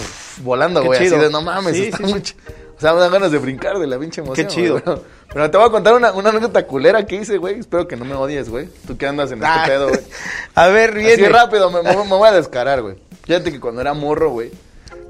volando, 0.43 0.83
güey, 0.83 0.99
así 1.07 1.17
de 1.17 1.31
no 1.31 1.43
mames, 1.43 1.77
Sí, 1.77 1.85
está 1.85 1.99
sí, 1.99 2.03
muy 2.05 2.15
sí. 2.25 2.35
ch- 2.35 2.35
O 2.72 2.72
sea, 2.83 2.93
me 2.93 3.01
dan 3.01 3.11
ganas 3.13 3.33
de 3.33 3.39
brincar 3.39 3.79
de 3.79 3.87
la 3.87 3.99
pinche 3.99 4.21
emoción. 4.21 4.47
Qué 4.47 4.53
chido. 4.53 4.81
güey. 4.85 4.99
Pero 5.33 5.51
te 5.51 5.57
voy 5.57 5.67
a 5.67 5.71
contar 5.71 5.95
una, 5.95 6.13
una 6.13 6.29
anécdota 6.29 6.67
culera 6.67 7.07
que 7.07 7.17
hice, 7.17 7.39
güey. 7.39 7.59
Espero 7.59 7.89
que 7.89 7.97
no 7.97 8.05
me 8.05 8.15
odies, 8.15 8.51
güey. 8.51 8.69
Tú 8.87 8.97
que 8.99 9.07
andas 9.07 9.33
en 9.33 9.43
Ah. 9.43 9.57
este 9.63 9.71
pedo, 9.71 9.89
güey. 9.89 10.01
A 10.55 10.67
ver, 10.69 10.93
viene. 10.95 11.13
Así 11.15 11.25
rápido, 11.27 11.71
me, 11.71 11.81
voy 11.81 12.29
a 12.29 12.33
descarar, 12.33 12.83
güey. 12.83 12.97
Fíjate 13.25 13.51
que 13.53 13.59
cuando 13.61 13.81
era 13.81 13.95
morro, 13.95 14.31
güey, 14.31 14.51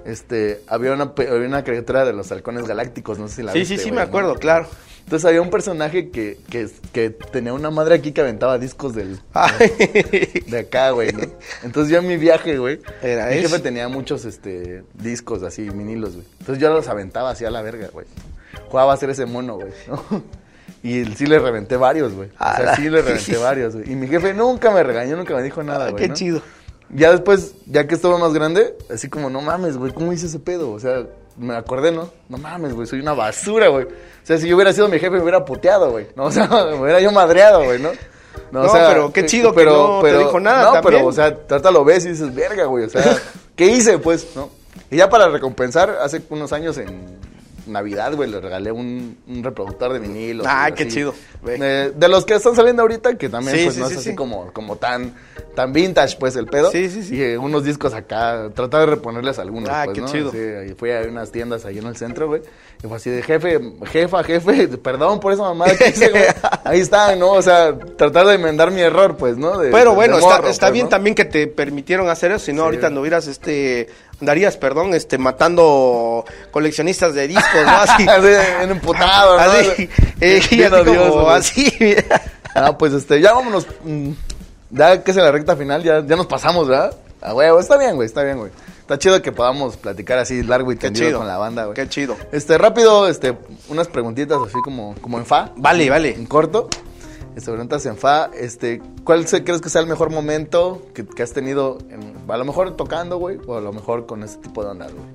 este, 0.04 0.62
había 0.68 0.92
una, 0.92 1.12
había 1.16 1.46
una 1.48 1.64
caricatura 1.64 2.04
de 2.04 2.12
los 2.12 2.30
halcones 2.30 2.66
galácticos, 2.66 3.18
no 3.18 3.28
sé 3.28 3.36
si 3.36 3.42
la 3.42 3.52
Sí, 3.52 3.60
viste, 3.60 3.76
sí, 3.76 3.82
sí, 3.84 3.88
güey, 3.90 3.98
me 3.98 4.02
¿no? 4.04 4.08
acuerdo, 4.08 4.34
claro. 4.36 4.66
Entonces 5.04 5.24
había 5.28 5.42
un 5.42 5.50
personaje 5.50 6.10
que, 6.10 6.38
que, 6.48 6.68
que 6.92 7.10
tenía 7.10 7.52
una 7.52 7.70
madre 7.70 7.94
aquí 7.96 8.12
que 8.12 8.20
aventaba 8.22 8.58
discos 8.58 8.94
del, 8.94 9.20
de 10.46 10.58
acá, 10.58 10.90
güey, 10.90 11.12
¿no? 11.12 11.20
Entonces 11.62 11.92
yo 11.92 11.98
en 11.98 12.06
mi 12.08 12.16
viaje, 12.16 12.58
güey, 12.58 12.80
Era 13.02 13.26
mi 13.26 13.34
jefe 13.36 13.58
tenía 13.58 13.88
muchos 13.88 14.24
este, 14.24 14.84
discos 14.94 15.42
así, 15.42 15.68
vinilos, 15.68 16.14
güey. 16.14 16.26
Entonces 16.40 16.62
yo 16.62 16.72
los 16.72 16.88
aventaba 16.88 17.30
así 17.30 17.44
a 17.44 17.50
la 17.50 17.62
verga, 17.62 17.88
güey. 17.92 18.06
Jugaba 18.68 18.92
a 18.92 18.96
ser 18.96 19.10
ese 19.10 19.26
mono, 19.26 19.56
güey, 19.56 19.72
¿no? 19.88 20.22
Y 20.84 21.04
sí 21.14 21.26
le 21.26 21.38
reventé 21.38 21.76
varios, 21.76 22.12
güey. 22.12 22.28
O 22.40 22.56
sea, 22.56 22.74
sí 22.74 22.90
le 22.90 23.02
reventé 23.02 23.36
varios, 23.36 23.74
güey. 23.76 23.92
Y 23.92 23.94
mi 23.94 24.08
jefe 24.08 24.34
nunca 24.34 24.72
me 24.72 24.82
regañó, 24.82 25.16
nunca 25.16 25.32
me 25.36 25.42
dijo 25.42 25.62
nada, 25.62 25.86
Ah, 25.86 25.90
güey. 25.90 26.02
qué 26.02 26.08
¿no? 26.08 26.14
chido. 26.14 26.42
Ya 26.90 27.12
después, 27.12 27.54
ya 27.66 27.86
que 27.86 27.94
estaba 27.94 28.18
más 28.18 28.32
grande, 28.32 28.76
así 28.90 29.08
como, 29.08 29.30
no 29.30 29.40
mames, 29.42 29.76
güey, 29.76 29.92
¿cómo 29.92 30.12
hice 30.12 30.26
ese 30.26 30.40
pedo? 30.40 30.72
O 30.72 30.80
sea, 30.80 31.06
me 31.36 31.56
acordé, 31.56 31.92
¿no? 31.92 32.10
No 32.28 32.38
mames, 32.38 32.74
güey, 32.74 32.86
soy 32.86 33.00
una 33.00 33.14
basura, 33.14 33.68
güey. 33.68 33.84
O 33.84 34.24
sea, 34.26 34.38
si 34.38 34.48
yo 34.48 34.56
hubiera 34.56 34.72
sido 34.72 34.88
mi 34.88 34.98
jefe, 34.98 35.10
me 35.10 35.22
hubiera 35.22 35.44
puteado, 35.44 35.90
güey. 35.90 36.08
No, 36.16 36.24
o 36.26 36.30
sea, 36.30 36.46
me 36.46 36.74
hubiera 36.80 37.00
yo 37.00 37.12
madreado, 37.12 37.64
güey, 37.64 37.78
¿no? 37.80 37.90
No, 38.50 38.70
pero 38.72 39.12
qué 39.12 39.26
chido 39.26 39.54
que 39.54 39.64
no 39.64 40.00
te 40.02 40.16
dijo 40.18 40.38
nada 40.40 40.64
No, 40.64 40.72
también. 40.74 40.94
pero, 40.96 41.06
o 41.06 41.12
sea, 41.12 41.36
trata 41.46 41.70
lo 41.70 41.84
ves 41.84 42.04
y 42.04 42.10
dices, 42.10 42.34
verga, 42.34 42.64
güey, 42.64 42.84
o 42.84 42.88
sea, 42.90 43.16
¿qué 43.56 43.66
hice, 43.66 43.98
pues, 43.98 44.28
no? 44.36 44.50
Y 44.90 44.96
ya 44.96 45.08
para 45.08 45.28
recompensar, 45.28 45.98
hace 46.02 46.22
unos 46.28 46.52
años 46.52 46.76
en 46.78 47.18
Navidad, 47.72 48.14
güey, 48.14 48.30
le 48.30 48.40
regalé 48.40 48.70
un, 48.70 49.18
un 49.26 49.42
reproductor 49.42 49.92
de 49.92 49.98
vinilo. 49.98 50.44
Ah, 50.46 50.70
qué 50.74 50.86
chido. 50.88 51.14
Eh, 51.46 51.92
de 51.94 52.08
los 52.08 52.24
que 52.24 52.34
están 52.34 52.54
saliendo 52.54 52.82
ahorita, 52.82 53.16
que 53.16 53.28
también, 53.28 53.56
Sí, 53.56 53.64
pues, 53.64 53.74
sí, 53.74 53.80
no 53.80 53.86
sí, 53.88 53.92
es 53.94 53.98
así 54.00 54.10
sí. 54.10 54.14
como, 54.16 54.52
como 54.52 54.76
tan, 54.76 55.14
tan 55.54 55.72
vintage, 55.72 56.16
pues, 56.18 56.36
el 56.36 56.46
pedo. 56.46 56.70
Sí, 56.70 56.88
sí, 56.88 57.02
sí. 57.02 57.16
Y 57.16 57.22
eh, 57.22 57.38
unos 57.38 57.64
discos 57.64 57.94
acá, 57.94 58.50
tratar 58.54 58.80
de 58.80 58.86
reponerles 58.86 59.38
algunos, 59.38 59.68
Ah, 59.70 59.82
pues, 59.86 59.94
qué 59.96 60.00
¿no? 60.02 60.06
chido. 60.08 60.30
Sí, 60.30 60.74
fui 60.76 60.90
a 60.92 61.00
unas 61.08 61.32
tiendas 61.32 61.64
ahí 61.64 61.78
en 61.78 61.86
el 61.86 61.96
centro, 61.96 62.28
güey. 62.28 62.42
Y 62.84 62.88
fue 62.88 62.96
así 62.96 63.10
de 63.10 63.22
jefe, 63.22 63.60
jefa, 63.86 64.24
jefe, 64.24 64.66
perdón 64.78 65.20
por 65.20 65.32
esa 65.32 65.42
mamada 65.42 65.76
que 65.76 65.88
hice, 65.90 66.08
güey. 66.10 66.24
Ahí 66.64 66.80
está, 66.80 67.14
¿no? 67.14 67.30
O 67.30 67.42
sea, 67.42 67.72
tratar 67.96 68.26
de 68.26 68.34
enmendar 68.34 68.72
mi 68.72 68.80
error, 68.80 69.16
pues, 69.16 69.36
¿no? 69.36 69.56
De- 69.58 69.70
Pero 69.70 69.94
bueno, 69.94 70.18
está, 70.18 70.36
morro, 70.38 70.48
está 70.48 70.66
pues, 70.66 70.72
bien 70.72 70.86
¿no? 70.86 70.90
también 70.90 71.14
que 71.14 71.24
te 71.24 71.46
permitieron 71.46 72.08
hacer 72.08 72.32
eso, 72.32 72.46
si 72.46 72.52
no 72.52 72.62
Sí. 72.62 72.64
ahorita 72.64 72.88
anduvieras, 72.88 73.28
este, 73.28 73.88
andarías, 74.20 74.56
perdón, 74.56 74.94
este, 74.94 75.16
matando 75.16 76.24
coleccionistas 76.50 77.14
de 77.14 77.28
discos, 77.28 77.64
¿no? 77.64 77.70
Así, 77.70 78.04
bien 78.58 78.70
emputado, 78.72 79.36
¿no? 79.36 79.42
así, 79.42 79.88
eh, 80.20 80.40
y 80.50 80.62
como 80.64 80.76
odioso, 80.82 81.22
güey. 81.22 81.36
así. 81.36 81.96
Ah, 82.54 82.76
pues 82.76 82.92
este, 82.94 83.20
ya 83.20 83.32
vámonos. 83.32 83.66
mm, 83.84 84.10
Ya 84.70 85.02
que 85.04 85.10
es 85.10 85.16
en 85.16 85.22
la 85.24 85.30
recta 85.32 85.54
final, 85.54 85.82
ya, 85.82 86.04
ya 86.04 86.16
nos 86.16 86.26
pasamos, 86.26 86.66
¿verdad? 86.66 86.94
Ah, 87.22 87.32
güey, 87.32 87.48
está 87.58 87.78
bien, 87.78 87.94
güey, 87.94 88.06
está 88.06 88.22
bien, 88.22 88.38
güey. 88.38 88.50
Está 88.80 88.98
chido 88.98 89.22
que 89.22 89.30
podamos 89.32 89.76
platicar 89.76 90.18
así 90.18 90.42
largo 90.42 90.72
y 90.72 90.76
Qué 90.76 90.82
tendido 90.88 91.06
chido. 91.06 91.18
con 91.20 91.28
la 91.28 91.38
banda, 91.38 91.64
güey. 91.64 91.74
Qué 91.74 91.88
chido. 91.88 92.16
Este, 92.32 92.58
rápido, 92.58 93.06
este, 93.08 93.36
unas 93.68 93.88
preguntitas 93.88 94.38
así 94.44 94.58
como, 94.62 94.94
como 95.00 95.18
en 95.18 95.24
fa. 95.26 95.52
Vale, 95.56 95.88
vale. 95.88 96.14
En 96.14 96.26
corto. 96.26 96.68
Este, 97.36 97.50
preguntas 97.50 97.86
en 97.86 97.96
fa. 97.96 98.30
Este, 98.34 98.82
¿cuál 99.04 99.26
se- 99.28 99.44
crees 99.44 99.60
que 99.60 99.70
sea 99.70 99.80
el 99.80 99.86
mejor 99.86 100.10
momento 100.10 100.82
que, 100.94 101.06
que 101.06 101.22
has 101.22 101.32
tenido, 101.32 101.78
en- 101.90 102.14
a 102.28 102.36
lo 102.36 102.44
mejor 102.44 102.76
tocando, 102.76 103.16
güey, 103.18 103.38
o 103.46 103.56
a 103.56 103.60
lo 103.60 103.72
mejor 103.72 104.04
con 104.06 104.22
este 104.24 104.42
tipo 104.42 104.64
de 104.64 104.70
ondas, 104.70 104.92
güey? 104.92 105.06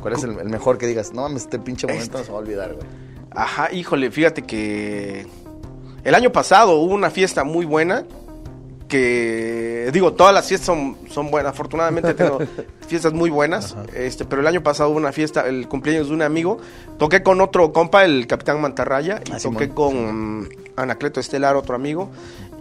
¿Cuál 0.00 0.14
es 0.14 0.22
el, 0.24 0.38
el 0.38 0.48
mejor 0.48 0.78
que 0.78 0.86
digas? 0.86 1.12
No 1.12 1.22
mames, 1.22 1.42
este 1.42 1.58
pinche 1.58 1.86
momento 1.86 2.18
no 2.18 2.24
se 2.24 2.30
va 2.30 2.38
a 2.38 2.40
olvidar, 2.40 2.74
güey. 2.74 2.86
Ajá, 3.32 3.72
híjole, 3.72 4.10
fíjate 4.10 4.42
que 4.42 5.26
el 6.04 6.14
año 6.14 6.30
pasado 6.32 6.76
hubo 6.76 6.94
una 6.94 7.10
fiesta 7.10 7.44
muy 7.44 7.64
buena 7.66 8.04
que 8.90 9.88
digo, 9.92 10.12
todas 10.12 10.34
las 10.34 10.46
fiestas 10.46 10.66
son, 10.66 10.96
son 11.08 11.30
buenas, 11.30 11.52
afortunadamente 11.52 12.12
tengo 12.12 12.38
fiestas 12.88 13.12
muy 13.14 13.30
buenas, 13.30 13.76
este, 13.94 14.24
pero 14.26 14.42
el 14.42 14.46
año 14.48 14.62
pasado 14.62 14.90
hubo 14.90 14.98
una 14.98 15.12
fiesta, 15.12 15.46
el 15.48 15.68
cumpleaños 15.68 16.08
de 16.08 16.14
un 16.14 16.22
amigo, 16.22 16.58
toqué 16.98 17.22
con 17.22 17.40
otro 17.40 17.72
compa, 17.72 18.04
el 18.04 18.26
Capitán 18.26 18.60
Mantarraya, 18.60 19.22
y 19.26 19.32
Ah, 19.32 19.38
toqué 19.40 19.68
con 19.70 20.48
Anacleto 20.76 21.20
Estelar, 21.20 21.56
otro 21.56 21.74
amigo, 21.74 22.10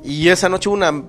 y 0.04 0.30
esa 0.30 0.48
noche 0.48 0.70
hubo 0.70 0.76
una 0.78 1.04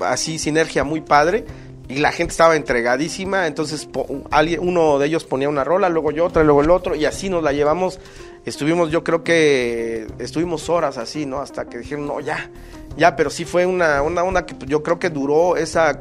así 0.00 0.38
sinergia 0.38 0.84
muy 0.84 1.00
padre. 1.00 1.44
Y 1.86 1.96
la 1.96 2.12
gente 2.12 2.30
estaba 2.30 2.56
entregadísima, 2.56 3.46
entonces 3.46 3.84
po- 3.84 4.06
alguien, 4.30 4.60
uno 4.66 4.98
de 4.98 5.04
ellos 5.06 5.24
ponía 5.24 5.50
una 5.50 5.64
rola, 5.64 5.90
luego 5.90 6.12
yo 6.12 6.24
otra, 6.24 6.42
luego 6.42 6.62
el 6.62 6.70
otro, 6.70 6.94
y 6.94 7.04
así 7.04 7.28
nos 7.28 7.42
la 7.42 7.52
llevamos. 7.52 8.00
Estuvimos, 8.46 8.90
yo 8.90 9.04
creo 9.04 9.22
que 9.22 10.06
estuvimos 10.18 10.70
horas 10.70 10.96
así, 10.96 11.26
¿no? 11.26 11.40
Hasta 11.40 11.66
que 11.66 11.76
dijeron, 11.76 12.06
no, 12.06 12.20
ya, 12.20 12.48
ya, 12.96 13.16
pero 13.16 13.30
sí 13.30 13.44
fue 13.44 13.66
una, 13.66 14.02
una 14.02 14.22
onda 14.22 14.46
que 14.46 14.54
yo 14.66 14.82
creo 14.82 14.98
que 14.98 15.10
duró 15.10 15.56
esa, 15.56 15.98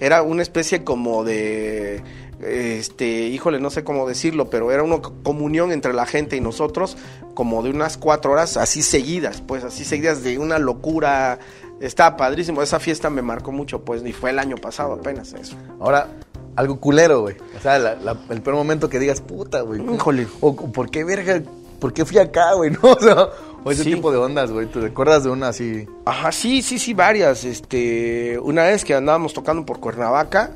era 0.00 0.22
una 0.22 0.42
especie 0.42 0.84
como 0.84 1.24
de, 1.24 2.02
este, 2.40 3.06
híjole, 3.06 3.60
no 3.60 3.70
sé 3.70 3.84
cómo 3.84 4.06
decirlo, 4.06 4.50
pero 4.50 4.70
era 4.72 4.82
una 4.82 5.00
co- 5.00 5.14
comunión 5.22 5.72
entre 5.72 5.92
la 5.92 6.06
gente 6.06 6.36
y 6.36 6.40
nosotros, 6.40 6.96
como 7.34 7.62
de 7.62 7.70
unas 7.70 7.96
cuatro 7.96 8.32
horas 8.32 8.56
así 8.56 8.82
seguidas, 8.82 9.40
pues 9.40 9.64
así 9.64 9.84
seguidas 9.84 10.22
de 10.22 10.38
una 10.38 10.58
locura. 10.58 11.38
Estaba 11.80 12.16
padrísimo, 12.16 12.62
esa 12.62 12.80
fiesta 12.80 13.10
me 13.10 13.20
marcó 13.22 13.52
mucho, 13.52 13.82
pues, 13.84 14.02
y 14.04 14.12
fue 14.12 14.30
el 14.30 14.38
año 14.38 14.56
pasado 14.56 14.94
apenas 14.94 15.34
eso. 15.34 15.56
Ahora, 15.78 16.08
algo 16.56 16.80
culero, 16.80 17.20
güey. 17.20 17.36
O 17.56 17.60
sea, 17.60 17.78
la- 17.78 17.96
la- 17.96 18.16
el 18.30 18.40
peor 18.40 18.56
momento 18.56 18.88
que 18.88 18.98
digas, 18.98 19.20
puta, 19.20 19.60
güey. 19.60 19.82
Híjole. 19.94 20.26
O, 20.40 20.56
¿por 20.56 20.90
qué, 20.90 21.04
verga? 21.04 21.42
¿Por 21.78 21.92
qué 21.92 22.06
fui 22.06 22.16
acá, 22.18 22.54
güey? 22.54 22.70
¿No? 22.82 22.92
O, 22.92 22.98
sea, 23.00 23.28
o 23.64 23.70
ese 23.70 23.84
Sí. 23.84 23.94
tipo 23.94 24.10
de 24.12 24.18
ondas, 24.18 24.50
güey. 24.52 24.66
¿Te 24.66 24.80
recuerdas 24.80 25.24
de 25.24 25.30
una 25.30 25.48
así? 25.48 25.86
Ajá, 26.04 26.30
sí, 26.32 26.62
sí, 26.62 26.78
sí, 26.78 26.94
varias. 26.94 27.44
Este, 27.44 28.38
una 28.38 28.64
vez 28.64 28.84
que 28.84 28.94
andábamos 28.94 29.32
tocando 29.34 29.64
por 29.66 29.80
Cuernavaca, 29.80 30.52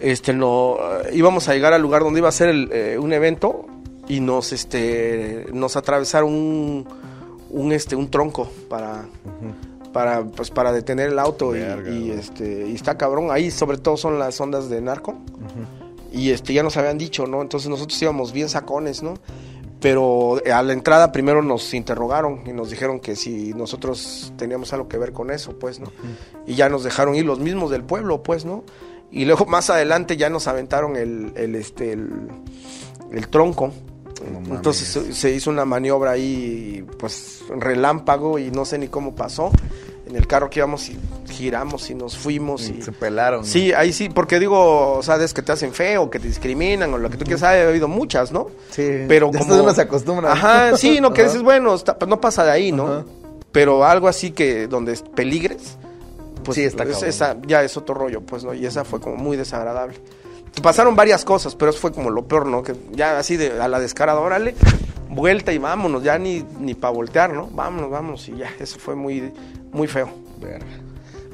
este, 0.00 0.32
no, 0.32 0.76
eh, 1.04 1.10
íbamos 1.14 1.48
a 1.48 1.54
llegar 1.54 1.72
al 1.72 1.82
lugar 1.82 2.02
donde 2.02 2.18
iba 2.20 2.28
a 2.28 2.32
ser 2.32 2.48
el, 2.48 2.68
eh, 2.72 2.98
un 2.98 3.12
evento 3.12 3.66
y 4.08 4.20
nos, 4.20 4.52
este, 4.52 5.46
nos 5.52 5.76
atravesaron 5.76 6.30
un, 6.32 6.88
un, 7.50 7.72
este, 7.72 7.94
un 7.96 8.10
tronco 8.10 8.48
para, 8.68 9.06
para, 9.92 10.24
pues, 10.24 10.50
para 10.50 10.72
detener 10.72 11.10
el 11.10 11.18
auto 11.18 11.54
y- 11.54 11.60
Verga, 11.60 11.90
y, 11.90 12.08
güey. 12.08 12.18
este, 12.18 12.66
y 12.68 12.74
está 12.74 12.98
cabrón. 12.98 13.28
Ahí 13.30 13.50
sobre 13.50 13.78
todo 13.78 13.96
son 13.96 14.18
las 14.18 14.40
ondas 14.40 14.68
de 14.68 14.80
narco 14.80 15.14
y 16.12 16.30
este, 16.30 16.52
ya 16.52 16.62
nos 16.62 16.76
habían 16.76 16.98
dicho, 16.98 17.26
¿no? 17.26 17.40
Entonces 17.42 17.68
nosotros 17.70 18.00
íbamos 18.02 18.32
bien 18.32 18.48
sacones, 18.48 19.02
¿no? 19.02 19.14
Pero 19.84 20.40
a 20.50 20.62
la 20.62 20.72
entrada 20.72 21.12
primero 21.12 21.42
nos 21.42 21.74
interrogaron 21.74 22.40
y 22.46 22.54
nos 22.54 22.70
dijeron 22.70 23.00
que 23.00 23.16
si 23.16 23.52
nosotros 23.52 24.32
teníamos 24.38 24.72
algo 24.72 24.88
que 24.88 24.96
ver 24.96 25.12
con 25.12 25.30
eso, 25.30 25.58
pues, 25.58 25.78
¿no? 25.78 25.88
Y 26.46 26.54
ya 26.54 26.70
nos 26.70 26.84
dejaron 26.84 27.14
ir 27.16 27.26
los 27.26 27.38
mismos 27.38 27.70
del 27.70 27.84
pueblo, 27.84 28.22
pues, 28.22 28.46
¿no? 28.46 28.64
Y 29.10 29.26
luego 29.26 29.44
más 29.44 29.68
adelante 29.68 30.16
ya 30.16 30.30
nos 30.30 30.48
aventaron 30.48 30.96
el, 30.96 31.34
el, 31.36 31.54
este, 31.54 31.92
el, 31.92 32.08
el 33.12 33.28
tronco. 33.28 33.72
No. 34.48 34.54
Entonces 34.56 34.88
se- 34.88 35.12
se 35.12 35.34
hizo 35.34 35.50
una 35.50 35.66
maniobra 35.66 36.12
ahí, 36.12 36.82
pues, 36.98 37.42
relámpago 37.54 38.38
y 38.38 38.50
no 38.50 38.64
sé 38.64 38.78
ni 38.78 38.88
cómo 38.88 39.14
pasó. 39.14 39.50
En 40.06 40.16
el 40.16 40.26
carro 40.26 40.50
que 40.50 40.58
íbamos 40.60 40.88
y 40.90 40.98
giramos 41.30 41.88
y 41.88 41.94
nos 41.94 42.16
fuimos 42.18 42.68
y... 42.68 42.82
Se 42.82 42.92
pelaron. 42.92 43.44
Sí, 43.44 43.72
ahí 43.72 43.92
sí, 43.92 44.10
porque 44.10 44.38
digo, 44.38 45.00
sabes 45.02 45.32
que 45.32 45.40
te 45.40 45.52
hacen 45.52 45.72
feo, 45.72 46.10
que 46.10 46.18
te 46.18 46.28
discriminan 46.28 46.92
o 46.92 46.98
lo 46.98 47.08
que 47.08 47.16
tú 47.16 47.24
quieras, 47.24 47.42
ha 47.42 47.52
habido 47.68 47.88
muchas, 47.88 48.30
¿no? 48.30 48.48
Sí. 48.70 49.04
Pero 49.08 49.30
Ya 49.32 49.38
como 49.38 49.54
uno 49.62 49.72
se 49.72 49.80
acostumbra. 49.80 50.32
Ajá, 50.32 50.76
sí, 50.76 51.00
no 51.00 51.12
que 51.14 51.24
dices, 51.24 51.42
bueno, 51.42 51.74
está- 51.74 51.98
pues 51.98 52.08
no 52.08 52.20
pasa 52.20 52.44
de 52.44 52.50
ahí, 52.50 52.70
¿no? 52.72 52.86
Ajá. 52.86 53.04
Pero 53.50 53.84
algo 53.84 54.08
así 54.08 54.32
que 54.32 54.66
donde 54.66 54.94
peligres, 55.14 55.78
pues 56.44 56.56
Sí, 56.56 56.64
está 56.64 56.84
es- 56.84 57.02
esa 57.02 57.36
ya 57.46 57.62
es 57.62 57.74
otro 57.76 57.94
rollo, 57.94 58.20
pues, 58.20 58.44
¿no? 58.44 58.52
Y 58.52 58.66
esa 58.66 58.84
fue 58.84 59.00
como 59.00 59.16
muy 59.16 59.36
desagradable. 59.38 59.94
Pasaron 60.62 60.96
varias 60.96 61.24
cosas, 61.24 61.54
pero 61.54 61.70
eso 61.70 61.80
fue 61.80 61.92
como 61.92 62.10
lo 62.10 62.26
peor, 62.26 62.46
¿no? 62.46 62.62
Que 62.62 62.74
ya 62.92 63.18
así 63.18 63.36
de 63.36 63.60
a 63.60 63.68
la 63.68 63.80
descarada, 63.80 64.20
órale, 64.20 64.54
vuelta 65.10 65.52
y 65.52 65.58
vámonos, 65.58 66.02
ya 66.02 66.18
ni, 66.18 66.44
ni 66.60 66.74
para 66.74 66.92
voltear, 66.92 67.32
¿no? 67.32 67.48
Vámonos, 67.48 67.90
vámonos, 67.90 68.28
y 68.28 68.36
ya, 68.36 68.50
eso 68.60 68.78
fue 68.78 68.94
muy, 68.94 69.32
muy 69.72 69.86
feo. 69.88 70.08
Verga. 70.40 70.64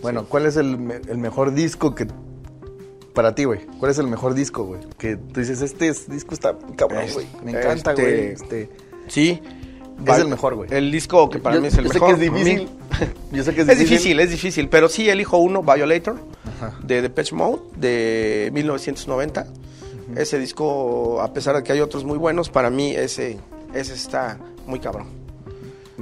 Bueno, 0.03 0.25
¿cuál 0.25 0.47
es 0.47 0.57
el, 0.57 1.01
el 1.09 1.19
mejor 1.19 1.53
disco 1.53 1.95
que... 1.95 2.07
Para 3.15 3.35
ti, 3.35 3.45
güey. 3.45 3.61
¿Cuál 3.79 3.91
es 3.91 3.99
el 3.99 4.07
mejor 4.07 4.35
disco, 4.35 4.65
güey? 4.65 4.81
Que 4.97 5.17
tú 5.17 5.41
dices, 5.41 5.61
este 5.63 5.89
es- 5.89 6.09
disco 6.09 6.33
está 6.33 6.57
cabrón, 6.77 7.05
güey. 7.13 7.27
Me 7.45 7.51
encanta, 7.51 7.91
Este- 7.91 8.03
güey. 8.03 8.27
Este... 8.33 8.71
Sí. 9.09 9.43
Es 10.07 10.19
el 10.19 10.29
mejor, 10.29 10.55
güey. 10.55 10.71
El 10.73 10.91
disco 10.91 11.29
que 11.29 11.39
para 11.41 11.57
Yo- 11.57 11.61
mí 11.61 11.69
es 11.69 11.75
el 11.77 11.85
yo 11.89 11.93
mejor. 11.93 12.11
Sé 12.13 12.17
que 12.19 12.25
es 12.27 12.33
difícil. 12.33 12.69
Yo 13.33 13.45
sé 13.45 13.55
que 13.55 13.61
es, 13.63 13.69
Es 13.69 13.79
difícil, 13.79 14.21
es 14.21 14.31
difícil, 14.31 14.69
pero 14.69 14.89
sí 14.89 15.09
elijo 15.11 15.39
uno, 15.39 15.63
Violator, 15.63 16.17
Ajá. 16.47 16.79
de 16.83 17.03
Depeche 17.03 17.35
Mode, 17.35 17.61
de 17.77 18.51
1990. 18.53 19.47
Ese 20.17 20.39
disco, 20.39 21.21
a 21.23 21.33
pesar 21.33 21.55
de 21.57 21.63
que 21.63 21.73
hay 21.73 21.81
otros 21.81 22.05
muy 22.05 22.19
buenos, 22.19 22.51
para 22.51 22.69
mí 22.71 22.91
ese, 22.97 23.39
ese 23.75 23.95
está 23.95 24.39
muy 24.67 24.81
cabrón. 24.81 25.07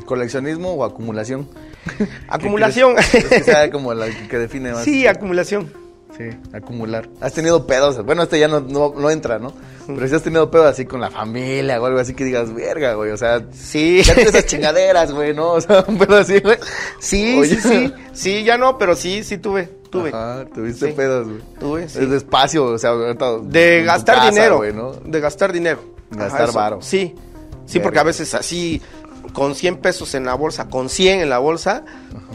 ¿Coleccionismo 0.07 0.72
o 0.74 0.84
acumulación? 0.84 1.49
Acumulación. 2.28 2.95
¿Qué 2.97 3.03
crees? 3.11 3.24
¿Crees 3.26 3.45
que 3.45 3.51
sea 3.53 3.70
como 3.70 3.93
la 3.95 4.07
que 4.28 4.39
define 4.39 4.72
más? 4.72 4.84
Sí, 4.84 5.07
acumulación. 5.07 5.72
Sí, 6.16 6.24
acumular. 6.53 7.09
¿Has 7.20 7.32
tenido 7.34 7.66
pedos? 7.66 8.03
Bueno, 8.05 8.22
este 8.22 8.39
ya 8.41 8.49
no, 8.49 8.61
no, 8.61 8.95
no 8.97 9.11
entra, 9.11 9.39
¿no? 9.39 9.53
Pero 9.86 10.09
si 10.09 10.14
has 10.14 10.22
tenido 10.22 10.51
pedos 10.51 10.66
así 10.66 10.84
con 10.84 11.01
la 11.01 11.11
familia 11.11 11.80
o 11.80 11.86
algo 11.86 11.99
así 12.01 12.14
que 12.14 12.24
digas, 12.24 12.53
verga, 12.53 12.95
güey. 12.95 13.11
O 13.12 13.16
sea, 13.16 13.45
Sí. 13.53 14.03
ya 14.03 14.14
tienes 14.14 14.34
esas 14.34 14.47
chingaderas, 14.47 15.12
güey, 15.12 15.34
¿no? 15.34 15.53
O 15.53 15.61
sea, 15.61 15.84
un 15.86 15.99
pedo 15.99 16.16
así, 16.16 16.41
güey. 16.41 16.59
Sí, 16.99 17.36
Oye. 17.39 17.57
sí, 17.57 17.61
sí. 17.68 17.93
Sí, 18.12 18.45
ya 18.45 18.57
no, 18.59 18.78
pero 18.78 18.97
sí, 18.97 19.22
sí 19.22 19.39
tuve, 19.39 19.68
tuve. 19.91 20.09
Ajá, 20.11 20.45
tuviste 20.55 20.89
Sí. 20.89 20.93
pedos, 20.93 21.26
güey. 21.28 21.41
Tuve, 21.59 21.89
sí. 21.89 21.99
Es 22.03 22.11
despacio, 22.11 22.64
o 22.66 22.78
sea, 22.78 22.93
De 22.95 23.82
gastar 23.84 24.16
casa, 24.16 24.30
dinero. 24.30 24.57
güey, 24.59 24.72
¿no? 24.72 24.93
De 24.93 25.20
gastar 25.20 25.53
dinero. 25.53 25.80
Gastar 26.11 26.49
eso. 26.49 26.59
varo. 26.59 26.82
Sí. 26.82 27.14
Sí, 27.66 27.80
porque 27.80 27.99
a 27.99 28.03
veces 28.03 28.32
así 28.34 28.80
con 29.34 29.55
100 29.55 29.76
pesos 29.76 30.14
en 30.14 30.24
la 30.24 30.34
bolsa, 30.34 30.68
con 30.68 30.89
100 30.89 31.20
en 31.20 31.28
la 31.28 31.39
bolsa. 31.39 31.84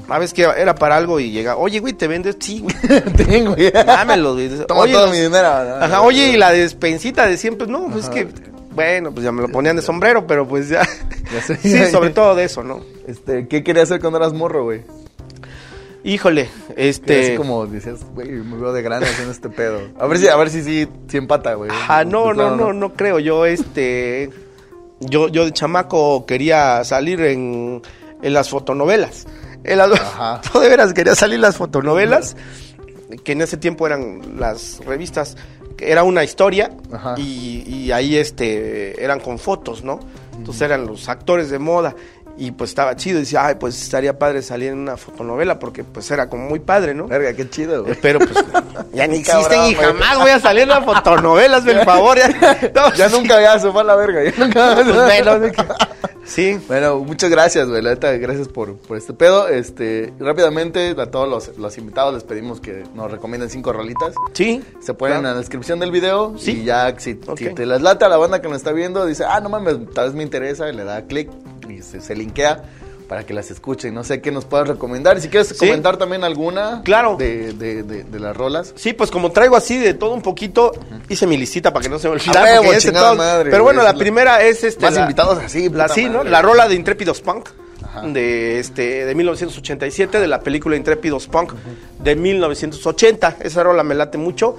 A 0.07 0.19
veces 0.19 0.33
que 0.33 0.43
era 0.43 0.75
para 0.75 0.95
algo 0.97 1.19
y 1.19 1.31
llega, 1.31 1.55
oye, 1.57 1.79
güey, 1.79 1.93
¿te 1.93 2.07
vendes? 2.07 2.37
Sí, 2.39 2.59
güey. 2.59 2.75
Tengo 3.17 3.55
ya. 3.55 3.83
Dámelo, 3.83 4.33
güey. 4.33 4.49
Toma 4.67 4.81
Oye, 4.81 4.93
todo 4.93 5.05
los- 5.07 5.15
mi 5.15 5.21
dinero. 5.21 5.47
Ajá, 5.47 6.01
oye, 6.01 6.29
y 6.29 6.37
la 6.37 6.51
despensita 6.51 7.25
de 7.25 7.37
100, 7.37 7.57
pues 7.57 7.69
no, 7.69 7.87
pues 7.89 8.03
es 8.05 8.09
que, 8.11 8.27
bueno, 8.75 9.11
pues 9.11 9.23
ya 9.23 9.31
me 9.31 9.41
lo 9.41 9.49
ponían 9.49 9.75
de 9.75 9.81
sombrero, 9.81 10.27
pero 10.27 10.47
pues 10.47 10.69
ya. 10.69 10.87
Ya 11.33 11.41
sé. 11.41 11.55
sí, 11.57 11.91
sobre 11.91 12.11
todo 12.11 12.35
de 12.35 12.43
eso, 12.43 12.63
¿no? 12.63 12.81
Este, 13.07 13.47
¿qué 13.47 13.63
querías 13.63 13.85
hacer 13.89 13.99
cuando 14.01 14.19
eras 14.19 14.33
morro, 14.33 14.63
güey? 14.65 14.81
Híjole, 16.03 16.49
este. 16.75 17.27
Así 17.27 17.35
como 17.37 17.65
decías, 17.65 18.03
güey, 18.13 18.29
me 18.29 18.57
veo 18.57 18.73
de 18.73 18.81
grande 18.81 19.07
haciendo 19.07 19.31
este 19.31 19.49
pedo. 19.49 19.79
A 19.97 20.05
ver 20.05 20.17
si, 20.17 20.27
a 20.27 20.35
ver 20.35 20.49
si 20.49 20.61
sí, 20.61 20.87
sí 21.07 21.17
empata, 21.17 21.53
güey. 21.53 21.71
Ah, 21.87 22.03
no, 22.03 22.33
no, 22.33 22.55
no, 22.55 22.73
no 22.73 22.93
creo. 22.93 23.19
Yo, 23.19 23.45
este. 23.45 24.29
Yo, 24.99 25.29
yo 25.29 25.45
de 25.45 25.51
chamaco 25.51 26.25
quería 26.25 26.83
salir 26.83 27.21
en, 27.21 27.81
en 28.21 28.33
las 28.33 28.49
fotonovelas. 28.49 29.27
En 29.63 29.77
las, 29.77 29.91
Ajá. 29.91 30.41
yo 30.53 30.59
de 30.59 30.69
veras 30.69 30.93
quería 30.93 31.15
salir 31.15 31.35
en 31.35 31.41
las 31.41 31.55
fotonovelas, 31.55 32.35
que 33.23 33.31
en 33.31 33.41
ese 33.41 33.55
tiempo 33.57 33.87
eran 33.87 34.39
las 34.39 34.79
revistas, 34.85 35.37
era 35.79 36.03
una 36.03 36.23
historia 36.23 36.71
Ajá. 36.91 37.15
y, 37.17 37.63
y 37.67 37.91
ahí 37.91 38.17
este 38.17 39.03
eran 39.03 39.19
con 39.19 39.39
fotos, 39.39 39.83
¿no? 39.83 39.99
Entonces 40.37 40.61
eran 40.63 40.85
los 40.85 41.07
actores 41.09 41.49
de 41.49 41.59
moda 41.59 41.95
y 42.37 42.51
pues 42.51 42.71
estaba 42.71 42.95
chido. 42.95 43.17
Y 43.17 43.21
decía, 43.21 43.45
ay, 43.45 43.55
pues 43.59 43.81
estaría 43.81 44.17
padre 44.17 44.41
salir 44.41 44.69
en 44.69 44.79
una 44.79 44.97
fotonovela 44.97 45.59
porque 45.59 45.83
pues 45.83 46.09
era 46.11 46.29
como 46.29 46.47
muy 46.49 46.59
padre, 46.59 46.93
¿no? 46.93 47.07
Verga, 47.07 47.33
qué 47.33 47.49
chido, 47.49 47.83
güey. 47.83 47.95
Pero 48.01 48.19
pues 48.19 48.31
ya 48.93 49.07
ni 49.07 49.17
existen 49.17 49.65
y 49.65 49.75
jamás 49.75 50.17
voy 50.19 50.31
a 50.31 50.39
salir 50.39 50.63
en 50.63 50.69
las 50.69 50.83
fotonovelas, 50.85 51.63
por 51.63 51.85
favor. 51.85 52.17
Ya, 52.17 52.27
no, 52.75 52.93
Ya 52.93 53.09
sí. 53.09 53.15
nunca 53.17 53.59
fue 53.59 53.81
a 53.81 53.83
la 53.83 53.95
verga. 53.95 54.23
Ya 54.23 54.45
nunca. 54.45 54.75
Pues, 54.75 54.87
bueno, 54.93 55.39
de 55.39 55.51
que- 55.51 55.63
Sí. 56.25 56.57
Bueno, 56.67 56.99
muchas 56.99 57.29
gracias, 57.29 57.67
güey. 57.67 57.81
La 57.81 57.91
neta, 57.91 58.11
gracias 58.13 58.47
por, 58.47 58.77
por 58.77 58.97
este 58.97 59.13
pedo. 59.13 59.47
Este, 59.49 60.13
rápidamente, 60.19 60.95
a 60.97 61.11
todos 61.11 61.27
los, 61.29 61.57
los 61.57 61.77
invitados 61.77 62.13
les 62.13 62.23
pedimos 62.23 62.61
que 62.61 62.83
nos 62.95 63.11
recomienden 63.11 63.49
cinco 63.49 63.73
rolitas. 63.73 64.13
Sí. 64.33 64.63
Se 64.81 64.93
ponen 64.93 65.17
en 65.17 65.23
la 65.23 65.33
descripción 65.33 65.79
del 65.79 65.91
video 65.91 66.37
Sí. 66.37 66.61
y 66.61 66.63
ya 66.65 66.93
si, 66.97 67.19
si 67.37 67.53
te 67.53 67.65
las 67.65 67.81
lata 67.81 68.07
la 68.09 68.17
banda 68.17 68.41
que 68.41 68.47
nos 68.47 68.57
está 68.57 68.71
viendo, 68.71 69.05
dice, 69.05 69.25
ah, 69.27 69.39
no 69.41 69.49
mames, 69.49 69.77
tal 69.93 70.05
vez 70.07 70.15
me 70.15 70.23
interesa, 70.23 70.69
y 70.69 70.73
le 70.75 70.83
da 70.83 71.03
clic 71.07 71.29
y 71.69 71.81
se, 71.81 71.99
se 72.01 72.15
linkea 72.15 72.63
para 73.07 73.25
que 73.25 73.33
las 73.33 73.51
escuchen. 73.51 73.93
No 73.93 74.03
sé 74.03 74.21
qué 74.21 74.31
nos 74.31 74.45
puedas 74.45 74.67
recomendar. 74.67 75.17
Y 75.17 75.21
si 75.21 75.29
quieres 75.29 75.49
Sí. 75.49 75.55
comentar 75.57 75.97
también 75.97 76.23
alguna 76.23 76.81
Claro. 76.83 77.15
de, 77.17 77.53
de, 77.53 77.83
de, 77.83 78.03
de 78.03 78.19
las 78.19 78.35
rolas. 78.35 78.73
Sí, 78.75 78.93
pues 78.93 79.11
como 79.11 79.31
traigo 79.31 79.55
así 79.55 79.77
de 79.77 79.93
todo 79.93 80.13
un 80.13 80.21
poquito, 80.21 80.71
hice 81.09 81.27
mi 81.27 81.37
listita 81.37 81.71
para 81.73 81.83
que 81.83 81.89
no 81.89 81.99
se 81.99 82.07
me 82.07 82.15
olvide. 82.15 82.31
Pero 83.49 83.63
bueno, 83.63 83.83
la 83.83 83.93
primera 83.93 84.41
es 84.43 84.63
este. 84.63 84.81
Más 84.85 84.93
la- 84.95 85.01
invitados 85.01 85.37
así, 85.39 85.69
La, 85.69 85.87
sí, 85.89 86.05
¿no? 86.09 86.23
La 86.23 86.41
rola 86.41 86.67
de 86.67 86.75
Intrépidos 86.75 87.21
Punk. 87.21 87.49
De 88.07 88.59
este 88.59 89.05
de 89.05 89.13
1987 89.13 90.19
de 90.19 90.27
la 90.27 90.39
película 90.39 90.75
Intrépidos 90.75 91.27
Punk 91.27 91.53
de 91.99 92.15
1980 92.15 93.37
esa 93.41 93.61
rola 93.61 93.83
me 93.83 93.93
late 93.93 94.17
mucho 94.17 94.57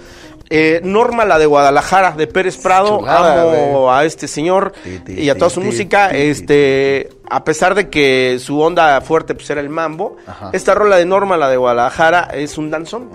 Eh, 0.50 0.80
Norma 0.84 1.24
la 1.24 1.38
de 1.38 1.46
Guadalajara 1.46 2.12
de 2.12 2.26
Pérez 2.26 2.56
Prado. 2.58 2.98
Chulada, 2.98 3.42
amo 3.42 3.92
a 3.92 4.04
este 4.04 4.28
señor 4.28 4.72
y 5.06 5.28
a 5.30 5.36
toda 5.36 5.50
su 5.50 5.60
música. 5.60 6.10
este 6.10 7.08
a 7.28 7.44
pesar 7.44 7.74
de 7.74 7.88
que 7.88 8.38
su 8.38 8.60
onda 8.60 9.00
fuerte 9.00 9.34
pues 9.34 9.48
era 9.48 9.60
el 9.62 9.70
mambo 9.70 10.16
Ajá. 10.26 10.50
esta 10.52 10.74
rola 10.74 10.96
de 10.96 11.06
Norma 11.06 11.36
la 11.38 11.48
de 11.48 11.56
Guadalajara 11.56 12.28
es 12.34 12.58
un 12.58 12.70
danzón. 12.70 13.10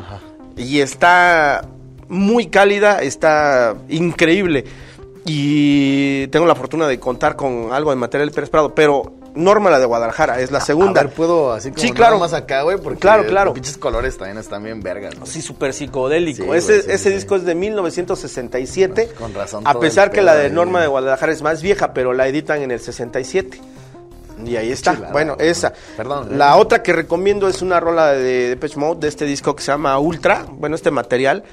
Y 0.58 0.80
está 0.82 1.64
muy 2.08 2.48
cálida, 2.48 3.00
está 3.02 3.76
increíble. 3.88 4.66
Y 5.26 6.28
tengo 6.28 6.46
la 6.48 6.56
fortuna 6.56 6.88
de 6.88 7.00
contar 7.00 7.36
con 7.36 7.70
algo 7.72 7.92
de 7.92 7.96
material 7.98 8.32
Pérez 8.32 8.50
Prado, 8.50 8.74
pero 8.74 9.19
Norma 9.36 9.70
la 9.70 9.80
de 9.80 9.86
Guadalajara 9.86 10.40
es 10.40 10.52
la 10.52 10.60
segunda. 10.60 11.02
A 11.02 11.04
ver, 11.06 11.14
puedo 11.14 11.52
así 11.54 11.70
como 11.70 11.82
Sí, 11.82 11.92
claro. 11.92 12.20
más 12.20 12.34
acá, 12.34 12.64
güey, 12.64 12.78
porque 12.78 13.00
Claro, 13.00 13.26
claro. 13.26 13.46
los 13.48 13.54
pinches 13.54 13.78
colores 13.78 14.18
también 14.18 14.38
están 14.38 14.64
bien 14.64 14.82
vergas. 14.82 15.16
güey. 15.20 15.30
Sí, 15.32 15.42
súper 15.42 15.74
psicodélico. 15.74 16.44
Sí, 16.44 16.50
ese 16.52 16.72
güey, 16.74 16.82
sí, 16.84 16.92
ese 16.92 17.10
sí, 17.10 17.16
disco 17.16 17.36
es 17.36 17.46
de 17.46 17.56
1967. 17.56 19.10
Con 19.18 19.34
razón 19.34 19.64
A 19.66 19.80
pesar 19.80 20.12
que 20.12 20.22
la 20.22 20.36
de. 20.36 20.50
Norma 20.50 20.82
de 20.82 20.88
Guadalajara 20.88 21.32
es 21.32 21.42
más 21.42 21.62
vieja, 21.62 21.94
pero 21.94 22.14
la 22.14 22.28
editan 22.28 22.62
en 22.62 22.72
el 22.72 22.80
67. 22.80 23.60
Y 24.46 24.56
ahí 24.56 24.72
está. 24.72 24.94
Bueno, 25.12 25.36
esa. 25.38 25.74
Perdón, 25.98 26.38
La 26.38 26.56
eh. 26.56 26.60
otra 26.62 26.82
que 26.82 26.94
recomiendo 26.94 27.48
es 27.50 27.62
una 27.62 27.80
rola 27.80 28.14
de 28.14 28.50
Depeche 28.50 28.78
Mode 28.78 29.02
de 29.02 29.08
este 29.10 29.26
disco 29.26 29.54
que 29.56 29.62
se 29.62 29.72
llama 29.72 29.98
Ultra. 30.00 30.46
Bueno, 30.50 30.76
este 30.76 30.92
material. 30.92 31.44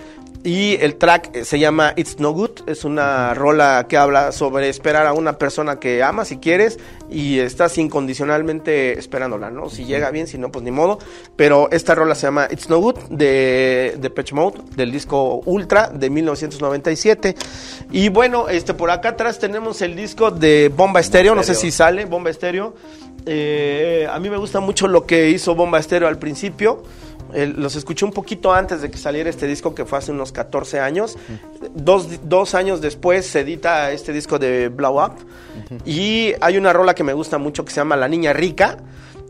Y 0.47 0.79
el 0.81 0.95
track 0.95 1.31
eh, 1.35 1.45
se 1.45 1.59
llama 1.59 1.93
It's 1.97 2.21
No 2.21 2.31
Good. 2.31 2.69
Es 2.69 2.85
una 2.85 3.35
rola 3.35 3.87
que 3.89 3.97
habla 3.97 4.31
sobre 4.31 4.69
esperar 4.69 5.05
a 5.09 5.13
una 5.13 5.39
persona 5.39 5.81
que 5.81 6.05
amas 6.05 6.29
si 6.29 6.37
quieres 6.37 6.79
y 7.11 7.41
estás 7.41 7.77
incondicionalmente 7.79 8.97
esperándola, 8.97 9.51
¿no? 9.51 9.69
Si 9.71 9.87
llega 9.87 10.09
bien, 10.13 10.29
si 10.29 10.39
no, 10.39 10.53
pues 10.53 10.65
ni 10.65 10.71
modo. 10.71 11.01
Pero 11.35 11.69
esta 11.73 11.97
rola 11.97 12.15
se 12.15 12.29
llama 12.29 12.47
It's 12.49 12.71
No 12.71 12.79
Good 12.79 12.97
de 13.11 13.97
Depeche 13.99 14.37
Mode, 14.37 14.61
del 14.77 14.93
disco 14.93 15.43
Ultra 15.47 15.89
de 15.89 16.11
1997. 16.11 17.35
Y 17.91 18.09
bueno, 18.11 18.49
este 18.49 18.73
por 18.73 18.93
acá 18.93 19.09
atrás 19.09 19.41
tenemos 19.41 19.83
el 19.83 19.97
disco 19.97 20.31
de 20.31 20.69
Bomba 20.69 21.01
Estéreo. 21.01 21.35
No 21.35 21.43
sé 21.43 21.57
si 21.57 21.73
sale 21.73 22.05
Bomba 22.05 22.31
Estéreo. 22.31 22.73
Eh, 23.29 24.07
a 24.09 24.21
mí 24.21 24.31
me 24.31 24.37
gusta 24.37 24.61
mucho 24.61 24.87
lo 24.87 25.07
que 25.07 25.29
hizo 25.29 25.57
Bomba 25.57 25.81
Estéreo 25.81 26.07
al 26.07 26.19
principio. 26.21 26.85
Eh, 27.35 27.53
los 27.57 27.77
escuché 27.77 28.05
un 28.05 28.13
poquito 28.13 28.53
antes 28.53 28.83
de 28.83 28.91
que 28.91 28.99
saliera 28.99 29.29
este 29.31 29.47
disco, 29.47 29.75
que 29.75 29.85
fue 29.85 29.99
hace 29.99 30.13
unos 30.13 30.33
14 30.33 30.81
años. 30.81 31.17
dos, 31.75 32.09
dos 32.29 32.55
años 32.55 32.81
después 32.81 33.27
se 33.27 33.41
edita 33.41 33.91
este 33.93 34.13
disco 34.13 34.39
de 34.39 34.69
Blow 34.69 35.03
Up. 35.05 35.13
Y 35.85 36.33
hay 36.41 36.57
una 36.59 36.73
rola 36.73 36.95
que 36.95 37.05
me 37.05 37.13
gusta 37.13 37.39
mucho 37.39 37.65
que 37.65 37.71
se 37.71 37.77
llama 37.81 37.97
La 37.97 38.09
Niña 38.09 38.33
Rica. 38.33 38.79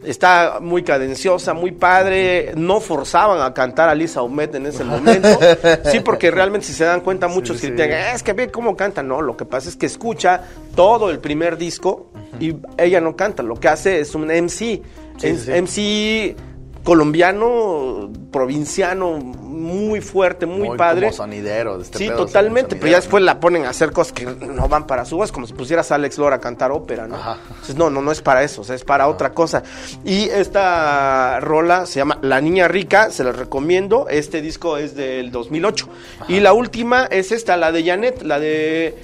Está 0.04 0.58
muy 0.60 0.84
cadenciosa, 0.84 1.52
muy 1.52 1.72
padre. 1.72 2.52
No 2.56 2.80
forzaban 2.80 3.40
a 3.40 3.52
cantar 3.52 3.88
a 3.88 3.94
Lisa 3.94 4.22
Humet 4.22 4.54
en 4.54 4.66
ese 4.66 4.84
momento. 4.84 5.28
Sí, 5.90 6.00
porque 6.00 6.30
realmente 6.30 6.66
si 6.66 6.72
se 6.74 6.84
dan 6.84 7.00
cuenta 7.00 7.26
muchos 7.28 7.56
sí. 7.58 7.66
critican, 7.68 7.90
"Eh, 7.92 8.12
es 8.14 8.22
que 8.22 8.32
ve 8.32 8.48
cómo 8.50 8.76
canta. 8.76 9.02
No, 9.02 9.20
lo 9.22 9.36
que 9.36 9.44
pasa 9.44 9.68
es 9.68 9.74
que 9.76 9.86
escucha 9.86 10.42
todo 10.76 11.10
el 11.10 11.18
primer 11.18 11.56
disco 11.56 12.10
y 12.38 12.54
ella 12.78 13.00
no 13.00 13.16
canta. 13.16 13.42
Lo 13.42 13.54
que 13.56 13.68
hace 13.68 14.00
es 14.00 14.14
un 14.14 14.30
MC. 14.30 14.82
Sí. 15.18 15.26
MC 15.50 16.36
colombiano, 16.86 18.12
provinciano, 18.30 19.16
muy 19.16 20.00
fuerte, 20.00 20.46
muy, 20.46 20.76
padre. 20.78 21.06
Como 21.06 21.16
sonidero 21.16 21.78
de 21.78 21.82
este 21.82 21.98
Sí, 21.98 22.06
pedo, 22.06 22.18
totalmente, 22.26 22.70
sonidero, 22.70 22.80
pero 22.80 22.90
ya 22.92 22.96
después 22.98 23.24
la 23.24 23.40
ponen 23.40 23.64
a 23.64 23.70
hacer 23.70 23.90
cosas 23.90 24.12
que 24.12 24.24
no 24.24 24.68
van 24.68 24.86
para 24.86 25.04
su 25.04 25.16
voz, 25.16 25.32
como 25.32 25.48
si 25.48 25.52
pusieras 25.52 25.90
a 25.90 25.96
Alex 25.96 26.16
Lora 26.16 26.36
a 26.36 26.40
cantar 26.40 26.70
ópera, 26.70 27.08
¿no? 27.08 27.16
Ajá. 27.16 27.38
Entonces, 27.48 27.74
no, 27.74 27.90
no, 27.90 28.02
no 28.02 28.12
es 28.12 28.22
para 28.22 28.44
eso, 28.44 28.60
o 28.60 28.64
sea, 28.64 28.76
es 28.76 28.84
para 28.84 29.08
otra 29.08 29.32
cosa. 29.34 29.64
Y 30.04 30.28
esta 30.28 31.40
rola 31.40 31.86
se 31.86 31.98
llama 31.98 32.20
La 32.22 32.40
Niña 32.40 32.68
Rica, 32.68 33.10
se 33.10 33.24
la 33.24 33.32
recomiendo, 33.32 34.06
este 34.08 34.40
disco 34.40 34.76
es 34.76 34.94
del 34.94 35.32
2008. 35.32 35.88
Y 36.28 36.38
la 36.38 36.52
última 36.52 37.06
es 37.06 37.32
esta, 37.32 37.56
la 37.56 37.72
de 37.72 37.82
Janet, 37.84 38.22
la 38.22 38.38
de... 38.38 38.94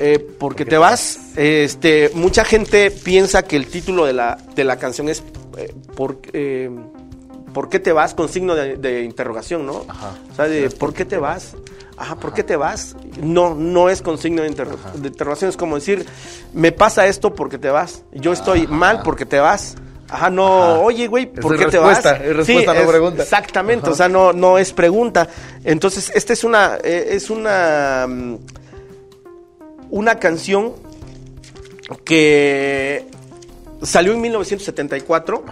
eh, 0.00 0.26
porque 0.40 0.64
te 0.64 0.76
vas, 0.76 1.20
este, 1.36 2.10
mucha 2.14 2.44
gente 2.44 2.90
piensa 2.90 3.44
que 3.44 3.54
el 3.54 3.68
título 3.68 4.06
de 4.06 4.12
la, 4.12 4.38
de 4.56 4.64
la 4.64 4.76
canción 4.76 5.08
es 5.08 5.22
eh, 5.56 5.72
por, 5.94 6.18
eh, 6.32 6.68
¿por 7.52 7.68
qué 7.68 7.78
te 7.78 7.92
vas? 7.92 8.14
con 8.14 8.28
signo 8.28 8.54
de, 8.54 8.76
de 8.76 9.02
interrogación, 9.02 9.64
¿no? 9.66 9.84
Ajá. 9.88 10.12
O 10.32 10.34
sea, 10.36 10.46
de 10.48 10.70
¿por 10.70 10.92
qué 10.94 11.04
te 11.04 11.16
vas? 11.18 11.54
Ajá, 11.96 12.16
¿por 12.16 12.32
qué 12.34 12.42
te 12.42 12.56
vas? 12.56 12.96
No, 13.22 13.54
no 13.54 13.88
es 13.88 14.02
con 14.02 14.18
signo 14.18 14.42
de, 14.42 14.50
interro- 14.50 14.78
de 14.94 15.08
interrogación, 15.08 15.50
es 15.50 15.56
como 15.56 15.76
decir, 15.76 16.04
me 16.52 16.72
pasa 16.72 17.06
esto 17.06 17.34
porque 17.34 17.58
te 17.58 17.68
vas. 17.70 18.02
Yo 18.12 18.32
estoy 18.32 18.66
mal 18.66 19.02
porque 19.04 19.26
te 19.26 19.38
vas. 19.38 19.76
Ajá, 20.08 20.28
no, 20.30 20.62
Ajá. 20.62 20.78
oye, 20.80 21.06
güey, 21.06 21.26
¿por 21.26 21.54
Es 21.54 21.60
qué 21.60 21.66
te 21.70 21.78
vas? 21.78 21.96
respuesta, 22.04 22.24
es 22.24 22.36
respuesta, 22.36 22.74
no 22.74 22.80
es- 22.80 22.86
pregunta. 22.86 23.22
Exactamente, 23.22 23.90
o 23.90 23.94
sea, 23.94 24.08
no, 24.08 24.32
no 24.32 24.58
es 24.58 24.72
pregunta. 24.72 25.28
Entonces, 25.64 26.10
esta 26.14 26.32
es 26.32 26.44
una, 26.44 26.78
eh, 26.82 27.08
es 27.12 27.30
una, 27.30 28.06
mm, 28.08 28.36
una 29.90 30.18
canción 30.18 30.72
que 32.04 33.06
salió 33.82 34.12
en 34.12 34.20
1974, 34.22 35.44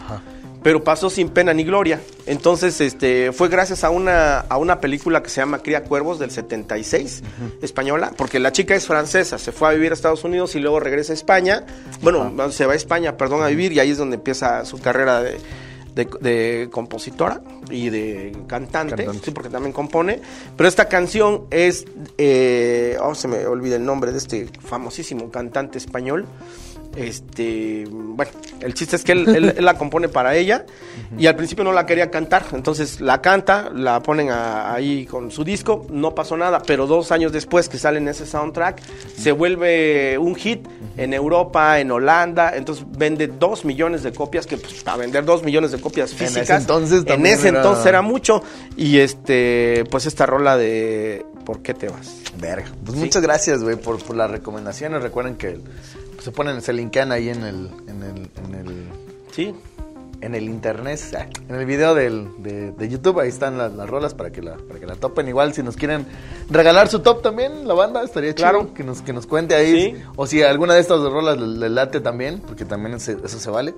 pero 0.63 0.85
pasó 0.85 1.09
sin 1.11 1.29
pena 1.31 1.53
ni 1.55 1.65
gloria. 1.65 2.01
Entonces, 2.27 2.81
este, 2.81 3.33
fue 3.33 3.49
gracias 3.49 3.83
a 3.85 3.91
una, 3.91 4.41
a 4.41 4.57
una 4.59 4.81
película 4.81 5.23
que 5.23 5.31
se 5.31 5.41
llama 5.41 5.61
Cría 5.63 5.85
Cuervos 5.85 6.19
del 6.19 6.31
76, 6.31 7.23
española, 7.63 8.13
porque 8.17 8.39
la 8.39 8.53
chica 8.53 8.75
es 8.75 8.87
francesa, 8.87 9.39
se 9.39 9.53
fue 9.53 9.69
a 9.69 9.73
vivir 9.73 9.91
a 9.91 9.95
Estados 9.95 10.23
Unidos 10.25 10.55
y 10.55 10.61
luego 10.61 10.79
regresa 10.81 11.13
a 11.13 11.15
España. 11.15 11.65
Bueno, 12.03 12.33
se 12.53 12.67
va 12.67 12.75
a 12.75 12.77
España, 12.77 13.17
perdón, 13.17 13.43
a 13.43 13.47
vivir 13.49 13.73
y 13.73 13.81
ahí 13.81 13.91
es 13.91 13.99
donde 13.99 14.17
empieza 14.17 14.65
su 14.65 14.79
carrera 14.79 15.23
de, 15.23 15.39
de- 15.95 16.09
de 16.21 16.69
compositora 16.71 17.41
y 17.71 17.91
de 17.91 18.33
cantante, 18.47 18.97
Cantante. 18.97 19.25
sí, 19.25 19.31
porque 19.33 19.49
también 19.49 19.73
compone. 19.73 20.21
Pero 20.57 20.69
esta 20.69 20.85
canción 20.89 21.47
es, 21.51 21.85
eh, 22.17 22.97
oh, 23.03 23.15
se 23.15 23.27
me 23.29 23.45
olvida 23.47 23.77
el 23.77 23.85
nombre 23.85 24.13
de 24.13 24.19
este 24.19 24.47
famosísimo 24.65 25.31
cantante 25.31 25.79
español. 25.79 26.27
Este, 26.97 27.85
bueno, 27.89 28.33
el 28.61 28.75
chiste 28.75 28.97
es 28.97 29.05
que 29.05 29.13
él, 29.13 29.29
él- 29.29 29.55
él 29.59 29.65
la 29.65 29.79
compone 29.79 30.09
para 30.09 30.35
ella 30.35 30.67
y 31.17 31.27
al 31.27 31.37
principio 31.37 31.63
no 31.63 31.73
la 31.73 31.87
quería 31.87 32.11
cantar, 32.11 32.45
entonces 32.53 33.01
la 33.01 33.23
canta, 33.23 33.71
la 33.73 34.03
ponen 34.03 34.31
a- 34.31 34.75
ahí 34.75 35.07
con 35.07 35.31
su 35.31 35.45
disco, 35.45 35.87
no 35.91 36.15
pasó 36.15 36.37
nada, 36.37 36.61
pero 36.67 36.87
dos 36.89 37.13
años 37.13 37.31
después 37.33 37.69
que 37.69 37.79
sale 37.79 37.99
en 37.99 38.09
ese 38.09 38.27
soundtrack, 38.27 38.81
se 39.17 39.31
vuelve 39.33 40.19
un 40.19 40.35
hit 40.35 40.67
en 40.97 41.15
Europa, 41.15 41.79
en 41.79 41.91
Holanda, 41.93 42.57
entonces 42.57 42.85
vende 42.99 43.29
dos 43.29 43.65
millones 43.65 44.03
de 44.03 44.13
copias, 44.13 44.47
que 44.47 44.57
pues, 44.57 44.83
para 44.83 44.97
vender 44.97 45.25
dos 45.25 45.45
millones 45.45 45.71
de 45.71 45.81
copias 45.81 46.11
ese 46.13 46.27
físicas, 46.27 46.61
entonces 46.63 47.05
en 47.07 47.25
ese 47.25 47.49
era- 47.49 47.59
entonces 47.59 47.87
era 47.87 48.03
mucho, 48.03 48.43
y 48.77 48.99
este, 48.99 49.85
pues 49.91 50.07
esta 50.07 50.27
rola 50.27 50.57
de 50.57 51.25
¿Por 51.45 51.63
qué 51.63 51.73
te 51.75 51.89
vas? 51.89 52.17
Verga. 52.39 52.67
Pues 52.85 52.97
Sí. 52.97 53.05
muchas 53.05 53.23
gracias, 53.23 53.63
güey, 53.65 53.75
por, 53.75 53.99
por 54.05 54.15
las 54.15 54.31
recomendaciones. 54.31 55.03
Recuerden 55.03 55.35
que 55.37 55.59
se 56.21 56.31
ponen, 56.33 56.61
se 56.63 56.73
linkean 56.73 57.13
ahí 57.13 57.29
en 57.29 57.43
el, 57.45 57.71
en 57.89 58.03
el, 58.03 58.31
en 58.45 58.55
el, 58.55 58.85
Sí, 59.33 59.55
en 60.21 60.35
el 60.35 60.45
internet, 60.45 61.01
ah, 61.17 61.27
en 61.49 61.55
el 61.55 61.65
video 61.65 61.95
del, 61.95 62.29
de, 62.43 62.73
de 62.73 62.89
YouTube, 62.89 63.21
ahí 63.21 63.29
están 63.29 63.57
las, 63.57 63.73
las 63.73 63.89
rolas 63.89 64.13
para 64.13 64.31
que 64.31 64.43
la, 64.43 64.57
para 64.57 64.79
que 64.81 64.87
la 64.87 64.97
topen. 64.97 65.29
Igual 65.29 65.55
si 65.55 65.63
nos 65.63 65.77
quieren 65.77 66.05
regalar 66.51 66.89
su 66.89 66.99
top 67.01 67.23
también, 67.23 67.67
la 67.67 67.75
banda, 67.75 68.03
estaría 68.03 68.35
chido 68.35 68.49
Claro. 68.51 68.75
que 68.75 68.85
nos, 68.85 69.01
que 69.03 69.13
nos 69.13 69.27
cuente 69.27 69.55
ahí. 69.55 69.95
Sí. 69.95 70.03
O 70.17 70.27
si 70.27 70.43
alguna 70.43 70.75
de 70.75 70.81
estas 70.81 71.01
rolas 71.01 71.39
le, 71.39 71.47
le 71.47 71.69
late 71.71 72.01
también, 72.01 72.41
porque 72.41 72.65
también 72.65 72.99
se- 73.01 73.17
eso 73.25 73.39
se 73.39 73.49
vale. 73.51 73.75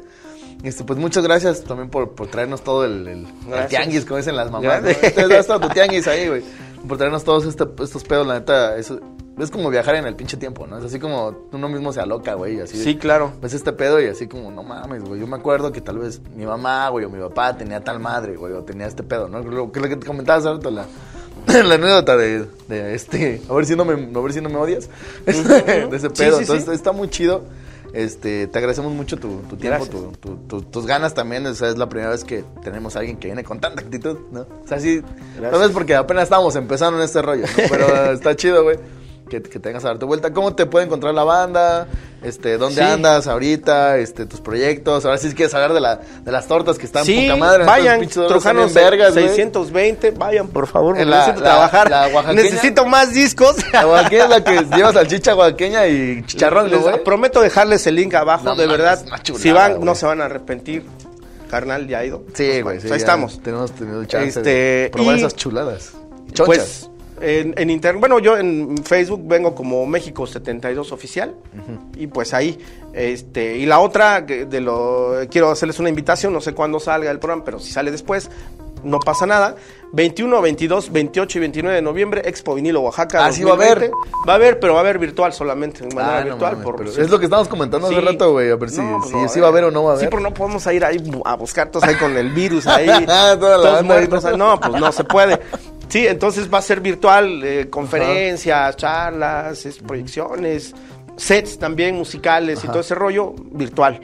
Este, 0.65 0.85
pues 0.85 0.99
muchas 0.99 1.23
gracias 1.25 1.63
también 1.65 1.91
por, 1.91 2.11
por 2.13 2.27
traernos 2.29 2.63
todo 2.63 2.85
el, 2.85 3.07
el- 3.09 3.27
tianguis, 3.69 4.05
como 4.05 4.17
dicen 4.19 4.35
las 4.37 4.51
mamás. 4.51 4.83
¿no? 4.83 4.89
Entonces, 4.89 5.39
hasta 5.39 5.61
tu 5.61 5.69
tianguis 5.69 6.07
ahí, 6.09 6.29
güey. 6.29 6.43
Por 6.87 6.97
traernos 6.99 7.25
todos 7.25 7.45
este- 7.47 7.67
estos 7.83 8.05
pedos, 8.05 8.27
la 8.27 8.35
neta, 8.35 8.77
eso, 8.77 8.99
es 9.39 9.51
como 9.51 9.71
viajar 9.71 9.95
en 9.95 10.07
el 10.07 10.15
pinche 10.17 10.37
tiempo, 10.37 10.67
¿no? 10.67 10.79
Es 10.79 10.85
así 10.85 10.99
como 10.99 11.35
uno 11.53 11.69
mismo 11.69 11.93
se 11.93 12.01
aloca, 12.01 12.35
güey, 12.35 12.61
así. 12.61 12.77
sí, 12.83 12.97
claro. 12.97 13.33
ves 13.41 13.55
este 13.55 13.73
pedo 13.73 14.01
y 14.01 14.07
así 14.07 14.27
como, 14.29 14.51
no 14.51 14.63
mames, 14.63 15.03
güey. 15.05 15.21
Yo 15.21 15.27
me 15.27 15.37
acuerdo 15.37 15.73
que 15.73 15.81
tal 15.81 15.99
vez 15.99 16.21
mi 16.37 16.45
mamá, 16.45 16.89
güey, 16.91 17.05
o 17.05 17.11
mi 17.11 17.21
papá 17.21 17.57
tenía 17.57 17.81
tal 17.83 17.99
madre, 18.01 18.37
güey, 18.37 18.53
o 18.53 18.63
tenía 18.63 18.87
este 18.87 19.03
pedo, 19.03 19.29
¿no? 19.29 19.41
Lo 19.41 19.71
que, 19.73 19.81
lo 19.81 19.89
que 19.89 19.97
te 19.97 20.07
comentabas 20.07 20.45
ahorita, 20.45 20.71
la, 20.71 20.87
la 21.63 21.75
anécdota 21.75 22.17
de, 22.17 22.47
de 22.69 22.95
este, 22.95 23.43
a 23.49 23.53
ver 23.55 23.65
si 23.67 23.75
no 23.77 23.85
me, 23.85 23.93
a 23.95 24.23
ver 24.23 24.33
si 24.33 24.41
no 24.41 24.49
me 24.49 24.57
odias, 24.57 24.89
de 25.27 25.33
ese 25.33 26.09
Sí, 26.09 26.09
pedo. 26.17 26.37
sí, 26.37 26.43
Entonces 26.43 26.65
sí. 26.67 26.71
está 26.73 26.93
muy 26.93 27.09
chido. 27.09 27.43
Este, 27.93 28.47
te 28.47 28.59
agradecemos 28.59 28.93
mucho 28.93 29.17
tu, 29.19 29.41
tu 29.49 29.57
tiempo, 29.57 29.85
tu, 29.87 30.13
tu- 30.13 30.37
tu- 30.49 30.63
tus 30.63 30.87
ganas 30.87 31.13
también. 31.15 31.47
O 31.47 31.55
sea, 31.55 31.69
es 31.69 31.77
la 31.77 31.89
primera 31.89 32.11
vez 32.11 32.25
que 32.25 32.45
tenemos 32.63 32.97
a 32.97 33.01
alguien 33.01 33.19
que 33.19 33.29
viene 33.29 33.45
con 33.45 33.61
tanta 33.61 33.83
actitud, 33.83 34.19
¿no? 34.33 34.41
O 34.43 34.67
sea, 34.67 34.81
sí, 34.81 35.03
tal 35.51 35.61
vez 35.61 35.71
porque 35.71 35.95
apenas 35.95 36.25
estábamos 36.25 36.57
empezando 36.57 36.99
en 36.99 37.05
este 37.05 37.21
rollo, 37.21 37.45
¿no? 37.47 37.63
Pero 37.69 38.13
está 38.13 38.35
chido, 38.35 38.63
güey. 38.63 38.79
Que, 39.33 39.41
que 39.43 39.59
tengas 39.59 39.83
a 39.87 39.89
darte 39.89 40.05
vuelta. 40.05 40.31
¿Cómo 40.35 40.55
te 40.55 40.67
puede 40.67 40.85
encontrar 40.85 41.15
la 41.15 41.25
banda? 41.25 41.87
Este, 42.23 42.59
¿dónde 42.59 42.83
Sí. 42.83 42.87
andas 42.87 43.27
ahorita? 43.27 43.97
Este, 43.97 44.27
tus 44.27 44.43
proyectos. 44.43 45.07
Ahora 45.07 45.17
sí 45.17 45.29
es 45.29 45.35
quieres 45.35 45.55
hablar 45.55 45.73
de, 45.73 45.81
la, 45.81 46.01
de 46.23 46.31
las 46.31 46.47
tortas 46.47 46.77
que 46.77 46.85
están 46.85 47.07
Sí, 47.07 47.23
poca 47.27 47.37
madre. 47.39 47.65
vayan, 47.65 48.07
Trojanos 48.07 48.75
vergas, 48.75 49.15
güey. 49.15 49.29
620, 49.29 50.11
vayan 50.11 50.49
por 50.49 50.67
favor, 50.67 50.99
la- 50.99 51.05
necesito 51.21 51.41
la- 51.41 51.47
trabajar. 51.47 51.91
la 51.91 52.33
necesito 52.35 52.85
más 52.85 53.15
discos. 53.15 53.57
La 53.73 53.87
oaxaqueña 53.87 54.25
es 54.25 54.29
la 54.29 54.45
que 54.45 54.67
lleva 54.77 54.93
salchicha 54.93 55.35
oaxaqueña 55.35 55.87
y 55.87 56.23
chicharrón, 56.27 56.71
¿no, 56.71 56.91
Les 56.91 56.99
prometo 57.01 57.41
dejarles 57.41 57.87
el 57.87 57.95
link 57.95 58.13
abajo, 58.13 58.45
No 58.45 58.55
de 58.55 58.67
verdad. 58.67 59.03
chulada, 59.23 59.43
si 59.43 59.51
van, 59.51 59.81
no 59.83 59.95
se 59.95 60.05
van 60.05 60.21
a 60.21 60.27
arrepentir. 60.27 60.85
Carnal, 61.51 61.89
ya 61.89 62.01
ha 62.01 62.05
ido. 62.05 62.23
Sí, 62.35 62.45
Pues, 62.45 62.63
güey. 62.63 62.63
pues 62.65 62.83
sí, 62.83 62.87
ahí 62.89 62.91
ya 62.91 62.97
estamos. 62.97 63.41
Tenemos 63.43 63.73
tenido 63.73 64.05
chance 64.05 64.41
Este, 64.41 64.51
de 64.51 64.91
probar 64.93 65.17
y- 65.17 65.21
esas 65.21 65.37
chuladas. 65.37 65.93
Chonchas. 66.35 66.47
Pues 66.47 66.91
en, 67.23 67.55
en 67.57 67.71
internet, 67.71 68.01
bueno, 68.01 68.19
yo 68.19 68.37
en 68.37 68.77
Facebook 68.85 69.23
vengo 69.25 69.55
como 69.55 69.87
México 69.87 70.27
72 70.27 70.93
oficial 70.93 71.35
y 71.97 72.09
pues 72.09 72.35
ahí, 72.35 72.59
este, 72.93 73.57
y 73.57 73.67
la 73.67 73.79
otra 73.79 74.21
de 74.21 74.61
lo 74.61 75.21
quiero 75.31 75.51
hacerles 75.51 75.79
una 75.79 75.89
invitación, 75.89 76.33
no 76.33 76.41
sé 76.41 76.53
cuándo 76.53 76.81
salga 76.81 77.11
el 77.11 77.19
programa, 77.19 77.45
pero 77.45 77.59
si 77.59 77.71
sale 77.71 77.91
después, 77.91 78.31
no 78.85 78.99
pasa 79.01 79.27
nada. 79.27 79.57
21, 79.95 80.41
22, 80.41 80.91
28 80.91 81.39
y 81.39 81.41
29 81.41 81.77
de 81.77 81.83
noviembre, 81.83 82.23
Expo 82.25 82.55
Vinilo 82.55 82.81
Oaxaca. 82.81 83.27
Ah, 83.27 83.33
sí 83.33 83.45
va 83.45 83.51
a 83.51 83.55
haber. 83.55 83.91
2020. 83.91 83.97
Va 84.27 84.33
a 84.33 84.37
haber, 84.37 84.59
pero 84.59 84.73
va 84.73 84.79
a 84.79 84.83
haber 84.83 84.99
virtual 84.99 85.33
solamente, 85.35 85.87
de 85.87 85.95
manera 85.95 86.17
Ah, 86.17 86.21
no 86.21 86.27
virtual. 86.31 86.53
mames, 86.53 86.65
por, 86.65 86.77
pero 86.77 86.93
sí. 86.93 87.01
Es 87.03 87.11
lo 87.11 87.19
que 87.19 87.27
estábamos 87.27 87.49
comentando 87.49 87.89
hace 87.89 88.01
rato, 88.01 88.33
güey. 88.33 88.51
A 88.51 88.57
ver 88.57 88.71
si, 88.71 88.81
No, 88.81 89.03
si, 89.03 89.13
no, 89.13 89.29
si 89.29 89.41
va 89.41 89.47
a 89.47 89.51
haber 89.51 89.65
o 89.65 89.71
no 89.71 89.85
va 89.85 89.91
a 89.91 89.93
haber. 89.95 90.05
Sí, 90.07 90.11
pero 90.11 90.23
no 90.23 90.33
podemos 90.33 90.67
ir 90.73 90.85
ahí 90.85 90.97
a 91.27 91.37
buscar 91.37 91.71
todos 91.71 91.85
ahí 91.87 91.95
con 91.97 92.17
el 92.17 92.31
virus 92.31 92.67
ahí. 92.69 92.87
Todos 93.07 93.83
muertos. 93.85 94.25
¿no? 94.25 94.31
ahí. 94.31 94.37
No, 94.39 94.59
pues 94.61 94.81
no 94.81 94.93
se 94.93 95.05
puede. 95.05 95.41
Sí, 95.89 96.07
entonces 96.07 96.51
va 96.53 96.57
a 96.59 96.63
ser 96.63 96.81
virtual, 96.81 97.45
eh, 97.45 97.69
conferencias, 97.69 98.75
charlas, 98.79 99.67
es- 99.67 99.77
proyecciones, 99.77 100.75
sets 101.19 101.59
también 101.59 101.97
musicales 101.97 102.65
y 102.65 102.69
todo 102.69 102.81
ese 102.81 102.95
rollo 102.95 103.35
virtual. 103.51 104.01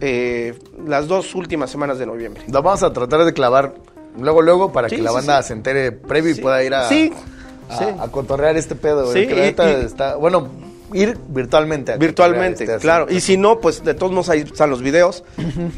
Eh, 0.00 0.58
las 0.84 1.06
dos 1.06 1.32
últimas 1.36 1.70
semanas 1.70 1.96
de 2.00 2.06
noviembre. 2.06 2.42
La 2.48 2.60
vamos 2.60 2.82
a 2.82 2.92
tratar 2.92 3.24
de 3.24 3.32
clavar 3.32 3.74
luego, 4.18 4.42
luego, 4.42 4.72
para 4.72 4.88
Sí, 4.88 4.96
que 4.96 5.02
la 5.02 5.12
banda 5.12 5.42
sí. 5.42 5.48
se 5.48 5.54
entere 5.54 5.92
previo 5.92 6.32
y 6.32 6.34
pueda 6.34 6.62
ir 6.62 6.74
a, 6.74 6.88
a, 6.88 8.08
cotorrear 8.10 8.56
este 8.56 8.74
pedo, 8.74 9.06
güey. 9.06 9.22
Sí, 9.22 9.28
que 9.28 9.34
la 9.34 9.42
y- 9.42 9.46
neta 9.46 9.70
y- 9.70 9.84
está, 9.84 10.16
bueno, 10.16 10.48
ir 10.92 11.16
virtualmente. 11.28 11.92
a 11.92 11.96
Virtualmente, 11.96 12.64
este 12.64 12.78
claro. 12.78 13.06
Y 13.10 13.20
si 13.20 13.36
no, 13.36 13.60
pues 13.60 13.82
de 13.84 13.94
todos 13.94 14.12
modos 14.12 14.28
ahí 14.28 14.40
están 14.40 14.68
los 14.70 14.82
videos. 14.82 15.24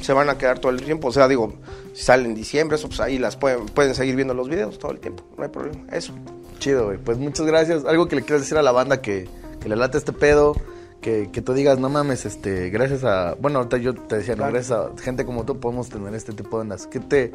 se 0.00 0.12
van 0.12 0.28
a 0.30 0.36
quedar 0.38 0.58
todo 0.58 0.72
el 0.72 0.82
tiempo. 0.82 1.08
O 1.08 1.12
sea, 1.12 1.28
digo, 1.28 1.52
si 1.92 2.02
salen 2.02 2.26
en 2.26 2.34
diciembre, 2.34 2.76
eso 2.76 2.88
pues 2.88 3.00
ahí 3.00 3.18
las 3.18 3.36
pueden, 3.36 3.66
pueden 3.66 3.94
seguir 3.94 4.16
viendo 4.16 4.34
los 4.34 4.48
videos 4.48 4.78
todo 4.78 4.90
el 4.92 4.98
tiempo. 4.98 5.22
No 5.36 5.44
hay 5.44 5.50
problema. 5.50 5.84
Eso. 5.92 6.12
Chido, 6.58 6.86
güey. 6.86 6.98
Pues 6.98 7.18
muchas 7.18 7.46
gracias. 7.46 7.84
Algo 7.84 8.08
que 8.08 8.16
le 8.16 8.22
quieras 8.22 8.42
decir 8.42 8.58
a 8.58 8.62
la 8.62 8.72
banda 8.72 9.00
que, 9.00 9.28
que 9.60 9.68
le 9.68 9.76
late 9.76 9.98
este 9.98 10.12
pedo. 10.12 10.54
Que, 11.00 11.28
que 11.30 11.42
tú 11.42 11.52
digas, 11.52 11.78
no 11.78 11.90
mames, 11.90 12.24
este, 12.24 12.70
gracias 12.70 13.04
a. 13.04 13.34
Bueno, 13.38 13.58
ahorita 13.58 13.76
yo 13.76 13.92
te 13.92 14.16
decía, 14.16 14.36
no, 14.36 14.44
gracias 14.48 14.70
a 14.72 14.88
gente 15.02 15.26
como 15.26 15.44
tú 15.44 15.60
podemos 15.60 15.90
tener 15.90 16.14
este 16.14 16.32
tipo 16.32 16.56
de 16.56 16.62
ondas. 16.62 16.86
¿Qué 16.86 16.98
te. 16.98 17.30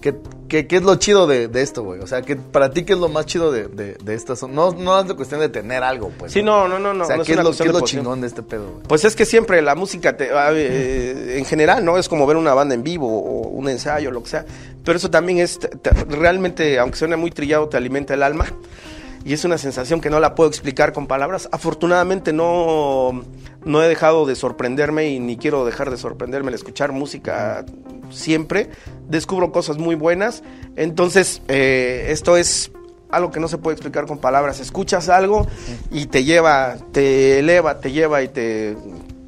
¿Qué, 0.00 0.14
qué, 0.48 0.66
qué 0.66 0.76
es 0.76 0.82
lo 0.82 0.94
chido 0.96 1.26
de, 1.26 1.48
de 1.48 1.62
esto, 1.62 1.82
güey? 1.82 2.00
O 2.00 2.06
sea, 2.06 2.22
¿qué, 2.22 2.36
para 2.36 2.70
ti, 2.70 2.84
¿qué 2.84 2.92
es 2.92 2.98
lo 2.98 3.08
más 3.08 3.26
chido 3.26 3.50
de, 3.50 3.66
de, 3.68 3.94
de 4.02 4.14
estas? 4.14 4.42
No, 4.44 4.70
no 4.72 5.00
es 5.00 5.06
la 5.08 5.14
cuestión 5.14 5.40
de 5.40 5.48
tener 5.48 5.82
algo, 5.82 6.10
pues. 6.18 6.32
Sí, 6.32 6.42
no, 6.42 6.68
no, 6.68 6.78
no, 6.78 6.94
no. 6.94 7.04
O 7.04 7.06
sea, 7.06 7.16
no 7.16 7.24
¿qué 7.24 7.32
es 7.32 7.38
lo, 7.38 7.44
qué 7.44 7.50
es 7.50 7.58
de 7.58 7.66
lo 7.72 7.80
chingón 7.80 8.20
de 8.20 8.26
este 8.28 8.42
pedo, 8.42 8.70
güey? 8.70 8.82
Pues 8.86 9.04
es 9.04 9.16
que 9.16 9.24
siempre 9.24 9.60
la 9.62 9.74
música, 9.74 10.16
te, 10.16 10.30
ah, 10.32 10.50
eh, 10.52 11.34
en 11.38 11.44
general, 11.44 11.84
¿no? 11.84 11.98
Es 11.98 12.08
como 12.08 12.26
ver 12.26 12.36
una 12.36 12.54
banda 12.54 12.74
en 12.74 12.82
vivo 12.82 13.08
o 13.08 13.48
un 13.48 13.68
ensayo, 13.68 14.10
lo 14.10 14.22
que 14.22 14.30
sea. 14.30 14.44
Pero 14.84 14.96
eso 14.98 15.10
también 15.10 15.38
es, 15.38 15.58
te- 15.58 15.68
te- 15.68 15.90
realmente, 15.90 16.78
aunque 16.78 16.96
suene 16.96 17.16
muy 17.16 17.30
trillado, 17.30 17.68
te 17.68 17.76
alimenta 17.76 18.14
el 18.14 18.22
alma. 18.22 18.46
Y 19.24 19.32
es 19.32 19.44
una 19.44 19.58
sensación 19.58 20.00
que 20.00 20.10
no 20.10 20.20
la 20.20 20.34
puedo 20.34 20.48
explicar 20.48 20.92
con 20.92 21.06
palabras. 21.06 21.48
Afortunadamente 21.52 22.32
no, 22.32 23.24
no 23.64 23.82
he 23.82 23.88
dejado 23.88 24.26
de 24.26 24.34
sorprenderme 24.36 25.08
y 25.08 25.20
ni 25.20 25.36
quiero 25.36 25.64
dejar 25.64 25.90
de 25.90 25.96
sorprenderme 25.96 26.48
al 26.48 26.54
escuchar 26.54 26.92
música 26.92 27.64
siempre. 28.10 28.70
Descubro 29.08 29.52
cosas 29.52 29.78
muy 29.78 29.94
buenas. 29.94 30.42
Entonces, 30.76 31.42
eh, 31.48 32.06
esto 32.10 32.36
es 32.36 32.70
algo 33.10 33.30
que 33.30 33.40
no 33.40 33.48
se 33.48 33.58
puede 33.58 33.74
explicar 33.74 34.06
con 34.06 34.18
palabras. 34.18 34.60
Escuchas 34.60 35.08
algo 35.08 35.46
y 35.90 36.06
te 36.06 36.24
lleva, 36.24 36.76
te 36.92 37.38
eleva, 37.38 37.80
te 37.80 37.92
lleva 37.92 38.22
y 38.22 38.28
te, 38.28 38.76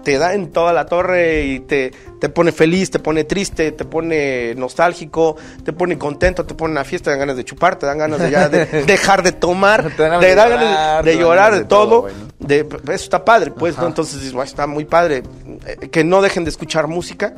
te 0.03 0.19
da 0.19 0.35
en 0.35 0.51
toda 0.51 0.73
la 0.73 0.87
torre 0.87 1.45
y 1.45 1.61
te, 1.61 1.93
te 2.21 2.29
pone 2.29 2.53
feliz, 2.53 2.91
te 2.91 2.99
pone 2.99 3.25
triste, 3.25 3.73
te 3.73 3.85
pone 3.85 4.55
nostálgico, 4.55 5.37
te 5.65 5.73
pone 5.73 5.99
contento, 5.99 6.45
te 6.47 6.55
pone 6.55 6.73
una 6.73 6.85
fiesta, 6.85 7.07
te 7.07 7.11
dan 7.11 7.21
ganas 7.21 7.37
de 7.37 7.45
chupar, 7.45 7.77
te 7.79 7.87
dan 7.87 7.99
ganas 7.99 8.19
de, 8.21 8.31
ya 8.31 8.49
de 8.49 8.67
dejar 8.87 9.23
de 9.23 9.33
tomar, 9.33 9.91
Te 9.97 10.03
dan 10.03 10.11
ganas 10.11 10.21
te 10.21 10.27
de 10.29 10.35
dan 10.37 10.49
llorar, 10.49 10.69
ganas 10.69 11.05
de 11.05 11.17
llorar, 11.17 11.69
todo, 11.69 12.07
de, 12.39 12.61
eso 12.61 13.05
está 13.05 13.25
padre, 13.25 13.51
pues. 13.51 13.77
¿no? 13.79 13.87
Entonces 13.87 14.17
dices, 14.17 14.33
"Guau, 14.33 14.45
está 14.45 14.67
muy 14.67 14.85
padre. 14.85 15.23
eh, 15.67 15.89
Que 15.91 16.05
no 16.05 16.23
dejen 16.23 16.45
de 16.45 16.51
escuchar 16.51 16.87
música 16.87 17.35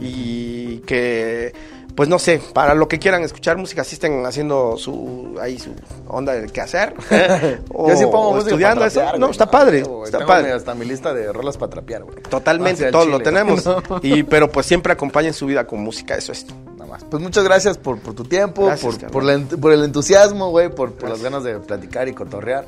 y 0.00 0.78
que, 0.86 1.52
pues 1.96 2.08
no 2.08 2.18
sé, 2.20 2.40
para 2.52 2.74
lo 2.74 2.86
que 2.86 2.98
quieran 3.00 3.22
escuchar 3.22 3.56
música, 3.56 3.82
sí 3.82 3.94
estén 3.94 4.24
haciendo 4.26 4.76
su, 4.76 5.34
ahí 5.40 5.58
su 5.58 5.70
onda 6.06 6.34
de 6.34 6.46
qué 6.48 6.60
hacer. 6.60 6.94
o, 7.72 7.88
Yo 7.88 7.96
sí 7.96 8.04
pongo 8.04 8.28
o 8.30 8.38
estudiando 8.38 8.84
eso. 8.84 9.02
No, 9.18 9.30
está 9.30 9.50
padre, 9.50 9.82
güey. 9.82 10.04
está 10.04 10.18
Tengo 10.18 10.28
padre. 10.28 10.52
hasta 10.52 10.74
mi 10.74 10.84
lista 10.84 11.12
de 11.14 11.32
rolas 11.32 11.56
para 11.56 11.70
trapear, 11.70 12.04
güey. 12.04 12.16
Totalmente, 12.28 12.90
todos 12.92 13.08
lo 13.08 13.18
tenemos. 13.20 13.64
No. 13.66 13.82
y 14.02 14.22
Pero 14.22 14.50
pues 14.52 14.66
siempre 14.66 14.92
acompañen 14.92 15.32
su 15.32 15.46
vida 15.46 15.66
con 15.66 15.80
música, 15.80 16.14
eso 16.16 16.32
es. 16.32 16.46
Nada 16.76 16.86
más. 16.90 17.04
Pues 17.04 17.22
muchas 17.22 17.42
gracias 17.44 17.78
por, 17.78 17.98
por 17.98 18.14
tu 18.14 18.24
tiempo, 18.24 18.66
Gracias, 18.66 18.82
por, 18.84 18.92
carnal. 18.94 19.10
por, 19.12 19.24
la 19.24 19.34
ent- 19.34 19.60
por 19.60 19.72
el 19.72 19.82
entusiasmo, 19.84 20.50
güey, 20.50 20.68
por, 20.68 20.92
por 20.92 21.08
las 21.08 21.22
ganas 21.22 21.42
de 21.44 21.58
platicar 21.60 22.06
y 22.08 22.12
cotorrear. 22.12 22.64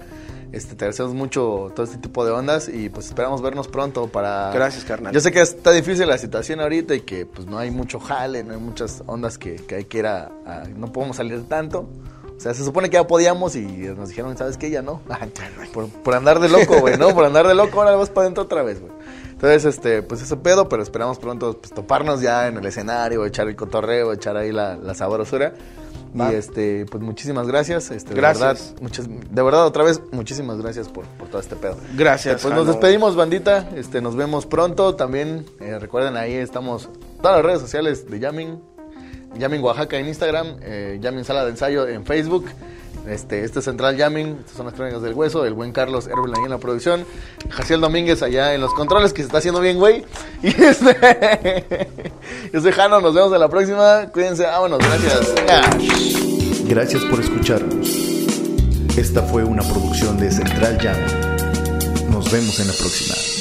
Este, 0.52 0.74
te 0.74 0.84
agradecemos 0.86 1.12
mucho 1.14 1.70
todo 1.76 1.84
este 1.84 1.98
tipo 1.98 2.24
de 2.24 2.30
ondas 2.32 2.68
y 2.68 2.88
pues 2.88 3.06
esperamos 3.06 3.42
vernos 3.42 3.68
pronto 3.68 4.06
para... 4.08 4.50
Gracias, 4.52 4.84
carnal. 4.84 5.12
Yo 5.12 5.20
sé 5.20 5.30
que 5.30 5.40
está 5.42 5.72
difícil 5.72 6.08
la 6.08 6.16
situación 6.16 6.60
ahorita 6.60 6.94
y 6.94 7.02
que 7.02 7.26
pues 7.26 7.46
no 7.46 7.58
hay 7.58 7.70
mucho 7.70 8.00
jale, 8.00 8.42
no 8.44 8.54
hay 8.54 8.60
muchas 8.60 9.02
ondas 9.06 9.36
que, 9.36 9.56
que 9.56 9.74
hay 9.74 9.84
que 9.84 9.98
ir 9.98 10.06
a, 10.06 10.30
a- 10.46 10.64
No 10.74 10.90
podemos 10.92 11.16
salir 11.18 11.46
tanto. 11.48 11.88
O 12.36 12.40
sea, 12.40 12.54
se 12.54 12.64
supone 12.64 12.88
que 12.88 12.94
ya 12.94 13.06
podíamos 13.06 13.56
y 13.56 13.62
nos 13.66 14.08
dijeron, 14.10 14.38
¿sabes 14.38 14.56
qué? 14.56 14.70
Ya 14.70 14.80
no. 14.80 15.02
por, 15.74 15.88
por 15.88 16.14
andar 16.14 16.38
de 16.40 16.48
loco, 16.48 16.78
güey, 16.80 16.96
¿no? 16.96 17.12
Por 17.12 17.24
andar 17.24 17.46
de 17.48 17.54
loco, 17.54 17.80
ahora 17.82 17.96
vas 17.96 18.10
para 18.10 18.22
adentro 18.26 18.44
otra 18.44 18.62
vez, 18.62 18.80
güey. 18.80 18.92
Entonces, 19.32 19.64
este, 19.66 20.02
pues 20.02 20.22
ese 20.22 20.36
pedo, 20.36 20.68
pero 20.68 20.82
esperamos 20.82 21.18
pronto 21.18 21.58
pues, 21.60 21.72
toparnos 21.74 22.20
ya 22.20 22.46
en 22.48 22.56
el 22.56 22.64
escenario, 22.64 23.26
echar 23.26 23.48
el 23.48 23.56
cotorreo, 23.56 24.12
echar 24.12 24.36
ahí 24.36 24.50
la, 24.52 24.76
la 24.76 24.94
sabrosura. 24.94 25.52
Y 26.14 26.34
este, 26.34 26.86
pues 26.86 27.02
muchísimas 27.02 27.46
gracias. 27.46 27.90
Este, 27.90 28.14
Gracias. 28.14 28.40
De 28.40 28.46
verdad, 28.46 28.82
muchas, 28.82 29.08
de 29.08 29.42
verdad, 29.42 29.66
otra 29.66 29.84
vez, 29.84 30.00
muchísimas 30.12 30.58
gracias 30.58 30.88
por, 30.88 31.04
por 31.04 31.28
todo 31.28 31.40
este 31.40 31.56
pedo. 31.56 31.76
Gracias. 31.96 32.42
Pues 32.42 32.54
nos 32.54 32.66
despedimos, 32.66 33.16
bandita. 33.16 33.68
Este, 33.76 34.00
nos 34.00 34.16
vemos 34.16 34.46
pronto. 34.46 34.94
También 34.94 35.44
eh, 35.60 35.78
recuerden 35.78 36.16
ahí 36.16 36.34
estamos 36.34 36.88
todas 37.20 37.36
las 37.36 37.44
redes 37.44 37.60
sociales 37.60 38.10
de 38.10 38.18
Yamin. 38.18 38.60
Yamin 39.36 39.62
Oaxaca 39.62 39.98
en 39.98 40.06
Instagram, 40.06 40.56
eh, 40.62 40.98
Yamin 41.00 41.24
Sala 41.24 41.44
de 41.44 41.50
Ensayo 41.50 41.86
en 41.86 42.04
Facebook. 42.06 42.46
Este, 43.08 43.44
este 43.44 43.60
es 43.60 43.64
Central 43.64 43.96
Yamin, 43.96 44.36
estas 44.40 44.56
son 44.56 44.66
las 44.66 44.74
crónicas 44.74 45.00
del 45.02 45.14
hueso, 45.14 45.44
el 45.46 45.54
buen 45.54 45.72
Carlos 45.72 46.06
Herbel 46.06 46.34
ahí 46.36 46.44
en 46.44 46.50
la 46.50 46.58
producción, 46.58 47.06
Jaciel 47.48 47.80
Domínguez 47.80 48.22
allá 48.22 48.54
en 48.54 48.60
los 48.60 48.74
controles, 48.74 49.12
que 49.12 49.22
se 49.22 49.26
está 49.26 49.38
haciendo 49.38 49.60
bien, 49.60 49.78
güey. 49.78 50.04
Y 50.42 50.48
este, 50.48 51.76
yo 52.52 52.60
soy 52.60 52.72
Jano, 52.72 53.00
nos 53.00 53.14
vemos 53.14 53.32
en 53.32 53.40
la 53.40 53.48
próxima. 53.48 54.06
Cuídense, 54.12 54.44
vámonos, 54.44 54.78
gracias. 54.78 55.34
Gracias 56.64 57.04
por 57.06 57.20
escucharnos. 57.20 57.88
Esta 58.96 59.22
fue 59.22 59.42
una 59.44 59.62
producción 59.62 60.18
de 60.18 60.30
Central 60.30 60.78
Jam. 60.80 60.96
Nos 62.10 62.30
vemos 62.30 62.60
en 62.60 62.68
la 62.68 62.74
próxima. 62.74 63.37